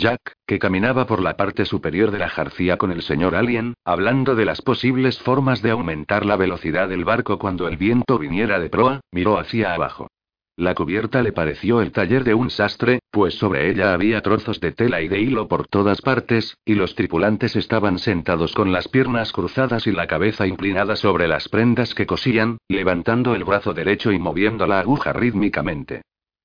Jack, 0.00 0.32
que 0.46 0.58
caminaba 0.58 1.06
por 1.06 1.20
la 1.20 1.36
parte 1.36 1.66
superior 1.66 2.10
de 2.10 2.18
la 2.18 2.30
jarcía 2.30 2.78
con 2.78 2.90
el 2.90 3.02
señor 3.02 3.36
Alien, 3.36 3.74
hablando 3.84 4.34
de 4.34 4.46
las 4.46 4.62
posibles 4.62 5.18
formas 5.18 5.60
de 5.60 5.70
aumentar 5.70 6.24
la 6.24 6.36
velocidad 6.36 6.88
del 6.88 7.04
barco 7.04 7.38
cuando 7.38 7.68
el 7.68 7.76
viento 7.76 8.18
viniera 8.18 8.58
de 8.58 8.70
proa, 8.70 9.00
miró 9.12 9.38
hacia 9.38 9.74
abajo. 9.74 10.08
La 10.56 10.74
cubierta 10.74 11.22
le 11.22 11.32
pareció 11.32 11.82
el 11.82 11.92
taller 11.92 12.24
de 12.24 12.32
un 12.32 12.48
sastre, 12.48 13.00
pues 13.10 13.34
sobre 13.34 13.70
ella 13.70 13.92
había 13.92 14.22
trozos 14.22 14.58
de 14.58 14.72
tela 14.72 15.02
y 15.02 15.08
de 15.08 15.20
hilo 15.20 15.48
por 15.48 15.66
todas 15.66 16.00
partes, 16.00 16.56
y 16.64 16.74
los 16.74 16.94
tripulantes 16.94 17.54
estaban 17.54 17.98
sentados 17.98 18.54
con 18.54 18.72
las 18.72 18.88
piernas 18.88 19.32
cruzadas 19.32 19.86
y 19.86 19.92
la 19.92 20.06
cabeza 20.06 20.46
inclinada 20.46 20.96
sobre 20.96 21.28
las 21.28 21.48
prendas 21.48 21.94
que 21.94 22.06
cosían, 22.06 22.56
levantando 22.68 23.34
el 23.34 23.44
brazo 23.44 23.74
derecho 23.74 24.12
y 24.12 24.18
moviendo 24.18 24.66
la 24.66 24.80
aguja 24.80 25.12
rítmicamente. 25.12 26.02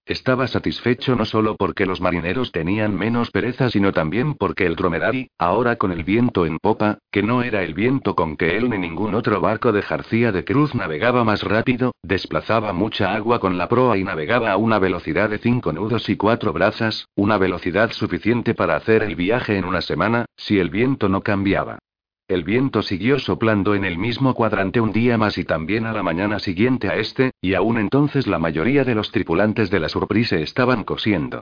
Estaba 0.08 0.48
satisfecho 0.48 1.16
no 1.16 1.26
solo 1.26 1.56
porque 1.56 1.88
los 1.88 2.00
marineros 2.00 2.52
tenían 2.52 2.96
menos 2.96 3.32
pereza, 3.32 3.72
sino 3.72 3.92
también 3.92 4.36
porque 4.36 4.68
el 4.68 4.76
dromedari, 4.76 5.32
ahora 5.40 5.78
con 5.78 5.92
el 5.92 6.04
viento 6.04 6.46
en 6.46 6.60
popa, 6.60 7.00
que 7.12 7.24
no 7.24 7.42
era 7.42 7.64
el 7.64 7.74
viento 7.74 8.16
con 8.16 8.38
que 8.38 8.56
él 8.56 8.70
ni 8.70 8.78
ningún 8.78 9.16
otro 9.16 9.42
barco 9.42 9.72
de 9.72 9.82
jarcía 9.82 10.32
de 10.32 10.46
cruz 10.46 10.76
navegaba 10.76 11.24
más 11.24 11.42
rápido, 11.42 11.96
desplazaba 12.04 12.72
mucha 12.72 13.16
agua 13.16 13.40
con 13.40 13.58
la 13.58 13.68
proa 13.68 13.98
y 13.98 14.04
navegaba 14.04 14.52
a 14.52 14.58
una 14.58 14.78
velocidad 14.78 15.28
de 15.28 15.40
cinco 15.40 15.74
nudos 15.74 16.08
y 16.08 16.18
cuatro 16.18 16.54
brazas, 16.54 17.08
una 17.16 17.40
velocidad 17.40 17.92
suficiente 17.92 18.54
para 18.54 18.76
hacer 18.76 19.02
el 19.02 19.16
viaje 19.16 19.58
en 19.58 19.66
una 19.66 19.82
semana, 19.82 20.26
si 20.38 20.60
el 20.60 20.70
viento 20.70 21.10
no 21.10 21.22
cambiaba. 21.22 21.80
El 22.28 22.44
viento 22.44 22.82
siguió 22.82 23.20
soplando 23.20 23.76
en 23.76 23.86
el 23.86 24.00
mismo 24.00 24.34
cuadrante 24.34 24.82
un 24.82 24.92
día 24.92 25.16
más 25.16 25.38
y 25.38 25.44
también 25.44 25.86
a 25.86 25.94
la 25.94 26.02
mañana 26.02 26.40
siguiente 26.40 26.90
a 26.90 26.96
este, 26.96 27.34
y 27.40 27.54
aún 27.54 27.78
entonces 27.78 28.26
la 28.26 28.40
mayoría 28.40 28.84
de 28.84 28.96
los 28.96 29.12
tripulantes 29.12 29.70
de 29.70 29.80
la 29.80 29.90
Surprise 29.90 30.42
estaban 30.42 30.84
cosiendo. 30.84 31.42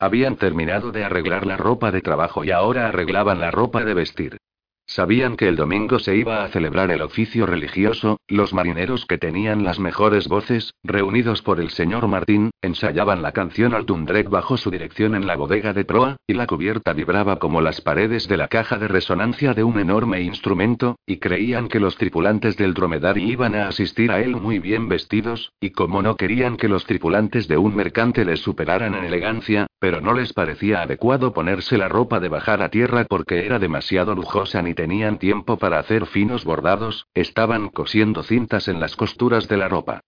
Habían 0.00 0.34
terminado 0.34 0.90
de 0.90 1.04
arreglar 1.04 1.46
la 1.46 1.56
ropa 1.56 1.92
de 1.92 2.00
trabajo 2.00 2.42
y 2.42 2.50
ahora 2.50 2.88
arreglaban 2.88 3.40
la 3.40 3.52
ropa 3.52 3.84
de 3.84 3.94
vestir. 3.94 4.38
Sabían 4.86 5.36
que 5.36 5.48
el 5.48 5.56
domingo 5.56 5.98
se 5.98 6.14
iba 6.14 6.44
a 6.44 6.48
celebrar 6.48 6.90
el 6.90 7.00
oficio 7.00 7.46
religioso, 7.46 8.20
los 8.28 8.52
marineros 8.52 9.06
que 9.06 9.18
tenían 9.18 9.64
las 9.64 9.80
mejores 9.80 10.28
voces, 10.28 10.74
reunidos 10.84 11.40
por 11.42 11.58
el 11.58 11.70
señor 11.70 12.06
Martín, 12.06 12.50
ensayaban 12.60 13.22
la 13.22 13.32
canción 13.32 13.74
al 13.74 13.86
tundrek 13.86 14.28
bajo 14.28 14.56
su 14.58 14.70
dirección 14.70 15.14
en 15.14 15.26
la 15.26 15.36
bodega 15.36 15.72
de 15.72 15.84
proa, 15.84 16.16
y 16.26 16.34
la 16.34 16.46
cubierta 16.46 16.92
vibraba 16.92 17.38
como 17.38 17.62
las 17.62 17.80
paredes 17.80 18.28
de 18.28 18.36
la 18.36 18.48
caja 18.48 18.78
de 18.78 18.86
resonancia 18.86 19.54
de 19.54 19.64
un 19.64 19.80
enorme 19.80 20.20
instrumento, 20.20 20.96
y 21.06 21.16
creían 21.16 21.68
que 21.68 21.80
los 21.80 21.96
tripulantes 21.96 22.56
del 22.56 22.74
dromedari 22.74 23.24
iban 23.24 23.54
a 23.54 23.68
asistir 23.68 24.12
a 24.12 24.20
él 24.20 24.36
muy 24.36 24.58
bien 24.58 24.88
vestidos, 24.88 25.50
y 25.60 25.70
como 25.70 26.02
no 26.02 26.16
querían 26.16 26.56
que 26.58 26.68
los 26.68 26.84
tripulantes 26.84 27.48
de 27.48 27.56
un 27.56 27.74
mercante 27.74 28.24
les 28.24 28.40
superaran 28.40 28.94
en 28.94 29.04
elegancia, 29.04 29.66
pero 29.78 30.00
no 30.00 30.12
les 30.14 30.32
parecía 30.32 30.82
adecuado 30.82 31.32
ponerse 31.32 31.78
la 31.78 31.88
ropa 31.88 32.20
de 32.20 32.28
bajar 32.28 32.62
a 32.62 32.68
tierra 32.68 33.06
porque 33.08 33.44
era 33.44 33.58
demasiado 33.58 34.14
lujosa 34.14 34.62
ni 34.62 34.73
tenían 34.74 35.18
tiempo 35.18 35.56
para 35.56 35.78
hacer 35.78 36.06
finos 36.06 36.44
bordados, 36.44 37.06
estaban 37.14 37.68
cosiendo 37.68 38.22
cintas 38.22 38.68
en 38.68 38.80
las 38.80 38.96
costuras 38.96 39.48
de 39.48 39.56
la 39.56 39.68
ropa. 39.68 40.00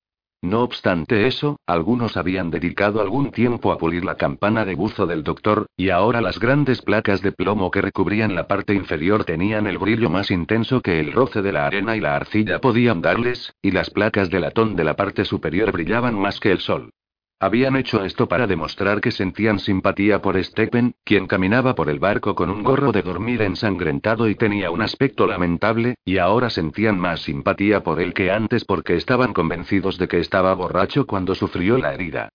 No 0.43 0.63
obstante 0.63 1.27
eso, 1.27 1.59
algunos 1.67 2.17
habían 2.17 2.51
dedicado 2.51 3.01
algún 3.01 3.31
tiempo 3.31 3.73
a 3.73 3.79
pulir 3.79 4.05
la 4.05 4.17
campana 4.17 4.65
de 4.65 4.75
buzo 4.75 5.07
del 5.07 5.25
doctor, 5.25 5.67
y 5.77 5.89
ahora 5.89 6.21
las 6.21 6.39
grandes 6.39 6.83
placas 6.83 7.23
de 7.23 7.33
plomo 7.33 7.71
que 7.71 7.81
recubrían 7.81 8.35
la 8.35 8.47
parte 8.47 8.75
inferior 8.75 9.25
tenían 9.25 9.67
el 9.67 9.79
brillo 9.79 10.11
más 10.11 10.31
intenso 10.31 10.83
que 10.83 11.01
el 11.01 11.13
roce 11.13 11.41
de 11.41 11.53
la 11.53 11.67
arena 11.67 11.97
y 11.97 12.01
la 12.01 12.17
arcilla 12.17 12.61
podían 12.61 13.01
darles, 13.01 13.55
y 13.63 13.71
las 13.71 13.91
placas 13.91 14.29
de 14.29 14.41
latón 14.41 14.77
de 14.77 14.85
la 14.85 14.95
parte 14.95 15.25
superior 15.25 15.73
brillaban 15.73 16.15
más 16.19 16.39
que 16.39 16.53
el 16.53 16.61
sol. 16.61 16.91
Habían 17.39 17.77
hecho 17.77 18.03
esto 18.03 18.29
para 18.29 18.47
demostrar 18.47 19.03
que 19.03 19.11
sentían 19.11 19.59
simpatía 19.59 20.23
por 20.23 20.43
Stephen, 20.43 20.95
quien 21.05 21.27
caminaba 21.27 21.75
por 21.75 21.91
el 21.91 21.99
barco 21.99 22.35
con 22.35 22.49
un 22.49 22.63
gorro 22.63 22.93
de 22.93 23.03
dormir 23.03 23.43
ensangrentado 23.43 24.27
y 24.31 24.37
tenía 24.37 24.71
un 24.71 24.81
aspecto 24.81 25.27
lamentable, 25.27 25.97
y 26.03 26.17
ahora 26.17 26.49
sentían 26.49 26.99
más 26.99 27.21
simpatía 27.21 27.83
por 27.83 28.01
él 28.01 28.15
que 28.15 28.31
antes 28.31 28.65
porque 28.65 28.97
estaban 28.97 29.35
convencidos 29.35 29.99
de 29.99 30.09
que 30.09 30.19
estaba 30.19 30.55
borracho 30.55 31.07
cuando 31.07 31.35
sufrió 31.35 31.77
la 31.77 31.93
herida. 31.93 32.31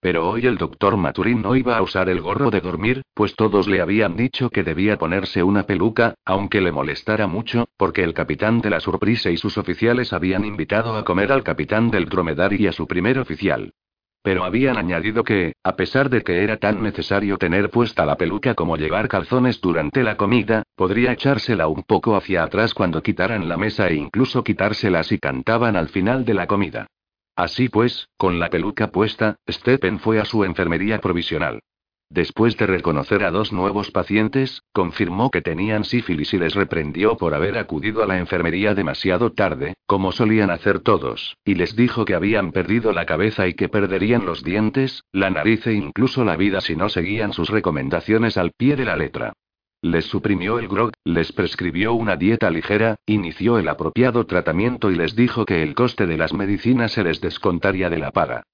Pero 0.00 0.26
hoy 0.26 0.46
el 0.46 0.56
doctor 0.56 0.96
Maturín 0.96 1.42
no 1.42 1.54
iba 1.54 1.76
a 1.76 1.82
usar 1.82 2.08
el 2.08 2.22
gorro 2.22 2.50
de 2.50 2.62
dormir, 2.62 3.02
pues 3.12 3.34
todos 3.34 3.68
le 3.68 3.82
habían 3.82 4.16
dicho 4.16 4.48
que 4.48 4.64
debía 4.64 4.96
ponerse 4.96 5.42
una 5.42 5.64
peluca, 5.64 6.14
aunque 6.24 6.62
le 6.62 6.72
molestara 6.72 7.26
mucho, 7.26 7.68
porque 7.76 8.02
el 8.02 8.14
capitán 8.14 8.62
de 8.62 8.70
la 8.70 8.80
Surprise 8.80 9.30
y 9.30 9.36
sus 9.36 9.58
oficiales 9.58 10.14
habían 10.14 10.46
invitado 10.46 10.96
a 10.96 11.04
comer 11.04 11.30
al 11.30 11.42
capitán 11.42 11.90
del 11.90 12.06
dromedario 12.06 12.58
y 12.58 12.66
a 12.68 12.72
su 12.72 12.86
primer 12.86 13.18
oficial. 13.18 13.74
Pero 14.26 14.42
habían 14.42 14.76
añadido 14.76 15.22
que, 15.22 15.52
a 15.62 15.76
pesar 15.76 16.10
de 16.10 16.22
que 16.22 16.42
era 16.42 16.56
tan 16.56 16.82
necesario 16.82 17.38
tener 17.38 17.70
puesta 17.70 18.04
la 18.04 18.16
peluca 18.16 18.56
como 18.56 18.76
llevar 18.76 19.06
calzones 19.06 19.60
durante 19.60 20.02
la 20.02 20.16
comida, 20.16 20.64
podría 20.74 21.12
echársela 21.12 21.68
un 21.68 21.84
poco 21.84 22.16
hacia 22.16 22.42
atrás 22.42 22.74
cuando 22.74 23.04
quitaran 23.04 23.48
la 23.48 23.56
mesa 23.56 23.86
e 23.86 23.94
incluso 23.94 24.42
quitársela 24.42 25.04
si 25.04 25.20
cantaban 25.20 25.76
al 25.76 25.90
final 25.90 26.24
de 26.24 26.34
la 26.34 26.48
comida. 26.48 26.88
Así 27.36 27.68
pues, 27.68 28.08
con 28.16 28.40
la 28.40 28.50
peluca 28.50 28.90
puesta, 28.90 29.36
Stephen 29.48 30.00
fue 30.00 30.18
a 30.18 30.24
su 30.24 30.42
enfermería 30.42 31.00
provisional. 31.00 31.60
Después 32.08 32.56
de 32.56 32.66
reconocer 32.66 33.24
a 33.24 33.32
dos 33.32 33.52
nuevos 33.52 33.90
pacientes, 33.90 34.62
confirmó 34.72 35.30
que 35.30 35.42
tenían 35.42 35.84
sífilis 35.84 36.32
y 36.34 36.38
les 36.38 36.54
reprendió 36.54 37.16
por 37.16 37.34
haber 37.34 37.58
acudido 37.58 38.02
a 38.02 38.06
la 38.06 38.18
enfermería 38.18 38.74
demasiado 38.74 39.32
tarde, 39.32 39.74
como 39.86 40.12
solían 40.12 40.50
hacer 40.50 40.80
todos, 40.80 41.36
y 41.44 41.56
les 41.56 41.74
dijo 41.74 42.04
que 42.04 42.14
habían 42.14 42.52
perdido 42.52 42.92
la 42.92 43.06
cabeza 43.06 43.48
y 43.48 43.54
que 43.54 43.68
perderían 43.68 44.24
los 44.24 44.44
dientes, 44.44 45.02
la 45.12 45.30
nariz 45.30 45.66
e 45.66 45.74
incluso 45.74 46.24
la 46.24 46.36
vida 46.36 46.60
si 46.60 46.76
no 46.76 46.88
seguían 46.88 47.32
sus 47.32 47.50
recomendaciones 47.50 48.36
al 48.36 48.52
pie 48.52 48.76
de 48.76 48.84
la 48.84 48.96
letra. 48.96 49.32
Les 49.82 50.06
suprimió 50.06 50.58
el 50.58 50.68
grog, 50.68 50.92
les 51.04 51.32
prescribió 51.32 51.92
una 51.94 52.16
dieta 52.16 52.50
ligera, 52.50 52.96
inició 53.04 53.58
el 53.58 53.68
apropiado 53.68 54.26
tratamiento 54.26 54.90
y 54.90 54.94
les 54.94 55.14
dijo 55.14 55.44
que 55.44 55.62
el 55.62 55.74
coste 55.74 56.06
de 56.06 56.16
las 56.16 56.32
medicinas 56.32 56.92
se 56.92 57.02
les 57.02 57.20
descontaría 57.20 57.90
de 57.90 57.98
la 57.98 58.10
paga. 58.12 58.44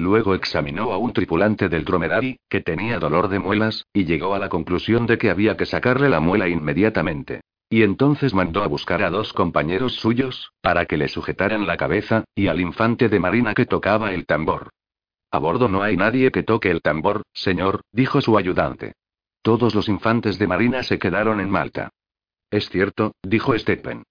Luego 0.00 0.34
examinó 0.34 0.92
a 0.92 0.96
un 0.96 1.12
tripulante 1.12 1.68
del 1.68 1.84
dromedari, 1.84 2.38
que 2.48 2.62
tenía 2.62 2.98
dolor 2.98 3.28
de 3.28 3.38
muelas, 3.38 3.84
y 3.92 4.06
llegó 4.06 4.34
a 4.34 4.38
la 4.38 4.48
conclusión 4.48 5.04
de 5.04 5.18
que 5.18 5.28
había 5.28 5.58
que 5.58 5.66
sacarle 5.66 6.08
la 6.08 6.20
muela 6.20 6.48
inmediatamente. 6.48 7.42
Y 7.68 7.82
entonces 7.82 8.32
mandó 8.32 8.62
a 8.62 8.66
buscar 8.66 9.02
a 9.02 9.10
dos 9.10 9.34
compañeros 9.34 9.96
suyos, 9.96 10.52
para 10.62 10.86
que 10.86 10.96
le 10.96 11.08
sujetaran 11.08 11.66
la 11.66 11.76
cabeza, 11.76 12.24
y 12.34 12.46
al 12.46 12.62
infante 12.62 13.10
de 13.10 13.20
marina 13.20 13.52
que 13.52 13.66
tocaba 13.66 14.14
el 14.14 14.24
tambor. 14.24 14.70
A 15.30 15.38
bordo 15.38 15.68
no 15.68 15.82
hay 15.82 15.98
nadie 15.98 16.30
que 16.30 16.44
toque 16.44 16.70
el 16.70 16.80
tambor, 16.80 17.20
señor, 17.34 17.82
dijo 17.92 18.22
su 18.22 18.38
ayudante. 18.38 18.94
Todos 19.42 19.74
los 19.74 19.86
infantes 19.90 20.38
de 20.38 20.46
marina 20.46 20.82
se 20.82 20.98
quedaron 20.98 21.40
en 21.40 21.50
Malta. 21.50 21.90
Es 22.50 22.70
cierto, 22.70 23.12
dijo 23.22 23.56
Stephen. 23.58 24.04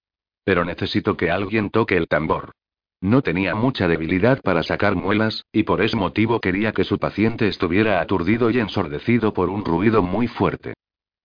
Pero 0.44 0.64
necesito 0.64 1.16
que 1.16 1.32
alguien 1.32 1.70
toque 1.70 1.96
el 1.96 2.06
tambor. 2.06 2.52
No 3.00 3.22
tenía 3.22 3.54
mucha 3.54 3.88
debilidad 3.88 4.42
para 4.42 4.62
sacar 4.62 4.94
muelas, 4.94 5.46
y 5.52 5.62
por 5.62 5.80
ese 5.80 5.96
motivo 5.96 6.40
quería 6.40 6.72
que 6.72 6.84
su 6.84 6.98
paciente 6.98 7.48
estuviera 7.48 8.00
aturdido 8.00 8.50
y 8.50 8.58
ensordecido 8.58 9.32
por 9.32 9.48
un 9.48 9.64
ruido 9.64 10.02
muy 10.02 10.28
fuerte. 10.28 10.74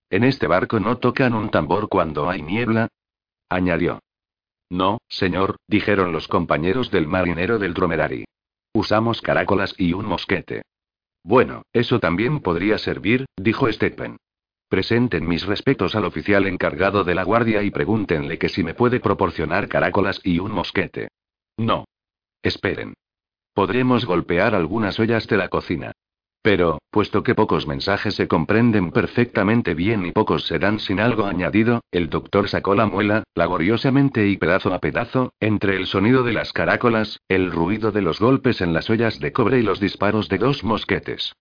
En 0.10 0.24
este 0.24 0.48
barco 0.48 0.80
no 0.80 0.98
tocan 1.00 1.34
un 1.34 1.50
tambor 1.50 1.90
cuando 1.90 2.30
hay 2.30 2.42
niebla, 2.42 2.88
añadió. 3.50 4.00
No, 4.70 5.00
señor, 5.10 5.58
dijeron 5.68 6.12
los 6.12 6.28
compañeros 6.28 6.92
del 6.92 7.08
marinero 7.08 7.60
del 7.60 7.74
dromedari. 7.74 8.26
Usamos 8.74 9.22
caracolas 9.22 9.76
y 9.78 9.94
un 9.94 10.06
mosquete. 10.06 10.64
Bueno, 11.24 11.64
eso 11.74 12.00
también 12.00 12.40
podría 12.40 12.78
servir, 12.78 13.26
dijo 13.36 13.72
Stephen. 13.72 14.18
Presenten 14.70 15.28
mis 15.28 15.46
respetos 15.46 15.96
al 15.96 16.06
oficial 16.06 16.48
encargado 16.48 17.04
de 17.04 17.16
la 17.16 17.24
guardia 17.24 17.64
y 17.64 17.72
pregúntenle 17.72 18.38
que 18.38 18.50
si 18.50 18.64
me 18.64 18.74
puede 18.74 19.00
proporcionar 19.00 19.68
caracolas 19.68 20.20
y 20.24 20.40
un 20.40 20.52
mosquete. 20.52 21.10
No. 21.58 21.86
Esperen. 22.44 22.94
Podremos 23.54 24.06
golpear 24.06 24.54
algunas 24.56 25.00
ollas 25.00 25.28
de 25.28 25.38
la 25.38 25.48
cocina. 25.48 25.94
Pero, 26.42 26.78
puesto 26.92 27.24
que 27.24 27.34
pocos 27.34 27.66
mensajes 27.66 28.14
se 28.14 28.28
comprenden 28.28 28.92
perfectamente 28.92 29.74
bien 29.74 30.06
y 30.06 30.12
pocos 30.12 30.46
se 30.46 30.60
dan 30.60 30.80
sin 30.80 31.00
algo 31.00 31.26
añadido, 31.26 31.82
el 31.92 32.10
doctor 32.10 32.50
sacó 32.50 32.76
la 32.76 32.86
muela, 32.86 33.24
laboriosamente 33.34 34.28
y 34.28 34.38
pedazo 34.38 34.72
a 34.72 34.80
pedazo, 34.80 35.34
entre 35.40 35.76
el 35.76 35.88
sonido 35.88 36.22
de 36.22 36.34
las 36.34 36.54
caracolas, 36.54 37.20
el 37.30 37.52
ruido 37.52 37.92
de 37.92 38.04
los 38.04 38.20
golpes 38.20 38.62
en 38.62 38.74
las 38.74 38.92
ollas 38.92 39.20
de 39.20 39.32
cobre 39.32 39.60
y 39.60 39.64
los 39.64 39.80
disparos 39.80 40.30
de 40.30 40.38
dos 40.38 40.64
mosquetes. 40.64 41.34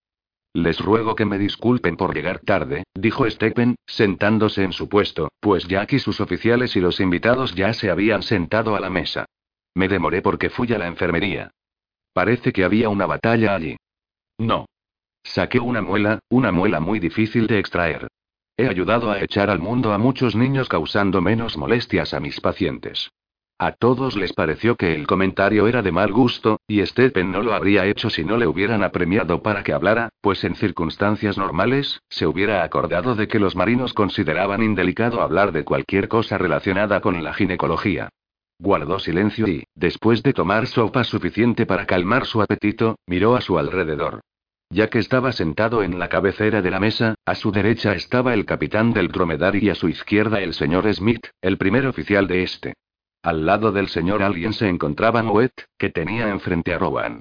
Les 0.55 0.81
ruego 0.81 1.17
que 1.17 1.27
me 1.27 1.37
disculpen 1.37 1.99
por 1.99 2.15
llegar 2.15 2.39
tarde, 2.39 2.85
dijo 2.95 3.29
Stephen, 3.29 3.75
sentándose 3.87 4.63
en 4.63 4.73
su 4.73 4.89
puesto, 4.89 5.29
pues 5.41 5.69
Jack 5.69 5.93
y 5.93 5.99
sus 5.99 6.21
oficiales 6.23 6.77
y 6.77 6.81
los 6.81 7.01
invitados 7.01 7.55
ya 7.55 7.75
se 7.75 7.91
habían 7.91 8.23
sentado 8.23 8.75
a 8.75 8.81
la 8.81 8.89
mesa. 8.89 9.27
Me 9.75 9.89
demoré 9.89 10.23
porque 10.23 10.51
fui 10.51 10.73
a 10.73 10.79
la 10.79 10.87
enfermería. 10.87 11.51
Parece 12.13 12.53
que 12.53 12.65
había 12.65 12.89
una 12.89 13.07
batalla 13.07 13.55
allí. 13.55 13.77
No. 14.39 14.67
Saqué 15.25 15.59
una 15.59 15.83
muela, 15.83 16.21
una 16.29 16.53
muela 16.53 16.81
muy 16.81 17.01
difícil 17.01 17.47
de 17.47 17.59
extraer. 17.59 18.09
He 18.57 18.69
ayudado 18.69 19.11
a 19.11 19.21
echar 19.21 19.51
al 19.51 19.59
mundo 19.59 19.93
a 19.93 19.99
muchos 19.99 20.37
niños 20.37 20.69
causando 20.69 21.21
menos 21.21 21.57
molestias 21.57 22.15
a 22.15 22.21
mis 22.21 22.41
pacientes. 22.41 23.11
A 23.59 23.73
todos 23.73 24.17
les 24.17 24.33
pareció 24.33 24.77
que 24.77 24.95
el 24.95 25.07
comentario 25.07 25.67
era 25.67 25.83
de 25.83 25.93
mal 25.93 26.13
gusto, 26.13 26.61
y 26.69 26.85
Stephen 26.85 27.33
no 27.33 27.43
lo 27.43 27.55
habría 27.55 27.87
hecho 27.87 28.11
si 28.11 28.25
no 28.25 28.37
le 28.37 28.47
hubieran 28.47 28.83
apremiado 28.83 29.43
para 29.43 29.63
que 29.63 29.73
hablara, 29.73 30.09
pues 30.21 30.45
en 30.45 30.57
circunstancias 30.57 31.39
normales, 31.39 32.01
se 32.09 32.27
hubiera 32.27 32.63
acordado 32.65 33.15
de 33.15 33.27
que 33.27 33.39
los 33.39 33.57
marinos 33.57 33.93
consideraban 33.93 34.63
indelicado 34.63 35.21
hablar 35.21 35.53
de 35.53 35.65
cualquier 35.65 36.09
cosa 36.09 36.37
relacionada 36.37 37.01
con 37.01 37.23
la 37.23 37.33
ginecología. 37.33 38.11
Guardó 38.65 38.99
silencio 38.99 39.47
y, 39.47 39.65
después 39.75 40.23
de 40.23 40.33
tomar 40.33 40.67
sopa 40.67 41.05
suficiente 41.05 41.67
para 41.67 41.85
calmar 41.85 42.25
su 42.25 42.41
apetito, 42.41 42.97
miró 43.07 43.37
a 43.37 43.43
su 43.43 43.59
alrededor. 43.59 44.23
Ya 44.71 44.89
que 44.89 45.01
estaba 45.01 45.33
sentado 45.33 45.83
en 45.83 45.99
la 45.99 46.09
cabecera 46.09 46.63
de 46.63 46.71
la 46.71 46.81
mesa, 46.81 47.15
a 47.27 47.35
su 47.35 47.53
derecha 47.53 47.93
estaba 47.93 48.33
el 48.33 48.47
capitán 48.47 48.95
del 48.95 49.09
dromedario 49.09 49.61
y 49.65 49.69
a 49.69 49.75
su 49.75 49.91
izquierda 49.91 50.41
el 50.41 50.55
señor 50.55 50.91
Smith, 50.95 51.27
el 51.43 51.59
primer 51.59 51.87
oficial 51.87 52.27
de 52.27 52.43
este. 52.43 52.73
Al 53.23 53.45
lado 53.45 53.71
del 53.71 53.89
señor 53.89 54.23
Alien 54.23 54.55
se 54.55 54.67
encontraba 54.67 55.23
Moet, 55.23 55.53
que 55.77 55.91
tenía 55.91 56.31
enfrente 56.31 56.73
a 56.73 56.79
Rowan. 56.79 57.21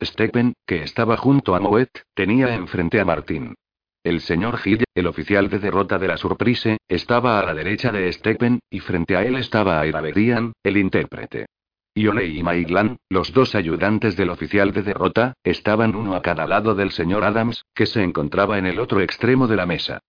Stephen, 0.00 0.54
que 0.64 0.84
estaba 0.84 1.16
junto 1.16 1.56
a 1.56 1.60
Moet, 1.60 1.90
tenía 2.14 2.54
enfrente 2.54 3.00
a 3.00 3.04
Martín. 3.04 3.56
El 4.04 4.20
señor 4.20 4.58
Hill, 4.62 4.84
el 4.94 5.06
oficial 5.06 5.48
de 5.48 5.58
derrota 5.58 5.98
de 5.98 6.08
la 6.08 6.18
Surprise, 6.18 6.76
estaba 6.88 7.40
a 7.40 7.46
la 7.46 7.54
derecha 7.54 7.90
de 7.90 8.12
Stephen, 8.12 8.60
y 8.68 8.80
frente 8.80 9.16
a 9.16 9.24
él 9.24 9.36
estaba 9.36 9.80
Airaberian, 9.80 10.52
el 10.62 10.76
intérprete. 10.76 11.46
Ione 11.94 12.26
y 12.26 12.42
Maiglan, 12.42 12.98
los 13.08 13.32
dos 13.32 13.54
ayudantes 13.54 14.14
del 14.14 14.28
oficial 14.28 14.72
de 14.72 14.82
derrota, 14.82 15.32
estaban 15.42 15.96
uno 15.96 16.16
a 16.16 16.20
cada 16.20 16.46
lado 16.46 16.74
del 16.74 16.90
señor 16.90 17.24
Adams, 17.24 17.64
que 17.74 17.86
se 17.86 18.02
encontraba 18.02 18.58
en 18.58 18.66
el 18.66 18.78
otro 18.78 19.00
extremo 19.00 19.46
de 19.46 19.56
la 19.56 19.64
mesa. 19.64 20.00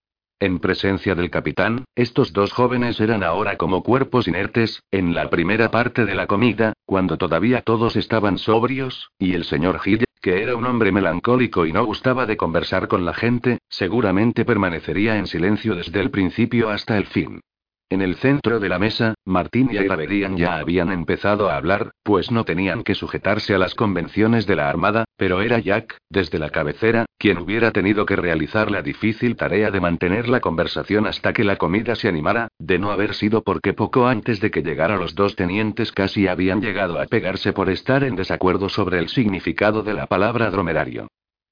En 0.41 0.59
presencia 0.59 1.15
del 1.15 1.29
capitán, 1.29 1.85
estos 1.95 2.33
dos 2.33 2.51
jóvenes 2.51 2.99
eran 2.99 3.23
ahora 3.23 3.55
como 3.55 3.81
cuerpos 3.81 4.27
inertes, 4.27 4.83
en 4.91 5.13
la 5.13 5.29
primera 5.29 5.71
parte 5.71 6.03
de 6.03 6.15
la 6.15 6.27
comida, 6.27 6.73
cuando 6.85 7.17
todavía 7.17 7.61
todos 7.61 7.95
estaban 7.95 8.39
sobrios, 8.39 9.11
y 9.17 9.35
el 9.35 9.45
señor 9.45 9.79
Hill, 9.85 10.03
que 10.25 10.41
era 10.41 10.55
un 10.55 10.65
hombre 10.65 10.91
melancólico 10.91 11.67
y 11.67 11.71
no 11.71 11.85
gustaba 11.85 12.25
de 12.25 12.35
conversar 12.35 12.87
con 12.87 13.05
la 13.05 13.13
gente, 13.13 13.59
seguramente 13.69 14.43
permanecería 14.43 15.17
en 15.17 15.27
silencio 15.27 15.75
desde 15.75 16.01
el 16.01 16.09
principio 16.09 16.71
hasta 16.71 16.97
el 16.97 17.05
fin. 17.05 17.41
En 17.87 18.01
el 18.01 18.15
centro 18.15 18.59
de 18.59 18.67
la 18.67 18.79
mesa, 18.79 19.13
Martín 19.25 19.69
y 19.71 19.77
Aira 19.77 19.95
ya 20.35 20.57
habían 20.57 20.91
empezado 20.91 21.51
a 21.51 21.55
hablar, 21.55 21.91
pues 22.01 22.31
no 22.31 22.43
tenían 22.43 22.83
que 22.83 22.95
sujetarse 22.95 23.53
a 23.53 23.59
las 23.59 23.75
convenciones 23.75 24.47
de 24.47 24.55
la 24.55 24.67
Armada, 24.67 25.05
pero 25.17 25.43
era 25.43 25.59
Jack, 25.59 25.97
desde 26.09 26.39
la 26.39 26.49
cabecera, 26.49 27.05
quien 27.19 27.37
hubiera 27.37 27.69
tenido 27.69 28.07
que 28.07 28.15
realizar 28.15 28.71
la 28.71 28.81
difícil 28.81 29.35
tarea 29.35 29.69
de 29.69 29.81
mantener 29.81 30.27
la 30.29 30.39
conversación 30.39 31.05
hasta 31.05 31.31
que 31.31 31.43
la 31.43 31.57
comida 31.57 31.93
se 31.93 32.07
animara, 32.07 32.47
de 32.57 32.79
no 32.79 32.89
haber 32.89 33.13
sido 33.13 33.43
porque 33.43 33.73
poco 33.73 34.07
antes 34.07 34.39
de 34.39 34.49
que 34.49 34.63
llegara 34.63 34.97
los 34.97 35.13
dos 35.13 35.35
tenientes 35.35 35.91
casi 35.91 36.27
habían 36.27 36.61
llegado 36.61 36.99
a 36.99 37.05
pegarse 37.05 37.53
por 37.53 37.69
estar 37.69 38.03
en 38.03 38.15
desacuerdo 38.15 38.67
sobre 38.67 38.97
el 38.97 39.09
significado 39.09 39.83
de 39.83 39.93
la 39.93 40.07
palabra 40.07 40.49
dromerario. 40.49 41.07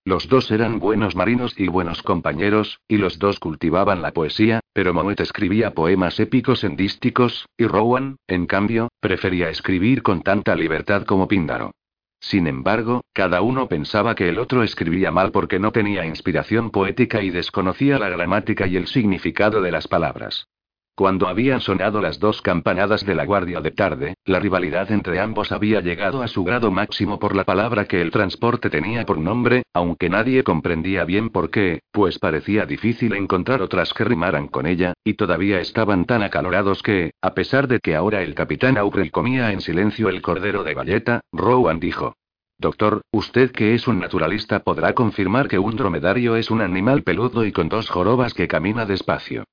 Los 0.05 0.27
dos 0.27 0.51
eran 0.51 0.79
buenos 0.79 1.15
marinos 1.15 1.57
y 1.57 1.69
buenos 1.69 2.03
compañeros, 2.03 2.81
y 2.89 2.97
los 2.97 3.19
dos 3.19 3.39
cultivaban 3.39 4.01
la 4.01 4.11
poesía, 4.11 4.59
pero 4.73 4.93
Moet 4.93 5.21
escribía 5.21 5.73
poemas 5.73 6.19
épicos 6.19 6.65
en 6.65 6.75
dísticos, 6.75 7.47
y 7.57 7.67
Rowan, 7.67 8.17
en 8.27 8.45
cambio, 8.45 8.89
prefería 8.99 9.49
escribir 9.49 10.03
con 10.03 10.21
tanta 10.21 10.55
libertad 10.55 11.05
como 11.05 11.29
Píndaro. 11.29 11.71
Sin 12.19 12.47
embargo, 12.47 13.05
cada 13.13 13.41
uno 13.41 13.69
pensaba 13.69 14.13
que 14.13 14.27
el 14.27 14.39
otro 14.39 14.63
escribía 14.63 15.09
mal 15.11 15.31
porque 15.31 15.57
no 15.57 15.71
tenía 15.71 16.05
inspiración 16.05 16.69
poética 16.69 17.21
y 17.21 17.29
desconocía 17.29 17.97
la 17.97 18.09
gramática 18.09 18.67
y 18.67 18.75
el 18.75 18.87
significado 18.87 19.61
de 19.61 19.71
las 19.71 19.87
palabras. 19.87 20.47
Cuando 20.95 21.27
habían 21.27 21.59
sonado 21.59 22.01
las 22.01 22.19
dos 22.19 22.43
campanadas 22.43 23.03
de 23.03 23.15
la 23.15 23.25
guardia 23.25 23.61
de 23.61 23.71
tarde, 23.71 24.13
la 24.25 24.39
rivalidad 24.39 24.91
entre 24.91 25.19
ambos 25.19 25.51
había 25.51 25.81
llegado 25.81 26.21
a 26.21 26.27
su 26.27 26.43
grado 26.43 26.69
máximo 26.69 27.17
por 27.17 27.35
la 27.35 27.45
palabra 27.45 27.85
que 27.85 27.99
el 27.99 28.11
transporte 28.11 28.69
tenía 28.69 29.03
por 29.03 29.17
nombre, 29.17 29.63
aunque 29.73 30.07
nadie 30.11 30.43
comprendía 30.43 31.03
bien 31.03 31.31
por 31.31 31.49
qué, 31.49 31.79
pues 31.91 32.19
parecía 32.19 32.67
difícil 32.67 33.15
encontrar 33.15 33.63
otras 33.63 33.91
que 33.91 34.03
rimaran 34.03 34.47
con 34.47 34.67
ella, 34.67 34.93
y 35.03 35.15
todavía 35.15 35.59
estaban 35.59 36.05
tan 36.05 36.21
acalorados 36.21 36.83
que, 36.83 37.13
a 37.23 37.33
pesar 37.33 37.67
de 37.67 37.79
que 37.79 37.95
ahora 37.95 38.21
el 38.21 38.35
capitán 38.35 38.77
Aubrey 38.77 39.09
comía 39.09 39.51
en 39.51 39.61
silencio 39.61 40.09
el 40.09 40.21
cordero 40.21 40.63
de 40.63 40.75
galleta, 40.75 41.21
Rowan 41.31 41.79
dijo. 41.79 42.17
Doctor, 42.59 43.01
usted 43.11 43.51
que 43.51 43.73
es 43.73 43.87
un 43.87 43.99
naturalista 43.99 44.59
podrá 44.59 44.93
confirmar 44.93 45.47
que 45.47 45.57
un 45.57 45.75
dromedario 45.75 46.35
es 46.35 46.51
un 46.51 46.61
animal 46.61 47.01
peludo 47.01 47.45
y 47.45 47.51
con 47.51 47.67
dos 47.67 47.89
jorobas 47.89 48.35
que 48.35 48.47
camina 48.47 48.85
despacio. 48.85 49.45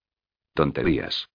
Tonterías. 0.54 1.28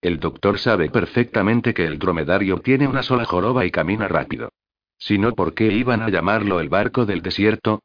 El 0.00 0.20
doctor 0.20 0.58
sabe 0.58 0.90
perfectamente 0.90 1.74
que 1.74 1.84
el 1.84 1.98
dromedario 1.98 2.58
tiene 2.58 2.86
una 2.86 3.02
sola 3.02 3.24
joroba 3.24 3.66
y 3.66 3.70
camina 3.70 4.06
rápido. 4.06 4.50
Si 4.98 5.18
no, 5.18 5.32
¿por 5.32 5.54
qué 5.54 5.72
iban 5.72 6.02
a 6.02 6.08
llamarlo 6.08 6.60
el 6.60 6.68
barco 6.68 7.06
del 7.06 7.22
desierto? 7.22 7.80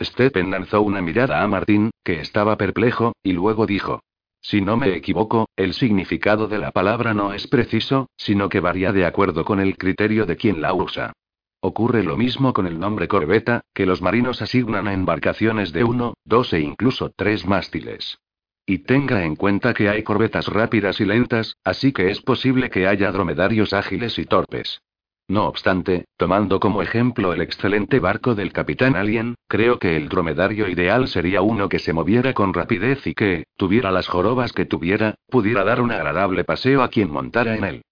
Stephen 0.00 0.50
lanzó 0.50 0.82
una 0.82 1.02
mirada 1.02 1.42
a 1.42 1.48
Martín, 1.48 1.90
que 2.04 2.20
estaba 2.20 2.56
perplejo, 2.56 3.12
y 3.22 3.32
luego 3.32 3.66
dijo. 3.66 4.02
Si 4.40 4.60
no 4.60 4.76
me 4.76 4.94
equivoco, 4.94 5.48
el 5.56 5.74
significado 5.74 6.46
de 6.46 6.58
la 6.58 6.70
palabra 6.70 7.12
no 7.12 7.32
es 7.32 7.46
preciso, 7.48 8.08
sino 8.16 8.48
que 8.48 8.60
varía 8.60 8.92
de 8.92 9.04
acuerdo 9.04 9.44
con 9.44 9.60
el 9.60 9.76
criterio 9.76 10.26
de 10.26 10.36
quien 10.36 10.60
la 10.60 10.72
usa. 10.72 11.12
Ocurre 11.60 12.04
lo 12.04 12.16
mismo 12.16 12.52
con 12.52 12.66
el 12.68 12.78
nombre 12.78 13.08
corbeta, 13.08 13.62
que 13.74 13.84
los 13.84 14.00
marinos 14.00 14.40
asignan 14.40 14.86
a 14.86 14.94
embarcaciones 14.94 15.72
de 15.72 15.82
uno, 15.82 16.14
dos 16.24 16.52
e 16.52 16.60
incluso 16.60 17.10
tres 17.16 17.46
mástiles. 17.46 18.18
Y 18.68 18.80
tenga 18.80 19.24
en 19.24 19.34
cuenta 19.34 19.72
que 19.72 19.88
hay 19.88 20.02
corbetas 20.02 20.46
rápidas 20.46 21.00
y 21.00 21.06
lentas, 21.06 21.56
así 21.64 21.90
que 21.90 22.10
es 22.10 22.20
posible 22.20 22.68
que 22.68 22.86
haya 22.86 23.10
dromedarios 23.10 23.72
ágiles 23.72 24.18
y 24.18 24.26
torpes. 24.26 24.82
No 25.26 25.46
obstante, 25.48 26.04
tomando 26.18 26.60
como 26.60 26.82
ejemplo 26.82 27.32
el 27.32 27.40
excelente 27.40 27.98
barco 27.98 28.34
del 28.34 28.52
capitán 28.52 28.94
Alien, 28.94 29.36
creo 29.48 29.78
que 29.78 29.96
el 29.96 30.10
dromedario 30.10 30.68
ideal 30.68 31.08
sería 31.08 31.40
uno 31.40 31.70
que 31.70 31.78
se 31.78 31.94
moviera 31.94 32.34
con 32.34 32.52
rapidez 32.52 33.06
y 33.06 33.14
que, 33.14 33.44
tuviera 33.56 33.90
las 33.90 34.06
jorobas 34.06 34.52
que 34.52 34.66
tuviera, 34.66 35.14
pudiera 35.30 35.64
dar 35.64 35.80
un 35.80 35.90
agradable 35.90 36.44
paseo 36.44 36.82
a 36.82 36.88
quien 36.88 37.10
montara 37.10 37.56
en 37.56 37.64
él. 37.64 37.82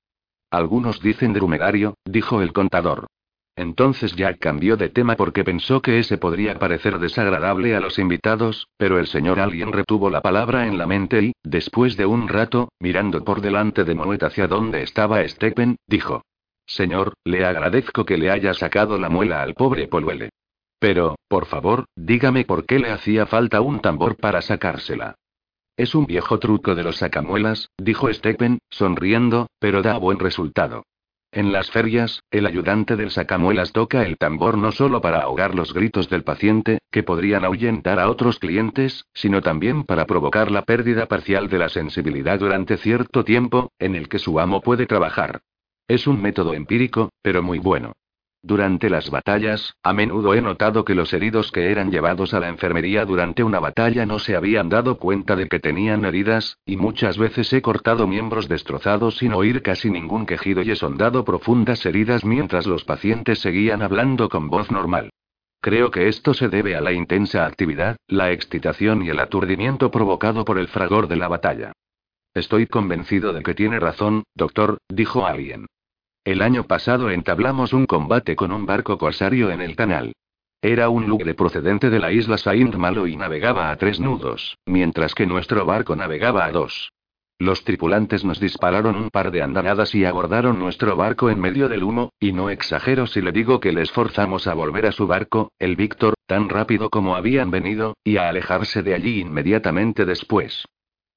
Algunos 0.51 1.01
dicen 1.01 1.33
dromedario, 1.33 1.95
dijo 2.05 2.43
el 2.43 2.53
contador. 2.53 3.07
Entonces 3.57 4.15
Jack 4.15 4.39
cambió 4.39 4.77
de 4.77 4.91
tema 4.91 5.17
porque 5.17 5.43
pensó 5.43 5.81
que 5.81 5.99
ese 5.99 6.19
podría 6.19 6.59
parecer 6.59 6.99
desagradable 6.99 7.75
a 7.75 7.81
los 7.81 7.99
invitados, 7.99 8.69
pero 8.77 8.99
el 8.99 9.07
señor 9.07 9.41
Alien 9.41 9.73
retuvo 9.73 10.11
la 10.11 10.21
palabra 10.21 10.67
en 10.67 10.77
la 10.77 10.87
mente 10.87 11.23
y, 11.23 11.33
después 11.43 11.97
de 11.97 12.05
un 12.05 12.29
rato, 12.29 12.69
mirando 12.81 13.25
por 13.25 13.41
delante 13.41 13.85
de 13.85 13.95
Moet 13.95 14.23
hacia 14.23 14.47
donde 14.47 14.83
estaba 14.83 15.27
Stephen, 15.27 15.77
dijo: 15.87 16.23
Señor, 16.67 17.15
le 17.25 17.47
agradezco 17.47 18.05
que 18.05 18.19
le 18.19 18.31
haya 18.31 18.53
sacado 18.53 18.99
la 18.99 19.09
muela 19.09 19.41
al 19.41 19.55
pobre 19.55 19.89
Poluele. 19.89 20.29
Pero, 20.79 21.17
por 21.27 21.47
favor, 21.47 21.87
dígame 21.97 22.45
por 22.45 22.67
qué 22.67 22.79
le 22.79 22.91
hacía 22.91 23.25
falta 23.25 23.63
un 23.63 23.81
tambor 23.81 24.17
para 24.17 24.43
sacársela. 24.43 25.15
Es 25.79 25.95
un 25.95 26.05
viejo 26.07 26.39
truco 26.39 26.75
de 26.75 26.83
los 26.83 26.97
sacamuelas, 26.97 27.71
dijo 27.79 28.13
Stephen, 28.13 28.59
sonriendo, 28.69 29.47
pero 29.59 29.81
da 29.81 29.97
buen 29.97 30.19
resultado. 30.19 30.85
En 31.37 31.53
las 31.53 31.71
ferias, 31.71 32.23
el 32.31 32.47
ayudante 32.47 32.97
del 32.97 33.11
sacamuelas 33.11 33.73
toca 33.73 34.07
el 34.07 34.17
tambor 34.17 34.57
no 34.57 34.73
solo 34.73 35.03
para 35.03 35.21
ahogar 35.21 35.55
los 35.55 35.75
gritos 35.75 36.09
del 36.09 36.25
paciente, 36.25 36.79
que 36.91 37.03
podrían 37.03 37.45
ahuyentar 37.45 38.01
a 38.01 38.09
otros 38.09 38.39
clientes, 38.39 39.05
sino 39.13 39.43
también 39.43 39.85
para 39.85 40.07
provocar 40.07 40.51
la 40.51 40.63
pérdida 40.63 41.09
parcial 41.09 41.51
de 41.51 41.59
la 41.59 41.69
sensibilidad 41.69 42.39
durante 42.39 42.79
cierto 42.79 43.23
tiempo, 43.23 43.71
en 43.79 43.97
el 43.97 44.09
que 44.09 44.19
su 44.19 44.41
amo 44.41 44.63
puede 44.63 44.87
trabajar. 44.87 45.43
Es 45.87 46.07
un 46.07 46.23
método 46.23 46.55
empírico, 46.55 47.11
pero 47.21 47.43
muy 47.43 47.59
bueno. 47.59 47.93
Durante 48.47 48.89
las 48.91 49.11
batallas, 49.11 49.75
a 49.83 49.93
menudo 49.93 50.33
he 50.33 50.41
notado 50.41 50.85
que 50.85 50.95
los 50.95 51.13
heridos 51.13 51.51
que 51.51 51.73
eran 51.73 51.91
llevados 51.91 52.33
a 52.33 52.39
la 52.39 52.49
enfermería 52.49 53.05
durante 53.05 53.43
una 53.43 53.59
batalla 53.59 54.07
no 54.07 54.21
se 54.21 54.37
habían 54.37 54.69
dado 54.69 54.99
cuenta 54.99 55.35
de 55.35 55.49
que 55.49 55.59
tenían 55.59 56.05
heridas, 56.05 56.57
y 56.65 56.77
muchas 56.77 57.19
veces 57.19 57.53
he 57.53 57.61
cortado 57.61 58.07
miembros 58.07 58.47
destrozados 58.49 59.17
sin 59.17 59.33
oír 59.33 59.63
casi 59.63 59.91
ningún 59.91 60.27
quejido 60.27 60.63
y 60.63 60.71
he 60.71 60.77
sondado 60.77 61.25
profundas 61.25 61.85
heridas 61.87 62.25
mientras 62.25 62.69
los 62.69 62.85
pacientes 62.85 63.41
seguían 63.41 63.83
hablando 63.83 64.29
con 64.29 64.49
voz 64.49 64.71
normal. 64.71 65.11
Creo 65.61 65.91
que 65.91 66.07
esto 66.07 66.33
se 66.33 66.49
debe 66.49 66.77
a 66.77 66.81
la 66.81 66.93
intensa 66.93 67.47
actividad, 67.47 67.97
la 68.07 68.31
excitación 68.31 69.03
y 69.03 69.09
el 69.09 69.19
aturdimiento 69.19 69.91
provocado 69.91 70.45
por 70.45 70.59
el 70.59 70.69
fragor 70.69 71.09
de 71.09 71.17
la 71.17 71.27
batalla. 71.27 71.73
Estoy 72.33 72.69
convencido 72.69 73.33
de 73.33 73.43
que 73.43 73.55
tiene 73.55 73.81
razón, 73.81 74.23
doctor, 74.37 74.79
dijo 74.89 75.27
alguien. 75.27 75.67
El 76.27 76.43
año 76.43 76.65
pasado 76.65 77.11
entablamos 77.11 77.73
un 77.73 77.87
combate 77.87 78.35
con 78.35 78.51
un 78.51 78.67
barco 78.67 78.99
corsario 78.99 79.53
en 79.53 79.61
el 79.61 79.77
canal. 79.77 80.13
Era 80.61 80.89
un 80.89 81.07
lugre 81.07 81.35
procedente 81.35 81.89
de 81.89 82.01
la 82.01 82.11
isla 82.11 82.37
Saint 82.37 82.75
Malo 82.75 83.07
y 83.07 83.15
navegaba 83.15 83.71
a 83.71 83.77
tres 83.77 84.01
nudos, 84.01 84.59
mientras 84.67 85.15
que 85.15 85.25
nuestro 85.25 85.65
barco 85.65 85.95
navegaba 85.95 86.45
a 86.45 86.51
dos. 86.51 86.91
Los 87.39 87.63
tripulantes 87.63 88.25
nos 88.25 88.41
dispararon 88.41 88.97
un 88.97 89.09
par 89.11 89.31
de 89.31 89.41
andanadas 89.41 89.95
y 89.95 90.05
abordaron 90.05 90.59
nuestro 90.59 90.97
barco 90.97 91.31
en 91.31 91.39
medio 91.39 91.69
del 91.69 91.85
humo, 91.85 92.11
y 92.19 92.33
no 92.33 92.51
exagero 92.51 93.07
si 93.07 93.21
le 93.21 93.31
digo 93.31 93.61
que 93.61 93.71
les 93.71 93.93
forzamos 93.93 94.49
a 94.49 94.55
volver 94.55 94.87
a 94.87 94.93
su 94.93 95.07
barco, 95.07 95.53
el 95.61 95.77
Víctor, 95.77 96.15
tan 96.27 96.49
rápido 96.49 96.91
como 96.91 97.15
habían 97.15 97.53
venido, 97.53 97.95
y 98.03 98.17
a 98.17 98.29
alejarse 98.29 98.83
de 98.83 98.95
allí 98.95 99.21
inmediatamente 99.21 100.05
después. 100.05 100.65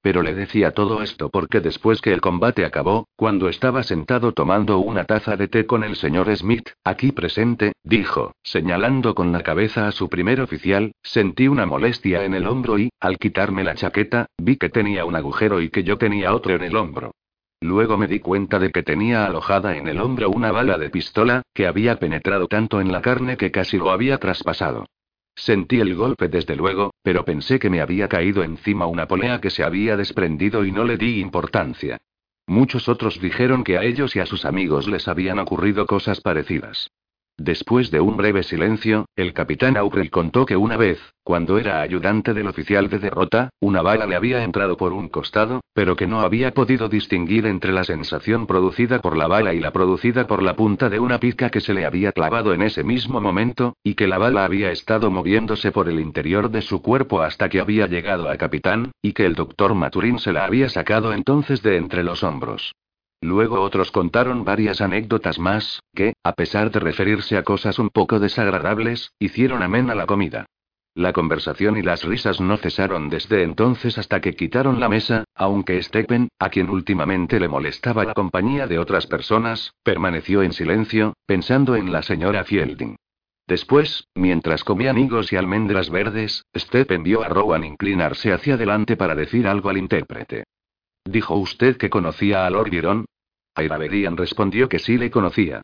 Pero 0.02 0.22
le 0.22 0.34
decía 0.34 0.70
todo 0.72 1.02
esto 1.02 1.28
porque 1.28 1.60
después 1.60 2.00
que 2.00 2.12
el 2.12 2.22
combate 2.22 2.64
acabó, 2.64 3.06
cuando 3.16 3.48
estaba 3.48 3.82
sentado 3.82 4.32
tomando 4.32 4.78
una 4.78 5.04
taza 5.04 5.36
de 5.36 5.48
té 5.48 5.66
con 5.66 5.84
el 5.84 5.96
señor 5.96 6.34
Smith, 6.36 6.70
aquí 6.84 7.12
presente, 7.12 7.72
dijo, 7.84 8.32
señalando 8.42 9.14
con 9.14 9.30
la 9.30 9.42
cabeza 9.42 9.88
a 9.88 9.92
su 9.92 10.08
primer 10.08 10.40
oficial, 10.40 10.92
sentí 11.02 11.48
una 11.48 11.66
molestia 11.66 12.24
en 12.24 12.32
el 12.32 12.46
hombro 12.46 12.78
y, 12.78 12.88
al 12.98 13.18
quitarme 13.18 13.62
la 13.62 13.74
chaqueta, 13.74 14.26
vi 14.38 14.56
que 14.56 14.70
tenía 14.70 15.04
un 15.04 15.16
agujero 15.16 15.60
y 15.60 15.68
que 15.68 15.84
yo 15.84 15.98
tenía 15.98 16.34
otro 16.34 16.54
en 16.54 16.62
el 16.62 16.76
hombro. 16.76 17.12
Luego 17.62 17.98
me 17.98 18.06
di 18.06 18.20
cuenta 18.20 18.58
de 18.58 18.72
que 18.72 18.82
tenía 18.82 19.26
alojada 19.26 19.76
en 19.76 19.86
el 19.86 20.00
hombro 20.00 20.30
una 20.30 20.50
bala 20.50 20.78
de 20.78 20.88
pistola, 20.88 21.42
que 21.52 21.66
había 21.66 21.96
penetrado 21.96 22.48
tanto 22.48 22.80
en 22.80 22.90
la 22.90 23.02
carne 23.02 23.36
que 23.36 23.50
casi 23.50 23.76
lo 23.76 23.90
había 23.90 24.16
traspasado. 24.16 24.86
Sentí 25.40 25.80
el 25.80 25.94
golpe 25.94 26.28
desde 26.28 26.54
luego, 26.54 26.92
pero 27.02 27.24
pensé 27.24 27.58
que 27.58 27.70
me 27.70 27.80
había 27.80 28.08
caído 28.08 28.42
encima 28.42 28.84
una 28.84 29.08
polea 29.08 29.40
que 29.40 29.48
se 29.48 29.64
había 29.64 29.96
desprendido 29.96 30.66
y 30.66 30.70
no 30.70 30.84
le 30.84 30.98
di 30.98 31.18
importancia. 31.18 31.96
Muchos 32.46 32.90
otros 32.90 33.18
dijeron 33.22 33.64
que 33.64 33.78
a 33.78 33.82
ellos 33.82 34.14
y 34.16 34.20
a 34.20 34.26
sus 34.26 34.44
amigos 34.44 34.86
les 34.86 35.08
habían 35.08 35.38
ocurrido 35.38 35.86
cosas 35.86 36.20
parecidas. 36.20 36.90
Después 37.42 37.90
de 37.90 38.02
un 38.02 38.18
breve 38.18 38.42
silencio, 38.42 39.06
el 39.16 39.32
capitán 39.32 39.78
Aubrey 39.78 40.10
contó 40.10 40.44
que 40.44 40.58
una 40.58 40.76
vez, 40.76 41.00
cuando 41.22 41.56
era 41.56 41.80
ayudante 41.80 42.34
del 42.34 42.46
oficial 42.46 42.90
de 42.90 42.98
derrota, 42.98 43.48
una 43.60 43.80
bala 43.80 44.04
le 44.04 44.14
había 44.14 44.44
entrado 44.44 44.76
por 44.76 44.92
un 44.92 45.08
costado, 45.08 45.62
pero 45.72 45.96
que 45.96 46.06
no 46.06 46.20
había 46.20 46.52
podido 46.52 46.90
distinguir 46.90 47.46
entre 47.46 47.72
la 47.72 47.84
sensación 47.84 48.46
producida 48.46 49.00
por 49.00 49.16
la 49.16 49.26
bala 49.26 49.54
y 49.54 49.60
la 49.60 49.72
producida 49.72 50.26
por 50.26 50.42
la 50.42 50.54
punta 50.54 50.90
de 50.90 51.00
una 51.00 51.18
pica 51.18 51.48
que 51.48 51.62
se 51.62 51.72
le 51.72 51.86
había 51.86 52.12
clavado 52.12 52.52
en 52.52 52.60
ese 52.60 52.84
mismo 52.84 53.22
momento, 53.22 53.74
y 53.82 53.94
que 53.94 54.06
la 54.06 54.18
bala 54.18 54.44
había 54.44 54.70
estado 54.70 55.10
moviéndose 55.10 55.72
por 55.72 55.88
el 55.88 55.98
interior 55.98 56.50
de 56.50 56.60
su 56.60 56.82
cuerpo 56.82 57.22
hasta 57.22 57.48
que 57.48 57.60
había 57.60 57.86
llegado 57.86 58.28
a 58.28 58.36
capitán, 58.36 58.92
y 59.00 59.14
que 59.14 59.24
el 59.24 59.34
doctor 59.34 59.74
Maturín 59.74 60.18
se 60.18 60.34
la 60.34 60.44
había 60.44 60.68
sacado 60.68 61.14
entonces 61.14 61.62
de 61.62 61.78
entre 61.78 62.04
los 62.04 62.22
hombros. 62.22 62.74
Luego 63.22 63.60
otros 63.60 63.90
contaron 63.90 64.44
varias 64.44 64.80
anécdotas 64.80 65.38
más, 65.38 65.82
que, 65.94 66.14
a 66.24 66.32
pesar 66.32 66.70
de 66.70 66.80
referirse 66.80 67.36
a 67.36 67.42
cosas 67.42 67.78
un 67.78 67.90
poco 67.90 68.18
desagradables, 68.18 69.12
hicieron 69.18 69.62
amena 69.62 69.94
la 69.94 70.06
comida. 70.06 70.46
La 70.94 71.12
conversación 71.12 71.76
y 71.76 71.82
las 71.82 72.02
risas 72.02 72.40
no 72.40 72.56
cesaron 72.56 73.10
desde 73.10 73.42
entonces 73.42 73.96
hasta 73.98 74.20
que 74.20 74.34
quitaron 74.34 74.80
la 74.80 74.88
mesa, 74.88 75.24
aunque 75.34 75.80
Stephen, 75.82 76.28
a 76.38 76.48
quien 76.48 76.68
últimamente 76.68 77.38
le 77.38 77.48
molestaba 77.48 78.04
la 78.04 78.14
compañía 78.14 78.66
de 78.66 78.78
otras 78.78 79.06
personas, 79.06 79.72
permaneció 79.84 80.42
en 80.42 80.52
silencio, 80.52 81.14
pensando 81.26 81.76
en 81.76 81.92
la 81.92 82.02
señora 82.02 82.42
Fielding. 82.44 82.96
Después, 83.46 84.08
mientras 84.14 84.64
comían 84.64 84.98
higos 84.98 85.32
y 85.32 85.36
almendras 85.36 85.90
verdes, 85.90 86.44
Stephen 86.56 87.02
vio 87.02 87.22
a 87.22 87.28
Rowan 87.28 87.64
inclinarse 87.64 88.32
hacia 88.32 88.54
adelante 88.54 88.96
para 88.96 89.14
decir 89.14 89.46
algo 89.46 89.68
al 89.68 89.76
intérprete. 89.76 90.44
¿Dijo 91.10 91.34
usted 91.34 91.76
que 91.76 91.90
conocía 91.90 92.46
a 92.46 92.50
Lord 92.50 92.70
Byron? 92.70 93.04
Airaberian 93.56 94.16
respondió 94.16 94.68
que 94.68 94.78
sí 94.78 94.96
le 94.96 95.10
conocía. 95.10 95.60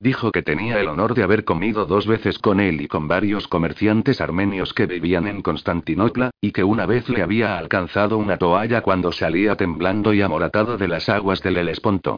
Dijo 0.00 0.32
que 0.32 0.42
tenía 0.42 0.80
el 0.80 0.88
honor 0.88 1.14
de 1.14 1.22
haber 1.22 1.44
comido 1.44 1.86
dos 1.86 2.08
veces 2.08 2.40
con 2.40 2.58
él 2.58 2.80
y 2.80 2.88
con 2.88 3.06
varios 3.06 3.46
comerciantes 3.46 4.20
armenios 4.20 4.74
que 4.74 4.86
vivían 4.86 5.28
en 5.28 5.40
Constantinopla, 5.40 6.32
y 6.40 6.50
que 6.50 6.64
una 6.64 6.84
vez 6.84 7.08
le 7.08 7.22
había 7.22 7.58
alcanzado 7.58 8.18
una 8.18 8.38
toalla 8.38 8.80
cuando 8.80 9.12
salía 9.12 9.54
temblando 9.54 10.12
y 10.12 10.20
amoratado 10.20 10.76
de 10.76 10.88
las 10.88 11.08
aguas 11.08 11.42
del 11.42 11.58
Helesponto. 11.58 12.16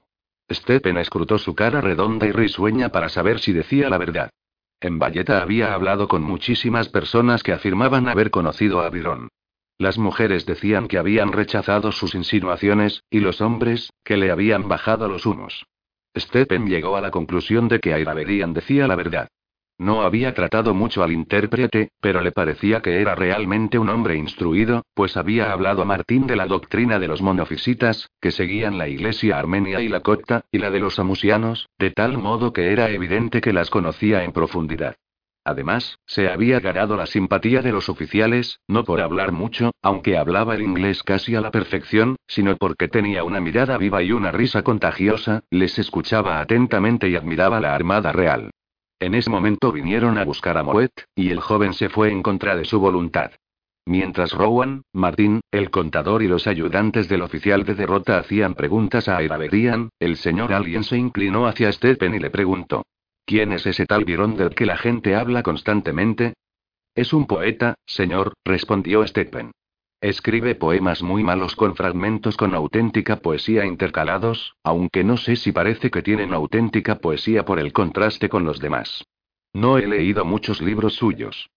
Stephen 0.51 0.97
escrutó 0.97 1.36
su 1.36 1.55
cara 1.55 1.82
redonda 1.82 2.27
y 2.27 2.32
risueña 2.32 2.89
para 2.89 3.11
saber 3.11 3.40
si 3.40 3.52
decía 3.52 3.90
la 3.90 3.98
verdad. 3.98 4.31
En 4.81 4.98
Valleta 4.98 5.43
había 5.43 5.74
hablado 5.74 6.09
con 6.09 6.23
muchísimas 6.23 6.89
personas 6.89 7.43
que 7.43 7.52
afirmaban 7.52 8.09
haber 8.09 8.31
conocido 8.31 8.81
a 8.81 8.89
Byron. 8.89 9.28
Las 9.81 9.97
mujeres 9.97 10.44
decían 10.44 10.89
que 10.89 10.98
habían 10.98 11.32
rechazado 11.32 11.90
sus 11.90 12.15
insinuaciones, 12.15 13.02
y 13.09 13.20
los 13.20 13.40
hombres, 13.40 13.90
que 14.05 14.19
le 14.19 14.31
habían 14.31 14.69
bajado 14.69 15.09
los 15.09 15.24
humos. 15.24 15.65
Stephen 16.15 16.66
llegó 16.66 16.98
a 16.98 17.01
la 17.01 17.11
conclusión 17.11 17.66
de 17.66 17.81
que 17.81 17.94
Airaberian 17.94 18.52
decía 18.52 18.86
la 18.86 18.94
verdad. 18.94 19.28
No 19.78 20.02
había 20.02 20.35
tratado 20.35 20.74
mucho 20.74 21.02
al 21.02 21.12
intérprete, 21.12 21.93
pero 21.98 22.20
le 22.20 22.31
parecía 22.31 22.82
que 22.82 23.01
era 23.01 23.15
realmente 23.15 23.78
un 23.78 23.89
hombre 23.89 24.16
instruido, 24.16 24.82
pues 24.93 25.16
había 25.16 25.51
hablado 25.51 25.81
a 25.81 25.86
Martín 25.86 26.27
de 26.27 26.36
la 26.36 26.44
doctrina 26.44 26.98
de 26.98 27.09
los 27.09 27.23
monofisitas, 27.23 28.11
que 28.20 28.32
seguían 28.32 28.77
la 28.77 28.86
iglesia 28.86 29.39
armenia 29.39 29.81
y 29.81 29.89
la 29.89 30.01
copta, 30.01 30.44
y 30.52 30.59
la 30.59 30.70
de 30.70 30.81
los 30.81 30.98
amusianos, 30.98 31.70
de 31.78 31.90
tal 31.90 32.19
modo 32.19 32.52
que 32.52 32.70
era 32.70 32.90
evidente 32.90 33.40
que 33.40 33.55
las 33.55 33.70
conocía 33.70 34.24
en 34.24 34.32
profundidad. 34.32 34.97
Además, 35.51 35.99
se 36.07 36.29
había 36.29 36.61
ganado 36.61 36.97
la 36.97 37.07
simpatía 37.07 37.61
de 37.61 37.73
los 37.73 37.89
oficiales, 37.89 38.61
no 38.69 38.85
por 38.85 39.01
hablar 39.01 39.33
mucho, 39.33 39.73
aunque 39.83 40.17
hablaba 40.17 40.55
el 40.55 40.63
inglés 40.63 41.03
casi 41.03 41.35
a 41.35 41.41
la 41.41 41.51
perfección, 41.51 42.15
sino 42.29 42.57
porque 42.57 42.87
tenía 42.87 43.25
una 43.25 43.41
mirada 43.41 43.77
viva 43.77 44.01
y 44.01 44.13
una 44.13 44.31
risa 44.31 44.63
contagiosa, 44.63 45.43
les 45.51 45.77
escuchaba 45.81 46.41
atentamente 46.41 47.09
y 47.09 47.17
admiraba 47.17 47.61
la 47.61 47.75
Armada 47.75 48.13
Real. 48.13 48.53
En 49.01 49.17
ese 49.17 49.29
momento 49.29 49.73
vinieron 49.73 50.19
a 50.19 50.25
buscar 50.25 50.57
a 50.57 50.63
Moet, 50.63 50.93
y 51.17 51.31
el 51.31 51.41
joven 51.41 51.75
se 51.75 51.89
fue 51.89 52.13
en 52.13 52.23
contra 52.23 52.55
de 52.55 52.65
su 52.65 52.79
voluntad. 52.79 53.33
Mientras 53.87 54.31
Rowan, 54.31 54.83
Martín, 54.93 55.41
el 55.51 55.71
contador 55.71 56.23
y 56.23 56.29
los 56.29 56.47
ayudantes 56.47 57.09
del 57.09 57.23
oficial 57.23 57.65
de 57.65 57.75
derrota 57.75 58.19
hacían 58.19 58.55
preguntas 58.55 59.09
a 59.09 59.17
Airaberian, 59.17 59.89
el 59.99 60.17
señor 60.17 60.53
Alien 60.53 60.85
se 60.85 60.97
inclinó 60.97 61.49
hacia 61.49 61.73
Stephen 61.73 62.15
y 62.15 62.21
le 62.21 62.31
preguntó. 62.31 62.85
¿Quién 63.31 63.52
es 63.52 63.65
ese 63.65 63.86
tal 63.86 64.05
Byron 64.05 64.36
del 64.36 64.57
que 64.57 64.66
la 64.66 64.77
gente 64.77 65.15
habla 65.15 65.44
constantemente? 65.44 66.35
Es 66.97 67.12
un 67.12 67.28
poeta, 67.28 67.77
señor, 67.86 68.35
respondió 68.44 69.07
Stephen. 69.07 69.52
Escribe 70.01 70.57
poemas 70.57 71.01
muy 71.05 71.23
malos 71.23 71.55
con 71.55 71.77
fragmentos 71.77 72.36
con 72.36 72.57
auténtica 72.57 73.20
poesía 73.20 73.66
intercalados, 73.66 74.57
aunque 74.65 75.05
no 75.05 75.16
sé 75.16 75.36
si 75.36 75.52
parece 75.52 75.93
que 75.93 76.02
tienen 76.02 76.35
auténtica 76.35 76.98
poesía 76.98 77.44
por 77.44 77.61
el 77.61 77.73
contraste 77.73 78.28
con 78.28 78.43
los 78.44 78.59
demás. 78.59 79.05
No 79.52 79.78
he 79.78 79.86
leído 79.86 80.24
muchos 80.24 80.61
libros 80.61 80.97
suyos. 80.97 81.51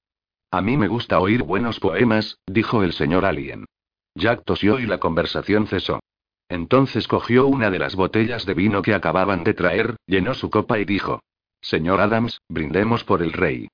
A 0.51 0.61
mí 0.61 0.77
me 0.77 0.87
gusta 0.87 1.19
oír 1.19 1.41
buenos 1.41 1.79
poemas, 1.79 2.37
dijo 2.45 2.83
el 2.83 2.93
señor 2.93 3.25
Alien. 3.25 3.65
Jack 4.13 4.43
tosió 4.45 4.79
y 4.79 4.85
la 4.85 4.99
conversación 4.99 5.65
cesó. 5.65 6.01
Entonces 6.49 7.07
cogió 7.07 7.47
una 7.47 7.71
de 7.71 7.79
las 7.79 7.95
botellas 7.95 8.45
de 8.45 8.53
vino 8.53 8.83
que 8.83 8.93
acababan 8.93 9.43
de 9.43 9.55
traer, 9.55 9.95
llenó 10.05 10.35
su 10.35 10.51
copa 10.51 10.77
y 10.77 10.85
dijo, 10.85 11.19
Señor 11.63 12.01
Adams, 12.01 12.41
brindemos 12.49 13.05
por 13.05 13.23
el 13.23 13.31
rey. 13.31 13.69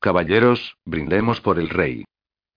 Caballeros, 0.00 0.76
brindemos 0.84 1.40
por 1.40 1.58
el 1.58 1.70
rey. 1.70 2.04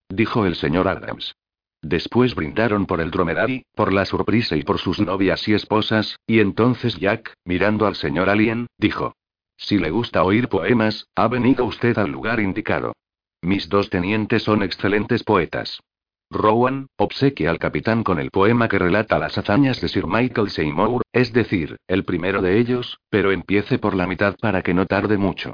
Dijo 0.10 0.46
el 0.46 0.56
señor 0.56 0.90
Adams. 0.90 1.34
Después 1.82 2.36
brindaron 2.36 2.86
por 2.86 3.00
el 3.00 3.10
dromedari, 3.10 3.64
por 3.74 3.94
la 3.94 4.04
sorpresa 4.04 4.58
y 4.58 4.64
por 4.64 4.80
sus 4.80 5.00
novias 5.00 5.48
y 5.48 5.54
esposas, 5.54 6.18
y 6.28 6.42
entonces 6.42 6.98
Jack, 6.98 7.34
mirando 7.46 7.88
al 7.88 7.96
señor 7.96 8.30
Alien, 8.30 8.68
dijo. 8.78 9.14
Si 9.56 9.78
le 9.78 9.92
gusta 9.92 10.24
oír 10.24 10.50
poemas, 10.50 11.08
ha 11.16 11.30
venido 11.30 11.64
usted 11.64 11.98
al 11.98 12.12
lugar 12.12 12.42
indicado. 12.42 12.94
Mis 13.42 13.70
dos 13.70 13.90
tenientes 13.90 14.44
son 14.44 14.62
excelentes 14.62 15.24
poetas. 15.24 15.80
Rowan, 16.36 16.88
obsequia 16.98 17.50
al 17.50 17.60
capitán 17.60 18.04
con 18.04 18.20
el 18.20 18.30
poema 18.30 18.68
que 18.68 18.78
relata 18.78 19.18
las 19.18 19.38
hazañas 19.38 19.82
de 19.82 19.88
Sir 19.88 20.06
Michael 20.08 20.50
Seymour, 20.50 21.02
es 21.12 21.34
decir, 21.34 21.78
el 21.88 22.04
primero 22.04 22.42
de 22.42 22.60
ellos, 22.60 23.00
pero 23.10 23.32
empiece 23.32 23.80
por 23.80 23.96
la 23.96 24.06
mitad 24.06 24.36
para 24.40 24.62
que 24.62 24.74
no 24.74 24.86
tarde 24.86 25.18
mucho. 25.18 25.54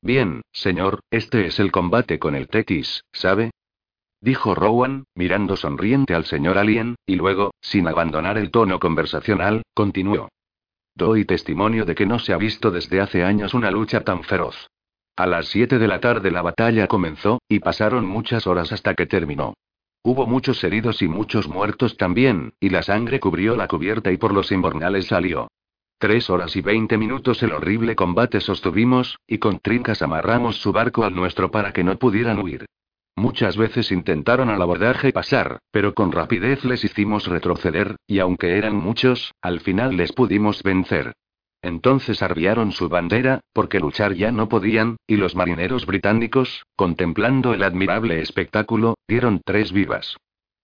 Bien, 0.00 0.42
señor, 0.52 1.00
este 1.10 1.46
es 1.46 1.60
el 1.60 1.70
combate 1.70 2.18
con 2.18 2.34
el 2.34 2.48
Tetis, 2.48 3.04
¿sabe? 3.12 3.50
Dijo 4.20 4.54
Rowan, 4.54 5.04
mirando 5.14 5.56
sonriente 5.56 6.14
al 6.14 6.24
señor 6.24 6.56
Alien, 6.56 6.94
y 7.06 7.16
luego, 7.16 7.52
sin 7.60 7.88
abandonar 7.88 8.38
el 8.38 8.50
tono 8.50 8.78
conversacional, 8.78 9.62
continuó. 9.74 10.28
Doy 10.94 11.24
testimonio 11.24 11.84
de 11.84 11.94
que 11.94 12.06
no 12.06 12.18
se 12.18 12.32
ha 12.32 12.36
visto 12.36 12.70
desde 12.70 13.00
hace 13.00 13.24
años 13.24 13.54
una 13.54 13.70
lucha 13.70 14.02
tan 14.02 14.22
feroz. 14.22 14.68
A 15.16 15.26
las 15.26 15.46
siete 15.46 15.78
de 15.78 15.88
la 15.88 16.00
tarde 16.00 16.30
la 16.30 16.42
batalla 16.42 16.86
comenzó, 16.86 17.40
y 17.48 17.58
pasaron 17.58 18.06
muchas 18.06 18.46
horas 18.46 18.72
hasta 18.72 18.94
que 18.94 19.06
terminó. 19.06 19.54
Hubo 20.04 20.26
muchos 20.26 20.64
heridos 20.64 21.00
y 21.00 21.06
muchos 21.06 21.48
muertos 21.48 21.96
también, 21.96 22.54
y 22.58 22.70
la 22.70 22.82
sangre 22.82 23.20
cubrió 23.20 23.54
la 23.54 23.68
cubierta 23.68 24.10
y 24.10 24.16
por 24.16 24.34
los 24.34 24.50
invernales 24.50 25.06
salió. 25.06 25.48
Tres 25.98 26.28
horas 26.28 26.56
y 26.56 26.60
veinte 26.60 26.98
minutos 26.98 27.40
el 27.44 27.52
horrible 27.52 27.94
combate 27.94 28.40
sostuvimos, 28.40 29.20
y 29.28 29.38
con 29.38 29.60
trincas 29.60 30.02
amarramos 30.02 30.56
su 30.56 30.72
barco 30.72 31.04
al 31.04 31.14
nuestro 31.14 31.52
para 31.52 31.72
que 31.72 31.84
no 31.84 31.96
pudieran 31.96 32.40
huir. 32.40 32.66
Muchas 33.14 33.56
veces 33.56 33.92
intentaron 33.92 34.50
al 34.50 34.60
abordaje 34.60 35.12
pasar, 35.12 35.60
pero 35.70 35.94
con 35.94 36.10
rapidez 36.10 36.64
les 36.64 36.82
hicimos 36.82 37.28
retroceder, 37.28 37.94
y 38.08 38.18
aunque 38.18 38.56
eran 38.58 38.74
muchos, 38.74 39.32
al 39.40 39.60
final 39.60 39.96
les 39.96 40.12
pudimos 40.12 40.64
vencer. 40.64 41.12
Entonces 41.62 42.22
arriaron 42.22 42.72
su 42.72 42.88
bandera, 42.88 43.40
porque 43.52 43.78
luchar 43.78 44.14
ya 44.14 44.32
no 44.32 44.48
podían, 44.48 44.96
y 45.06 45.16
los 45.16 45.36
marineros 45.36 45.86
británicos, 45.86 46.64
contemplando 46.74 47.54
el 47.54 47.62
admirable 47.62 48.20
espectáculo, 48.20 48.96
dieron 49.06 49.40
tres 49.44 49.72
vivas. 49.72 50.16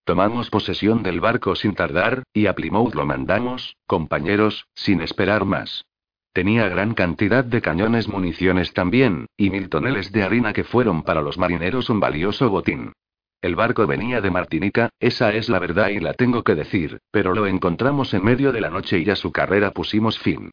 Tomamos 0.04 0.50
posesión 0.50 1.02
del 1.04 1.20
barco 1.20 1.54
sin 1.54 1.74
tardar, 1.74 2.24
y 2.32 2.46
a 2.46 2.54
Plymouth 2.54 2.94
lo 2.94 3.06
mandamos, 3.06 3.76
compañeros, 3.86 4.66
sin 4.74 5.00
esperar 5.00 5.44
más. 5.44 5.84
Tenía 6.32 6.68
gran 6.68 6.94
cantidad 6.94 7.44
de 7.44 7.60
cañones 7.60 8.08
municiones 8.08 8.72
también, 8.72 9.26
y 9.36 9.50
mil 9.50 9.68
toneles 9.68 10.10
de 10.10 10.22
harina 10.24 10.52
que 10.52 10.64
fueron 10.64 11.02
para 11.02 11.22
los 11.22 11.38
marineros 11.38 11.90
un 11.90 12.00
valioso 12.00 12.50
botín. 12.50 12.92
El 13.40 13.54
barco 13.54 13.86
venía 13.86 14.20
de 14.20 14.32
Martinica, 14.32 14.90
esa 14.98 15.32
es 15.32 15.48
la 15.48 15.60
verdad 15.60 15.90
y 15.90 16.00
la 16.00 16.14
tengo 16.14 16.42
que 16.42 16.56
decir, 16.56 16.98
pero 17.12 17.34
lo 17.34 17.46
encontramos 17.46 18.12
en 18.14 18.24
medio 18.24 18.50
de 18.50 18.60
la 18.60 18.70
noche 18.70 18.98
y 18.98 19.08
a 19.10 19.16
su 19.16 19.30
carrera 19.30 19.70
pusimos 19.70 20.18
fin. 20.18 20.50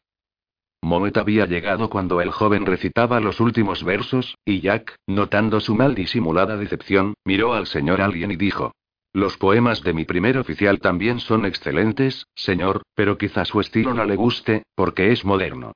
Moet 0.82 1.16
había 1.16 1.46
llegado 1.46 1.90
cuando 1.90 2.20
el 2.20 2.30
joven 2.30 2.66
recitaba 2.66 3.20
los 3.20 3.40
últimos 3.40 3.82
versos, 3.82 4.36
y 4.44 4.60
Jack, 4.60 4.96
notando 5.06 5.60
su 5.60 5.74
mal 5.74 5.94
disimulada 5.94 6.56
decepción, 6.56 7.14
miró 7.24 7.54
al 7.54 7.66
señor 7.66 8.00
Alien 8.00 8.30
y 8.30 8.36
dijo: 8.36 8.72
Los 9.12 9.36
poemas 9.36 9.82
de 9.82 9.94
mi 9.94 10.04
primer 10.04 10.38
oficial 10.38 10.78
también 10.80 11.20
son 11.20 11.46
excelentes, 11.46 12.26
señor, 12.34 12.82
pero 12.94 13.18
quizá 13.18 13.44
su 13.44 13.60
estilo 13.60 13.94
no 13.94 14.04
le 14.04 14.16
guste, 14.16 14.64
porque 14.74 15.12
es 15.12 15.24
moderno. 15.24 15.72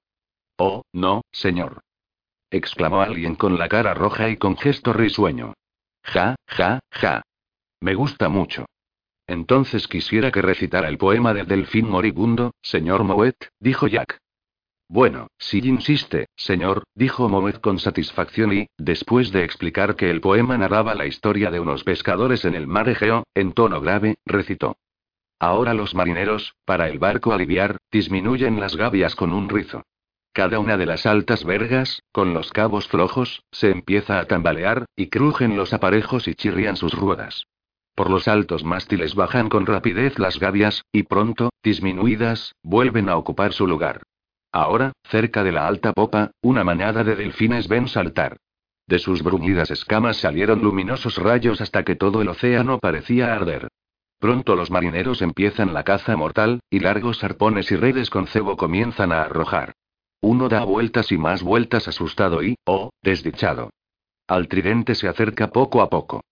Oh, 0.56 0.82
no, 0.92 1.22
señor. 1.32 1.80
exclamó 2.50 3.00
alguien 3.00 3.34
con 3.34 3.58
la 3.58 3.68
cara 3.68 3.94
roja 3.94 4.28
y 4.28 4.36
con 4.36 4.56
gesto 4.56 4.92
risueño. 4.92 5.54
Ja, 6.02 6.36
ja, 6.46 6.80
ja. 6.90 7.22
Me 7.80 7.94
gusta 7.94 8.28
mucho. 8.28 8.66
Entonces 9.26 9.86
quisiera 9.88 10.30
que 10.30 10.42
recitara 10.42 10.88
el 10.88 10.98
poema 10.98 11.32
del 11.32 11.46
delfín 11.46 11.88
moribundo, 11.88 12.52
señor 12.62 13.04
Moet, 13.04 13.36
dijo 13.58 13.86
Jack. 13.86 14.18
Bueno, 14.92 15.28
si 15.38 15.58
insiste, 15.58 16.26
señor, 16.34 16.82
dijo 16.96 17.28
Moet 17.28 17.60
con 17.60 17.78
satisfacción 17.78 18.52
y, 18.52 18.66
después 18.76 19.30
de 19.30 19.44
explicar 19.44 19.94
que 19.94 20.10
el 20.10 20.20
poema 20.20 20.58
narraba 20.58 20.96
la 20.96 21.06
historia 21.06 21.52
de 21.52 21.60
unos 21.60 21.84
pescadores 21.84 22.44
en 22.44 22.56
el 22.56 22.66
mar 22.66 22.88
Egeo, 22.88 23.22
en 23.36 23.52
tono 23.52 23.80
grave, 23.80 24.16
recitó. 24.26 24.78
Ahora 25.38 25.74
los 25.74 25.94
marineros, 25.94 26.56
para 26.64 26.88
el 26.88 26.98
barco 26.98 27.32
aliviar, 27.32 27.76
disminuyen 27.92 28.58
las 28.58 28.74
gavias 28.74 29.14
con 29.14 29.32
un 29.32 29.48
rizo. 29.48 29.84
Cada 30.32 30.58
una 30.58 30.76
de 30.76 30.86
las 30.86 31.06
altas 31.06 31.44
vergas, 31.44 32.02
con 32.10 32.34
los 32.34 32.50
cabos 32.50 32.88
flojos, 32.88 33.44
se 33.52 33.70
empieza 33.70 34.18
a 34.18 34.24
tambalear, 34.24 34.86
y 34.96 35.06
crujen 35.06 35.56
los 35.56 35.72
aparejos 35.72 36.26
y 36.26 36.34
chirrían 36.34 36.74
sus 36.74 36.94
ruedas. 36.94 37.46
Por 37.94 38.10
los 38.10 38.26
altos 38.26 38.64
mástiles 38.64 39.14
bajan 39.14 39.50
con 39.50 39.66
rapidez 39.66 40.18
las 40.18 40.40
gavias, 40.40 40.82
y 40.90 41.04
pronto, 41.04 41.50
disminuidas, 41.62 42.56
vuelven 42.64 43.08
a 43.08 43.16
ocupar 43.16 43.52
su 43.52 43.68
lugar. 43.68 44.02
Ahora, 44.52 44.92
cerca 45.04 45.44
de 45.44 45.52
la 45.52 45.66
alta 45.66 45.92
popa, 45.92 46.32
una 46.42 46.64
manada 46.64 47.04
de 47.04 47.16
delfines 47.16 47.68
ven 47.68 47.88
saltar. 47.88 48.36
De 48.86 48.98
sus 48.98 49.22
bruñidas 49.22 49.70
escamas 49.70 50.16
salieron 50.16 50.62
luminosos 50.62 51.16
rayos 51.16 51.60
hasta 51.60 51.84
que 51.84 51.94
todo 51.94 52.22
el 52.22 52.28
océano 52.28 52.78
parecía 52.78 53.32
arder. 53.32 53.68
Pronto 54.18 54.56
los 54.56 54.70
marineros 54.70 55.22
empiezan 55.22 55.72
la 55.72 55.84
caza 55.84 56.16
mortal, 56.16 56.60
y 56.68 56.80
largos 56.80 57.22
arpones 57.22 57.70
y 57.70 57.76
redes 57.76 58.10
con 58.10 58.26
cebo 58.26 58.56
comienzan 58.56 59.12
a 59.12 59.22
arrojar. 59.22 59.74
Uno 60.20 60.48
da 60.48 60.64
vueltas 60.64 61.12
y 61.12 61.18
más 61.18 61.42
vueltas 61.42 61.88
asustado 61.88 62.42
y, 62.42 62.56
oh, 62.66 62.90
desdichado. 63.02 63.70
Al 64.26 64.48
tridente 64.48 64.94
se 64.94 65.08
acerca 65.08 65.48
poco 65.48 65.80
a 65.80 65.88
poco. 65.88 66.22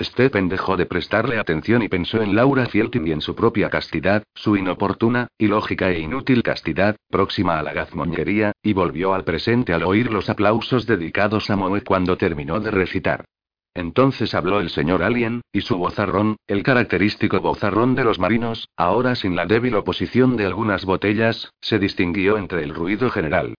Stephen 0.00 0.48
dejó 0.48 0.76
de 0.76 0.86
prestarle 0.86 1.38
atención 1.38 1.82
y 1.82 1.88
pensó 1.88 2.20
en 2.20 2.34
Laura 2.34 2.66
Fieltin 2.66 3.06
y 3.06 3.12
en 3.12 3.20
su 3.20 3.36
propia 3.36 3.70
castidad, 3.70 4.24
su 4.34 4.56
inoportuna, 4.56 5.28
ilógica 5.38 5.90
e 5.90 6.00
inútil 6.00 6.42
castidad, 6.42 6.96
próxima 7.08 7.58
a 7.58 7.62
la 7.62 7.72
gazmoñería, 7.72 8.52
y 8.62 8.72
volvió 8.72 9.14
al 9.14 9.24
presente 9.24 9.72
al 9.72 9.84
oír 9.84 10.12
los 10.12 10.28
aplausos 10.28 10.86
dedicados 10.86 11.48
a 11.50 11.56
Moe 11.56 11.82
cuando 11.82 12.16
terminó 12.16 12.58
de 12.58 12.72
recitar. 12.72 13.24
Entonces 13.72 14.34
habló 14.34 14.60
el 14.60 14.70
señor 14.70 15.02
Alien, 15.02 15.42
y 15.52 15.60
su 15.60 15.76
vozarrón, 15.76 16.36
el 16.46 16.62
característico 16.62 17.40
vozarrón 17.40 17.94
de 17.94 18.04
los 18.04 18.18
marinos, 18.18 18.68
ahora 18.76 19.14
sin 19.14 19.36
la 19.36 19.46
débil 19.46 19.74
oposición 19.74 20.36
de 20.36 20.46
algunas 20.46 20.84
botellas, 20.84 21.52
se 21.60 21.78
distinguió 21.78 22.36
entre 22.36 22.62
el 22.62 22.74
ruido 22.74 23.10
general. 23.10 23.54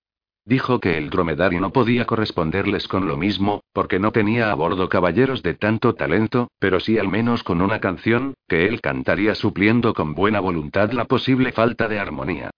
Dijo 0.47 0.79
que 0.79 0.99
el 0.99 1.09
dromedario 1.09 1.59
no 1.59 1.71
podía 1.71 2.05
corresponderles 2.05 2.87
con 2.87 3.07
lo 3.07 3.17
mismo, 3.17 3.63
porque 3.73 3.97
no 3.97 4.11
tenía 4.11 4.51
a 4.51 4.53
bordo 4.53 4.89
caballeros 4.89 5.41
de 5.41 5.55
tanto 5.55 5.95
talento, 5.95 6.51
pero 6.59 6.79
sí 6.79 6.99
al 6.99 7.07
menos 7.07 7.43
con 7.43 7.61
una 7.61 7.79
canción, 7.79 8.35
que 8.47 8.67
él 8.67 8.79
cantaría 8.79 9.33
supliendo 9.33 9.95
con 9.95 10.13
buena 10.13 10.39
voluntad 10.39 10.91
la 10.91 11.05
posible 11.05 11.51
falta 11.51 11.87
de 11.87 11.97
armonía. 11.97 12.51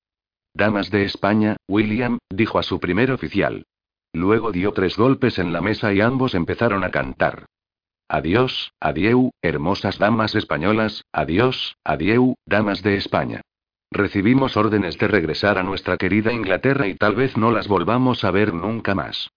Damas 0.54 0.92
de 0.92 1.06
España, 1.06 1.56
William, 1.66 2.18
dijo 2.30 2.60
a 2.60 2.64
su 2.64 2.82
primer 2.82 3.10
oficial. 3.10 3.64
Luego 4.12 4.52
dio 4.52 4.74
tres 4.74 4.98
golpes 4.98 5.40
en 5.40 5.54
la 5.54 5.62
mesa 5.62 5.94
y 5.94 6.02
ambos 6.02 6.36
empezaron 6.36 6.84
a 6.84 6.92
cantar. 6.92 7.46
Adiós, 8.10 8.72
adieu, 8.82 9.32
hermosas 9.42 9.98
damas 9.98 10.36
españolas, 10.36 11.04
adiós, 11.14 11.76
adieu, 11.86 12.36
damas 12.46 12.82
de 12.82 12.96
España. 12.96 13.42
Recibimos 13.92 14.58
órdenes 14.58 14.98
de 14.98 15.08
regresar 15.08 15.58
a 15.58 15.64
nuestra 15.64 15.98
querida 15.98 16.34
Inglaterra 16.34 16.88
y 16.88 16.96
tal 16.96 17.16
vez 17.16 17.38
no 17.38 17.52
las 17.52 17.68
volvamos 17.68 18.24
a 18.24 18.32
ver 18.32 18.54
nunca 18.54 18.94
más. 18.96 19.30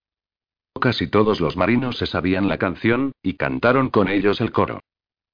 Casi 0.81 1.06
todos 1.06 1.40
los 1.40 1.56
marinos 1.56 1.98
se 1.98 2.06
sabían 2.06 2.48
la 2.48 2.59
canción, 2.59 3.12
y 3.22 3.35
cantaron 3.35 3.90
con 3.90 4.09
ellos 4.09 4.40
el 4.40 4.51
coro. 4.51 4.81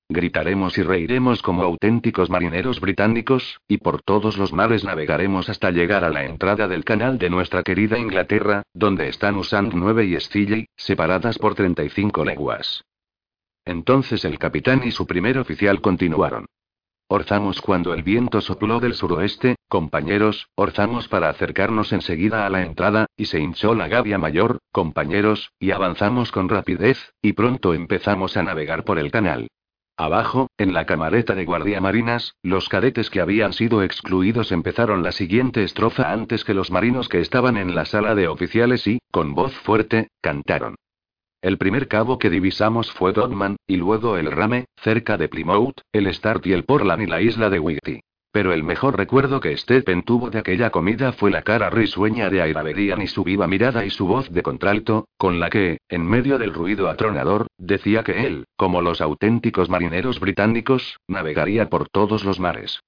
Gritaremos 0.08 0.78
y 0.78 0.82
reiremos 0.82 1.42
como 1.42 1.62
auténticos 1.62 2.30
marineros 2.30 2.80
británicos, 2.80 3.58
y 3.66 3.78
por 3.78 4.02
todos 4.02 4.38
los 4.38 4.52
mares 4.52 4.84
navegaremos 4.84 5.48
hasta 5.48 5.70
llegar 5.70 6.04
a 6.04 6.10
la 6.10 6.24
entrada 6.24 6.68
del 6.68 6.84
canal 6.84 7.18
de 7.18 7.30
nuestra 7.30 7.62
querida 7.62 7.98
Inglaterra, 7.98 8.62
donde 8.72 9.08
están 9.08 9.36
Usand 9.36 9.72
9 9.74 10.04
y 10.04 10.20
Scilly, 10.20 10.68
separadas 10.76 11.38
por 11.38 11.54
35 11.54 12.24
leguas. 12.24 12.84
Entonces 13.64 14.24
el 14.24 14.38
capitán 14.38 14.82
y 14.84 14.92
su 14.92 15.06
primer 15.06 15.38
oficial 15.38 15.80
continuaron. 15.80 16.46
Orzamos 17.08 17.60
cuando 17.60 17.94
el 17.94 18.02
viento 18.02 18.40
sopló 18.40 18.80
del 18.80 18.94
suroeste, 18.94 19.54
compañeros, 19.68 20.48
orzamos 20.56 21.06
para 21.06 21.28
acercarnos 21.28 21.92
enseguida 21.92 22.44
a 22.44 22.50
la 22.50 22.62
entrada, 22.62 23.06
y 23.16 23.26
se 23.26 23.38
hinchó 23.38 23.76
la 23.76 23.86
gavia 23.86 24.18
mayor, 24.18 24.58
compañeros, 24.72 25.52
y 25.60 25.70
avanzamos 25.70 26.32
con 26.32 26.48
rapidez, 26.48 27.12
y 27.22 27.34
pronto 27.34 27.74
empezamos 27.74 28.36
a 28.36 28.42
navegar 28.42 28.82
por 28.82 28.98
el 28.98 29.12
canal. 29.12 29.46
Abajo, 29.96 30.48
en 30.58 30.74
la 30.74 30.84
camareta 30.84 31.36
de 31.36 31.44
guardia 31.44 31.80
marinas, 31.80 32.34
los 32.42 32.68
cadetes 32.68 33.08
que 33.08 33.20
habían 33.20 33.52
sido 33.52 33.84
excluidos 33.84 34.50
empezaron 34.50 35.04
la 35.04 35.12
siguiente 35.12 35.62
estrofa 35.62 36.10
antes 36.12 36.44
que 36.44 36.54
los 36.54 36.72
marinos 36.72 37.08
que 37.08 37.20
estaban 37.20 37.56
en 37.56 37.76
la 37.76 37.84
sala 37.84 38.16
de 38.16 38.26
oficiales 38.26 38.84
y, 38.88 38.98
con 39.12 39.32
voz 39.32 39.54
fuerte, 39.54 40.08
cantaron. 40.20 40.74
El 41.46 41.58
primer 41.58 41.86
cabo 41.86 42.18
que 42.18 42.28
divisamos 42.28 42.90
fue 42.90 43.12
Dodman, 43.12 43.54
y 43.68 43.76
luego 43.76 44.16
el 44.16 44.32
Rame, 44.32 44.64
cerca 44.82 45.16
de 45.16 45.28
Plymouth, 45.28 45.80
el 45.92 46.12
Start 46.12 46.44
y 46.44 46.52
el 46.52 46.64
Portland 46.64 47.02
y 47.02 47.06
la 47.06 47.20
isla 47.20 47.50
de 47.50 47.60
Whitty. 47.60 48.00
Pero 48.32 48.52
el 48.52 48.64
mejor 48.64 48.96
recuerdo 48.96 49.38
que 49.38 49.56
Stephen 49.56 50.02
tuvo 50.02 50.28
de 50.28 50.40
aquella 50.40 50.70
comida 50.70 51.12
fue 51.12 51.30
la 51.30 51.42
cara 51.42 51.70
risueña 51.70 52.30
de 52.30 52.42
Airabedian 52.42 53.00
y 53.00 53.06
su 53.06 53.22
viva 53.22 53.46
mirada 53.46 53.84
y 53.84 53.90
su 53.90 54.08
voz 54.08 54.28
de 54.32 54.42
contralto, 54.42 55.06
con 55.16 55.38
la 55.38 55.48
que, 55.48 55.78
en 55.88 56.04
medio 56.04 56.36
del 56.38 56.52
ruido 56.52 56.88
atronador, 56.88 57.46
decía 57.58 58.02
que 58.02 58.26
él, 58.26 58.46
como 58.56 58.82
los 58.82 59.00
auténticos 59.00 59.70
marineros 59.70 60.18
británicos, 60.18 60.98
navegaría 61.06 61.70
por 61.70 61.88
todos 61.88 62.24
los 62.24 62.40
mares. 62.40 62.80